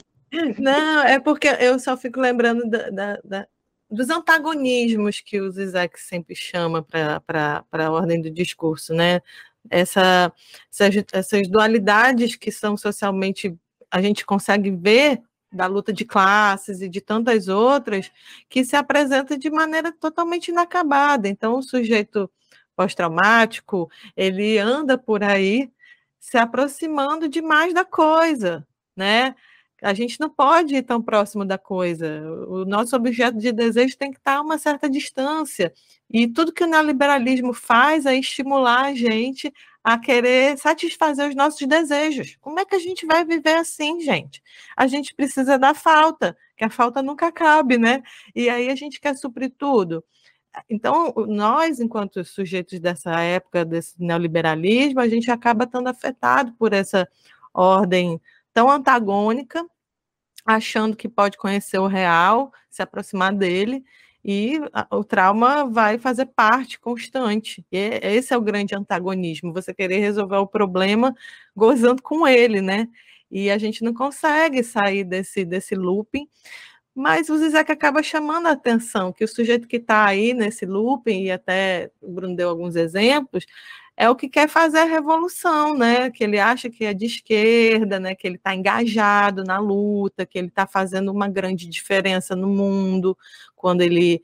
Não, 0.58 1.02
é 1.02 1.18
porque 1.18 1.48
eu 1.48 1.78
só 1.78 1.96
fico 1.96 2.20
lembrando 2.20 2.68
da, 2.68 2.90
da, 2.90 3.20
da, 3.24 3.48
dos 3.90 4.10
antagonismos 4.10 5.20
que 5.20 5.40
o 5.40 5.50
Zizek 5.50 5.98
sempre 5.98 6.34
chama 6.34 6.82
para 6.82 7.64
a 7.72 7.90
ordem 7.90 8.20
do 8.20 8.30
discurso, 8.30 8.92
né? 8.92 9.20
Essa, 9.70 10.32
essas, 10.70 11.04
essas 11.12 11.48
dualidades 11.48 12.36
que 12.36 12.50
são 12.50 12.76
socialmente 12.76 13.56
a 13.90 14.00
gente 14.02 14.24
consegue 14.24 14.70
ver 14.70 15.20
da 15.50 15.66
luta 15.66 15.92
de 15.92 16.04
classes 16.04 16.82
e 16.82 16.88
de 16.88 17.00
tantas 17.00 17.48
outras 17.48 18.10
que 18.48 18.64
se 18.64 18.76
apresenta 18.76 19.36
de 19.38 19.50
maneira 19.50 19.90
totalmente 19.92 20.48
inacabada. 20.48 21.26
Então, 21.26 21.56
o 21.58 21.62
sujeito 21.62 22.30
pós-traumático, 22.78 23.90
ele 24.16 24.56
anda 24.56 24.96
por 24.96 25.24
aí 25.24 25.68
se 26.20 26.38
aproximando 26.38 27.28
demais 27.28 27.74
da 27.74 27.84
coisa, 27.84 28.64
né? 28.96 29.34
A 29.82 29.94
gente 29.94 30.18
não 30.20 30.28
pode 30.30 30.76
ir 30.76 30.82
tão 30.82 31.00
próximo 31.02 31.44
da 31.44 31.56
coisa. 31.58 32.22
O 32.48 32.64
nosso 32.64 32.94
objeto 32.96 33.38
de 33.38 33.52
desejo 33.52 33.96
tem 33.96 34.10
que 34.10 34.18
estar 34.18 34.36
a 34.36 34.40
uma 34.40 34.58
certa 34.58 34.88
distância. 34.90 35.72
E 36.10 36.26
tudo 36.26 36.52
que 36.52 36.64
o 36.64 36.66
neoliberalismo 36.66 37.52
faz 37.52 38.06
é 38.06 38.16
estimular 38.16 38.86
a 38.86 38.94
gente 38.94 39.52
a 39.82 39.98
querer 39.98 40.58
satisfazer 40.58 41.28
os 41.28 41.34
nossos 41.34 41.66
desejos. 41.66 42.36
Como 42.40 42.58
é 42.60 42.64
que 42.64 42.74
a 42.74 42.78
gente 42.78 43.06
vai 43.06 43.24
viver 43.24 43.56
assim, 43.56 44.00
gente? 44.00 44.42
A 44.76 44.86
gente 44.86 45.14
precisa 45.14 45.58
da 45.58 45.74
falta, 45.74 46.36
que 46.56 46.64
a 46.64 46.70
falta 46.70 47.02
nunca 47.02 47.30
cabe, 47.32 47.78
né? 47.78 48.02
E 48.34 48.48
aí 48.50 48.68
a 48.70 48.74
gente 48.74 49.00
quer 49.00 49.16
suprir 49.16 49.52
tudo. 49.56 50.04
Então, 50.68 51.12
nós, 51.26 51.80
enquanto 51.80 52.24
sujeitos 52.24 52.78
dessa 52.80 53.20
época, 53.20 53.64
desse 53.64 53.94
neoliberalismo, 53.98 55.00
a 55.00 55.08
gente 55.08 55.30
acaba 55.30 55.64
estando 55.64 55.88
afetado 55.88 56.52
por 56.58 56.72
essa 56.72 57.08
ordem 57.52 58.20
tão 58.52 58.70
antagônica, 58.70 59.64
achando 60.44 60.96
que 60.96 61.08
pode 61.08 61.36
conhecer 61.36 61.78
o 61.78 61.86
real, 61.86 62.52
se 62.70 62.82
aproximar 62.82 63.34
dele, 63.34 63.84
e 64.24 64.60
o 64.90 65.04
trauma 65.04 65.64
vai 65.64 65.98
fazer 65.98 66.26
parte 66.26 66.78
constante. 66.78 67.64
E 67.72 68.00
esse 68.02 68.34
é 68.34 68.36
o 68.36 68.42
grande 68.42 68.74
antagonismo, 68.74 69.52
você 69.52 69.72
querer 69.72 69.98
resolver 69.98 70.36
o 70.36 70.46
problema 70.46 71.14
gozando 71.54 72.02
com 72.02 72.26
ele, 72.26 72.60
né? 72.60 72.88
E 73.30 73.50
a 73.50 73.58
gente 73.58 73.84
não 73.84 73.94
consegue 73.94 74.62
sair 74.62 75.04
desse, 75.04 75.44
desse 75.44 75.74
looping, 75.74 76.28
mas 76.98 77.28
o 77.28 77.38
Zizek 77.38 77.70
acaba 77.70 78.02
chamando 78.02 78.48
a 78.48 78.52
atenção 78.52 79.12
que 79.12 79.22
o 79.22 79.28
sujeito 79.28 79.68
que 79.68 79.76
está 79.76 80.04
aí 80.04 80.34
nesse 80.34 80.66
looping, 80.66 81.22
e 81.22 81.30
até 81.30 81.92
o 82.02 82.10
Bruno 82.10 82.34
deu 82.34 82.48
alguns 82.48 82.74
exemplos, 82.74 83.46
é 83.96 84.10
o 84.10 84.16
que 84.16 84.28
quer 84.28 84.48
fazer 84.48 84.80
a 84.80 84.84
revolução, 84.84 85.76
né? 85.78 86.10
Que 86.10 86.24
ele 86.24 86.40
acha 86.40 86.68
que 86.68 86.84
é 86.84 86.92
de 86.92 87.06
esquerda, 87.06 88.00
né? 88.00 88.16
Que 88.16 88.26
ele 88.26 88.34
está 88.34 88.52
engajado 88.52 89.44
na 89.44 89.60
luta, 89.60 90.26
que 90.26 90.38
ele 90.38 90.48
está 90.48 90.66
fazendo 90.66 91.12
uma 91.12 91.28
grande 91.28 91.68
diferença 91.68 92.34
no 92.34 92.48
mundo 92.48 93.16
quando 93.54 93.82
ele 93.82 94.20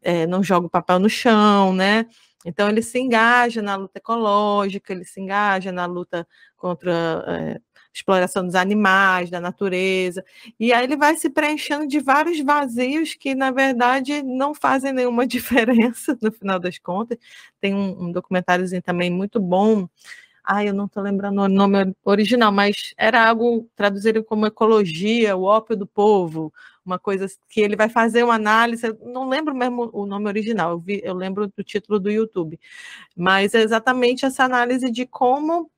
é, 0.00 0.26
não 0.26 0.42
joga 0.42 0.66
o 0.66 0.70
papel 0.70 0.98
no 0.98 1.10
chão, 1.10 1.74
né? 1.74 2.06
Então 2.42 2.70
ele 2.70 2.80
se 2.80 2.98
engaja 2.98 3.60
na 3.60 3.76
luta 3.76 3.98
ecológica, 3.98 4.94
ele 4.94 5.04
se 5.04 5.20
engaja 5.20 5.70
na 5.72 5.84
luta 5.84 6.26
contra 6.56 7.22
é, 7.28 7.60
exploração 7.94 8.44
dos 8.44 8.54
animais, 8.56 9.30
da 9.30 9.40
natureza, 9.40 10.24
e 10.58 10.72
aí 10.72 10.84
ele 10.84 10.96
vai 10.96 11.16
se 11.16 11.30
preenchendo 11.30 11.86
de 11.86 12.00
vários 12.00 12.40
vazios 12.40 13.14
que, 13.14 13.34
na 13.34 13.50
verdade, 13.50 14.22
não 14.22 14.52
fazem 14.54 14.92
nenhuma 14.92 15.26
diferença 15.28 16.18
no 16.20 16.32
final 16.32 16.58
das 16.58 16.78
contas. 16.78 17.16
Tem 17.60 17.74
um, 17.74 18.04
um 18.04 18.12
documentáriozinho 18.12 18.82
também 18.82 19.10
muito 19.10 19.40
bom. 19.40 19.88
Ai, 20.44 20.68
eu 20.68 20.74
não 20.74 20.84
estou 20.86 21.02
lembrando 21.02 21.40
o 21.40 21.48
nome 21.48 21.94
original, 22.04 22.52
mas 22.52 22.92
era 22.98 23.26
algo 23.26 23.66
traduzido 23.74 24.22
como 24.22 24.46
ecologia, 24.46 25.34
o 25.36 25.44
ópio 25.44 25.74
do 25.74 25.86
povo, 25.86 26.52
uma 26.84 26.98
coisa 26.98 27.26
que 27.48 27.62
ele 27.62 27.76
vai 27.76 27.88
fazer 27.88 28.22
uma 28.24 28.34
análise, 28.34 28.94
não 29.02 29.26
lembro 29.26 29.54
mesmo 29.54 29.88
o 29.92 30.04
nome 30.04 30.26
original, 30.26 30.72
eu, 30.72 30.78
vi, 30.78 31.00
eu 31.02 31.14
lembro 31.14 31.48
do 31.56 31.64
título 31.64 31.98
do 31.98 32.10
YouTube, 32.10 32.60
mas 33.16 33.54
é 33.54 33.62
exatamente 33.62 34.26
essa 34.26 34.44
análise 34.44 34.90
de 34.90 35.06
como 35.06 35.70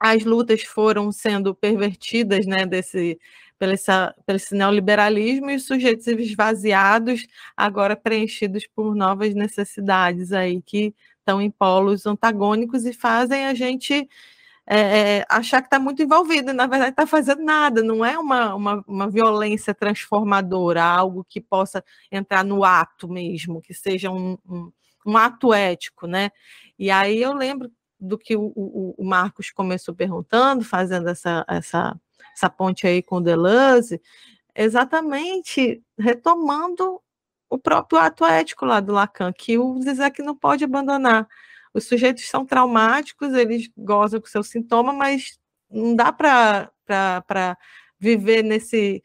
as 0.00 0.24
lutas 0.24 0.62
foram 0.62 1.12
sendo 1.12 1.54
pervertidas, 1.54 2.46
né, 2.46 2.64
desse, 2.64 3.20
pelo, 3.58 3.72
essa, 3.72 4.14
pelo 4.24 4.36
esse 4.36 4.54
neoliberalismo 4.54 5.50
e 5.50 5.56
os 5.56 5.66
sujeitos 5.66 6.06
esvaziados, 6.06 7.26
agora 7.54 7.94
preenchidos 7.94 8.66
por 8.66 8.94
novas 8.96 9.34
necessidades 9.34 10.32
aí 10.32 10.62
que 10.62 10.94
estão 11.18 11.40
em 11.42 11.50
polos 11.50 12.06
antagônicos 12.06 12.86
e 12.86 12.94
fazem 12.94 13.44
a 13.46 13.54
gente 13.54 14.08
é, 14.66 15.18
é 15.18 15.26
achar 15.28 15.60
que 15.60 15.66
está 15.66 15.78
muito 15.78 16.02
envolvido, 16.02 16.50
e 16.50 16.54
na 16.54 16.66
verdade 16.66 16.92
está 16.92 17.06
fazendo 17.06 17.42
nada, 17.42 17.82
não 17.82 18.04
é 18.04 18.18
uma, 18.18 18.54
uma, 18.54 18.84
uma, 18.86 19.10
violência 19.10 19.74
transformadora, 19.74 20.82
algo 20.82 21.26
que 21.28 21.40
possa 21.40 21.84
entrar 22.10 22.44
no 22.44 22.64
ato 22.64 23.08
mesmo, 23.08 23.60
que 23.60 23.74
seja 23.74 24.10
um, 24.10 24.38
um, 24.48 24.72
um 25.06 25.16
ato 25.16 25.52
ético, 25.52 26.06
né? 26.06 26.30
E 26.78 26.90
aí 26.90 27.20
eu 27.20 27.32
lembro 27.34 27.70
do 28.00 28.16
que 28.16 28.36
o, 28.36 28.52
o, 28.56 28.94
o 28.96 29.04
Marcos 29.04 29.50
começou 29.50 29.94
perguntando, 29.94 30.64
fazendo 30.64 31.08
essa, 31.08 31.44
essa, 31.48 32.00
essa 32.34 32.48
ponte 32.48 32.86
aí 32.86 33.02
com 33.02 33.16
o 33.16 33.20
Deleuze, 33.20 34.00
exatamente 34.54 35.82
retomando 35.98 37.00
o 37.48 37.58
próprio 37.58 37.98
ato 37.98 38.24
ético 38.24 38.64
lá 38.64 38.80
do 38.80 38.92
Lacan, 38.92 39.32
que 39.32 39.58
o 39.58 39.80
Zizek 39.82 40.22
não 40.22 40.36
pode 40.36 40.64
abandonar. 40.64 41.28
Os 41.74 41.84
sujeitos 41.84 42.28
são 42.28 42.46
traumáticos, 42.46 43.34
eles 43.34 43.70
gozam 43.76 44.20
com 44.20 44.26
seu 44.26 44.42
sintoma, 44.42 44.92
mas 44.92 45.38
não 45.70 45.94
dá 45.94 46.12
para 46.12 47.58
viver 47.98 48.42
nesse 48.42 49.02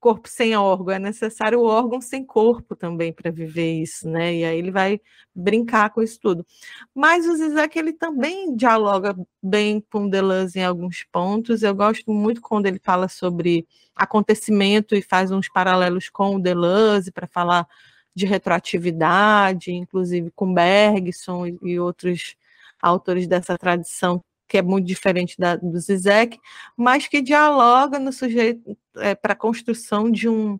corpo 0.00 0.28
sem 0.28 0.56
órgão, 0.56 0.94
é 0.94 0.98
necessário 0.98 1.60
o 1.60 1.64
órgão 1.64 2.00
sem 2.00 2.24
corpo 2.24 2.76
também 2.76 3.12
para 3.12 3.30
viver 3.30 3.80
isso, 3.82 4.08
né? 4.08 4.34
E 4.34 4.44
aí 4.44 4.58
ele 4.58 4.70
vai 4.70 5.00
brincar 5.34 5.90
com 5.90 6.02
isso 6.02 6.18
tudo. 6.20 6.46
Mas 6.94 7.26
o 7.26 7.36
Zizek, 7.36 7.78
ele 7.78 7.92
também 7.92 8.54
dialoga 8.56 9.16
bem 9.42 9.80
com 9.90 10.08
Deleuze 10.08 10.58
em 10.58 10.64
alguns 10.64 11.04
pontos. 11.12 11.62
Eu 11.62 11.74
gosto 11.74 12.12
muito 12.12 12.40
quando 12.40 12.66
ele 12.66 12.80
fala 12.82 13.08
sobre 13.08 13.66
acontecimento 13.94 14.94
e 14.94 15.02
faz 15.02 15.30
uns 15.30 15.48
paralelos 15.48 16.08
com 16.08 16.36
o 16.36 16.40
Deleuze 16.40 17.10
para 17.12 17.26
falar 17.26 17.66
de 18.14 18.26
retroatividade, 18.26 19.72
inclusive 19.72 20.30
com 20.32 20.52
Bergson 20.52 21.46
e, 21.46 21.58
e 21.62 21.80
outros 21.80 22.36
autores 22.80 23.26
dessa 23.26 23.56
tradição 23.58 24.22
que 24.48 24.56
é 24.56 24.62
muito 24.62 24.86
diferente 24.86 25.36
da, 25.38 25.56
do 25.56 25.78
Zizek, 25.78 26.38
mas 26.76 27.06
que 27.06 27.20
dialoga 27.20 27.98
no 27.98 28.12
sujeito 28.12 28.76
é, 28.96 29.14
para 29.14 29.34
a 29.34 29.36
construção 29.36 30.10
de, 30.10 30.28
um, 30.28 30.58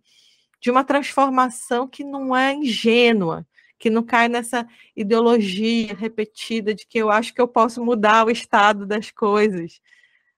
de 0.60 0.70
uma 0.70 0.84
transformação 0.84 1.88
que 1.88 2.04
não 2.04 2.36
é 2.36 2.54
ingênua, 2.54 3.46
que 3.78 3.88
não 3.88 4.02
cai 4.02 4.28
nessa 4.28 4.66
ideologia 4.94 5.94
repetida 5.94 6.74
de 6.74 6.86
que 6.86 6.98
eu 6.98 7.10
acho 7.10 7.32
que 7.32 7.40
eu 7.40 7.48
posso 7.48 7.82
mudar 7.82 8.26
o 8.26 8.30
estado 8.30 8.84
das 8.84 9.10
coisas. 9.10 9.80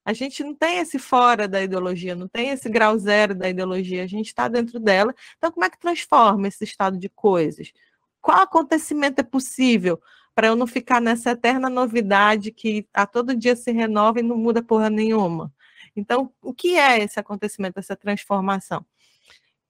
A 0.05 0.13
gente 0.13 0.45
não 0.45 0.55
tem 0.55 0.79
esse 0.79 0.99
fora 0.99 1.49
da 1.49 1.63
ideologia, 1.63 2.15
não 2.15 2.29
tem 2.29 2.51
esse 2.51 2.69
grau 2.69 2.97
zero 2.99 3.35
da 3.35 3.49
ideologia, 3.49 4.05
a 4.05 4.07
gente 4.07 4.27
está 4.27 4.47
dentro 4.47 4.79
dela. 4.79 5.15
Então, 5.37 5.51
como 5.51 5.65
é 5.65 5.71
que 5.71 5.79
transforma 5.79 6.49
esse 6.49 6.65
estado 6.65 6.99
de 6.99 7.09
coisas? 7.09 7.73
Qual 8.21 8.39
acontecimento 8.39 9.21
é 9.21 9.25
possível 9.25 10.01
para 10.41 10.47
eu 10.47 10.57
não 10.57 10.67
ficar 10.67 11.03
nessa 11.03 11.33
eterna 11.33 11.69
novidade 11.69 12.51
que 12.51 12.89
a 12.95 13.05
todo 13.05 13.37
dia 13.37 13.55
se 13.55 13.71
renova 13.73 14.21
e 14.21 14.23
não 14.23 14.39
muda 14.39 14.63
porra 14.63 14.89
nenhuma. 14.89 15.53
Então, 15.95 16.33
o 16.41 16.55
que 16.55 16.79
é 16.79 16.99
esse 16.99 17.21
acontecimento, 17.21 17.79
essa 17.79 17.95
transformação? 17.95 18.83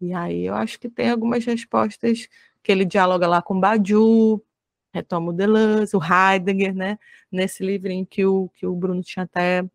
E 0.00 0.14
aí 0.14 0.46
eu 0.46 0.54
acho 0.54 0.78
que 0.78 0.88
tem 0.88 1.10
algumas 1.10 1.44
respostas 1.44 2.28
que 2.62 2.70
ele 2.70 2.84
dialoga 2.84 3.26
lá 3.26 3.42
com 3.42 3.58
Badiou, 3.58 4.46
retoma 4.94 5.30
o 5.30 5.32
Deleuze, 5.32 5.96
o 5.96 6.00
Heidegger, 6.00 6.72
né? 6.72 7.00
Nesse 7.32 7.66
livrinho 7.66 8.06
que 8.06 8.24
o, 8.24 8.48
que 8.54 8.64
o 8.64 8.72
Bruno 8.72 9.02
tinha 9.02 9.24
até 9.24 9.68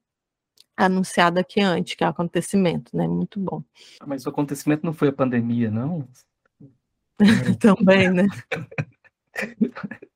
anunciado 0.78 1.42
aqui 1.42 1.60
antes, 1.60 1.96
que 1.96 2.06
é 2.06 2.08
o 2.08 2.12
acontecimento, 2.12 2.96
né? 2.96 3.06
Muito 3.06 3.38
bom. 3.38 3.62
Mas 4.08 4.26
o 4.26 4.30
acontecimento 4.30 4.86
não 4.86 4.94
foi 4.94 5.10
a 5.10 5.14
pandemia, 5.14 5.70
não? 5.70 6.08
Também, 7.60 8.10
né? 8.12 8.28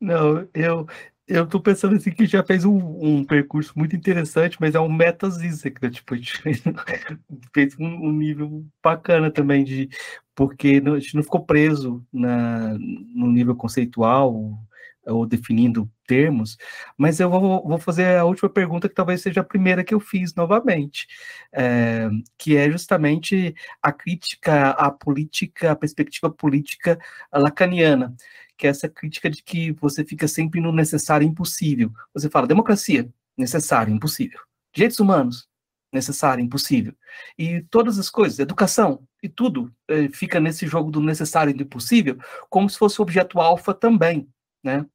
Não, 0.00 0.48
eu 0.54 0.86
eu 1.26 1.46
tô 1.46 1.60
pensando 1.60 1.96
assim 1.96 2.10
que 2.10 2.26
já 2.26 2.44
fez 2.44 2.64
um, 2.64 2.76
um 3.00 3.24
percurso 3.24 3.72
muito 3.76 3.94
interessante, 3.96 4.58
mas 4.60 4.74
é 4.74 4.80
um 4.80 4.90
meta 4.92 5.30
Zizek, 5.30 5.80
né? 5.82 5.90
Tipo, 5.90 6.14
a 6.14 6.16
gente 6.16 6.32
fez 7.54 7.76
um, 7.78 7.86
um, 7.86 8.12
nível 8.12 8.66
bacana 8.82 9.30
também 9.30 9.64
de 9.64 9.88
porque 10.34 10.80
não, 10.80 10.94
a 10.94 11.00
gente 11.00 11.14
não 11.14 11.22
ficou 11.22 11.44
preso 11.44 12.04
na, 12.12 12.76
no 12.78 13.30
nível 13.30 13.54
conceitual 13.54 14.58
ou 15.04 15.26
definindo 15.26 15.90
termos, 16.06 16.56
mas 16.96 17.18
eu 17.18 17.28
vou, 17.28 17.66
vou 17.66 17.78
fazer 17.78 18.18
a 18.18 18.24
última 18.24 18.48
pergunta, 18.48 18.88
que 18.88 18.94
talvez 18.94 19.20
seja 19.20 19.40
a 19.40 19.44
primeira 19.44 19.82
que 19.82 19.92
eu 19.92 19.98
fiz 19.98 20.32
novamente, 20.34 21.08
é, 21.52 22.08
que 22.38 22.56
é 22.56 22.70
justamente 22.70 23.52
a 23.82 23.92
crítica 23.92 24.70
à 24.70 24.92
política, 24.92 25.72
a 25.72 25.76
perspectiva 25.76 26.30
política 26.30 26.98
lacaniana 27.32 28.14
que 28.62 28.66
é 28.68 28.70
essa 28.70 28.88
crítica 28.88 29.28
de 29.28 29.42
que 29.42 29.72
você 29.72 30.04
fica 30.04 30.28
sempre 30.28 30.60
no 30.60 30.70
necessário 30.70 31.24
e 31.24 31.28
impossível. 31.28 31.92
Você 32.14 32.30
fala 32.30 32.46
democracia, 32.46 33.12
necessário, 33.36 33.92
impossível. 33.92 34.38
Direitos 34.72 35.00
humanos, 35.00 35.48
necessário, 35.92 36.44
impossível. 36.44 36.94
E 37.36 37.62
todas 37.62 37.98
as 37.98 38.08
coisas, 38.08 38.38
educação 38.38 39.02
e 39.20 39.28
tudo, 39.28 39.74
eh, 39.88 40.08
fica 40.10 40.38
nesse 40.38 40.68
jogo 40.68 40.92
do 40.92 41.00
necessário 41.00 41.50
e 41.50 41.54
do 41.54 41.64
impossível, 41.64 42.16
como 42.48 42.70
se 42.70 42.78
fosse 42.78 43.02
objeto 43.02 43.40
alfa 43.40 43.74
também, 43.74 44.28
né? 44.62 44.86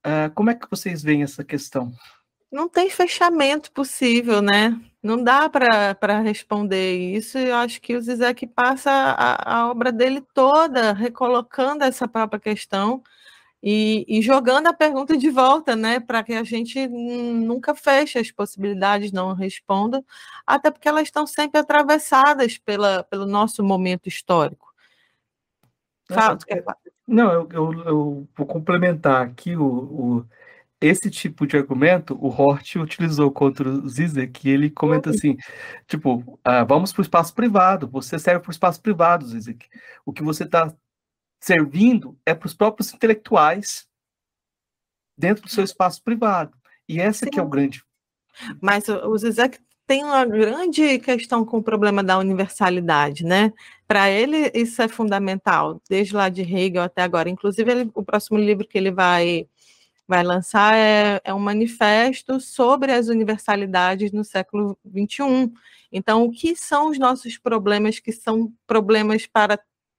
Uh, 0.00 0.32
como 0.34 0.48
é 0.48 0.54
que 0.54 0.70
vocês 0.70 1.02
veem 1.02 1.22
essa 1.22 1.44
questão? 1.44 1.92
Não 2.50 2.68
tem 2.68 2.90
fechamento 2.90 3.70
possível, 3.72 4.42
né? 4.42 4.78
Não 5.02 5.22
dá 5.22 5.48
para 5.48 6.20
responder 6.20 6.96
isso. 7.16 7.38
Eu 7.38 7.54
acho 7.56 7.80
que 7.80 7.96
o 7.96 8.00
Zizek 8.02 8.46
passa 8.46 8.90
a, 8.90 9.60
a, 9.60 9.70
obra 9.70 9.90
dele 9.92 10.20
toda 10.34 10.92
recolocando 10.92 11.84
essa 11.84 12.06
própria 12.08 12.40
questão 12.40 13.02
e, 13.62 14.04
e 14.08 14.20
jogando 14.20 14.66
a 14.66 14.72
pergunta 14.72 15.16
de 15.16 15.30
volta, 15.30 15.76
né? 15.76 16.00
Para 16.00 16.22
que 16.22 16.34
a 16.34 16.42
gente 16.44 16.86
nunca 16.88 17.74
feche 17.74 18.18
as 18.18 18.30
possibilidades, 18.30 19.12
não 19.12 19.32
responda, 19.32 20.04
até 20.46 20.70
porque 20.70 20.88
elas 20.88 21.04
estão 21.04 21.26
sempre 21.26 21.60
atravessadas 21.60 22.58
pela, 22.58 23.04
pelo 23.04 23.26
nosso 23.26 23.62
momento 23.62 24.08
histórico. 24.08 24.68
Fala, 26.08 26.38
não, 27.06 27.32
eu, 27.32 27.48
eu, 27.52 27.72
eu, 27.84 28.28
vou 28.36 28.46
complementar 28.46 29.22
aqui 29.26 29.56
o, 29.56 29.64
o 29.64 30.26
esse 30.80 31.10
tipo 31.10 31.46
de 31.46 31.56
argumento 31.56 32.16
o 32.20 32.28
Hort 32.28 32.76
utilizou 32.76 33.30
contra 33.30 33.68
o 33.68 33.88
Zizek, 33.88 34.32
que 34.32 34.48
ele 34.48 34.70
comenta 34.70 35.10
assim, 35.10 35.36
tipo, 35.86 36.38
ah, 36.42 36.64
vamos 36.64 36.92
para 36.92 37.00
o 37.00 37.02
espaço 37.02 37.34
privado, 37.34 37.86
você 37.86 38.18
serve 38.18 38.40
para 38.40 38.48
o 38.48 38.52
espaço 38.52 38.80
privado, 38.80 39.26
Zizek. 39.26 39.68
O 40.06 40.12
que 40.12 40.22
você 40.22 40.44
está 40.44 40.74
servindo 41.40 42.18
é 42.24 42.34
para 42.34 42.46
os 42.46 42.54
próprios 42.54 42.92
intelectuais 42.94 43.86
dentro 45.18 45.42
do 45.42 45.50
seu 45.50 45.64
espaço 45.64 46.02
privado. 46.02 46.56
E 46.88 46.98
essa 46.98 47.26
Sim. 47.26 47.30
que 47.30 47.38
é 47.38 47.42
o 47.42 47.48
grande... 47.48 47.84
Mas 48.60 48.88
o 48.88 49.18
Zizek 49.18 49.58
tem 49.86 50.04
uma 50.04 50.24
grande 50.24 51.00
questão 51.00 51.44
com 51.44 51.58
o 51.58 51.62
problema 51.62 52.00
da 52.02 52.16
universalidade, 52.16 53.24
né? 53.24 53.52
Para 53.88 54.08
ele 54.08 54.50
isso 54.54 54.80
é 54.80 54.86
fundamental, 54.86 55.82
desde 55.90 56.14
lá 56.14 56.28
de 56.28 56.42
Hegel 56.42 56.84
até 56.84 57.02
agora. 57.02 57.28
Inclusive, 57.28 57.68
ele, 57.68 57.90
o 57.92 58.04
próximo 58.04 58.38
livro 58.38 58.66
que 58.68 58.78
ele 58.78 58.92
vai 58.92 59.48
vai 60.10 60.24
lançar 60.24 60.74
é, 60.74 61.20
é 61.22 61.32
um 61.32 61.38
manifesto 61.38 62.40
sobre 62.40 62.90
as 62.90 63.06
universalidades 63.06 64.10
no 64.10 64.24
século 64.24 64.76
XXI. 64.84 65.52
Então, 65.92 66.24
o 66.24 66.32
que 66.32 66.56
são 66.56 66.90
os 66.90 66.98
nossos 66.98 67.38
problemas 67.38 68.00
que 68.00 68.10
são 68.10 68.52
problemas 68.66 69.24
para, 69.28 69.56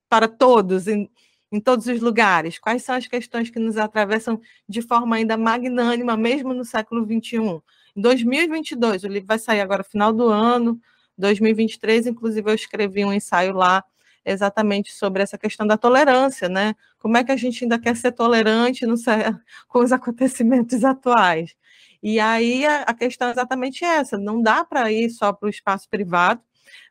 para 0.09 0.28
todos, 0.28 0.89
em, 0.89 1.09
em 1.49 1.62
todos 1.62 1.88
os 1.88 2.01
lugares? 2.01 2.59
Quais 2.59 2.84
são 2.84 2.95
as 2.95 3.07
questões 3.07 3.49
que 3.49 3.57
nos 3.57 3.78
atravessam 3.78 4.41
de 4.68 4.82
forma 4.82 5.16
ainda 5.16 5.38
magnânima, 5.38 6.18
mesmo 6.18 6.53
no 6.53 6.66
século 6.66 7.05
XXI? 7.05 7.62
Em 7.95 8.01
2022, 8.01 9.05
o 9.05 9.07
livro 9.07 9.28
vai 9.28 9.39
sair 9.39 9.62
agora 9.62 9.82
final 9.82 10.12
do 10.12 10.28
ano, 10.28 10.78
2023, 11.18 12.07
inclusive 12.07 12.51
eu 12.51 12.55
escrevi 12.55 13.05
um 13.05 13.14
ensaio 13.14 13.53
lá 13.53 13.82
exatamente 14.26 14.93
sobre 14.93 15.24
essa 15.24 15.38
questão 15.38 15.65
da 15.65 15.78
tolerância, 15.78 16.47
né? 16.49 16.76
Como 16.99 17.17
é 17.17 17.24
que 17.24 17.32
a 17.32 17.36
gente 17.36 17.63
ainda 17.63 17.80
quer 17.80 17.95
ser 17.95 18.11
tolerante 18.11 18.86
com 19.67 19.80
os 19.80 19.91
acontecimentos 19.91 20.84
atuais? 20.84 21.55
E 22.03 22.19
aí 22.19 22.65
a, 22.65 22.84
a 22.84 22.93
questão 22.93 23.30
é 23.30 23.32
exatamente 23.32 23.86
essa: 23.86 24.17
não 24.17 24.41
dá 24.41 24.63
para 24.63 24.91
ir 24.91 25.09
só 25.09 25.32
para 25.34 25.47
o 25.47 25.49
espaço 25.49 25.89
privado, 25.89 26.41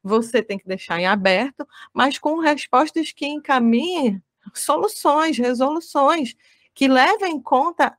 você 0.02 0.42
tem 0.42 0.58
que 0.58 0.66
deixar 0.66 1.00
em 1.00 1.06
aberto, 1.06 1.66
mas 1.92 2.18
com 2.18 2.38
respostas 2.38 3.12
que 3.12 3.26
encaminhem 3.26 4.22
soluções, 4.54 5.38
resoluções, 5.38 6.34
que 6.74 6.88
levem 6.88 7.34
em 7.34 7.42
conta 7.42 7.96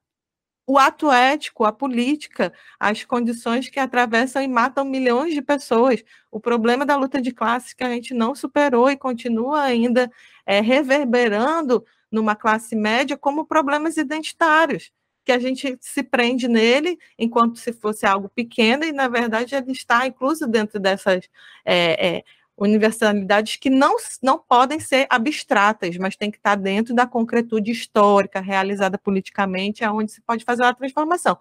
o 0.66 0.78
ato 0.78 1.12
ético, 1.12 1.66
a 1.66 1.72
política, 1.72 2.54
as 2.80 3.04
condições 3.04 3.70
que 3.70 3.80
atravessam 3.80 4.42
e 4.42 4.48
matam 4.48 4.86
milhões 4.86 5.34
de 5.34 5.42
pessoas. 5.42 6.04
O 6.32 6.40
problema 6.40 6.86
da 6.86 6.96
luta 6.96 7.22
de 7.22 7.32
classes 7.32 7.74
que 7.74 7.84
a 7.84 7.90
gente 7.90 8.14
não 8.14 8.34
superou 8.36 8.90
e 8.90 8.98
continua 8.98 9.62
ainda 9.64 10.10
é, 10.46 10.62
reverberando 10.62 11.86
numa 12.12 12.36
classe 12.36 12.76
média 12.76 13.18
como 13.18 13.46
problemas 13.46 13.98
identitários, 13.98 14.92
que 15.24 15.32
a 15.32 15.40
gente 15.40 15.78
se 15.80 16.04
prende 16.04 16.48
nele 16.48 16.98
enquanto 17.18 17.58
se 17.58 17.72
fosse 17.74 18.06
algo 18.06 18.30
pequeno 18.30 18.84
e, 18.84 18.92
na 18.92 19.08
verdade, 19.08 19.56
ele 19.56 19.72
está 19.72 20.06
incluso 20.08 20.48
dentro 20.48 20.80
dessas 20.80 21.30
é, 21.66 22.18
é, 22.18 22.24
universalidades 22.62 23.56
que 23.56 23.70
não, 23.70 23.96
não 24.22 24.38
podem 24.38 24.80
ser 24.80 25.08
abstratas, 25.10 25.98
mas 25.98 26.16
tem 26.16 26.30
que 26.30 26.38
estar 26.38 26.56
dentro 26.56 26.94
da 26.94 27.08
concretude 27.08 27.72
histórica, 27.72 28.40
realizada 28.40 28.98
politicamente, 28.98 29.84
aonde 29.84 30.12
se 30.12 30.22
pode 30.22 30.46
fazer 30.46 30.64
uma 30.64 30.74
transformação. 30.74 31.38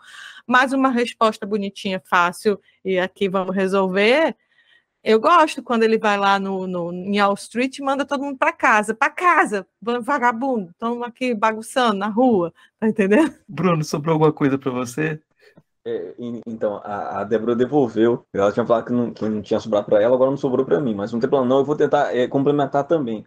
Mas 0.47 0.73
uma 0.73 0.91
resposta 0.91 1.47
bonitinha, 1.47 2.03
fácil, 2.05 2.59
e 2.85 2.99
aqui 2.99 3.29
vamos 3.29 3.55
resolver, 3.55 4.35
eu 5.03 5.19
gosto 5.19 5.63
quando 5.63 5.83
ele 5.83 5.99
vai 5.99 6.19
lá 6.19 6.39
no, 6.39 6.67
no, 6.67 6.93
em 6.93 7.21
Wall 7.21 7.35
Street 7.35 7.79
e 7.79 7.83
manda 7.83 8.05
todo 8.05 8.23
mundo 8.23 8.37
para 8.37 8.53
casa. 8.53 8.95
Para 8.95 9.11
casa, 9.11 9.67
vagabundo, 9.81 10.71
estamos 10.71 11.03
aqui 11.03 11.35
bagunçando 11.35 11.95
na 11.95 12.09
rua, 12.09 12.53
tá 12.79 12.87
entendendo? 12.87 13.35
Bruno, 13.49 13.83
sobrou 13.83 14.15
alguma 14.15 14.33
coisa 14.33 14.59
para 14.59 14.71
você? 14.71 15.21
É, 15.87 16.15
então, 16.47 16.77
a, 16.85 17.21
a 17.21 17.25
Débora 17.25 17.57
devolveu. 17.57 18.25
Ela 18.33 18.53
tinha 18.53 18.67
falado 18.67 18.87
que 18.87 18.93
não, 18.93 19.13
que 19.13 19.29
não 19.29 19.43
tinha 19.43 19.61
sobrado 19.61 19.87
para 19.87 20.03
ela, 20.03 20.15
agora 20.15 20.31
não 20.31 20.37
sobrou 20.37 20.65
para 20.65 20.81
mim. 20.81 20.95
Mas 20.95 21.13
não 21.13 21.21
tem 21.21 21.29
problema, 21.29 21.55
não. 21.55 21.61
Eu 21.61 21.65
vou 21.65 21.77
tentar 21.77 22.15
é, 22.15 22.27
complementar 22.29 22.85
também. 22.87 23.25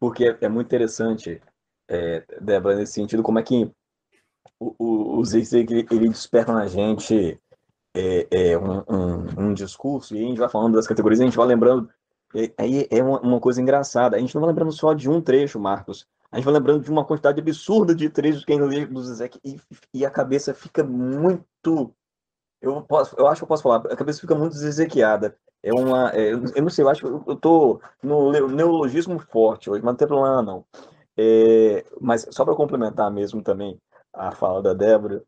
Porque 0.00 0.24
é, 0.24 0.38
é 0.40 0.48
muito 0.48 0.66
interessante, 0.66 1.40
é, 1.88 2.24
Débora, 2.40 2.76
nesse 2.76 2.92
sentido, 2.92 3.22
como 3.22 3.38
é 3.38 3.42
que 3.42 3.70
o, 4.58 4.74
o, 4.78 5.18
o 5.18 5.24
Zig 5.24 5.72
ele, 5.72 5.86
ele 5.90 6.08
desperta 6.08 6.52
na 6.52 6.66
gente 6.66 7.38
é, 7.94 8.26
é 8.30 8.58
um, 8.58 8.82
um, 8.88 9.48
um, 9.48 9.54
discurso, 9.54 10.16
e 10.16 10.24
a 10.24 10.28
gente 10.28 10.38
vai 10.38 10.48
falando 10.48 10.74
das 10.74 10.86
categorias, 10.86 11.20
a 11.20 11.24
gente 11.24 11.36
vai 11.36 11.46
lembrando. 11.46 11.88
Aí 12.58 12.88
é, 12.90 13.02
uma, 13.02 13.20
uma, 13.20 13.40
coisa 13.40 13.62
engraçada. 13.62 14.16
A 14.16 14.20
gente 14.20 14.34
não 14.34 14.40
vai 14.40 14.50
lembrando 14.50 14.72
só 14.72 14.92
de 14.92 15.08
um 15.08 15.20
trecho, 15.20 15.60
Marcos. 15.60 16.06
A 16.32 16.36
gente 16.36 16.44
vai 16.44 16.54
lembrando 16.54 16.82
de 16.82 16.90
uma 16.90 17.04
quantidade 17.04 17.40
absurda 17.40 17.94
de 17.94 18.10
trechos 18.10 18.44
que 18.44 18.52
ainda 18.52 18.66
lê 18.66 18.84
do 18.84 19.00
Zizek 19.00 19.38
e, 19.44 19.56
e 19.92 20.04
a 20.04 20.10
cabeça 20.10 20.52
fica 20.52 20.82
muito. 20.82 21.44
Eu, 22.60 22.82
posso, 22.82 23.14
eu 23.18 23.26
acho 23.26 23.40
que 23.40 23.44
eu 23.44 23.48
posso 23.48 23.62
falar, 23.62 23.78
a 23.92 23.96
cabeça 23.96 24.20
fica 24.20 24.34
muito 24.34 24.54
desequeada. 24.54 25.36
É 25.62 25.72
uma. 25.72 26.10
É, 26.14 26.32
eu 26.32 26.62
não 26.62 26.70
sei, 26.70 26.84
eu 26.84 26.88
acho 26.88 27.00
que 27.00 27.06
eu 27.06 27.34
estou 27.34 27.80
no 28.02 28.30
neologismo 28.48 29.18
forte 29.18 29.70
hoje, 29.70 29.82
mas 29.82 29.92
não 29.92 29.96
tem 29.96 30.08
problema 30.08 30.42
não. 30.42 30.64
É, 31.16 31.84
mas 32.00 32.26
só 32.30 32.44
para 32.44 32.54
complementar 32.54 33.10
mesmo 33.10 33.42
também 33.42 33.78
a 34.12 34.32
fala 34.32 34.62
da 34.62 34.74
Débora, 34.74 35.22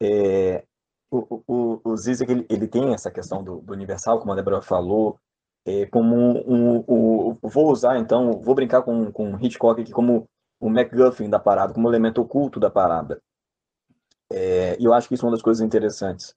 é, 0.00 0.64
o, 1.10 1.42
o, 1.46 1.80
o 1.84 1.96
Zizek 1.96 2.30
ele, 2.30 2.46
ele 2.50 2.66
tem 2.68 2.92
essa 2.92 3.10
questão 3.10 3.42
do, 3.42 3.60
do 3.60 3.72
universal, 3.72 4.18
como 4.18 4.32
a 4.32 4.36
Débora 4.36 4.62
falou, 4.62 5.18
é, 5.64 5.86
como 5.86 6.14
um, 6.16 6.38
um, 6.46 6.84
um, 6.88 7.38
vou 7.42 7.70
usar 7.70 7.98
então, 7.98 8.40
vou 8.40 8.54
brincar 8.54 8.82
com, 8.82 9.12
com 9.12 9.38
Hitchcock 9.38 9.80
aqui 9.80 9.92
como 9.92 10.26
o 10.60 10.68
MacGuffin 10.68 11.30
da 11.30 11.38
parada, 11.38 11.72
como 11.74 11.88
elemento 11.88 12.20
oculto 12.20 12.58
da 12.60 12.70
parada. 12.70 13.20
É, 14.32 14.76
e 14.80 14.84
eu 14.84 14.94
acho 14.94 15.08
que 15.08 15.14
isso 15.14 15.24
é 15.24 15.28
uma 15.28 15.34
das 15.34 15.42
coisas 15.42 15.64
interessantes. 15.64 16.34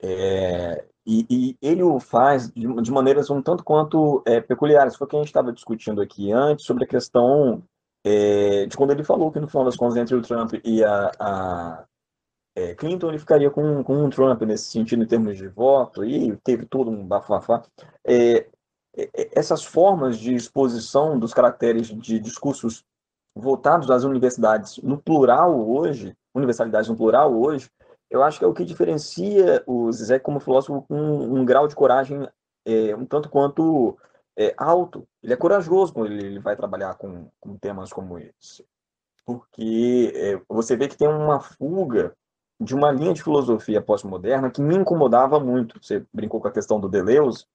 É, 0.00 0.84
e, 1.06 1.26
e, 1.28 1.56
ele 1.60 1.82
o 1.82 2.00
faz 2.00 2.50
de, 2.50 2.66
de, 2.82 2.90
maneiras 2.90 3.30
um 3.30 3.42
tanto 3.42 3.62
quanto 3.62 4.22
é, 4.26 4.40
peculiares. 4.40 4.96
Foi 4.96 5.06
o 5.06 5.10
que 5.10 5.16
a 5.16 5.18
gente 5.18 5.28
estava 5.28 5.52
discutindo 5.52 6.00
aqui 6.00 6.32
antes 6.32 6.64
sobre 6.64 6.84
a 6.84 6.88
questão 6.88 7.62
é, 8.04 8.66
de 8.66 8.76
quando 8.76 8.90
ele 8.92 9.04
falou 9.04 9.30
que 9.30 9.40
no 9.40 9.48
final 9.48 9.64
das 9.64 9.76
contas 9.76 9.96
entre 9.96 10.14
o 10.14 10.22
Trump 10.22 10.54
e 10.64 10.82
a, 10.82 11.10
a 11.18 11.84
é, 12.56 12.74
Clinton 12.74 13.08
ele 13.08 13.18
ficaria 13.18 13.50
com, 13.50 13.82
com 13.84 14.04
o 14.04 14.10
Trump 14.10 14.42
nesse 14.42 14.70
sentido 14.70 15.02
em 15.02 15.06
termos 15.06 15.36
de 15.36 15.48
voto 15.48 16.04
e 16.04 16.36
teve 16.38 16.66
todo 16.66 16.90
um 16.90 17.06
bafafá. 17.06 17.62
É, 18.06 18.46
essas 19.34 19.64
formas 19.64 20.18
de 20.18 20.34
exposição 20.34 21.18
dos 21.18 21.32
caracteres 21.32 21.88
de 21.88 22.18
discursos 22.18 22.84
voltados 23.34 23.90
às 23.90 24.04
universidades 24.04 24.78
no 24.78 25.00
plural 25.00 25.66
hoje, 25.68 26.14
universalidades 26.34 26.88
no 26.88 26.96
plural 26.96 27.34
hoje, 27.34 27.70
eu 28.10 28.22
acho 28.22 28.38
que 28.38 28.44
é 28.44 28.48
o 28.48 28.52
que 28.52 28.64
diferencia 28.64 29.62
o 29.66 29.90
Zizek 29.90 30.22
como 30.22 30.40
filósofo 30.40 30.82
com 30.82 30.94
um, 30.94 31.40
um 31.40 31.44
grau 31.44 31.66
de 31.66 31.74
coragem 31.74 32.28
é, 32.64 32.94
um 32.94 33.06
tanto 33.06 33.28
quanto 33.28 33.96
é, 34.36 34.54
alto. 34.56 35.06
Ele 35.22 35.32
é 35.32 35.36
corajoso 35.36 35.92
quando 35.92 36.12
ele, 36.12 36.26
ele 36.26 36.38
vai 36.38 36.56
trabalhar 36.56 36.94
com, 36.94 37.28
com, 37.40 37.56
temas 37.56 37.92
como 37.92 38.18
esse. 38.18 38.66
Porque 39.24 40.12
é, 40.14 40.40
você 40.48 40.76
vê 40.76 40.88
que 40.88 40.96
tem 40.96 41.08
uma 41.08 41.40
fuga 41.40 42.14
de 42.60 42.74
uma 42.74 42.92
linha 42.92 43.14
de 43.14 43.22
filosofia 43.22 43.80
pós-moderna 43.80 44.50
que 44.50 44.60
me 44.60 44.76
incomodava 44.76 45.40
muito. 45.40 45.82
Você 45.82 46.04
brincou 46.12 46.40
com 46.40 46.48
a 46.48 46.52
questão 46.52 46.78
do 46.78 46.88
Deleuze, 46.88 47.46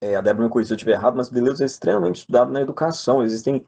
é, 0.00 0.16
a 0.16 0.20
Débora 0.20 0.44
me 0.44 0.50
corrija 0.50 0.68
se 0.68 0.72
eu 0.72 0.76
estiver 0.76 0.92
errado, 0.92 1.16
mas 1.16 1.28
o 1.28 1.34
Deleuze 1.34 1.62
é 1.62 1.66
extremamente 1.66 2.20
estudado 2.20 2.50
na 2.50 2.62
educação. 2.62 3.22
Existem 3.22 3.66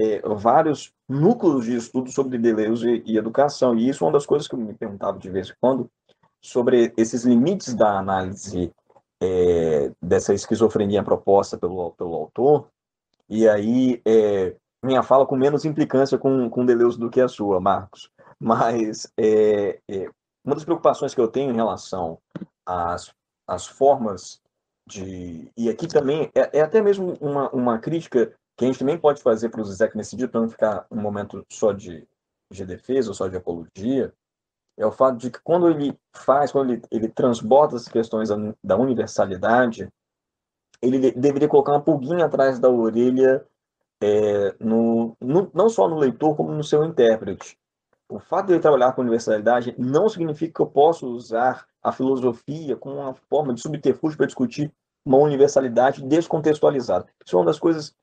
é, 0.00 0.22
vários 0.34 0.92
núcleos 1.08 1.66
de 1.66 1.76
estudo 1.76 2.10
sobre 2.10 2.38
Deleuze 2.38 3.02
e, 3.04 3.12
e 3.12 3.18
educação. 3.18 3.76
E 3.76 3.88
isso 3.88 4.02
é 4.02 4.06
uma 4.06 4.14
das 4.14 4.26
coisas 4.26 4.48
que 4.48 4.54
eu 4.54 4.58
me 4.58 4.72
perguntava 4.72 5.18
de 5.18 5.28
vez 5.28 5.50
em 5.50 5.54
quando, 5.60 5.90
sobre 6.40 6.92
esses 6.96 7.24
limites 7.24 7.74
da 7.74 7.98
análise 7.98 8.72
é, 9.22 9.92
dessa 10.00 10.32
esquizofrenia 10.32 11.02
proposta 11.02 11.58
pelo, 11.58 11.90
pelo 11.92 12.14
autor. 12.14 12.68
E 13.28 13.46
aí, 13.46 14.00
é, 14.06 14.56
minha 14.82 15.02
fala 15.02 15.26
com 15.26 15.36
menos 15.36 15.64
implicância 15.64 16.16
com, 16.16 16.48
com 16.48 16.64
Deleuze 16.64 16.98
do 16.98 17.10
que 17.10 17.20
a 17.20 17.28
sua, 17.28 17.60
Marcos. 17.60 18.10
Mas 18.38 19.06
é, 19.18 19.78
é, 19.88 20.08
uma 20.42 20.54
das 20.54 20.64
preocupações 20.64 21.14
que 21.14 21.20
eu 21.20 21.28
tenho 21.28 21.52
em 21.52 21.56
relação 21.56 22.18
às, 22.64 23.12
às 23.46 23.66
formas 23.66 24.40
de. 24.86 25.50
E 25.56 25.68
aqui 25.68 25.86
também 25.86 26.30
é, 26.34 26.58
é 26.58 26.60
até 26.62 26.80
mesmo 26.80 27.18
uma, 27.20 27.50
uma 27.50 27.78
crítica 27.78 28.34
que 28.60 28.66
a 28.66 28.68
gente 28.68 28.78
também 28.78 28.98
pode 28.98 29.22
fazer 29.22 29.48
para 29.48 29.62
o 29.62 29.64
Zizek 29.64 29.96
nesse 29.96 30.14
dia, 30.14 30.28
para 30.28 30.42
não 30.42 30.48
ficar 30.50 30.86
um 30.90 31.00
momento 31.00 31.42
só 31.50 31.72
de, 31.72 32.06
de 32.52 32.66
defesa 32.66 33.08
ou 33.08 33.14
só 33.14 33.26
de 33.26 33.34
apologia, 33.34 34.12
é 34.76 34.84
o 34.84 34.92
fato 34.92 35.16
de 35.16 35.30
que 35.30 35.40
quando 35.40 35.66
ele 35.70 35.98
faz, 36.14 36.52
quando 36.52 36.74
ele, 36.74 36.82
ele 36.90 37.08
transborda 37.08 37.76
as 37.76 37.88
questões 37.88 38.28
da, 38.28 38.36
da 38.62 38.76
universalidade, 38.76 39.88
ele 40.82 41.10
deveria 41.12 41.48
colocar 41.48 41.72
uma 41.72 41.80
pulguinha 41.80 42.26
atrás 42.26 42.58
da 42.58 42.68
orelha, 42.68 43.46
é, 44.02 44.54
no, 44.60 45.16
no, 45.18 45.50
não 45.54 45.70
só 45.70 45.88
no 45.88 45.96
leitor, 45.96 46.36
como 46.36 46.52
no 46.52 46.62
seu 46.62 46.84
intérprete. 46.84 47.58
O 48.10 48.18
fato 48.18 48.48
de 48.48 48.52
ele 48.52 48.60
trabalhar 48.60 48.92
com 48.92 49.00
universalidade 49.00 49.74
não 49.78 50.06
significa 50.06 50.52
que 50.52 50.60
eu 50.60 50.66
possa 50.66 51.06
usar 51.06 51.66
a 51.82 51.92
filosofia 51.92 52.76
como 52.76 52.96
uma 52.96 53.14
forma 53.14 53.54
de 53.54 53.62
subterfúgio 53.62 54.18
para 54.18 54.26
discutir 54.26 54.70
uma 55.02 55.16
universalidade 55.16 56.04
descontextualizada. 56.04 57.06
Isso 57.24 57.34
é 57.34 57.38
uma 57.38 57.46
das 57.46 57.58
coisas 57.58 57.98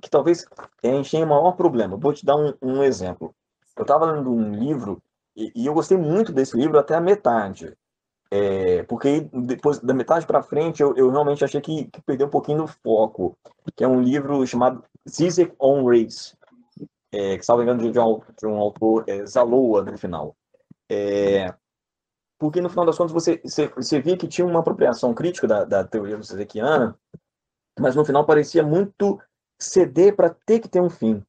que 0.00 0.10
talvez 0.10 0.46
a 0.82 0.86
gente 0.86 1.10
tenha 1.10 1.24
o 1.24 1.28
maior 1.28 1.52
problema. 1.52 1.96
Vou 1.96 2.12
te 2.12 2.24
dar 2.24 2.36
um, 2.36 2.54
um 2.60 2.82
exemplo. 2.82 3.34
Eu 3.76 3.82
estava 3.82 4.10
lendo 4.10 4.30
um 4.30 4.54
livro 4.54 5.02
e, 5.34 5.52
e, 5.54 5.66
eu 5.66 5.74
gostei 5.74 5.98
muito 5.98 6.32
desse 6.32 6.56
livro 6.56 6.78
até 6.78 6.94
a 6.94 7.00
metade. 7.00 7.76
É, 8.30 8.82
porque 8.84 9.20
depois 9.32 9.78
da 9.78 9.94
metade 9.94 10.26
para 10.26 10.42
frente 10.42 10.82
eu, 10.82 10.96
eu, 10.96 11.10
realmente 11.10 11.44
achei 11.44 11.60
que, 11.60 11.84
que, 11.84 12.02
perdeu 12.02 12.26
um 12.26 12.30
pouquinho 12.30 12.58
do 12.58 12.66
foco. 12.66 13.36
Que 13.74 13.84
é 13.84 13.88
um 13.88 14.00
livro 14.00 14.46
chamado 14.46 14.82
Zizek 15.08 15.54
on 15.60 15.84
Race, 15.84 16.36
é, 17.12 17.36
que 17.36 17.44
salvo 17.44 17.62
engano 17.62 17.90
de, 17.90 17.98
um, 17.98 18.20
de 18.38 18.46
um 18.46 18.56
autor 18.56 19.04
é, 19.06 19.24
Zaloa 19.26 19.84
no 19.84 19.98
final. 19.98 20.34
É, 20.88 21.54
porque 22.38 22.60
no 22.60 22.68
final 22.68 22.84
das 22.84 22.96
contas 22.96 23.12
você, 23.12 23.40
você, 23.44 23.68
você 23.68 24.00
via 24.00 24.16
que 24.16 24.28
tinha 24.28 24.46
uma 24.46 24.60
apropriação 24.60 25.14
crítica 25.14 25.46
da, 25.46 25.64
da 25.64 25.84
teoria 25.84 26.20
zizekiana, 26.20 26.98
mas 27.78 27.94
no 27.94 28.04
final 28.04 28.24
parecia 28.24 28.62
muito 28.62 29.20
ceder 29.58 30.14
para 30.14 30.30
ter 30.30 30.60
que 30.60 30.68
ter 30.68 30.80
um 30.80 30.90
fim. 30.90 31.22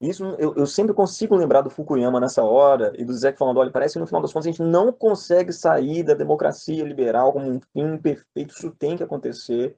Isso 0.00 0.24
eu, 0.38 0.54
eu, 0.54 0.66
sempre 0.66 0.94
consigo 0.94 1.34
lembrar 1.34 1.60
do 1.60 1.70
Fukuyama 1.70 2.20
nessa 2.20 2.42
hora 2.42 2.92
e 2.96 3.04
do 3.04 3.12
Zé 3.12 3.32
falando, 3.32 3.58
olha, 3.58 3.70
parece 3.70 3.94
que 3.94 3.98
no 3.98 4.06
final 4.06 4.22
das 4.22 4.32
contas 4.32 4.46
a 4.46 4.50
gente 4.50 4.62
não 4.62 4.92
consegue 4.92 5.52
sair 5.52 6.04
da 6.04 6.14
democracia 6.14 6.84
liberal 6.84 7.32
como 7.32 7.50
um 7.50 7.60
fim 7.72 7.98
perfeito, 7.98 8.54
isso 8.54 8.70
tem 8.70 8.96
que 8.96 9.02
acontecer. 9.02 9.76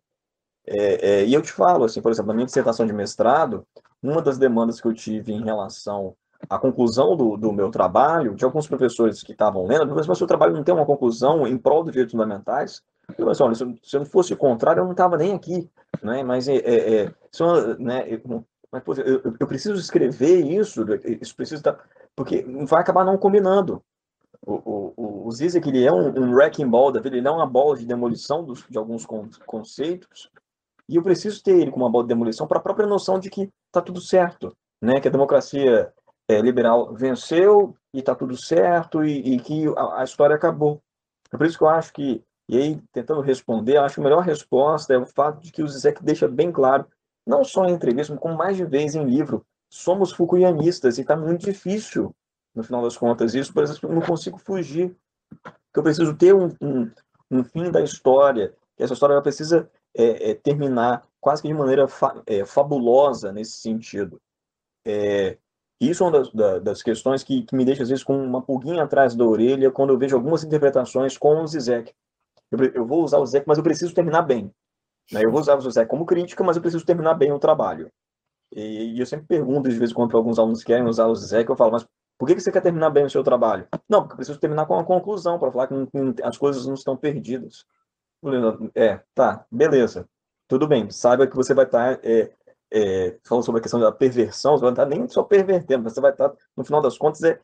É, 0.66 1.20
é, 1.20 1.24
e 1.24 1.32
eu 1.32 1.40
te 1.40 1.50
falo, 1.50 1.84
assim, 1.84 2.02
por 2.02 2.12
exemplo, 2.12 2.28
na 2.28 2.34
minha 2.34 2.44
dissertação 2.44 2.86
de 2.86 2.92
mestrado, 2.92 3.66
uma 4.02 4.20
das 4.20 4.36
demandas 4.36 4.78
que 4.78 4.86
eu 4.86 4.92
tive 4.92 5.32
em 5.32 5.42
relação 5.42 6.14
à 6.50 6.58
conclusão 6.58 7.16
do, 7.16 7.38
do 7.38 7.50
meu 7.50 7.70
trabalho, 7.70 8.34
de 8.34 8.44
alguns 8.44 8.66
professores 8.66 9.22
que 9.22 9.32
estavam 9.32 9.66
lendo, 9.66 9.94
mas 9.94 10.06
o 10.06 10.14
seu 10.14 10.26
trabalho 10.26 10.54
não 10.54 10.62
tem 10.62 10.74
uma 10.74 10.86
conclusão 10.86 11.46
em 11.46 11.56
prol 11.56 11.82
dos 11.82 11.92
direitos 11.92 12.12
fundamentais, 12.12 12.82
eu 13.08 13.14
falei 13.14 13.32
assim, 13.32 13.42
olha, 13.42 13.54
se, 13.54 13.96
eu 13.96 14.00
não 14.00 14.06
fosse 14.06 14.34
o 14.34 14.36
contrário, 14.36 14.80
eu 14.80 14.84
não 14.84 14.92
estava 14.92 15.16
nem 15.16 15.32
aqui 15.32 15.68
né? 16.02 16.22
Mas 16.22 16.48
é, 16.48 16.56
é, 16.56 17.02
é 17.02 17.14
só, 17.34 17.74
né? 17.78 18.04
Mas 18.72 18.82
pô, 18.82 18.94
eu, 18.94 19.34
eu, 19.38 19.46
preciso 19.46 19.74
escrever 19.74 20.44
isso, 20.44 20.84
isso 21.20 21.34
precisa 21.34 21.60
estar, 21.60 21.84
porque 22.14 22.42
vai 22.66 22.80
acabar 22.80 23.04
não 23.04 23.18
combinando. 23.18 23.82
O, 24.46 24.54
o, 24.96 25.26
o 25.26 25.32
Zizek, 25.32 25.68
ele 25.68 25.84
é 25.84 25.92
um, 25.92 26.08
um 26.18 26.34
wrecking 26.34 26.68
ball 26.68 26.92
da 26.92 27.00
vida, 27.00 27.16
ele 27.16 27.26
é 27.26 27.30
uma 27.30 27.46
bola 27.46 27.76
de 27.76 27.84
demolição 27.84 28.44
dos, 28.44 28.64
de 28.68 28.78
alguns 28.78 29.04
conceitos, 29.46 30.30
e 30.88 30.96
eu 30.96 31.02
preciso 31.02 31.42
ter 31.42 31.58
ele 31.58 31.70
como 31.70 31.84
uma 31.84 31.90
bola 31.90 32.04
de 32.04 32.08
demolição 32.08 32.46
para 32.46 32.58
a 32.58 32.62
própria 32.62 32.86
noção 32.86 33.18
de 33.18 33.28
que 33.28 33.50
está 33.66 33.82
tudo 33.82 34.00
certo, 34.00 34.56
né? 34.80 35.00
Que 35.00 35.08
a 35.08 35.10
democracia 35.10 35.92
é, 36.28 36.40
liberal 36.40 36.94
venceu, 36.94 37.76
e 37.92 38.02
tá 38.02 38.14
tudo 38.14 38.36
certo 38.36 39.04
e, 39.04 39.34
e 39.34 39.40
que 39.40 39.66
a, 39.76 40.00
a, 40.00 40.04
história 40.04 40.34
acabou. 40.36 40.80
É 41.32 41.36
por 41.36 41.46
isso 41.46 41.58
que 41.58 41.64
eu 41.64 41.68
acho 41.68 41.92
que, 41.92 42.22
e 42.48 42.56
aí 42.56 42.82
tentando 42.92 43.20
responder, 43.20 43.76
eu 43.76 43.82
acho 43.82 43.96
que 43.96 44.00
a 44.00 44.04
melhor 44.04 44.22
resposta 44.22 44.94
é 44.94 44.98
o 44.98 45.06
fato 45.06 45.40
de 45.40 45.52
que 45.52 45.62
o 45.62 45.68
Zizek 45.68 46.02
deixa 46.02 46.28
bem 46.28 46.50
claro, 46.52 46.86
não 47.26 47.44
só 47.44 47.64
em 47.66 47.72
entrevista, 47.72 48.16
como 48.16 48.36
mais 48.36 48.56
de 48.56 48.64
vez 48.64 48.94
em 48.94 49.04
livro, 49.04 49.44
somos 49.68 50.12
fukuyamistas 50.12 50.98
e 50.98 51.02
está 51.02 51.16
muito 51.16 51.44
difícil, 51.44 52.14
no 52.54 52.62
final 52.62 52.82
das 52.82 52.96
contas, 52.96 53.34
isso, 53.34 53.52
por 53.52 53.62
exemplo, 53.62 53.88
eu 53.88 53.94
não 53.94 54.02
consigo 54.02 54.38
fugir, 54.38 54.96
que 55.72 55.78
eu 55.78 55.82
preciso 55.82 56.14
ter 56.16 56.34
um, 56.34 56.48
um, 56.60 56.90
um 57.30 57.44
fim 57.44 57.70
da 57.70 57.80
história, 57.80 58.52
que 58.76 58.82
essa 58.82 58.94
história 58.94 59.20
precisa 59.22 59.70
é, 59.94 60.30
é, 60.30 60.34
terminar 60.34 61.06
quase 61.20 61.42
que 61.42 61.48
de 61.48 61.54
maneira 61.54 61.86
fa 61.86 62.22
é, 62.26 62.44
fabulosa 62.44 63.32
nesse 63.32 63.52
sentido. 63.52 64.20
É, 64.84 65.38
isso 65.80 66.02
é 66.02 66.06
uma 66.06 66.18
das, 66.18 66.62
das 66.62 66.82
questões 66.82 67.22
que, 67.22 67.42
que, 67.42 67.54
me 67.54 67.64
deixa, 67.64 67.82
às 67.82 67.88
vezes, 67.88 68.04
com 68.04 68.16
uma 68.16 68.42
pulguinha 68.42 68.82
atrás 68.82 69.14
da 69.14 69.24
orelha 69.24 69.70
quando 69.70 69.90
eu 69.90 69.98
vejo 69.98 70.16
algumas 70.16 70.44
interpretações 70.44 71.16
com 71.16 71.42
o 71.42 71.46
Zizek. 71.46 71.92
Eu, 72.50 72.58
eu 72.74 72.86
vou 72.86 73.02
usar 73.02 73.18
o 73.18 73.26
Zizek, 73.26 73.46
mas 73.46 73.58
eu 73.58 73.64
preciso 73.64 73.94
terminar 73.94 74.22
bem. 74.22 74.52
Né? 75.12 75.24
Eu 75.24 75.30
vou 75.30 75.40
usar 75.40 75.56
o 75.56 75.60
Zizek 75.60 75.88
como 75.88 76.06
crítica, 76.06 76.44
mas 76.44 76.56
eu 76.56 76.62
preciso 76.62 76.84
terminar 76.84 77.14
bem 77.14 77.32
o 77.32 77.38
trabalho. 77.38 77.90
E, 78.52 78.98
eu 78.98 79.06
sempre 79.06 79.26
pergunto, 79.26 79.68
de 79.68 79.78
vez 79.78 79.90
em 79.90 79.94
quando, 79.94 80.10
para 80.10 80.18
alguns 80.18 80.38
alunos 80.38 80.60
que 80.60 80.66
querem 80.66 80.86
usar 80.86 81.06
o 81.06 81.14
Zizek, 81.14 81.48
eu 81.48 81.56
falo, 81.56 81.72
mas 81.72 81.86
por 82.18 82.26
que, 82.26 82.34
que 82.34 82.40
você 82.40 82.52
quer 82.52 82.60
terminar 82.60 82.90
bem 82.90 83.04
o 83.04 83.10
seu 83.10 83.22
trabalho? 83.22 83.66
Não, 83.88 84.00
porque 84.00 84.12
eu 84.12 84.16
preciso 84.16 84.38
terminar 84.38 84.66
com 84.66 84.74
uma 84.74 84.84
conclusão, 84.84 85.38
para 85.38 85.50
falar 85.50 85.68
que 85.68 85.74
não, 85.74 85.88
as 86.22 86.36
coisas 86.36 86.66
não 86.66 86.74
estão 86.74 86.96
perdidas. 86.96 87.64
É, 88.74 89.00
tá, 89.14 89.46
beleza. 89.50 90.06
Tudo 90.46 90.66
bem. 90.66 90.90
Saiba 90.90 91.26
que 91.26 91.36
você 91.36 91.54
vai 91.54 91.64
estar, 91.64 91.96
tá, 91.96 92.00
é, 92.02 92.30
é, 92.72 93.18
falando 93.24 93.44
sobre 93.44 93.60
a 93.60 93.62
questão 93.62 93.80
da 93.80 93.90
perversão, 93.90 94.56
você 94.56 94.62
vai 94.62 94.72
estar 94.72 94.84
tá 94.84 94.88
nem 94.88 95.08
só 95.08 95.22
pervertendo, 95.22 95.88
você 95.88 96.00
vai 96.00 96.10
estar, 96.10 96.28
tá, 96.28 96.36
no 96.56 96.64
final 96.64 96.82
das 96.82 96.98
contas, 96.98 97.22
é, 97.22 97.40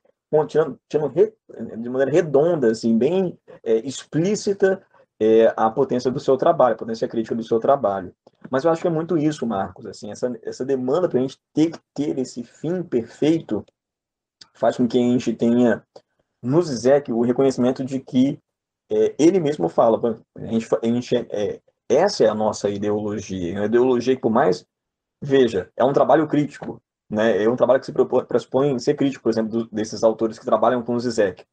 tirando, 0.47 0.79
tirando 0.89 1.13
re, 1.13 1.33
de 1.79 1.89
maneira 1.89 2.13
redonda, 2.13 2.71
assim, 2.71 2.99
bem 2.99 3.39
é, 3.63 3.77
explícita, 3.77 4.85
é, 5.21 5.53
a 5.57 5.71
potência 5.71 6.11
do 6.11 6.21
seu 6.21 6.37
trabalho, 6.37 6.75
a 6.75 6.79
potência 6.79 7.09
crítica 7.09 7.35
do 7.35 7.43
seu 7.43 7.59
trabalho. 7.59 8.15
Mas 8.51 8.65
eu 8.65 8.71
acho 8.71 8.83
que 8.83 8.89
é 8.89 8.91
muito 8.91 9.17
isso, 9.17 9.47
Marcos, 9.47 9.87
assim, 9.87 10.11
essa, 10.11 10.39
essa 10.43 10.65
demanda 10.65 11.09
para 11.09 11.19
a 11.19 11.23
gente 11.23 11.39
ter 11.53 11.71
que 11.71 11.79
ter 11.95 12.19
esse 12.19 12.43
fim 12.43 12.83
perfeito 12.83 13.65
faz 14.55 14.77
com 14.77 14.87
que 14.87 14.99
a 14.99 15.01
gente 15.01 15.33
tenha 15.35 15.83
no 16.43 16.63
Zizek 16.63 17.13
o 17.13 17.23
reconhecimento 17.23 17.85
de 17.85 18.01
que 18.01 18.39
é, 18.91 19.15
ele 19.19 19.41
mesmo 19.41 19.69
fala, 19.69 20.01
a 20.37 20.47
gente, 20.47 20.69
a 20.83 20.87
gente 20.87 21.17
é, 21.17 21.61
essa 21.89 22.25
é 22.25 22.29
a 22.29 22.35
nossa 22.35 22.69
ideologia, 22.69 23.55
uma 23.55 23.67
ideologia 23.67 24.15
que, 24.15 24.23
por 24.23 24.31
mais, 24.31 24.65
veja, 25.23 25.71
é 25.77 25.85
um 25.85 25.93
trabalho 25.93 26.27
crítico, 26.29 26.81
né? 27.11 27.43
é 27.43 27.49
um 27.49 27.57
trabalho 27.57 27.81
que 27.81 27.87
se 27.87 27.93
propõe, 27.93 28.25
pressupõe 28.25 28.79
ser 28.79 28.95
crítico, 28.95 29.23
por 29.23 29.31
exemplo, 29.31 29.51
do, 29.51 29.71
desses 29.71 30.03
autores 30.03 30.39
que 30.39 30.45
trabalham 30.45 30.83
com 30.83 30.95
o 30.95 31.01
Zizek, 31.01 31.45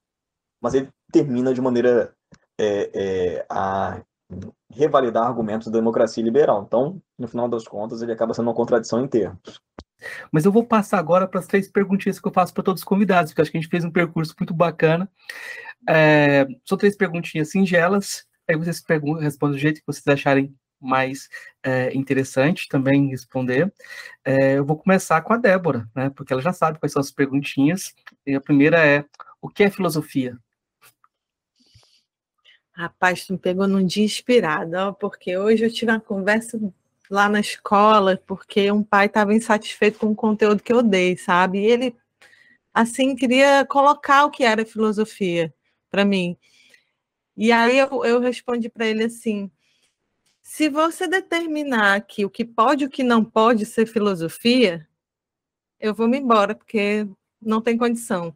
mas 0.61 0.73
ele 0.73 0.89
termina 1.11 1.53
de 1.53 1.61
maneira 1.61 2.15
é, 2.59 2.89
é, 2.93 3.45
a 3.49 4.01
revalidar 4.71 5.25
argumentos 5.25 5.67
da 5.67 5.77
democracia 5.77 6.23
liberal. 6.23 6.63
Então, 6.65 7.01
no 7.17 7.27
final 7.27 7.47
das 7.47 7.67
contas, 7.67 8.01
ele 8.01 8.11
acaba 8.11 8.33
sendo 8.33 8.47
uma 8.47 8.55
contradição 8.55 9.03
em 9.03 9.07
termos. 9.07 9.61
Mas 10.31 10.45
eu 10.45 10.51
vou 10.51 10.65
passar 10.65 10.99
agora 10.99 11.27
para 11.27 11.39
as 11.39 11.47
três 11.47 11.67
perguntinhas 11.67 12.19
que 12.19 12.27
eu 12.27 12.33
faço 12.33 12.53
para 12.53 12.63
todos 12.63 12.81
os 12.81 12.85
convidados, 12.85 13.31
porque 13.31 13.41
acho 13.41 13.51
que 13.51 13.57
a 13.57 13.61
gente 13.61 13.69
fez 13.69 13.85
um 13.85 13.91
percurso 13.91 14.35
muito 14.39 14.53
bacana. 14.53 15.09
É, 15.87 16.45
são 16.65 16.77
três 16.77 16.95
perguntinhas 16.95 17.51
singelas, 17.51 18.25
aí 18.47 18.55
vocês 18.55 18.83
respondem 19.21 19.55
do 19.55 19.61
jeito 19.61 19.79
que 19.79 19.87
vocês 19.87 20.05
acharem 20.07 20.53
mais 20.79 21.29
é, 21.63 21.95
interessante 21.95 22.67
também 22.67 23.09
responder. 23.09 23.73
É, 24.25 24.57
eu 24.57 24.65
vou 24.65 24.77
começar 24.77 25.21
com 25.21 25.33
a 25.33 25.37
Débora, 25.37 25.89
né, 25.95 26.09
porque 26.09 26.33
ela 26.33 26.41
já 26.41 26.51
sabe 26.51 26.79
quais 26.79 26.91
são 26.91 26.99
as 26.99 27.11
perguntinhas. 27.11 27.93
E 28.25 28.35
a 28.35 28.41
primeira 28.41 28.85
é: 28.85 29.05
o 29.41 29.47
que 29.47 29.63
é 29.63 29.69
filosofia? 29.69 30.37
Rapaz, 32.75 33.25
tu 33.25 33.33
me 33.33 33.39
pegou 33.39 33.67
num 33.67 33.85
dia 33.85 34.03
inspirado, 34.03 34.75
ó, 34.75 34.91
porque 34.91 35.37
hoje 35.37 35.63
eu 35.63 35.71
tive 35.71 35.91
uma 35.91 35.99
conversa 35.99 36.59
lá 37.09 37.29
na 37.29 37.39
escola, 37.39 38.19
porque 38.25 38.71
um 38.71 38.83
pai 38.83 39.05
estava 39.05 39.33
insatisfeito 39.33 39.99
com 39.99 40.07
o 40.07 40.15
conteúdo 40.15 40.63
que 40.63 40.73
eu 40.73 40.81
dei, 40.81 41.15
sabe? 41.15 41.59
E 41.59 41.65
ele, 41.65 41.95
assim, 42.73 43.15
queria 43.15 43.65
colocar 43.65 44.25
o 44.25 44.31
que 44.31 44.43
era 44.43 44.65
filosofia 44.65 45.53
para 45.91 46.03
mim. 46.03 46.35
E 47.37 47.51
aí 47.51 47.77
eu, 47.77 48.03
eu 48.05 48.19
respondi 48.19 48.69
para 48.69 48.87
ele 48.87 49.03
assim: 49.03 49.51
se 50.41 50.69
você 50.69 51.07
determinar 51.07 52.01
que 52.01 52.25
o 52.25 52.29
que 52.29 52.45
pode 52.45 52.83
e 52.85 52.87
o 52.87 52.89
que 52.89 53.03
não 53.03 53.23
pode 53.23 53.65
ser 53.65 53.85
filosofia, 53.85 54.87
eu 55.79 55.93
vou 55.93 56.07
me 56.07 56.17
embora, 56.19 56.55
porque 56.55 57.07
não 57.41 57.61
tem 57.61 57.77
condição. 57.77 58.35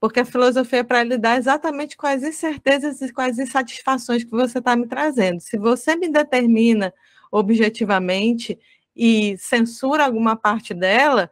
Porque 0.00 0.20
a 0.20 0.24
filosofia 0.24 0.80
é 0.80 0.82
para 0.82 1.04
lidar 1.04 1.36
exatamente 1.36 1.96
com 1.96 2.06
as 2.06 2.22
incertezas 2.22 3.00
e 3.02 3.12
com 3.12 3.20
as 3.20 3.38
insatisfações 3.38 4.24
que 4.24 4.30
você 4.30 4.58
está 4.58 4.74
me 4.74 4.86
trazendo. 4.86 5.40
Se 5.40 5.58
você 5.58 5.94
me 5.94 6.08
determina 6.08 6.92
objetivamente 7.30 8.58
e 8.96 9.36
censura 9.38 10.04
alguma 10.04 10.34
parte 10.36 10.74
dela, 10.74 11.30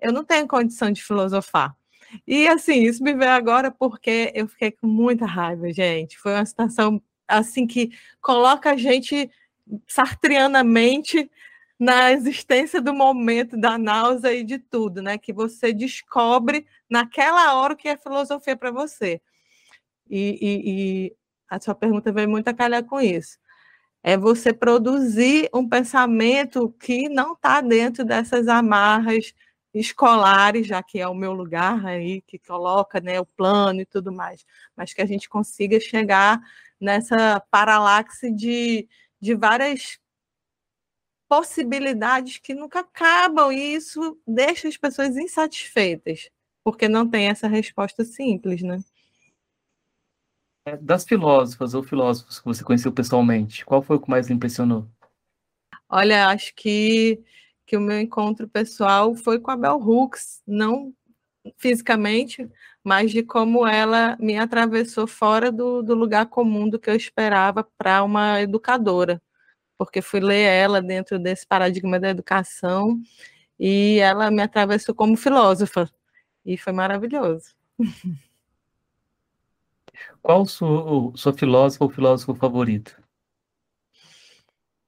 eu 0.00 0.12
não 0.12 0.24
tenho 0.24 0.46
condição 0.46 0.90
de 0.90 1.02
filosofar. 1.02 1.74
E 2.26 2.46
assim, 2.46 2.82
isso 2.82 3.02
me 3.02 3.14
veio 3.14 3.30
agora 3.30 3.70
porque 3.70 4.30
eu 4.34 4.46
fiquei 4.46 4.70
com 4.70 4.86
muita 4.86 5.24
raiva, 5.24 5.72
gente. 5.72 6.18
Foi 6.18 6.32
uma 6.34 6.44
situação 6.44 7.02
assim 7.26 7.66
que 7.66 7.90
coloca 8.20 8.70
a 8.70 8.76
gente 8.76 9.30
sartrianamente 9.86 11.30
na 11.82 12.12
existência 12.12 12.80
do 12.80 12.94
momento, 12.94 13.56
da 13.56 13.76
náusea 13.76 14.32
e 14.32 14.44
de 14.44 14.56
tudo, 14.56 15.02
né? 15.02 15.18
Que 15.18 15.32
você 15.32 15.72
descobre 15.72 16.64
naquela 16.88 17.54
hora 17.56 17.74
o 17.74 17.76
que 17.76 17.88
é 17.88 17.96
filosofia 17.96 18.56
para 18.56 18.70
você. 18.70 19.20
E, 20.08 20.38
e, 20.40 21.06
e, 21.06 21.16
a 21.50 21.60
sua 21.60 21.74
pergunta 21.74 22.12
veio 22.12 22.28
muito 22.28 22.46
a 22.46 22.54
calhar 22.54 22.84
com 22.84 23.00
isso. 23.00 23.36
É 24.00 24.16
você 24.16 24.52
produzir 24.52 25.50
um 25.52 25.68
pensamento 25.68 26.70
que 26.78 27.08
não 27.08 27.32
está 27.32 27.60
dentro 27.60 28.04
dessas 28.04 28.46
amarras 28.46 29.34
escolares, 29.74 30.68
já 30.68 30.84
que 30.84 31.00
é 31.00 31.08
o 31.08 31.14
meu 31.14 31.32
lugar 31.32 31.84
aí, 31.84 32.20
que 32.22 32.38
coloca 32.38 33.00
né, 33.00 33.18
o 33.18 33.26
plano 33.26 33.80
e 33.80 33.86
tudo 33.86 34.12
mais, 34.12 34.46
mas 34.76 34.94
que 34.94 35.02
a 35.02 35.06
gente 35.06 35.28
consiga 35.28 35.80
chegar 35.80 36.40
nessa 36.80 37.40
paralaxe 37.50 38.30
de, 38.30 38.88
de 39.20 39.34
várias 39.34 39.98
possibilidades 41.32 42.36
que 42.36 42.52
nunca 42.52 42.80
acabam, 42.80 43.50
e 43.50 43.74
isso 43.74 44.20
deixa 44.26 44.68
as 44.68 44.76
pessoas 44.76 45.16
insatisfeitas, 45.16 46.28
porque 46.62 46.86
não 46.90 47.08
tem 47.08 47.28
essa 47.28 47.48
resposta 47.48 48.04
simples, 48.04 48.60
né? 48.60 48.80
É, 50.66 50.76
das 50.76 51.06
filósofas 51.06 51.72
ou 51.72 51.82
filósofos 51.82 52.38
que 52.38 52.44
você 52.44 52.62
conheceu 52.62 52.92
pessoalmente, 52.92 53.64
qual 53.64 53.80
foi 53.80 53.96
o 53.96 54.00
que 54.00 54.10
mais 54.10 54.28
lhe 54.28 54.34
impressionou? 54.34 54.86
Olha, 55.88 56.28
acho 56.28 56.54
que 56.54 57.24
que 57.64 57.78
o 57.78 57.80
meu 57.80 57.98
encontro 57.98 58.46
pessoal 58.46 59.14
foi 59.14 59.40
com 59.40 59.50
a 59.50 59.56
Bell 59.56 59.78
Hooks, 59.78 60.42
não 60.46 60.92
fisicamente, 61.56 62.46
mas 62.84 63.10
de 63.10 63.22
como 63.22 63.66
ela 63.66 64.18
me 64.20 64.36
atravessou 64.36 65.06
fora 65.06 65.50
do, 65.50 65.82
do 65.82 65.94
lugar 65.94 66.26
comum 66.26 66.68
do 66.68 66.78
que 66.78 66.90
eu 66.90 66.94
esperava 66.94 67.66
para 67.78 68.02
uma 68.02 68.42
educadora, 68.42 69.22
porque 69.76 70.02
fui 70.02 70.20
ler 70.20 70.42
ela 70.42 70.80
dentro 70.80 71.18
desse 71.18 71.46
paradigma 71.46 71.98
da 71.98 72.10
educação 72.10 73.00
e 73.58 73.98
ela 73.98 74.30
me 74.30 74.42
atravessou 74.42 74.94
como 74.94 75.16
filósofa, 75.16 75.90
e 76.44 76.56
foi 76.56 76.72
maravilhoso. 76.72 77.54
Qual 80.20 80.42
o 80.42 80.46
seu, 80.46 81.12
seu 81.16 81.32
filósofo 81.32 81.84
ou 81.84 81.90
filósofo 81.90 82.34
favorito? 82.34 83.00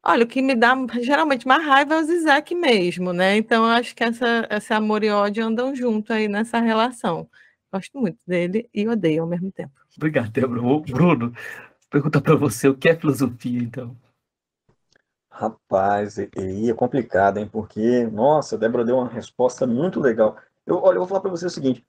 Olha, 0.07 0.25
o 0.25 0.29
que 0.29 0.43
me 0.43 0.55
dá 0.55 0.75
geralmente 1.01 1.47
mais 1.49 1.65
raiva 1.65 1.95
é 1.95 1.99
o 1.99 2.05
Zizek 2.05 2.55
mesmo, 2.55 3.13
né? 3.13 3.37
Então, 3.37 3.65
eu 3.65 3.71
acho 3.71 3.95
que 3.97 4.05
essa, 4.05 4.47
esse 4.51 4.73
amor 4.75 5.03
e 5.03 5.11
ódio 5.11 5.45
andam 5.45 5.75
junto 5.75 6.13
aí 6.13 6.29
nessa 6.29 6.61
relação. 6.61 7.29
Gosto 7.73 7.99
muito 7.99 8.19
dele 8.27 8.69
e 8.73 8.87
odeio 8.87 9.23
ao 9.23 9.29
mesmo 9.29 9.51
tempo. 9.51 9.73
Obrigado, 9.97 10.31
Débora. 10.31 10.61
Bruno, 10.81 11.33
pergunta 11.89 12.21
para 12.21 12.37
você, 12.37 12.69
o 12.69 12.75
que 12.75 12.89
é 12.89 12.97
filosofia, 12.97 13.61
então? 13.61 13.97
Rapaz, 15.37 16.17
e 16.17 16.71
é 16.71 16.75
complicado, 16.75 17.39
hein? 17.39 17.49
Porque, 17.51 18.07
nossa, 18.07 18.55
a 18.55 18.59
Débora 18.59 18.85
deu 18.85 18.99
uma 18.99 19.09
resposta 19.09 19.67
muito 19.67 19.99
legal. 19.99 20.37
Eu, 20.65 20.77
olha, 20.81 20.95
eu 20.95 21.01
vou 21.01 21.09
falar 21.09 21.23
para 21.23 21.31
você 21.31 21.47
o 21.47 21.51
seguinte: 21.51 21.85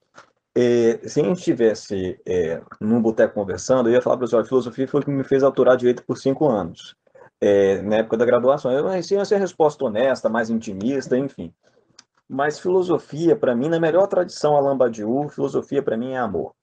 é, 0.55 1.07
se 1.07 1.21
a 1.21 1.23
gente 1.23 1.37
estivesse 1.37 2.19
é, 2.25 2.59
num 2.81 2.99
boteco 2.99 3.35
conversando, 3.35 3.87
eu 3.87 3.93
ia 3.93 4.01
falar 4.01 4.17
para 4.17 4.25
você, 4.25 4.35
olha, 4.35 4.45
filosofia 4.45 4.87
foi 4.87 5.01
o 5.01 5.03
que 5.03 5.11
me 5.11 5.23
fez 5.23 5.43
autorar 5.43 5.77
direito 5.77 6.03
por 6.03 6.17
cinco 6.17 6.47
anos 6.49 6.95
é, 7.39 7.83
na 7.83 7.97
época 7.97 8.17
da 8.17 8.25
graduação. 8.25 8.71
Eu 8.71 8.85
conhecia 8.85 9.21
essa 9.21 9.37
resposta 9.37 9.85
honesta, 9.85 10.27
mais 10.27 10.49
intimista, 10.49 11.15
enfim. 11.15 11.53
Mas 12.27 12.59
filosofia, 12.59 13.35
para 13.35 13.55
mim, 13.55 13.69
na 13.69 13.79
melhor 13.79 14.07
tradição 14.07 14.57
Alain 14.57 14.75
Badiou, 14.75 15.29
filosofia 15.29 15.83
para 15.83 15.95
mim 15.95 16.13
é 16.13 16.17
amor. 16.17 16.55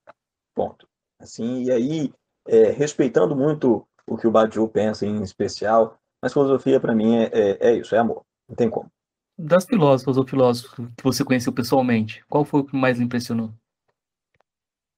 Ponto. 0.53 0.89
Assim, 1.21 1.63
e 1.63 1.71
aí, 1.71 2.13
é, 2.49 2.71
respeitando 2.71 3.37
muito 3.37 3.87
o 4.05 4.17
que 4.17 4.27
o 4.27 4.33
Badiou 4.33 4.69
pensa 4.69 5.07
em 5.07 5.23
especial, 5.23 6.02
mas 6.23 6.33
filosofia 6.33 6.79
para 6.79 6.95
mim 6.95 7.17
é, 7.17 7.31
é, 7.33 7.59
é, 7.61 7.75
isso, 7.75 7.95
é 7.95 7.99
amor. 7.99 8.23
Não 8.49 8.55
tem 8.55 8.71
como. 8.71 8.89
Das 9.37 9.65
filósofas 9.65 10.17
ou 10.17 10.27
filósofos 10.27 10.73
que 10.97 11.03
você 11.03 11.25
conheceu 11.25 11.53
pessoalmente, 11.53 12.25
qual 12.29 12.45
foi 12.45 12.61
o 12.61 12.65
que 12.65 12.77
mais 12.77 13.01
impressionou? 13.01 13.53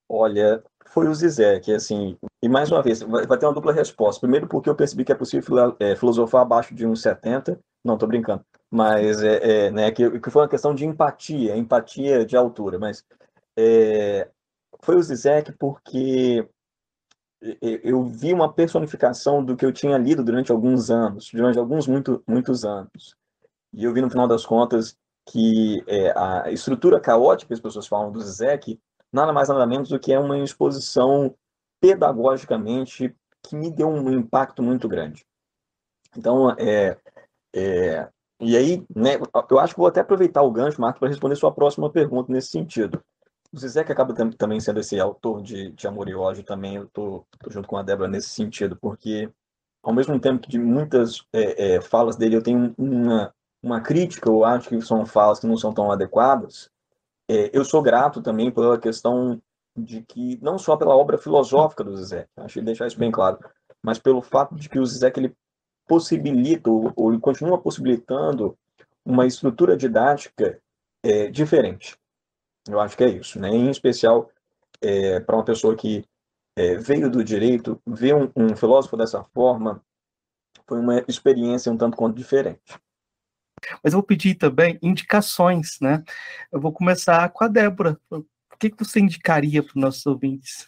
Olha, 0.07 0.63
foi 0.87 1.07
o 1.07 1.15
Zizek, 1.15 1.73
assim, 1.73 2.15
e 2.43 2.47
mais 2.47 2.71
uma 2.71 2.83
vez, 2.83 3.01
vai, 3.01 3.25
vai 3.25 3.37
ter 3.37 3.45
uma 3.47 3.53
dupla 3.53 3.73
resposta. 3.73 4.21
Primeiro, 4.21 4.47
porque 4.47 4.69
eu 4.69 4.75
percebi 4.75 5.03
que 5.03 5.11
é 5.11 5.15
possível 5.15 5.75
é, 5.79 5.95
filosofar 5.95 6.41
abaixo 6.41 6.75
de 6.75 6.85
uns 6.85 7.01
70, 7.01 7.59
não, 7.83 7.97
tô 7.97 8.05
brincando, 8.05 8.45
mas 8.69 9.23
é, 9.23 9.67
é 9.67 9.71
né, 9.71 9.91
que, 9.91 10.19
que 10.19 10.29
foi 10.29 10.43
uma 10.43 10.49
questão 10.49 10.75
de 10.75 10.85
empatia, 10.85 11.57
empatia 11.57 12.25
de 12.25 12.37
altura, 12.37 12.77
mas 12.77 13.03
é, 13.57 14.29
foi 14.83 14.95
o 14.95 15.01
Zizek 15.01 15.53
porque 15.53 16.47
eu 17.61 18.03
vi 18.03 18.33
uma 18.33 18.51
personificação 18.51 19.43
do 19.43 19.55
que 19.55 19.65
eu 19.65 19.71
tinha 19.71 19.97
lido 19.97 20.23
durante 20.23 20.51
alguns 20.51 20.89
anos, 20.89 21.29
durante 21.31 21.59
alguns 21.59 21.87
muito, 21.87 22.23
muitos 22.27 22.65
anos. 22.65 23.15
E 23.73 23.83
eu 23.83 23.93
vi 23.93 24.01
no 24.01 24.09
final 24.09 24.27
das 24.27 24.45
contas 24.45 24.97
que 25.27 25.83
é, 25.87 26.13
a 26.17 26.51
estrutura 26.51 26.99
caótica 26.99 27.47
que 27.47 27.53
as 27.53 27.59
pessoas 27.59 27.87
falam 27.87 28.11
do 28.11 28.21
Zizek 28.21 28.79
nada 29.11 29.33
mais 29.33 29.49
nada 29.49 29.65
menos 29.65 29.89
do 29.89 29.99
que 29.99 30.13
é 30.13 30.19
uma 30.19 30.37
exposição 30.39 31.35
pedagogicamente 31.79 33.15
que 33.43 33.55
me 33.55 33.71
deu 33.71 33.87
um 33.87 34.11
impacto 34.11 34.61
muito 34.61 34.87
grande. 34.87 35.25
Então, 36.17 36.51
é, 36.51 36.97
é, 37.53 38.09
e 38.39 38.57
aí, 38.57 38.85
né, 38.93 39.17
eu 39.49 39.59
acho 39.59 39.73
que 39.73 39.79
vou 39.79 39.87
até 39.87 40.01
aproveitar 40.01 40.41
o 40.41 40.51
gancho, 40.51 40.81
Marco, 40.81 40.99
para 40.99 41.09
responder 41.09 41.35
sua 41.35 41.53
próxima 41.53 41.89
pergunta 41.89 42.31
nesse 42.31 42.49
sentido. 42.49 43.01
O 43.55 43.57
Zizek 43.57 43.89
acaba 43.89 44.13
também 44.37 44.59
sendo 44.59 44.81
esse 44.81 44.99
autor 44.99 45.41
de, 45.41 45.71
de 45.71 45.87
Amor 45.87 46.09
e 46.09 46.13
Ódio, 46.13 46.43
também 46.43 46.75
eu 46.75 46.87
tô, 46.89 47.25
tô 47.39 47.49
junto 47.49 47.69
com 47.69 47.77
a 47.77 47.83
Débora 47.83 48.09
nesse 48.09 48.27
sentido, 48.27 48.75
porque 48.75 49.31
ao 49.81 49.93
mesmo 49.93 50.19
tempo 50.19 50.41
que 50.41 50.49
de 50.49 50.59
muitas 50.59 51.25
é, 51.31 51.75
é, 51.75 51.81
falas 51.81 52.17
dele 52.17 52.35
eu 52.35 52.43
tenho 52.43 52.75
uma, 52.77 53.33
uma 53.63 53.79
crítica, 53.79 54.27
eu 54.27 54.43
acho 54.43 54.67
que 54.67 54.81
são 54.81 55.05
falas 55.05 55.39
que 55.39 55.47
não 55.47 55.55
são 55.55 55.73
tão 55.73 55.89
adequadas, 55.89 56.69
é, 57.29 57.49
eu 57.57 57.63
sou 57.63 57.81
grato 57.81 58.21
também 58.21 58.51
pela 58.51 58.77
questão 58.77 59.41
de 59.73 60.01
que, 60.01 60.37
não 60.41 60.57
só 60.57 60.75
pela 60.75 60.93
obra 60.93 61.17
filosófica 61.17 61.81
do 61.81 61.95
Zizek, 61.95 62.27
acho 62.35 62.55
que 62.55 62.61
deixar 62.61 62.87
isso 62.87 62.99
bem 62.99 63.09
claro, 63.09 63.39
mas 63.81 63.97
pelo 63.97 64.21
fato 64.21 64.53
de 64.53 64.67
que 64.67 64.79
o 64.79 64.85
Zizek 64.85 65.17
ele 65.17 65.33
possibilita, 65.87 66.69
ou, 66.69 66.91
ou 66.93 67.09
ele 67.09 67.21
continua 67.21 67.57
possibilitando, 67.57 68.57
uma 69.05 69.25
estrutura 69.25 69.77
didática 69.77 70.59
é, 71.01 71.29
diferente. 71.31 71.97
Eu 72.67 72.79
acho 72.79 72.97
que 72.97 73.03
é 73.03 73.09
isso, 73.09 73.39
né? 73.39 73.49
Em 73.49 73.69
especial 73.69 74.29
é, 74.81 75.19
para 75.19 75.35
uma 75.35 75.45
pessoa 75.45 75.75
que 75.75 76.03
é, 76.57 76.75
veio 76.75 77.09
do 77.09 77.23
direito, 77.23 77.81
ver 77.85 78.15
um, 78.15 78.31
um, 78.35 78.55
filósofo 78.55 78.97
dessa 78.97 79.23
forma 79.23 79.83
foi 80.67 80.79
uma 80.79 81.03
experiência 81.07 81.71
um 81.71 81.77
tanto 81.77 81.97
quanto 81.97 82.15
diferente. 82.15 82.79
Mas 83.83 83.93
eu 83.93 83.99
vou 83.99 84.03
pedir 84.03 84.35
também 84.35 84.79
indicações, 84.81 85.77
né? 85.81 86.03
Eu 86.51 86.59
vou 86.59 86.71
começar 86.71 87.29
com 87.29 87.43
a 87.43 87.47
Débora. 87.47 87.99
O 88.09 88.23
que, 88.57 88.69
que 88.69 88.83
você 88.83 88.99
indicaria 88.99 89.61
para 89.61 89.71
os 89.71 89.81
nossos 89.81 90.05
ouvintes? 90.05 90.67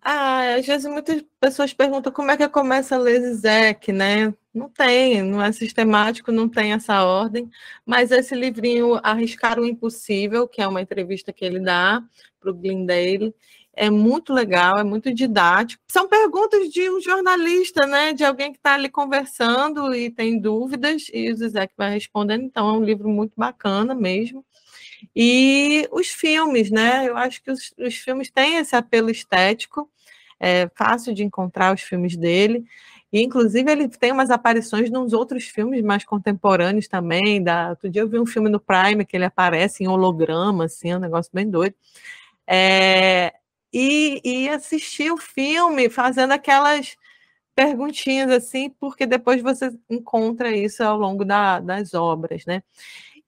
Ah, 0.00 0.54
às 0.54 0.66
vezes 0.66 0.90
muitas 0.90 1.22
pessoas 1.40 1.72
perguntam 1.74 2.12
como 2.12 2.30
é 2.30 2.36
que 2.36 2.48
começa 2.48 2.94
a 2.94 2.98
ler 2.98 3.20
Zizek, 3.20 3.92
né? 3.92 4.32
Não 4.54 4.70
tem, 4.70 5.22
não 5.22 5.42
é 5.42 5.52
sistemático, 5.52 6.32
não 6.32 6.48
tem 6.48 6.72
essa 6.72 7.04
ordem, 7.04 7.50
mas 7.84 8.10
esse 8.10 8.34
livrinho 8.34 8.98
Arriscar 9.02 9.58
o 9.60 9.66
Impossível, 9.66 10.48
que 10.48 10.62
é 10.62 10.66
uma 10.66 10.80
entrevista 10.80 11.32
que 11.32 11.44
ele 11.44 11.60
dá 11.60 12.02
para 12.40 12.50
o 12.50 12.54
Glendale, 12.54 13.34
é 13.74 13.90
muito 13.90 14.32
legal, 14.32 14.78
é 14.78 14.84
muito 14.84 15.12
didático. 15.12 15.82
São 15.86 16.08
perguntas 16.08 16.70
de 16.70 16.88
um 16.88 16.98
jornalista, 17.00 17.86
né? 17.86 18.14
De 18.14 18.24
alguém 18.24 18.52
que 18.52 18.58
está 18.58 18.74
ali 18.74 18.88
conversando 18.88 19.94
e 19.94 20.10
tem 20.10 20.38
dúvidas, 20.40 21.08
e 21.12 21.30
o 21.30 21.36
Zizek 21.36 21.74
vai 21.76 21.90
respondendo, 21.92 22.44
então 22.44 22.68
é 22.70 22.72
um 22.72 22.82
livro 22.82 23.08
muito 23.10 23.34
bacana 23.36 23.94
mesmo. 23.94 24.42
E 25.14 25.88
os 25.90 26.08
filmes, 26.08 26.70
né? 26.70 27.08
Eu 27.08 27.16
acho 27.16 27.42
que 27.42 27.50
os, 27.50 27.72
os 27.78 27.96
filmes 27.96 28.30
têm 28.30 28.56
esse 28.56 28.74
apelo 28.76 29.10
estético, 29.10 29.90
é 30.38 30.68
fácil 30.74 31.14
de 31.14 31.24
encontrar 31.24 31.74
os 31.74 31.80
filmes 31.82 32.16
dele. 32.16 32.64
E, 33.12 33.22
inclusive, 33.22 33.70
ele 33.70 33.88
tem 33.88 34.12
umas 34.12 34.30
aparições 34.30 34.90
nos 34.90 35.12
outros 35.12 35.44
filmes 35.44 35.82
mais 35.82 36.04
contemporâneos 36.04 36.88
também. 36.88 37.42
Da... 37.42 37.70
Outro 37.70 37.88
dia 37.88 38.02
eu 38.02 38.08
vi 38.08 38.18
um 38.18 38.26
filme 38.26 38.48
no 38.48 38.60
Prime 38.60 39.06
que 39.06 39.16
ele 39.16 39.24
aparece 39.24 39.84
em 39.84 39.88
holograma, 39.88 40.64
assim, 40.66 40.90
é 40.90 40.96
um 40.96 41.00
negócio 41.00 41.30
bem 41.32 41.48
doido. 41.48 41.74
É... 42.46 43.34
E, 43.72 44.20
e 44.24 44.48
assistir 44.48 45.10
o 45.12 45.18
filme 45.18 45.90
fazendo 45.90 46.32
aquelas 46.32 46.96
perguntinhas 47.54 48.30
assim, 48.30 48.70
porque 48.70 49.06
depois 49.06 49.42
você 49.42 49.72
encontra 49.88 50.54
isso 50.54 50.82
ao 50.84 50.98
longo 50.98 51.24
da, 51.24 51.58
das 51.58 51.94
obras, 51.94 52.44
né? 52.46 52.62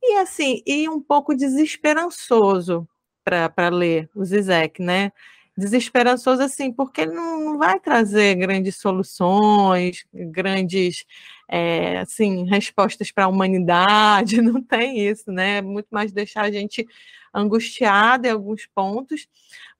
E 0.03 0.17
assim, 0.19 0.63
e 0.67 0.89
um 0.89 1.01
pouco 1.01 1.35
desesperançoso 1.35 2.89
para 3.25 3.69
ler 3.69 4.09
o 4.15 4.25
Zizek, 4.25 4.83
né? 4.83 5.13
Desesperançoso 5.57 6.43
assim, 6.43 6.73
porque 6.73 7.03
ele 7.03 7.13
não, 7.13 7.59
vai 7.59 7.81
trazer 7.81 8.37
grandes 8.37 8.77
soluções, 8.77 10.05
grandes 10.15 11.05
é, 11.49 11.99
assim, 11.99 12.45
respostas 12.47 13.11
para 13.11 13.25
a 13.25 13.29
humanidade, 13.29 14.41
não 14.43 14.63
tem 14.63 15.01
isso, 15.01 15.33
né? 15.33 15.61
Muito 15.61 15.89
mais 15.91 16.13
deixar 16.13 16.43
a 16.43 16.51
gente 16.51 16.87
angustiada 17.35 18.29
em 18.29 18.31
alguns 18.31 18.67
pontos, 18.67 19.27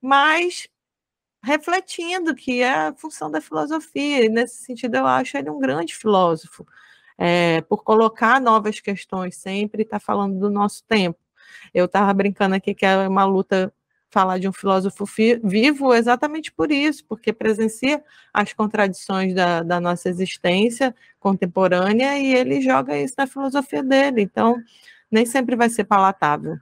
mas 0.01 0.67
refletindo 1.43 2.35
que 2.35 2.61
é 2.61 2.71
a 2.71 2.93
função 2.93 3.31
da 3.31 3.41
filosofia, 3.41 4.25
e 4.25 4.29
nesse 4.29 4.63
sentido 4.63 4.95
eu 4.95 5.07
acho 5.07 5.37
ele 5.37 5.49
um 5.49 5.59
grande 5.59 5.95
filósofo 5.95 6.65
é, 7.19 7.59
por 7.61 7.83
colocar 7.83 8.39
novas 8.39 8.79
questões 8.79 9.35
sempre, 9.35 9.83
está 9.83 9.99
falando 9.99 10.39
do 10.39 10.49
nosso 10.49 10.83
tempo. 10.87 11.19
Eu 11.73 11.85
estava 11.85 12.13
brincando 12.13 12.55
aqui 12.55 12.73
que 12.73 12.85
é 12.85 13.07
uma 13.07 13.25
luta 13.25 13.73
falar 14.09 14.39
de 14.39 14.47
um 14.47 14.53
filósofo 14.53 15.05
vivo 15.43 15.93
exatamente 15.93 16.51
por 16.51 16.71
isso, 16.71 17.05
porque 17.07 17.31
presencia 17.31 18.01
as 18.33 18.53
contradições 18.53 19.35
da, 19.35 19.61
da, 19.61 19.79
nossa 19.79 20.09
existência 20.09 20.95
contemporânea 21.19 22.17
e 22.17 22.33
ele 22.33 22.61
joga 22.61 22.97
isso 22.97 23.15
na 23.17 23.27
filosofia 23.27 23.83
dele. 23.83 24.21
Então, 24.21 24.55
nem 25.11 25.25
sempre 25.25 25.55
vai 25.55 25.69
ser 25.69 25.83
palatável. 25.83 26.57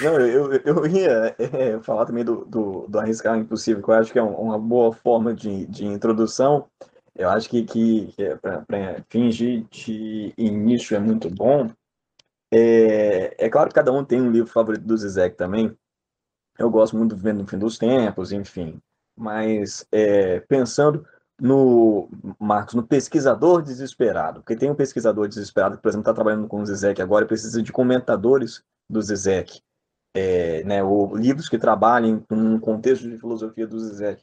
Não, 0.00 0.20
eu, 0.20 0.52
eu 0.52 0.86
ia 0.86 1.34
é, 1.38 1.78
falar 1.80 2.06
também 2.06 2.24
do, 2.24 2.44
do, 2.44 2.86
do 2.88 2.98
Arriscar 3.00 3.36
Impossível, 3.36 3.82
que 3.82 3.90
eu 3.90 3.94
acho 3.94 4.12
que 4.12 4.18
é 4.18 4.22
uma 4.22 4.58
boa 4.58 4.92
forma 4.92 5.34
de, 5.34 5.66
de 5.66 5.84
introdução, 5.84 6.66
eu 7.18 7.28
acho 7.28 7.50
que, 7.50 7.64
que, 7.64 8.06
que 8.12 8.22
é 8.22 8.36
para 8.36 9.04
fingir 9.10 9.66
de 9.68 10.32
início 10.38 10.96
é 10.96 11.00
muito 11.00 11.28
bom. 11.28 11.68
É, 12.50 13.46
é 13.46 13.50
claro 13.50 13.68
que 13.68 13.74
cada 13.74 13.92
um 13.92 14.04
tem 14.04 14.22
um 14.22 14.30
livro 14.30 14.50
favorito 14.50 14.84
do 14.84 14.96
Zizek 14.96 15.36
também. 15.36 15.76
Eu 16.56 16.70
gosto 16.70 16.96
muito 16.96 17.16
do 17.16 17.20
Vendo 17.20 17.40
no 17.40 17.46
Fim 17.46 17.58
dos 17.58 17.76
Tempos, 17.76 18.30
enfim. 18.30 18.80
Mas 19.16 19.84
é, 19.90 20.38
pensando 20.40 21.04
no, 21.40 22.08
Marcos, 22.38 22.74
no 22.74 22.86
pesquisador 22.86 23.62
desesperado, 23.62 24.40
porque 24.40 24.56
tem 24.56 24.70
um 24.70 24.74
pesquisador 24.76 25.26
desesperado 25.26 25.76
que, 25.76 25.82
por 25.82 25.88
exemplo, 25.88 26.02
está 26.02 26.14
trabalhando 26.14 26.46
com 26.46 26.60
o 26.60 26.66
Zizek 26.66 27.02
agora 27.02 27.24
e 27.24 27.28
precisa 27.28 27.60
de 27.60 27.72
comentadores 27.72 28.62
do 28.88 29.02
Zizek, 29.02 29.60
é, 30.14 30.62
né, 30.62 30.82
ou 30.82 31.16
livros 31.16 31.48
que 31.48 31.58
trabalhem 31.58 32.20
com 32.20 32.36
um 32.36 32.60
contexto 32.60 33.08
de 33.08 33.18
filosofia 33.18 33.66
do 33.66 33.78
Zizek. 33.78 34.22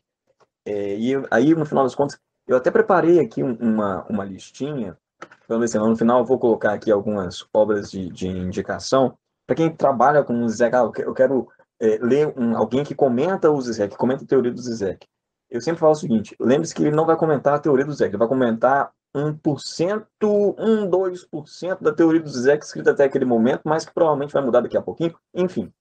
É, 0.66 0.98
e 0.98 1.14
aí, 1.30 1.54
no 1.54 1.66
final 1.66 1.84
das 1.84 1.94
contas, 1.94 2.20
eu 2.48 2.58
até 2.58 2.70
preparei 2.72 3.20
aqui 3.20 3.42
uma, 3.44 4.06
uma 4.10 4.24
listinha, 4.24 4.98
então, 5.46 5.62
assim, 5.62 5.78
no 5.78 5.96
final 5.96 6.20
eu 6.20 6.26
vou 6.26 6.40
colocar 6.40 6.74
aqui 6.74 6.92
algumas 6.92 7.46
obras 7.54 7.92
de, 7.92 8.10
de 8.10 8.28
indicação, 8.28 9.18
para 9.46 9.56
quem 9.56 9.76
trabalha 9.76 10.24
com 10.24 10.44
o 10.44 10.50
Zizek, 10.50 10.76
ah, 10.76 10.92
eu 10.98 11.14
quero 11.14 11.48
é, 11.80 12.00
ler 12.02 12.34
um, 12.38 12.58
alguém 12.58 12.84
que 12.84 12.96
comenta 12.96 13.52
o 13.52 13.62
Zizek, 13.62 13.96
comenta 13.96 14.24
a 14.24 14.28
teoria 14.28 14.52
do 14.52 14.62
Zizek. 14.62 15.08
Eu 15.50 15.62
sempre 15.62 15.80
falo 15.80 15.92
o 15.92 15.96
seguinte, 15.96 16.36
lembre-se 16.40 16.74
que 16.74 16.82
ele 16.82 16.96
não 16.96 17.06
vai 17.06 17.16
comentar 17.16 17.54
a 17.54 17.60
teoria 17.60 17.86
do 17.86 17.92
Zizek, 17.92 18.12
ele 18.12 18.18
vai 18.18 18.28
comentar 18.28 18.92
1%, 19.16 20.06
1, 20.24 20.90
2% 20.90 21.82
da 21.82 21.94
teoria 21.94 22.22
do 22.22 22.30
Zizek 22.30 22.66
escrita 22.66 22.92
até 22.92 23.04
aquele 23.04 23.26
momento, 23.26 23.62
mas 23.64 23.86
que 23.86 23.94
provavelmente 23.94 24.34
vai 24.34 24.44
mudar 24.44 24.62
daqui 24.62 24.78
a 24.78 24.82
pouquinho, 24.82 25.16
enfim. 25.34 25.72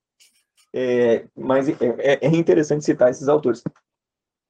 É, 0.72 1.26
mas 1.36 1.68
é, 1.68 1.76
é, 1.80 2.26
é 2.26 2.28
interessante 2.28 2.84
citar 2.84 3.10
esses 3.10 3.28
autores. 3.28 3.62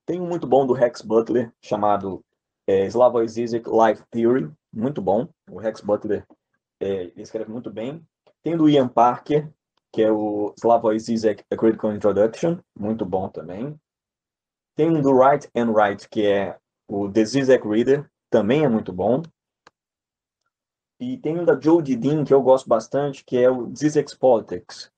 Tem 0.07 0.21
um 0.21 0.27
muito 0.27 0.47
bom 0.47 0.67
do 0.67 0.75
Rex 0.75 1.01
Butler, 1.01 1.53
chamado 1.63 2.23
é, 2.67 2.87
Slavoj 2.87 3.27
Zizek 3.27 3.69
Life 3.69 4.03
Theory, 4.11 4.51
muito 4.73 5.01
bom. 5.01 5.29
O 5.51 5.59
Rex 5.59 5.81
Butler 5.81 6.27
é, 6.81 7.13
escreve 7.17 7.51
muito 7.51 7.71
bem. 7.71 8.07
Tem 8.43 8.57
do 8.57 8.69
Ian 8.69 8.89
Parker, 8.89 9.51
que 9.93 10.03
é 10.03 10.13
o 10.13 10.53
Slavoj 10.59 10.99
Zizek 10.99 11.45
A 11.51 11.57
Critical 11.57 11.93
Introduction, 11.95 12.59
muito 12.79 13.07
bom 13.07 13.29
também. 13.29 13.79
Tem 14.77 14.91
um 14.91 15.01
do 15.01 15.13
Wright 15.13 15.49
and 15.55 15.71
Wright, 15.71 16.09
que 16.09 16.27
é 16.27 16.59
o 16.89 17.11
The 17.11 17.25
Zizek 17.25 17.67
Reader, 17.67 18.11
também 18.29 18.65
é 18.65 18.69
muito 18.69 18.93
bom. 18.93 19.23
E 21.01 21.17
tem 21.19 21.39
um 21.39 21.45
da 21.45 21.59
Joe 21.59 21.83
Didin, 21.83 22.25
que 22.25 22.35
eu 22.35 22.43
gosto 22.43 22.69
bastante, 22.69 23.25
que 23.25 23.37
é 23.39 23.51
o 23.51 23.75
Zizek's 23.75 24.15
Politics, 24.15 24.91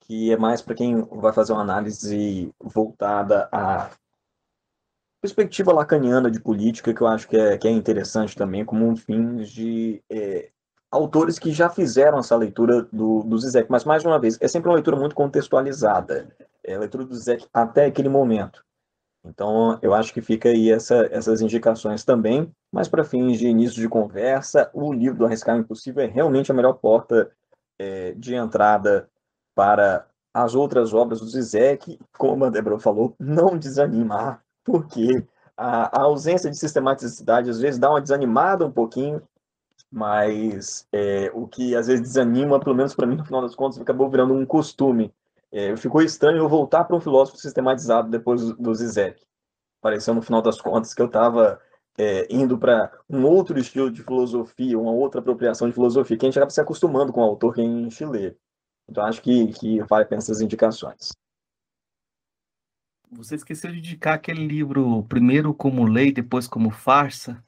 que 0.00 0.32
é 0.32 0.36
mais 0.36 0.60
para 0.60 0.74
quem 0.74 1.02
vai 1.04 1.32
fazer 1.32 1.52
uma 1.52 1.62
análise 1.62 2.52
voltada 2.60 3.48
a 3.52 3.90
perspectiva 5.20 5.72
lacaniana 5.72 6.30
de 6.30 6.40
política 6.40 6.94
que 6.94 7.00
eu 7.00 7.06
acho 7.06 7.28
que 7.28 7.36
é, 7.36 7.58
que 7.58 7.68
é 7.68 7.70
interessante 7.70 8.36
também, 8.36 8.64
como 8.64 8.86
um 8.86 8.96
fim 8.96 9.36
de 9.36 10.02
é, 10.10 10.50
autores 10.90 11.38
que 11.38 11.52
já 11.52 11.68
fizeram 11.68 12.18
essa 12.18 12.36
leitura 12.36 12.82
do, 12.92 13.22
do 13.22 13.38
Zizek, 13.38 13.70
mas 13.70 13.84
mais 13.84 14.04
uma 14.04 14.18
vez, 14.18 14.38
é 14.40 14.48
sempre 14.48 14.68
uma 14.68 14.74
leitura 14.74 14.96
muito 14.96 15.14
contextualizada. 15.14 16.28
é, 16.64 16.74
a 16.74 16.78
leitura 16.78 17.04
do 17.04 17.14
Zizek 17.14 17.46
até 17.52 17.86
aquele 17.86 18.08
momento. 18.08 18.64
Então, 19.24 19.78
eu 19.82 19.92
acho 19.92 20.14
que 20.14 20.22
fica 20.22 20.48
aí 20.48 20.70
essa, 20.70 21.06
essas 21.10 21.42
indicações 21.42 22.04
também, 22.04 22.50
mas 22.72 22.88
para 22.88 23.04
fins 23.04 23.38
de 23.38 23.46
início 23.46 23.80
de 23.80 23.88
conversa, 23.88 24.70
o 24.72 24.92
livro 24.92 25.18
do 25.18 25.26
Arriscar 25.26 25.58
Impossível 25.58 26.02
é 26.02 26.06
realmente 26.06 26.50
a 26.50 26.54
melhor 26.54 26.74
porta 26.74 27.30
é, 27.78 28.12
de 28.12 28.34
entrada 28.34 29.08
para 29.54 30.06
as 30.32 30.54
outras 30.54 30.94
obras 30.94 31.20
do 31.20 31.28
Zizek, 31.28 31.98
como 32.16 32.44
a 32.46 32.50
Débora 32.50 32.78
falou, 32.78 33.14
não 33.18 33.58
desanimar, 33.58 34.42
porque 34.64 35.24
a, 35.56 36.00
a, 36.00 36.02
ausência 36.04 36.50
de 36.50 36.56
sistematicidade 36.56 37.50
às 37.50 37.60
vezes 37.60 37.78
dá 37.78 37.90
uma 37.90 38.00
desanimada 38.00 38.66
um 38.66 38.72
pouquinho, 38.72 39.22
mas 39.90 40.86
é, 40.92 41.30
o 41.34 41.46
que 41.46 41.74
às 41.74 41.86
vezes 41.86 42.02
desanima, 42.02 42.60
pelo 42.60 42.76
menos 42.76 42.94
para 42.94 43.06
mim, 43.06 43.16
no 43.16 43.24
final 43.24 43.42
das 43.42 43.54
contas, 43.54 43.80
acabou 43.80 44.08
virando 44.08 44.34
um 44.34 44.46
costume. 44.46 45.12
É, 45.52 45.76
ficou 45.76 46.00
estranho 46.00 46.38
eu 46.38 46.48
voltar 46.48 46.84
para 46.84 46.96
um 46.96 47.00
filósofo 47.00 47.38
sistematizado 47.38 48.08
depois 48.08 48.52
do, 48.52 48.74
Zizek. 48.74 49.20
Pareceu, 49.80 50.14
no 50.14 50.22
final 50.22 50.40
das 50.40 50.60
contas, 50.60 50.94
que 50.94 51.02
eu 51.02 51.06
estava 51.06 51.60
é, 51.98 52.26
indo 52.30 52.56
para 52.56 52.92
um 53.08 53.24
outro 53.26 53.58
estilo 53.58 53.90
de 53.90 54.02
filosofia, 54.02 54.78
uma 54.78 54.92
outra 54.92 55.20
apropriação 55.20 55.68
de 55.68 55.74
filosofia, 55.74 56.16
que 56.16 56.24
a 56.24 56.28
gente 56.28 56.38
acaba 56.38 56.50
se 56.50 56.60
acostumando 56.60 57.12
com 57.12 57.20
o 57.20 57.24
autor 57.24 57.54
que 57.54 57.60
é 57.60 57.64
em 57.64 57.90
Chile. 57.90 58.36
Então, 58.88 59.04
acho 59.04 59.20
que, 59.22 59.48
que 59.48 59.82
vale 59.82 60.04
a 60.04 60.06
pena 60.06 60.20
essas 60.20 60.40
indicações. 60.40 61.10
Você 63.12 63.34
esqueceu 63.34 63.72
de 63.72 63.78
indicar 63.78 64.14
aquele 64.14 64.46
livro, 64.46 65.04
primeiro 65.04 65.52
como 65.52 65.84
lei, 65.84 66.12
depois 66.12 66.46
como 66.46 66.70
farsa? 66.70 67.42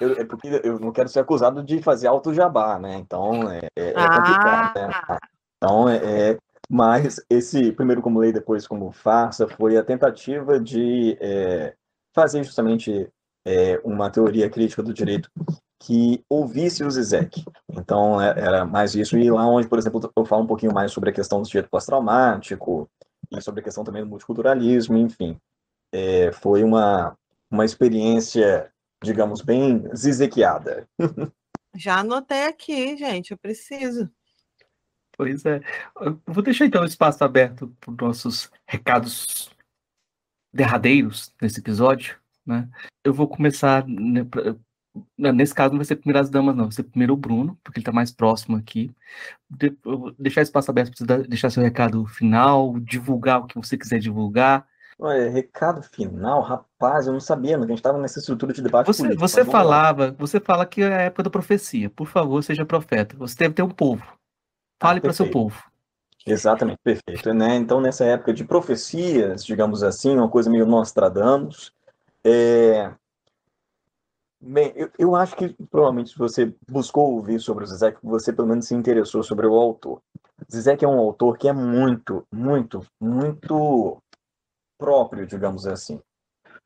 Eu, 0.00 0.12
é 0.12 0.24
porque 0.24 0.48
eu 0.64 0.78
não 0.78 0.90
quero 0.90 1.08
ser 1.08 1.20
acusado 1.20 1.62
de 1.62 1.82
fazer 1.82 2.06
alto 2.06 2.32
jabá, 2.32 2.78
né? 2.78 2.96
Então, 2.96 3.50
é, 3.50 3.60
é, 3.76 3.90
é 3.90 3.92
complicado, 3.92 4.74
né? 4.74 4.90
ah. 4.94 5.12
né? 5.12 5.18
Então, 5.56 5.88
é, 5.88 6.30
é, 6.30 6.38
mas 6.68 7.20
esse 7.28 7.70
primeiro 7.72 8.00
como 8.00 8.18
lei, 8.18 8.32
depois 8.32 8.66
como 8.66 8.90
farsa, 8.90 9.46
foi 9.46 9.76
a 9.76 9.84
tentativa 9.84 10.58
de 10.58 11.16
é, 11.20 11.74
fazer 12.14 12.42
justamente 12.42 13.08
é, 13.46 13.80
uma 13.84 14.10
teoria 14.10 14.48
crítica 14.48 14.82
do 14.82 14.94
direito 14.94 15.30
que 15.78 16.24
ouvisse 16.28 16.82
o 16.82 16.90
Zizek. 16.90 17.44
Então, 17.70 18.20
é, 18.20 18.30
era 18.38 18.64
mais 18.64 18.94
isso. 18.94 19.18
E 19.18 19.30
lá 19.30 19.46
onde, 19.46 19.68
por 19.68 19.78
exemplo, 19.78 20.10
eu 20.16 20.24
falo 20.24 20.44
um 20.44 20.46
pouquinho 20.46 20.72
mais 20.72 20.90
sobre 20.90 21.10
a 21.10 21.12
questão 21.12 21.42
do 21.42 21.48
direito 21.48 21.68
pós-traumático 21.70 22.88
e 23.36 23.42
sobre 23.42 23.60
a 23.60 23.64
questão 23.64 23.84
também 23.84 24.02
do 24.02 24.08
multiculturalismo, 24.08 24.96
enfim. 24.96 25.38
É, 25.92 26.32
foi 26.32 26.62
uma, 26.62 27.16
uma 27.50 27.64
experiência, 27.64 28.72
digamos, 29.02 29.42
bem 29.42 29.84
zizequiada. 29.94 30.88
Já 31.74 32.00
anotei 32.00 32.46
aqui, 32.46 32.96
gente, 32.96 33.30
eu 33.30 33.38
preciso. 33.38 34.10
Pois 35.16 35.44
é. 35.44 35.60
Eu 36.00 36.20
vou 36.26 36.42
deixar 36.42 36.66
então 36.66 36.82
o 36.82 36.86
espaço 36.86 37.22
aberto 37.24 37.74
para 37.80 37.90
os 37.90 37.96
nossos 37.98 38.50
recados 38.66 39.50
derradeiros 40.52 41.32
nesse 41.40 41.60
episódio. 41.60 42.18
Né? 42.44 42.68
Eu 43.04 43.14
vou 43.14 43.28
começar 43.28 43.86
né, 43.86 44.22
Nesse 45.16 45.54
caso, 45.54 45.70
não 45.70 45.78
vai 45.78 45.86
ser 45.86 45.96
primeiro 45.96 46.18
as 46.18 46.28
damas, 46.28 46.54
não. 46.54 46.64
Vai 46.64 46.72
ser 46.72 46.82
primeiro 46.82 47.14
o 47.14 47.16
Bruno, 47.16 47.58
porque 47.64 47.78
ele 47.78 47.82
está 47.82 47.92
mais 47.92 48.10
próximo 48.10 48.56
aqui. 48.56 48.94
De, 49.48 49.76
deixar 50.18 50.42
espaço 50.42 50.70
aberto 50.70 50.94
para 50.94 51.16
você 51.16 51.28
deixar 51.28 51.50
seu 51.50 51.62
recado 51.62 52.04
final, 52.06 52.78
divulgar 52.80 53.40
o 53.40 53.46
que 53.46 53.56
você 53.56 53.76
quiser 53.78 53.98
divulgar. 53.98 54.66
Olha, 54.98 55.30
recado 55.30 55.82
final, 55.82 56.42
rapaz, 56.42 57.06
eu 57.06 57.12
não 57.12 57.20
sabia, 57.20 57.56
mas 57.56 57.66
a 57.66 57.68
gente 57.68 57.78
estava 57.78 57.98
nessa 57.98 58.18
estrutura 58.18 58.52
de 58.52 58.62
debate 58.62 58.86
você, 58.86 59.02
político. 59.02 59.26
Você 59.26 59.44
falava, 59.44 60.14
você 60.18 60.38
fala 60.38 60.66
que 60.66 60.82
é 60.82 60.94
a 60.94 61.00
época 61.00 61.24
da 61.24 61.30
profecia. 61.30 61.88
Por 61.88 62.06
favor, 62.06 62.42
seja 62.44 62.64
profeta. 62.64 63.16
Você 63.16 63.36
deve 63.38 63.54
ter 63.54 63.62
um 63.62 63.70
povo. 63.70 64.04
Fale 64.80 64.98
ah, 64.98 65.02
para 65.02 65.12
seu 65.12 65.30
povo. 65.30 65.62
Exatamente, 66.26 66.78
perfeito. 66.84 67.32
Né? 67.34 67.56
Então, 67.56 67.80
nessa 67.80 68.04
época 68.04 68.32
de 68.32 68.44
profecias, 68.44 69.44
digamos 69.44 69.82
assim, 69.82 70.14
uma 70.14 70.28
coisa 70.28 70.50
meio 70.50 70.66
Nostradamus, 70.66 71.72
é, 72.24 72.92
Bem, 74.44 74.72
eu, 74.74 74.90
eu 74.98 75.14
acho 75.14 75.36
que 75.36 75.54
provavelmente 75.70 76.10
se 76.10 76.18
você 76.18 76.52
buscou 76.68 77.12
ouvir 77.12 77.38
sobre 77.38 77.62
o 77.62 77.66
Zizek, 77.66 77.96
você 78.02 78.32
pelo 78.32 78.48
menos 78.48 78.66
se 78.66 78.74
interessou 78.74 79.22
sobre 79.22 79.46
o 79.46 79.54
autor. 79.54 80.02
Zizek 80.50 80.84
é 80.84 80.88
um 80.88 80.98
autor 80.98 81.38
que 81.38 81.46
é 81.46 81.52
muito, 81.52 82.26
muito, 82.34 82.84
muito 83.00 84.02
próprio, 84.76 85.28
digamos 85.28 85.64
assim. 85.64 86.00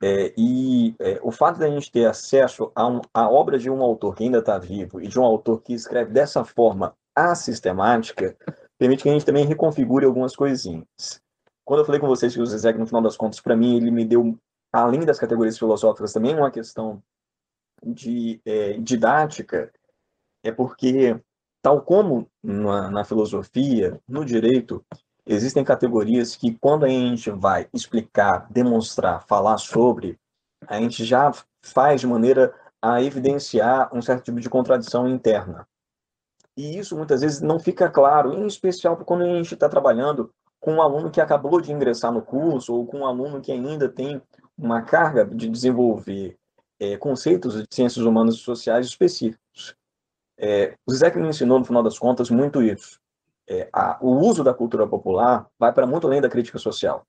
É, 0.03 0.33
e 0.39 0.95
é, 0.99 1.21
o 1.23 1.31
fato 1.31 1.59
da 1.59 1.69
gente 1.69 1.93
ter 1.93 2.07
acesso 2.07 2.73
a, 2.75 2.87
um, 2.87 3.03
a 3.13 3.29
obra 3.29 3.59
de 3.59 3.69
um 3.69 3.83
autor 3.83 4.15
que 4.15 4.25
ainda 4.25 4.39
está 4.39 4.59
vivo 4.59 4.99
e 4.99 5.07
de 5.07 5.21
um 5.21 5.25
autor 5.25 5.61
que 5.61 5.75
escreve 5.75 6.13
dessa 6.13 6.45
forma 6.47 6.95
assistemática 7.15 8.35
permite 8.79 9.03
que 9.03 9.09
a 9.11 9.13
gente 9.13 9.27
também 9.27 9.45
reconfigure 9.45 10.07
algumas 10.07 10.35
coisinhas. 10.35 11.21
Quando 11.63 11.81
eu 11.81 11.85
falei 11.85 12.01
com 12.01 12.07
vocês 12.07 12.33
que 12.33 12.41
o 12.41 12.47
Zizek, 12.47 12.79
no 12.79 12.87
final 12.87 13.03
das 13.03 13.19
contas, 13.19 13.39
para 13.39 13.57
mim, 13.57 13.77
ele 13.77 13.91
me 13.91 14.05
deu, 14.05 14.35
além 14.73 15.05
das 15.05 15.19
categorias 15.19 15.59
filosóficas, 15.59 16.15
também 16.15 16.35
uma 16.35 16.51
questão 16.51 17.03
de 17.85 18.41
é, 18.45 18.75
didática 18.75 19.73
é 20.43 20.53
porque, 20.53 21.19
tal 21.63 21.83
como 21.83 22.29
na, 22.43 22.91
na 22.91 23.05
filosofia, 23.05 24.01
no 24.09 24.25
direito, 24.25 24.85
existem 25.27 25.65
categorias 25.65 26.37
que, 26.37 26.57
quando 26.59 26.85
a 26.85 26.89
gente 26.89 27.31
vai 27.31 27.69
explicar, 27.73 28.47
demonstrar, 28.51 29.27
falar 29.27 29.59
sobre, 29.59 30.19
a 30.67 30.81
gente 30.81 31.05
já 31.05 31.33
faz 31.63 32.01
de 32.01 32.07
maneira 32.07 32.55
a 32.81 33.03
evidenciar 33.03 33.95
um 33.95 34.01
certo 34.01 34.25
tipo 34.25 34.41
de 34.41 34.49
contradição 34.49 35.09
interna. 35.09 35.67
E 36.57 36.79
isso 36.79 36.97
muitas 36.97 37.21
vezes 37.21 37.41
não 37.41 37.59
fica 37.59 37.91
claro, 37.91 38.33
em 38.33 38.47
especial 38.47 38.97
quando 38.99 39.23
a 39.23 39.27
gente 39.27 39.53
está 39.53 39.69
trabalhando 39.69 40.33
com 40.61 40.75
um 40.75 40.83
aluno 40.83 41.11
que 41.11 41.21
acabou 41.21 41.61
de 41.61 41.73
ingressar 41.73 42.13
no 42.13 42.23
curso 42.23 42.75
ou 42.75 42.87
com 42.87 43.01
um 43.01 43.07
aluno 43.07 43.41
que 43.41 43.53
ainda 43.53 43.89
tem 43.89 44.23
uma 44.57 44.81
carga 44.83 45.25
de 45.25 45.49
desenvolver 45.49 46.39
é, 46.79 46.97
conceitos 46.97 47.55
de 47.55 47.67
ciências 47.71 48.05
humanas 48.05 48.37
e 48.37 48.39
sociais 48.39 48.87
específicos. 48.87 49.75
É, 50.39 50.75
o 50.87 50.93
Zizek 50.93 51.19
me 51.19 51.29
ensinou, 51.29 51.59
no 51.59 51.65
final 51.65 51.83
das 51.83 51.99
contas, 51.99 52.31
muito 52.31 52.63
isso. 52.63 53.01
É, 53.49 53.69
a, 53.73 53.99
o 54.01 54.11
uso 54.19 54.43
da 54.43 54.53
cultura 54.53 54.87
popular 54.87 55.47
vai 55.59 55.73
para 55.73 55.87
muito 55.87 56.07
além 56.07 56.21
da 56.21 56.29
crítica 56.29 56.59
social. 56.59 57.07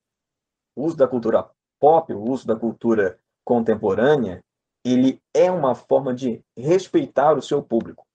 O 0.76 0.85
uso 0.85 0.95
da 0.95 1.07
cultura 1.07 1.49
pop, 1.80 2.14
o 2.14 2.22
uso 2.22 2.48
da 2.48 2.56
cultura 2.56 3.19
contemporânea, 3.44 4.44
ele 4.85 5.22
é 5.34 5.52
uma 5.52 5.76
forma 5.76 6.14
de 6.14 6.41
respeitar 6.56 7.34
o 7.34 7.41
seu 7.41 7.61
público. 7.61 8.06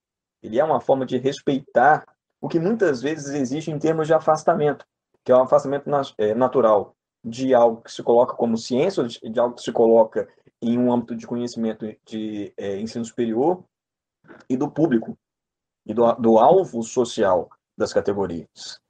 Ele 0.42 0.58
é 0.58 0.64
uma 0.64 0.80
forma 0.80 1.04
de 1.04 1.18
respeitar 1.18 2.06
o 2.40 2.48
que 2.48 2.58
muitas 2.58 3.02
vezes 3.02 3.34
existe 3.34 3.70
em 3.70 3.78
termos 3.78 4.06
de 4.06 4.14
afastamento, 4.14 4.84
que 5.24 5.30
é 5.30 5.36
um 5.36 5.42
afastamento 5.42 5.88
é, 6.18 6.34
natural 6.34 6.94
de 7.24 7.54
algo 7.54 7.82
que 7.82 7.92
se 7.92 8.02
coloca 8.02 8.34
como 8.34 8.56
ciência, 8.56 9.04
de 9.04 9.38
algo 9.38 9.54
que 9.54 9.62
se 9.62 9.70
coloca 9.70 10.28
em 10.62 10.78
um 10.78 10.92
âmbito 10.92 11.16
de 11.16 11.26
conhecimento 11.26 11.84
de 12.06 12.52
é, 12.56 12.78
ensino 12.78 13.04
superior 13.04 13.64
e 14.48 14.56
do 14.56 14.70
público 14.70 15.18
e 15.84 15.92
do, 15.92 16.10
do 16.14 16.38
alvo 16.38 16.82
social 16.82 17.50
das 17.76 17.92
categorias. 17.92 18.80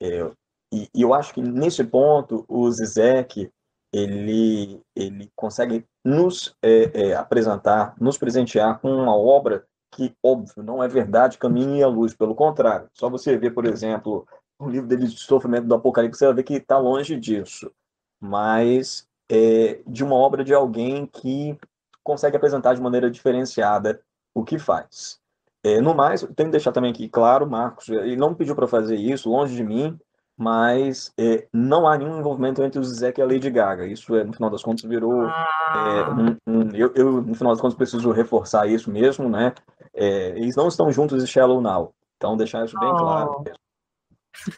É, 0.00 0.30
e, 0.72 0.88
e, 0.94 1.02
eu 1.02 1.14
acho 1.14 1.32
que 1.32 1.40
nesse 1.40 1.82
ponto 1.82 2.44
o 2.46 2.70
Zizek 2.70 3.50
ele 3.92 4.80
ele 4.96 5.30
consegue 5.34 5.84
nos 6.04 6.54
é, 6.62 7.08
é, 7.08 7.14
apresentar, 7.14 7.94
nos 8.00 8.18
presentear 8.18 8.78
com 8.80 8.90
uma 8.90 9.16
obra 9.16 9.66
que 9.90 10.14
óbvio 10.22 10.62
não 10.62 10.82
é 10.82 10.88
verdade, 10.88 11.38
caminho 11.38 11.76
e 11.76 11.82
a 11.82 11.88
luz, 11.88 12.14
pelo 12.14 12.34
contrário. 12.34 12.88
Só 12.94 13.10
você 13.10 13.36
ver, 13.36 13.50
por 13.50 13.66
exemplo, 13.66 14.26
o 14.58 14.68
livro 14.68 14.88
dele 14.88 15.06
de 15.06 15.18
sofrimento 15.18 15.66
do 15.66 15.74
Apocalipse, 15.74 16.18
você 16.18 16.26
vai 16.26 16.34
ver 16.34 16.42
que 16.44 16.54
está 16.54 16.78
longe 16.78 17.18
disso. 17.18 17.70
Mas 18.18 19.06
é, 19.32 19.80
de 19.86 20.04
uma 20.04 20.14
obra 20.14 20.44
de 20.44 20.52
alguém 20.52 21.06
que 21.06 21.56
consegue 22.04 22.36
apresentar 22.36 22.74
de 22.74 22.82
maneira 22.82 23.10
diferenciada 23.10 23.98
o 24.34 24.44
que 24.44 24.58
faz. 24.58 25.18
É, 25.64 25.80
no 25.80 25.94
mais, 25.94 26.20
tenho 26.20 26.48
que 26.48 26.52
deixar 26.52 26.70
também 26.70 26.90
aqui 26.90 27.08
claro, 27.08 27.48
Marcos, 27.48 27.88
ele 27.88 28.16
não 28.16 28.34
pediu 28.34 28.54
para 28.54 28.68
fazer 28.68 28.96
isso, 28.96 29.30
longe 29.30 29.56
de 29.56 29.64
mim, 29.64 29.98
mas 30.36 31.12
é, 31.16 31.46
não 31.50 31.88
há 31.88 31.96
nenhum 31.96 32.18
envolvimento 32.18 32.62
entre 32.62 32.78
o 32.78 32.84
Zizek 32.84 33.20
e 33.20 33.22
a 33.22 33.26
Lady 33.26 33.48
Gaga. 33.48 33.86
Isso, 33.86 34.14
é, 34.14 34.22
no 34.22 34.34
final 34.34 34.50
das 34.50 34.62
contas, 34.62 34.82
virou. 34.82 35.24
É. 35.24 36.10
Um, 36.10 36.36
um, 36.46 36.70
eu, 36.74 36.92
eu, 36.94 37.22
no 37.22 37.34
final 37.34 37.52
das 37.52 37.60
contas, 37.60 37.76
preciso 37.76 38.10
reforçar 38.10 38.66
isso 38.66 38.90
mesmo, 38.90 39.30
né? 39.30 39.54
É, 39.94 40.30
eles 40.30 40.56
não 40.56 40.68
estão 40.68 40.90
juntos 40.90 41.22
em 41.22 41.26
Shallow 41.26 41.60
Now. 41.60 41.94
Então, 42.16 42.36
deixar 42.36 42.64
isso 42.66 42.78
bem 42.78 42.88
oh. 42.88 42.96
claro. 42.96 43.44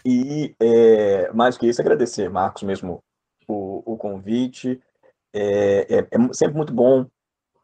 E, 0.05 0.55
é, 0.61 1.31
mais 1.33 1.59
que 1.59 1.69
isso, 1.69 1.81
agradecer, 1.81 2.31
Marcos, 2.31 2.63
mesmo 2.63 3.03
o, 3.47 3.83
o 3.85 3.97
convite. 3.97 4.81
É, 5.33 5.99
é, 5.99 5.99
é, 5.99 6.33
sempre 6.33 6.57
muito 6.57 6.73
bom 6.73 7.07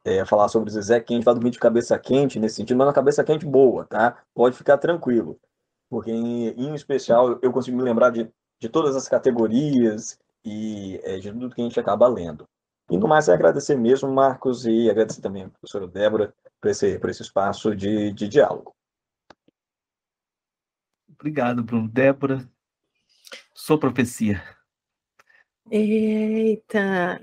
é, 0.05 0.25
falar 0.25 0.49
sobre 0.49 0.69
o 0.69 0.73
Zezé 0.73 1.01
Quente, 1.01 1.25
vai 1.25 1.35
dormir 1.35 1.51
de 1.51 1.59
cabeça 1.59 1.99
quente 1.99 2.39
nesse 2.41 2.57
sentido, 2.57 2.77
mas 2.77 2.87
uma 2.89 2.93
cabeça 2.93 3.23
quente 3.23 3.47
boa, 3.47 3.85
tá? 3.85 4.23
Pode 4.35 4.57
ficar 4.57 4.79
tranquilo. 4.79 5.39
Porque, 5.89 6.11
em, 6.11 6.49
em 6.49 6.75
especial, 6.75 7.39
eu 7.43 7.53
consigo 7.53 7.77
me 7.77 7.83
lembrar 7.83 8.11
de, 8.11 8.31
de 8.59 8.69
todas 8.69 8.97
as 8.97 9.09
categorias 9.09 10.19
e 10.45 11.01
é, 11.05 11.19
de 11.19 11.33
tudo 11.33 11.55
que 11.55 11.61
a 11.61 11.65
gente 11.65 11.79
acaba 11.79 12.09
lendo. 12.09 12.49
E 12.91 12.97
no 12.97 13.07
mais, 13.07 13.29
é 13.29 13.35
agradecer 13.35 13.77
mesmo, 13.77 14.13
Marcos, 14.13 14.67
e 14.67 14.91
agradecer 14.91 15.21
também 15.21 15.45
a 15.45 15.49
professora 15.49 15.87
Débora 15.87 16.35
por 16.61 16.71
esse, 16.71 16.99
por 16.99 17.11
esse 17.11 17.23
espaço 17.23 17.75
de, 17.75 18.13
de 18.13 18.29
diálogo. 18.29 18.75
Obrigado, 21.09 21.63
Bruno. 21.63 21.89
Débora, 21.89 22.49
sua 23.55 23.79
profecia. 23.79 24.43
Eita! 25.69 27.21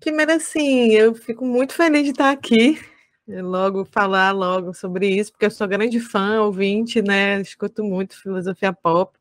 Primeiro, 0.00 0.32
assim, 0.32 0.90
eu 0.92 1.14
fico 1.14 1.44
muito 1.44 1.72
feliz 1.74 2.04
de 2.04 2.10
estar 2.10 2.30
aqui, 2.30 2.78
logo 3.26 3.84
falar 3.86 4.30
logo 4.32 4.74
sobre 4.74 5.08
isso, 5.08 5.32
porque 5.32 5.46
eu 5.46 5.50
sou 5.50 5.66
grande 5.66 5.98
fã, 6.00 6.42
ouvinte, 6.42 7.00
né? 7.02 7.40
Escuto 7.40 7.82
muito 7.84 8.20
filosofia 8.20 8.72
pop 8.72 9.18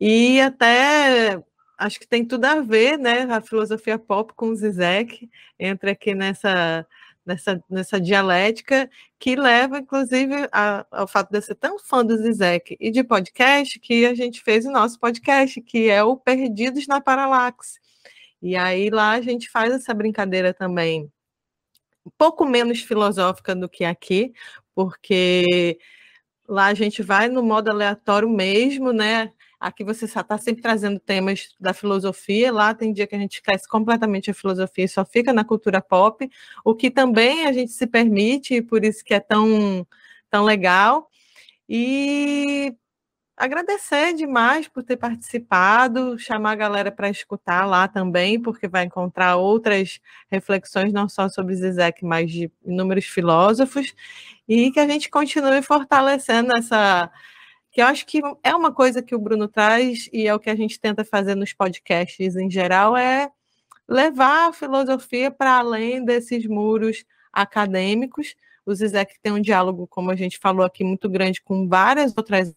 e 0.00 0.40
até 0.40 1.42
acho 1.78 2.00
que 2.00 2.08
tem 2.08 2.24
tudo 2.24 2.44
a 2.46 2.60
ver, 2.60 2.98
né? 2.98 3.22
A 3.32 3.40
filosofia 3.40 3.98
pop 3.98 4.32
com 4.34 4.48
o 4.50 4.56
Zizek, 4.56 5.30
entra 5.58 5.92
aqui 5.92 6.14
nessa 6.14 6.86
nessa, 7.28 7.62
nessa 7.68 8.00
dialética 8.00 8.90
que 9.18 9.36
leva, 9.36 9.78
inclusive, 9.78 10.48
a, 10.50 10.86
ao 10.90 11.06
fato 11.06 11.30
de 11.30 11.38
eu 11.38 11.42
ser 11.42 11.54
tão 11.54 11.78
fã 11.78 12.04
do 12.04 12.16
Zizek 12.16 12.76
e 12.80 12.90
de 12.90 13.04
podcast 13.04 13.78
que 13.78 14.06
a 14.06 14.14
gente 14.14 14.42
fez 14.42 14.64
o 14.64 14.70
nosso 14.70 14.98
podcast, 14.98 15.60
que 15.60 15.90
é 15.90 16.02
o 16.02 16.16
Perdidos 16.16 16.86
na 16.86 17.00
Paralaxe. 17.00 17.78
E 18.40 18.56
aí 18.56 18.88
lá 18.88 19.10
a 19.12 19.20
gente 19.20 19.50
faz 19.50 19.72
essa 19.72 19.92
brincadeira 19.92 20.54
também, 20.54 21.12
um 22.06 22.10
pouco 22.16 22.46
menos 22.46 22.80
filosófica 22.80 23.54
do 23.54 23.68
que 23.68 23.84
aqui, 23.84 24.32
porque 24.74 25.78
lá 26.48 26.66
a 26.66 26.74
gente 26.74 27.02
vai 27.02 27.28
no 27.28 27.42
modo 27.42 27.70
aleatório 27.70 28.28
mesmo, 28.28 28.92
né? 28.92 29.32
Aqui 29.60 29.82
você 29.82 30.04
está 30.04 30.38
sempre 30.38 30.62
trazendo 30.62 31.00
temas 31.00 31.48
da 31.58 31.74
filosofia, 31.74 32.52
lá 32.52 32.72
tem 32.72 32.92
dia 32.92 33.08
que 33.08 33.16
a 33.16 33.18
gente 33.18 33.34
esquece 33.36 33.68
completamente 33.68 34.30
a 34.30 34.34
filosofia 34.34 34.84
e 34.84 34.88
só 34.88 35.04
fica 35.04 35.32
na 35.32 35.44
cultura 35.44 35.82
pop, 35.82 36.30
o 36.64 36.74
que 36.76 36.90
também 36.90 37.44
a 37.44 37.52
gente 37.52 37.72
se 37.72 37.86
permite, 37.86 38.62
por 38.62 38.84
isso 38.84 39.04
que 39.04 39.12
é 39.14 39.18
tão, 39.20 39.84
tão 40.30 40.44
legal. 40.44 41.08
E 41.68 42.72
agradecer 43.36 44.14
demais 44.14 44.68
por 44.68 44.82
ter 44.84 44.96
participado, 44.96 46.18
chamar 46.18 46.52
a 46.52 46.56
galera 46.56 46.92
para 46.92 47.10
escutar 47.10 47.64
lá 47.66 47.88
também, 47.88 48.40
porque 48.40 48.68
vai 48.68 48.84
encontrar 48.84 49.36
outras 49.36 50.00
reflexões, 50.30 50.92
não 50.92 51.08
só 51.08 51.28
sobre 51.28 51.54
Zizek, 51.56 52.04
mas 52.04 52.30
de 52.30 52.50
inúmeros 52.64 53.06
filósofos, 53.06 53.94
e 54.48 54.70
que 54.72 54.80
a 54.80 54.86
gente 54.88 55.10
continue 55.10 55.62
fortalecendo 55.62 56.56
essa 56.56 57.10
que 57.78 57.82
eu 57.82 57.86
acho 57.86 58.06
que 58.06 58.20
é 58.42 58.56
uma 58.56 58.72
coisa 58.72 59.00
que 59.00 59.14
o 59.14 59.20
Bruno 59.20 59.46
traz 59.46 60.08
e 60.12 60.26
é 60.26 60.34
o 60.34 60.40
que 60.40 60.50
a 60.50 60.56
gente 60.56 60.80
tenta 60.80 61.04
fazer 61.04 61.36
nos 61.36 61.52
podcasts 61.52 62.34
em 62.34 62.50
geral, 62.50 62.96
é 62.96 63.30
levar 63.86 64.48
a 64.48 64.52
filosofia 64.52 65.30
para 65.30 65.58
além 65.58 66.04
desses 66.04 66.44
muros 66.44 67.04
acadêmicos. 67.32 68.34
O 68.66 68.74
Zizek 68.74 69.14
tem 69.22 69.30
um 69.30 69.40
diálogo, 69.40 69.86
como 69.86 70.10
a 70.10 70.16
gente 70.16 70.40
falou 70.40 70.66
aqui, 70.66 70.82
muito 70.82 71.08
grande 71.08 71.40
com 71.40 71.68
várias 71.68 72.12
outras 72.16 72.52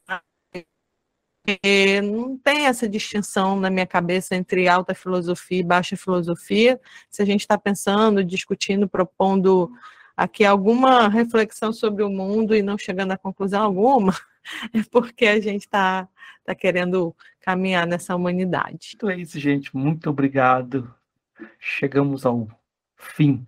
não 2.03 2.35
tem 2.39 2.65
essa 2.65 2.89
distinção 2.89 3.59
na 3.59 3.69
minha 3.69 3.85
cabeça 3.85 4.35
entre 4.35 4.67
alta 4.67 4.95
filosofia 4.95 5.59
e 5.59 5.63
baixa 5.63 5.95
filosofia. 5.95 6.81
Se 7.11 7.21
a 7.21 7.25
gente 7.25 7.41
está 7.41 7.59
pensando, 7.59 8.23
discutindo, 8.23 8.89
propondo 8.89 9.71
aqui 10.17 10.43
alguma 10.43 11.07
reflexão 11.09 11.71
sobre 11.71 12.03
o 12.03 12.09
mundo 12.09 12.55
e 12.55 12.63
não 12.63 12.75
chegando 12.75 13.11
a 13.11 13.17
conclusão 13.17 13.63
alguma, 13.63 14.15
é 14.73 14.83
porque 14.91 15.25
a 15.25 15.39
gente 15.39 15.61
está 15.61 16.07
tá 16.43 16.55
querendo 16.55 17.15
caminhar 17.41 17.87
nessa 17.87 18.15
humanidade. 18.15 18.93
Então 18.95 19.09
é 19.09 19.17
isso, 19.17 19.39
gente. 19.39 19.75
Muito 19.75 20.09
obrigado. 20.09 20.93
Chegamos 21.59 22.25
ao 22.25 22.47
fim. 22.95 23.45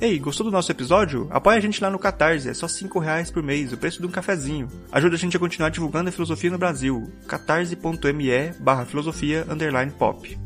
Ei, 0.00 0.18
gostou 0.18 0.46
do 0.46 0.50
nosso 0.50 0.72
episódio? 0.72 1.28
Apoie 1.30 1.58
a 1.58 1.60
gente 1.60 1.82
lá 1.82 1.90
no 1.90 1.98
Catarse, 1.98 2.48
é 2.48 2.54
só 2.54 2.66
5 2.66 2.98
reais 2.98 3.30
por 3.30 3.42
mês, 3.42 3.70
o 3.70 3.76
preço 3.76 4.00
de 4.00 4.06
um 4.06 4.10
cafezinho. 4.10 4.66
Ajuda 4.90 5.14
a 5.14 5.18
gente 5.18 5.36
a 5.36 5.40
continuar 5.40 5.68
divulgando 5.68 6.08
a 6.08 6.12
filosofia 6.12 6.50
no 6.50 6.56
Brasil. 6.56 7.12
catarse.me 7.28 8.52
barra 8.60 8.86
filosofia 8.86 9.44
underline 9.46 9.92
pop. 9.92 10.38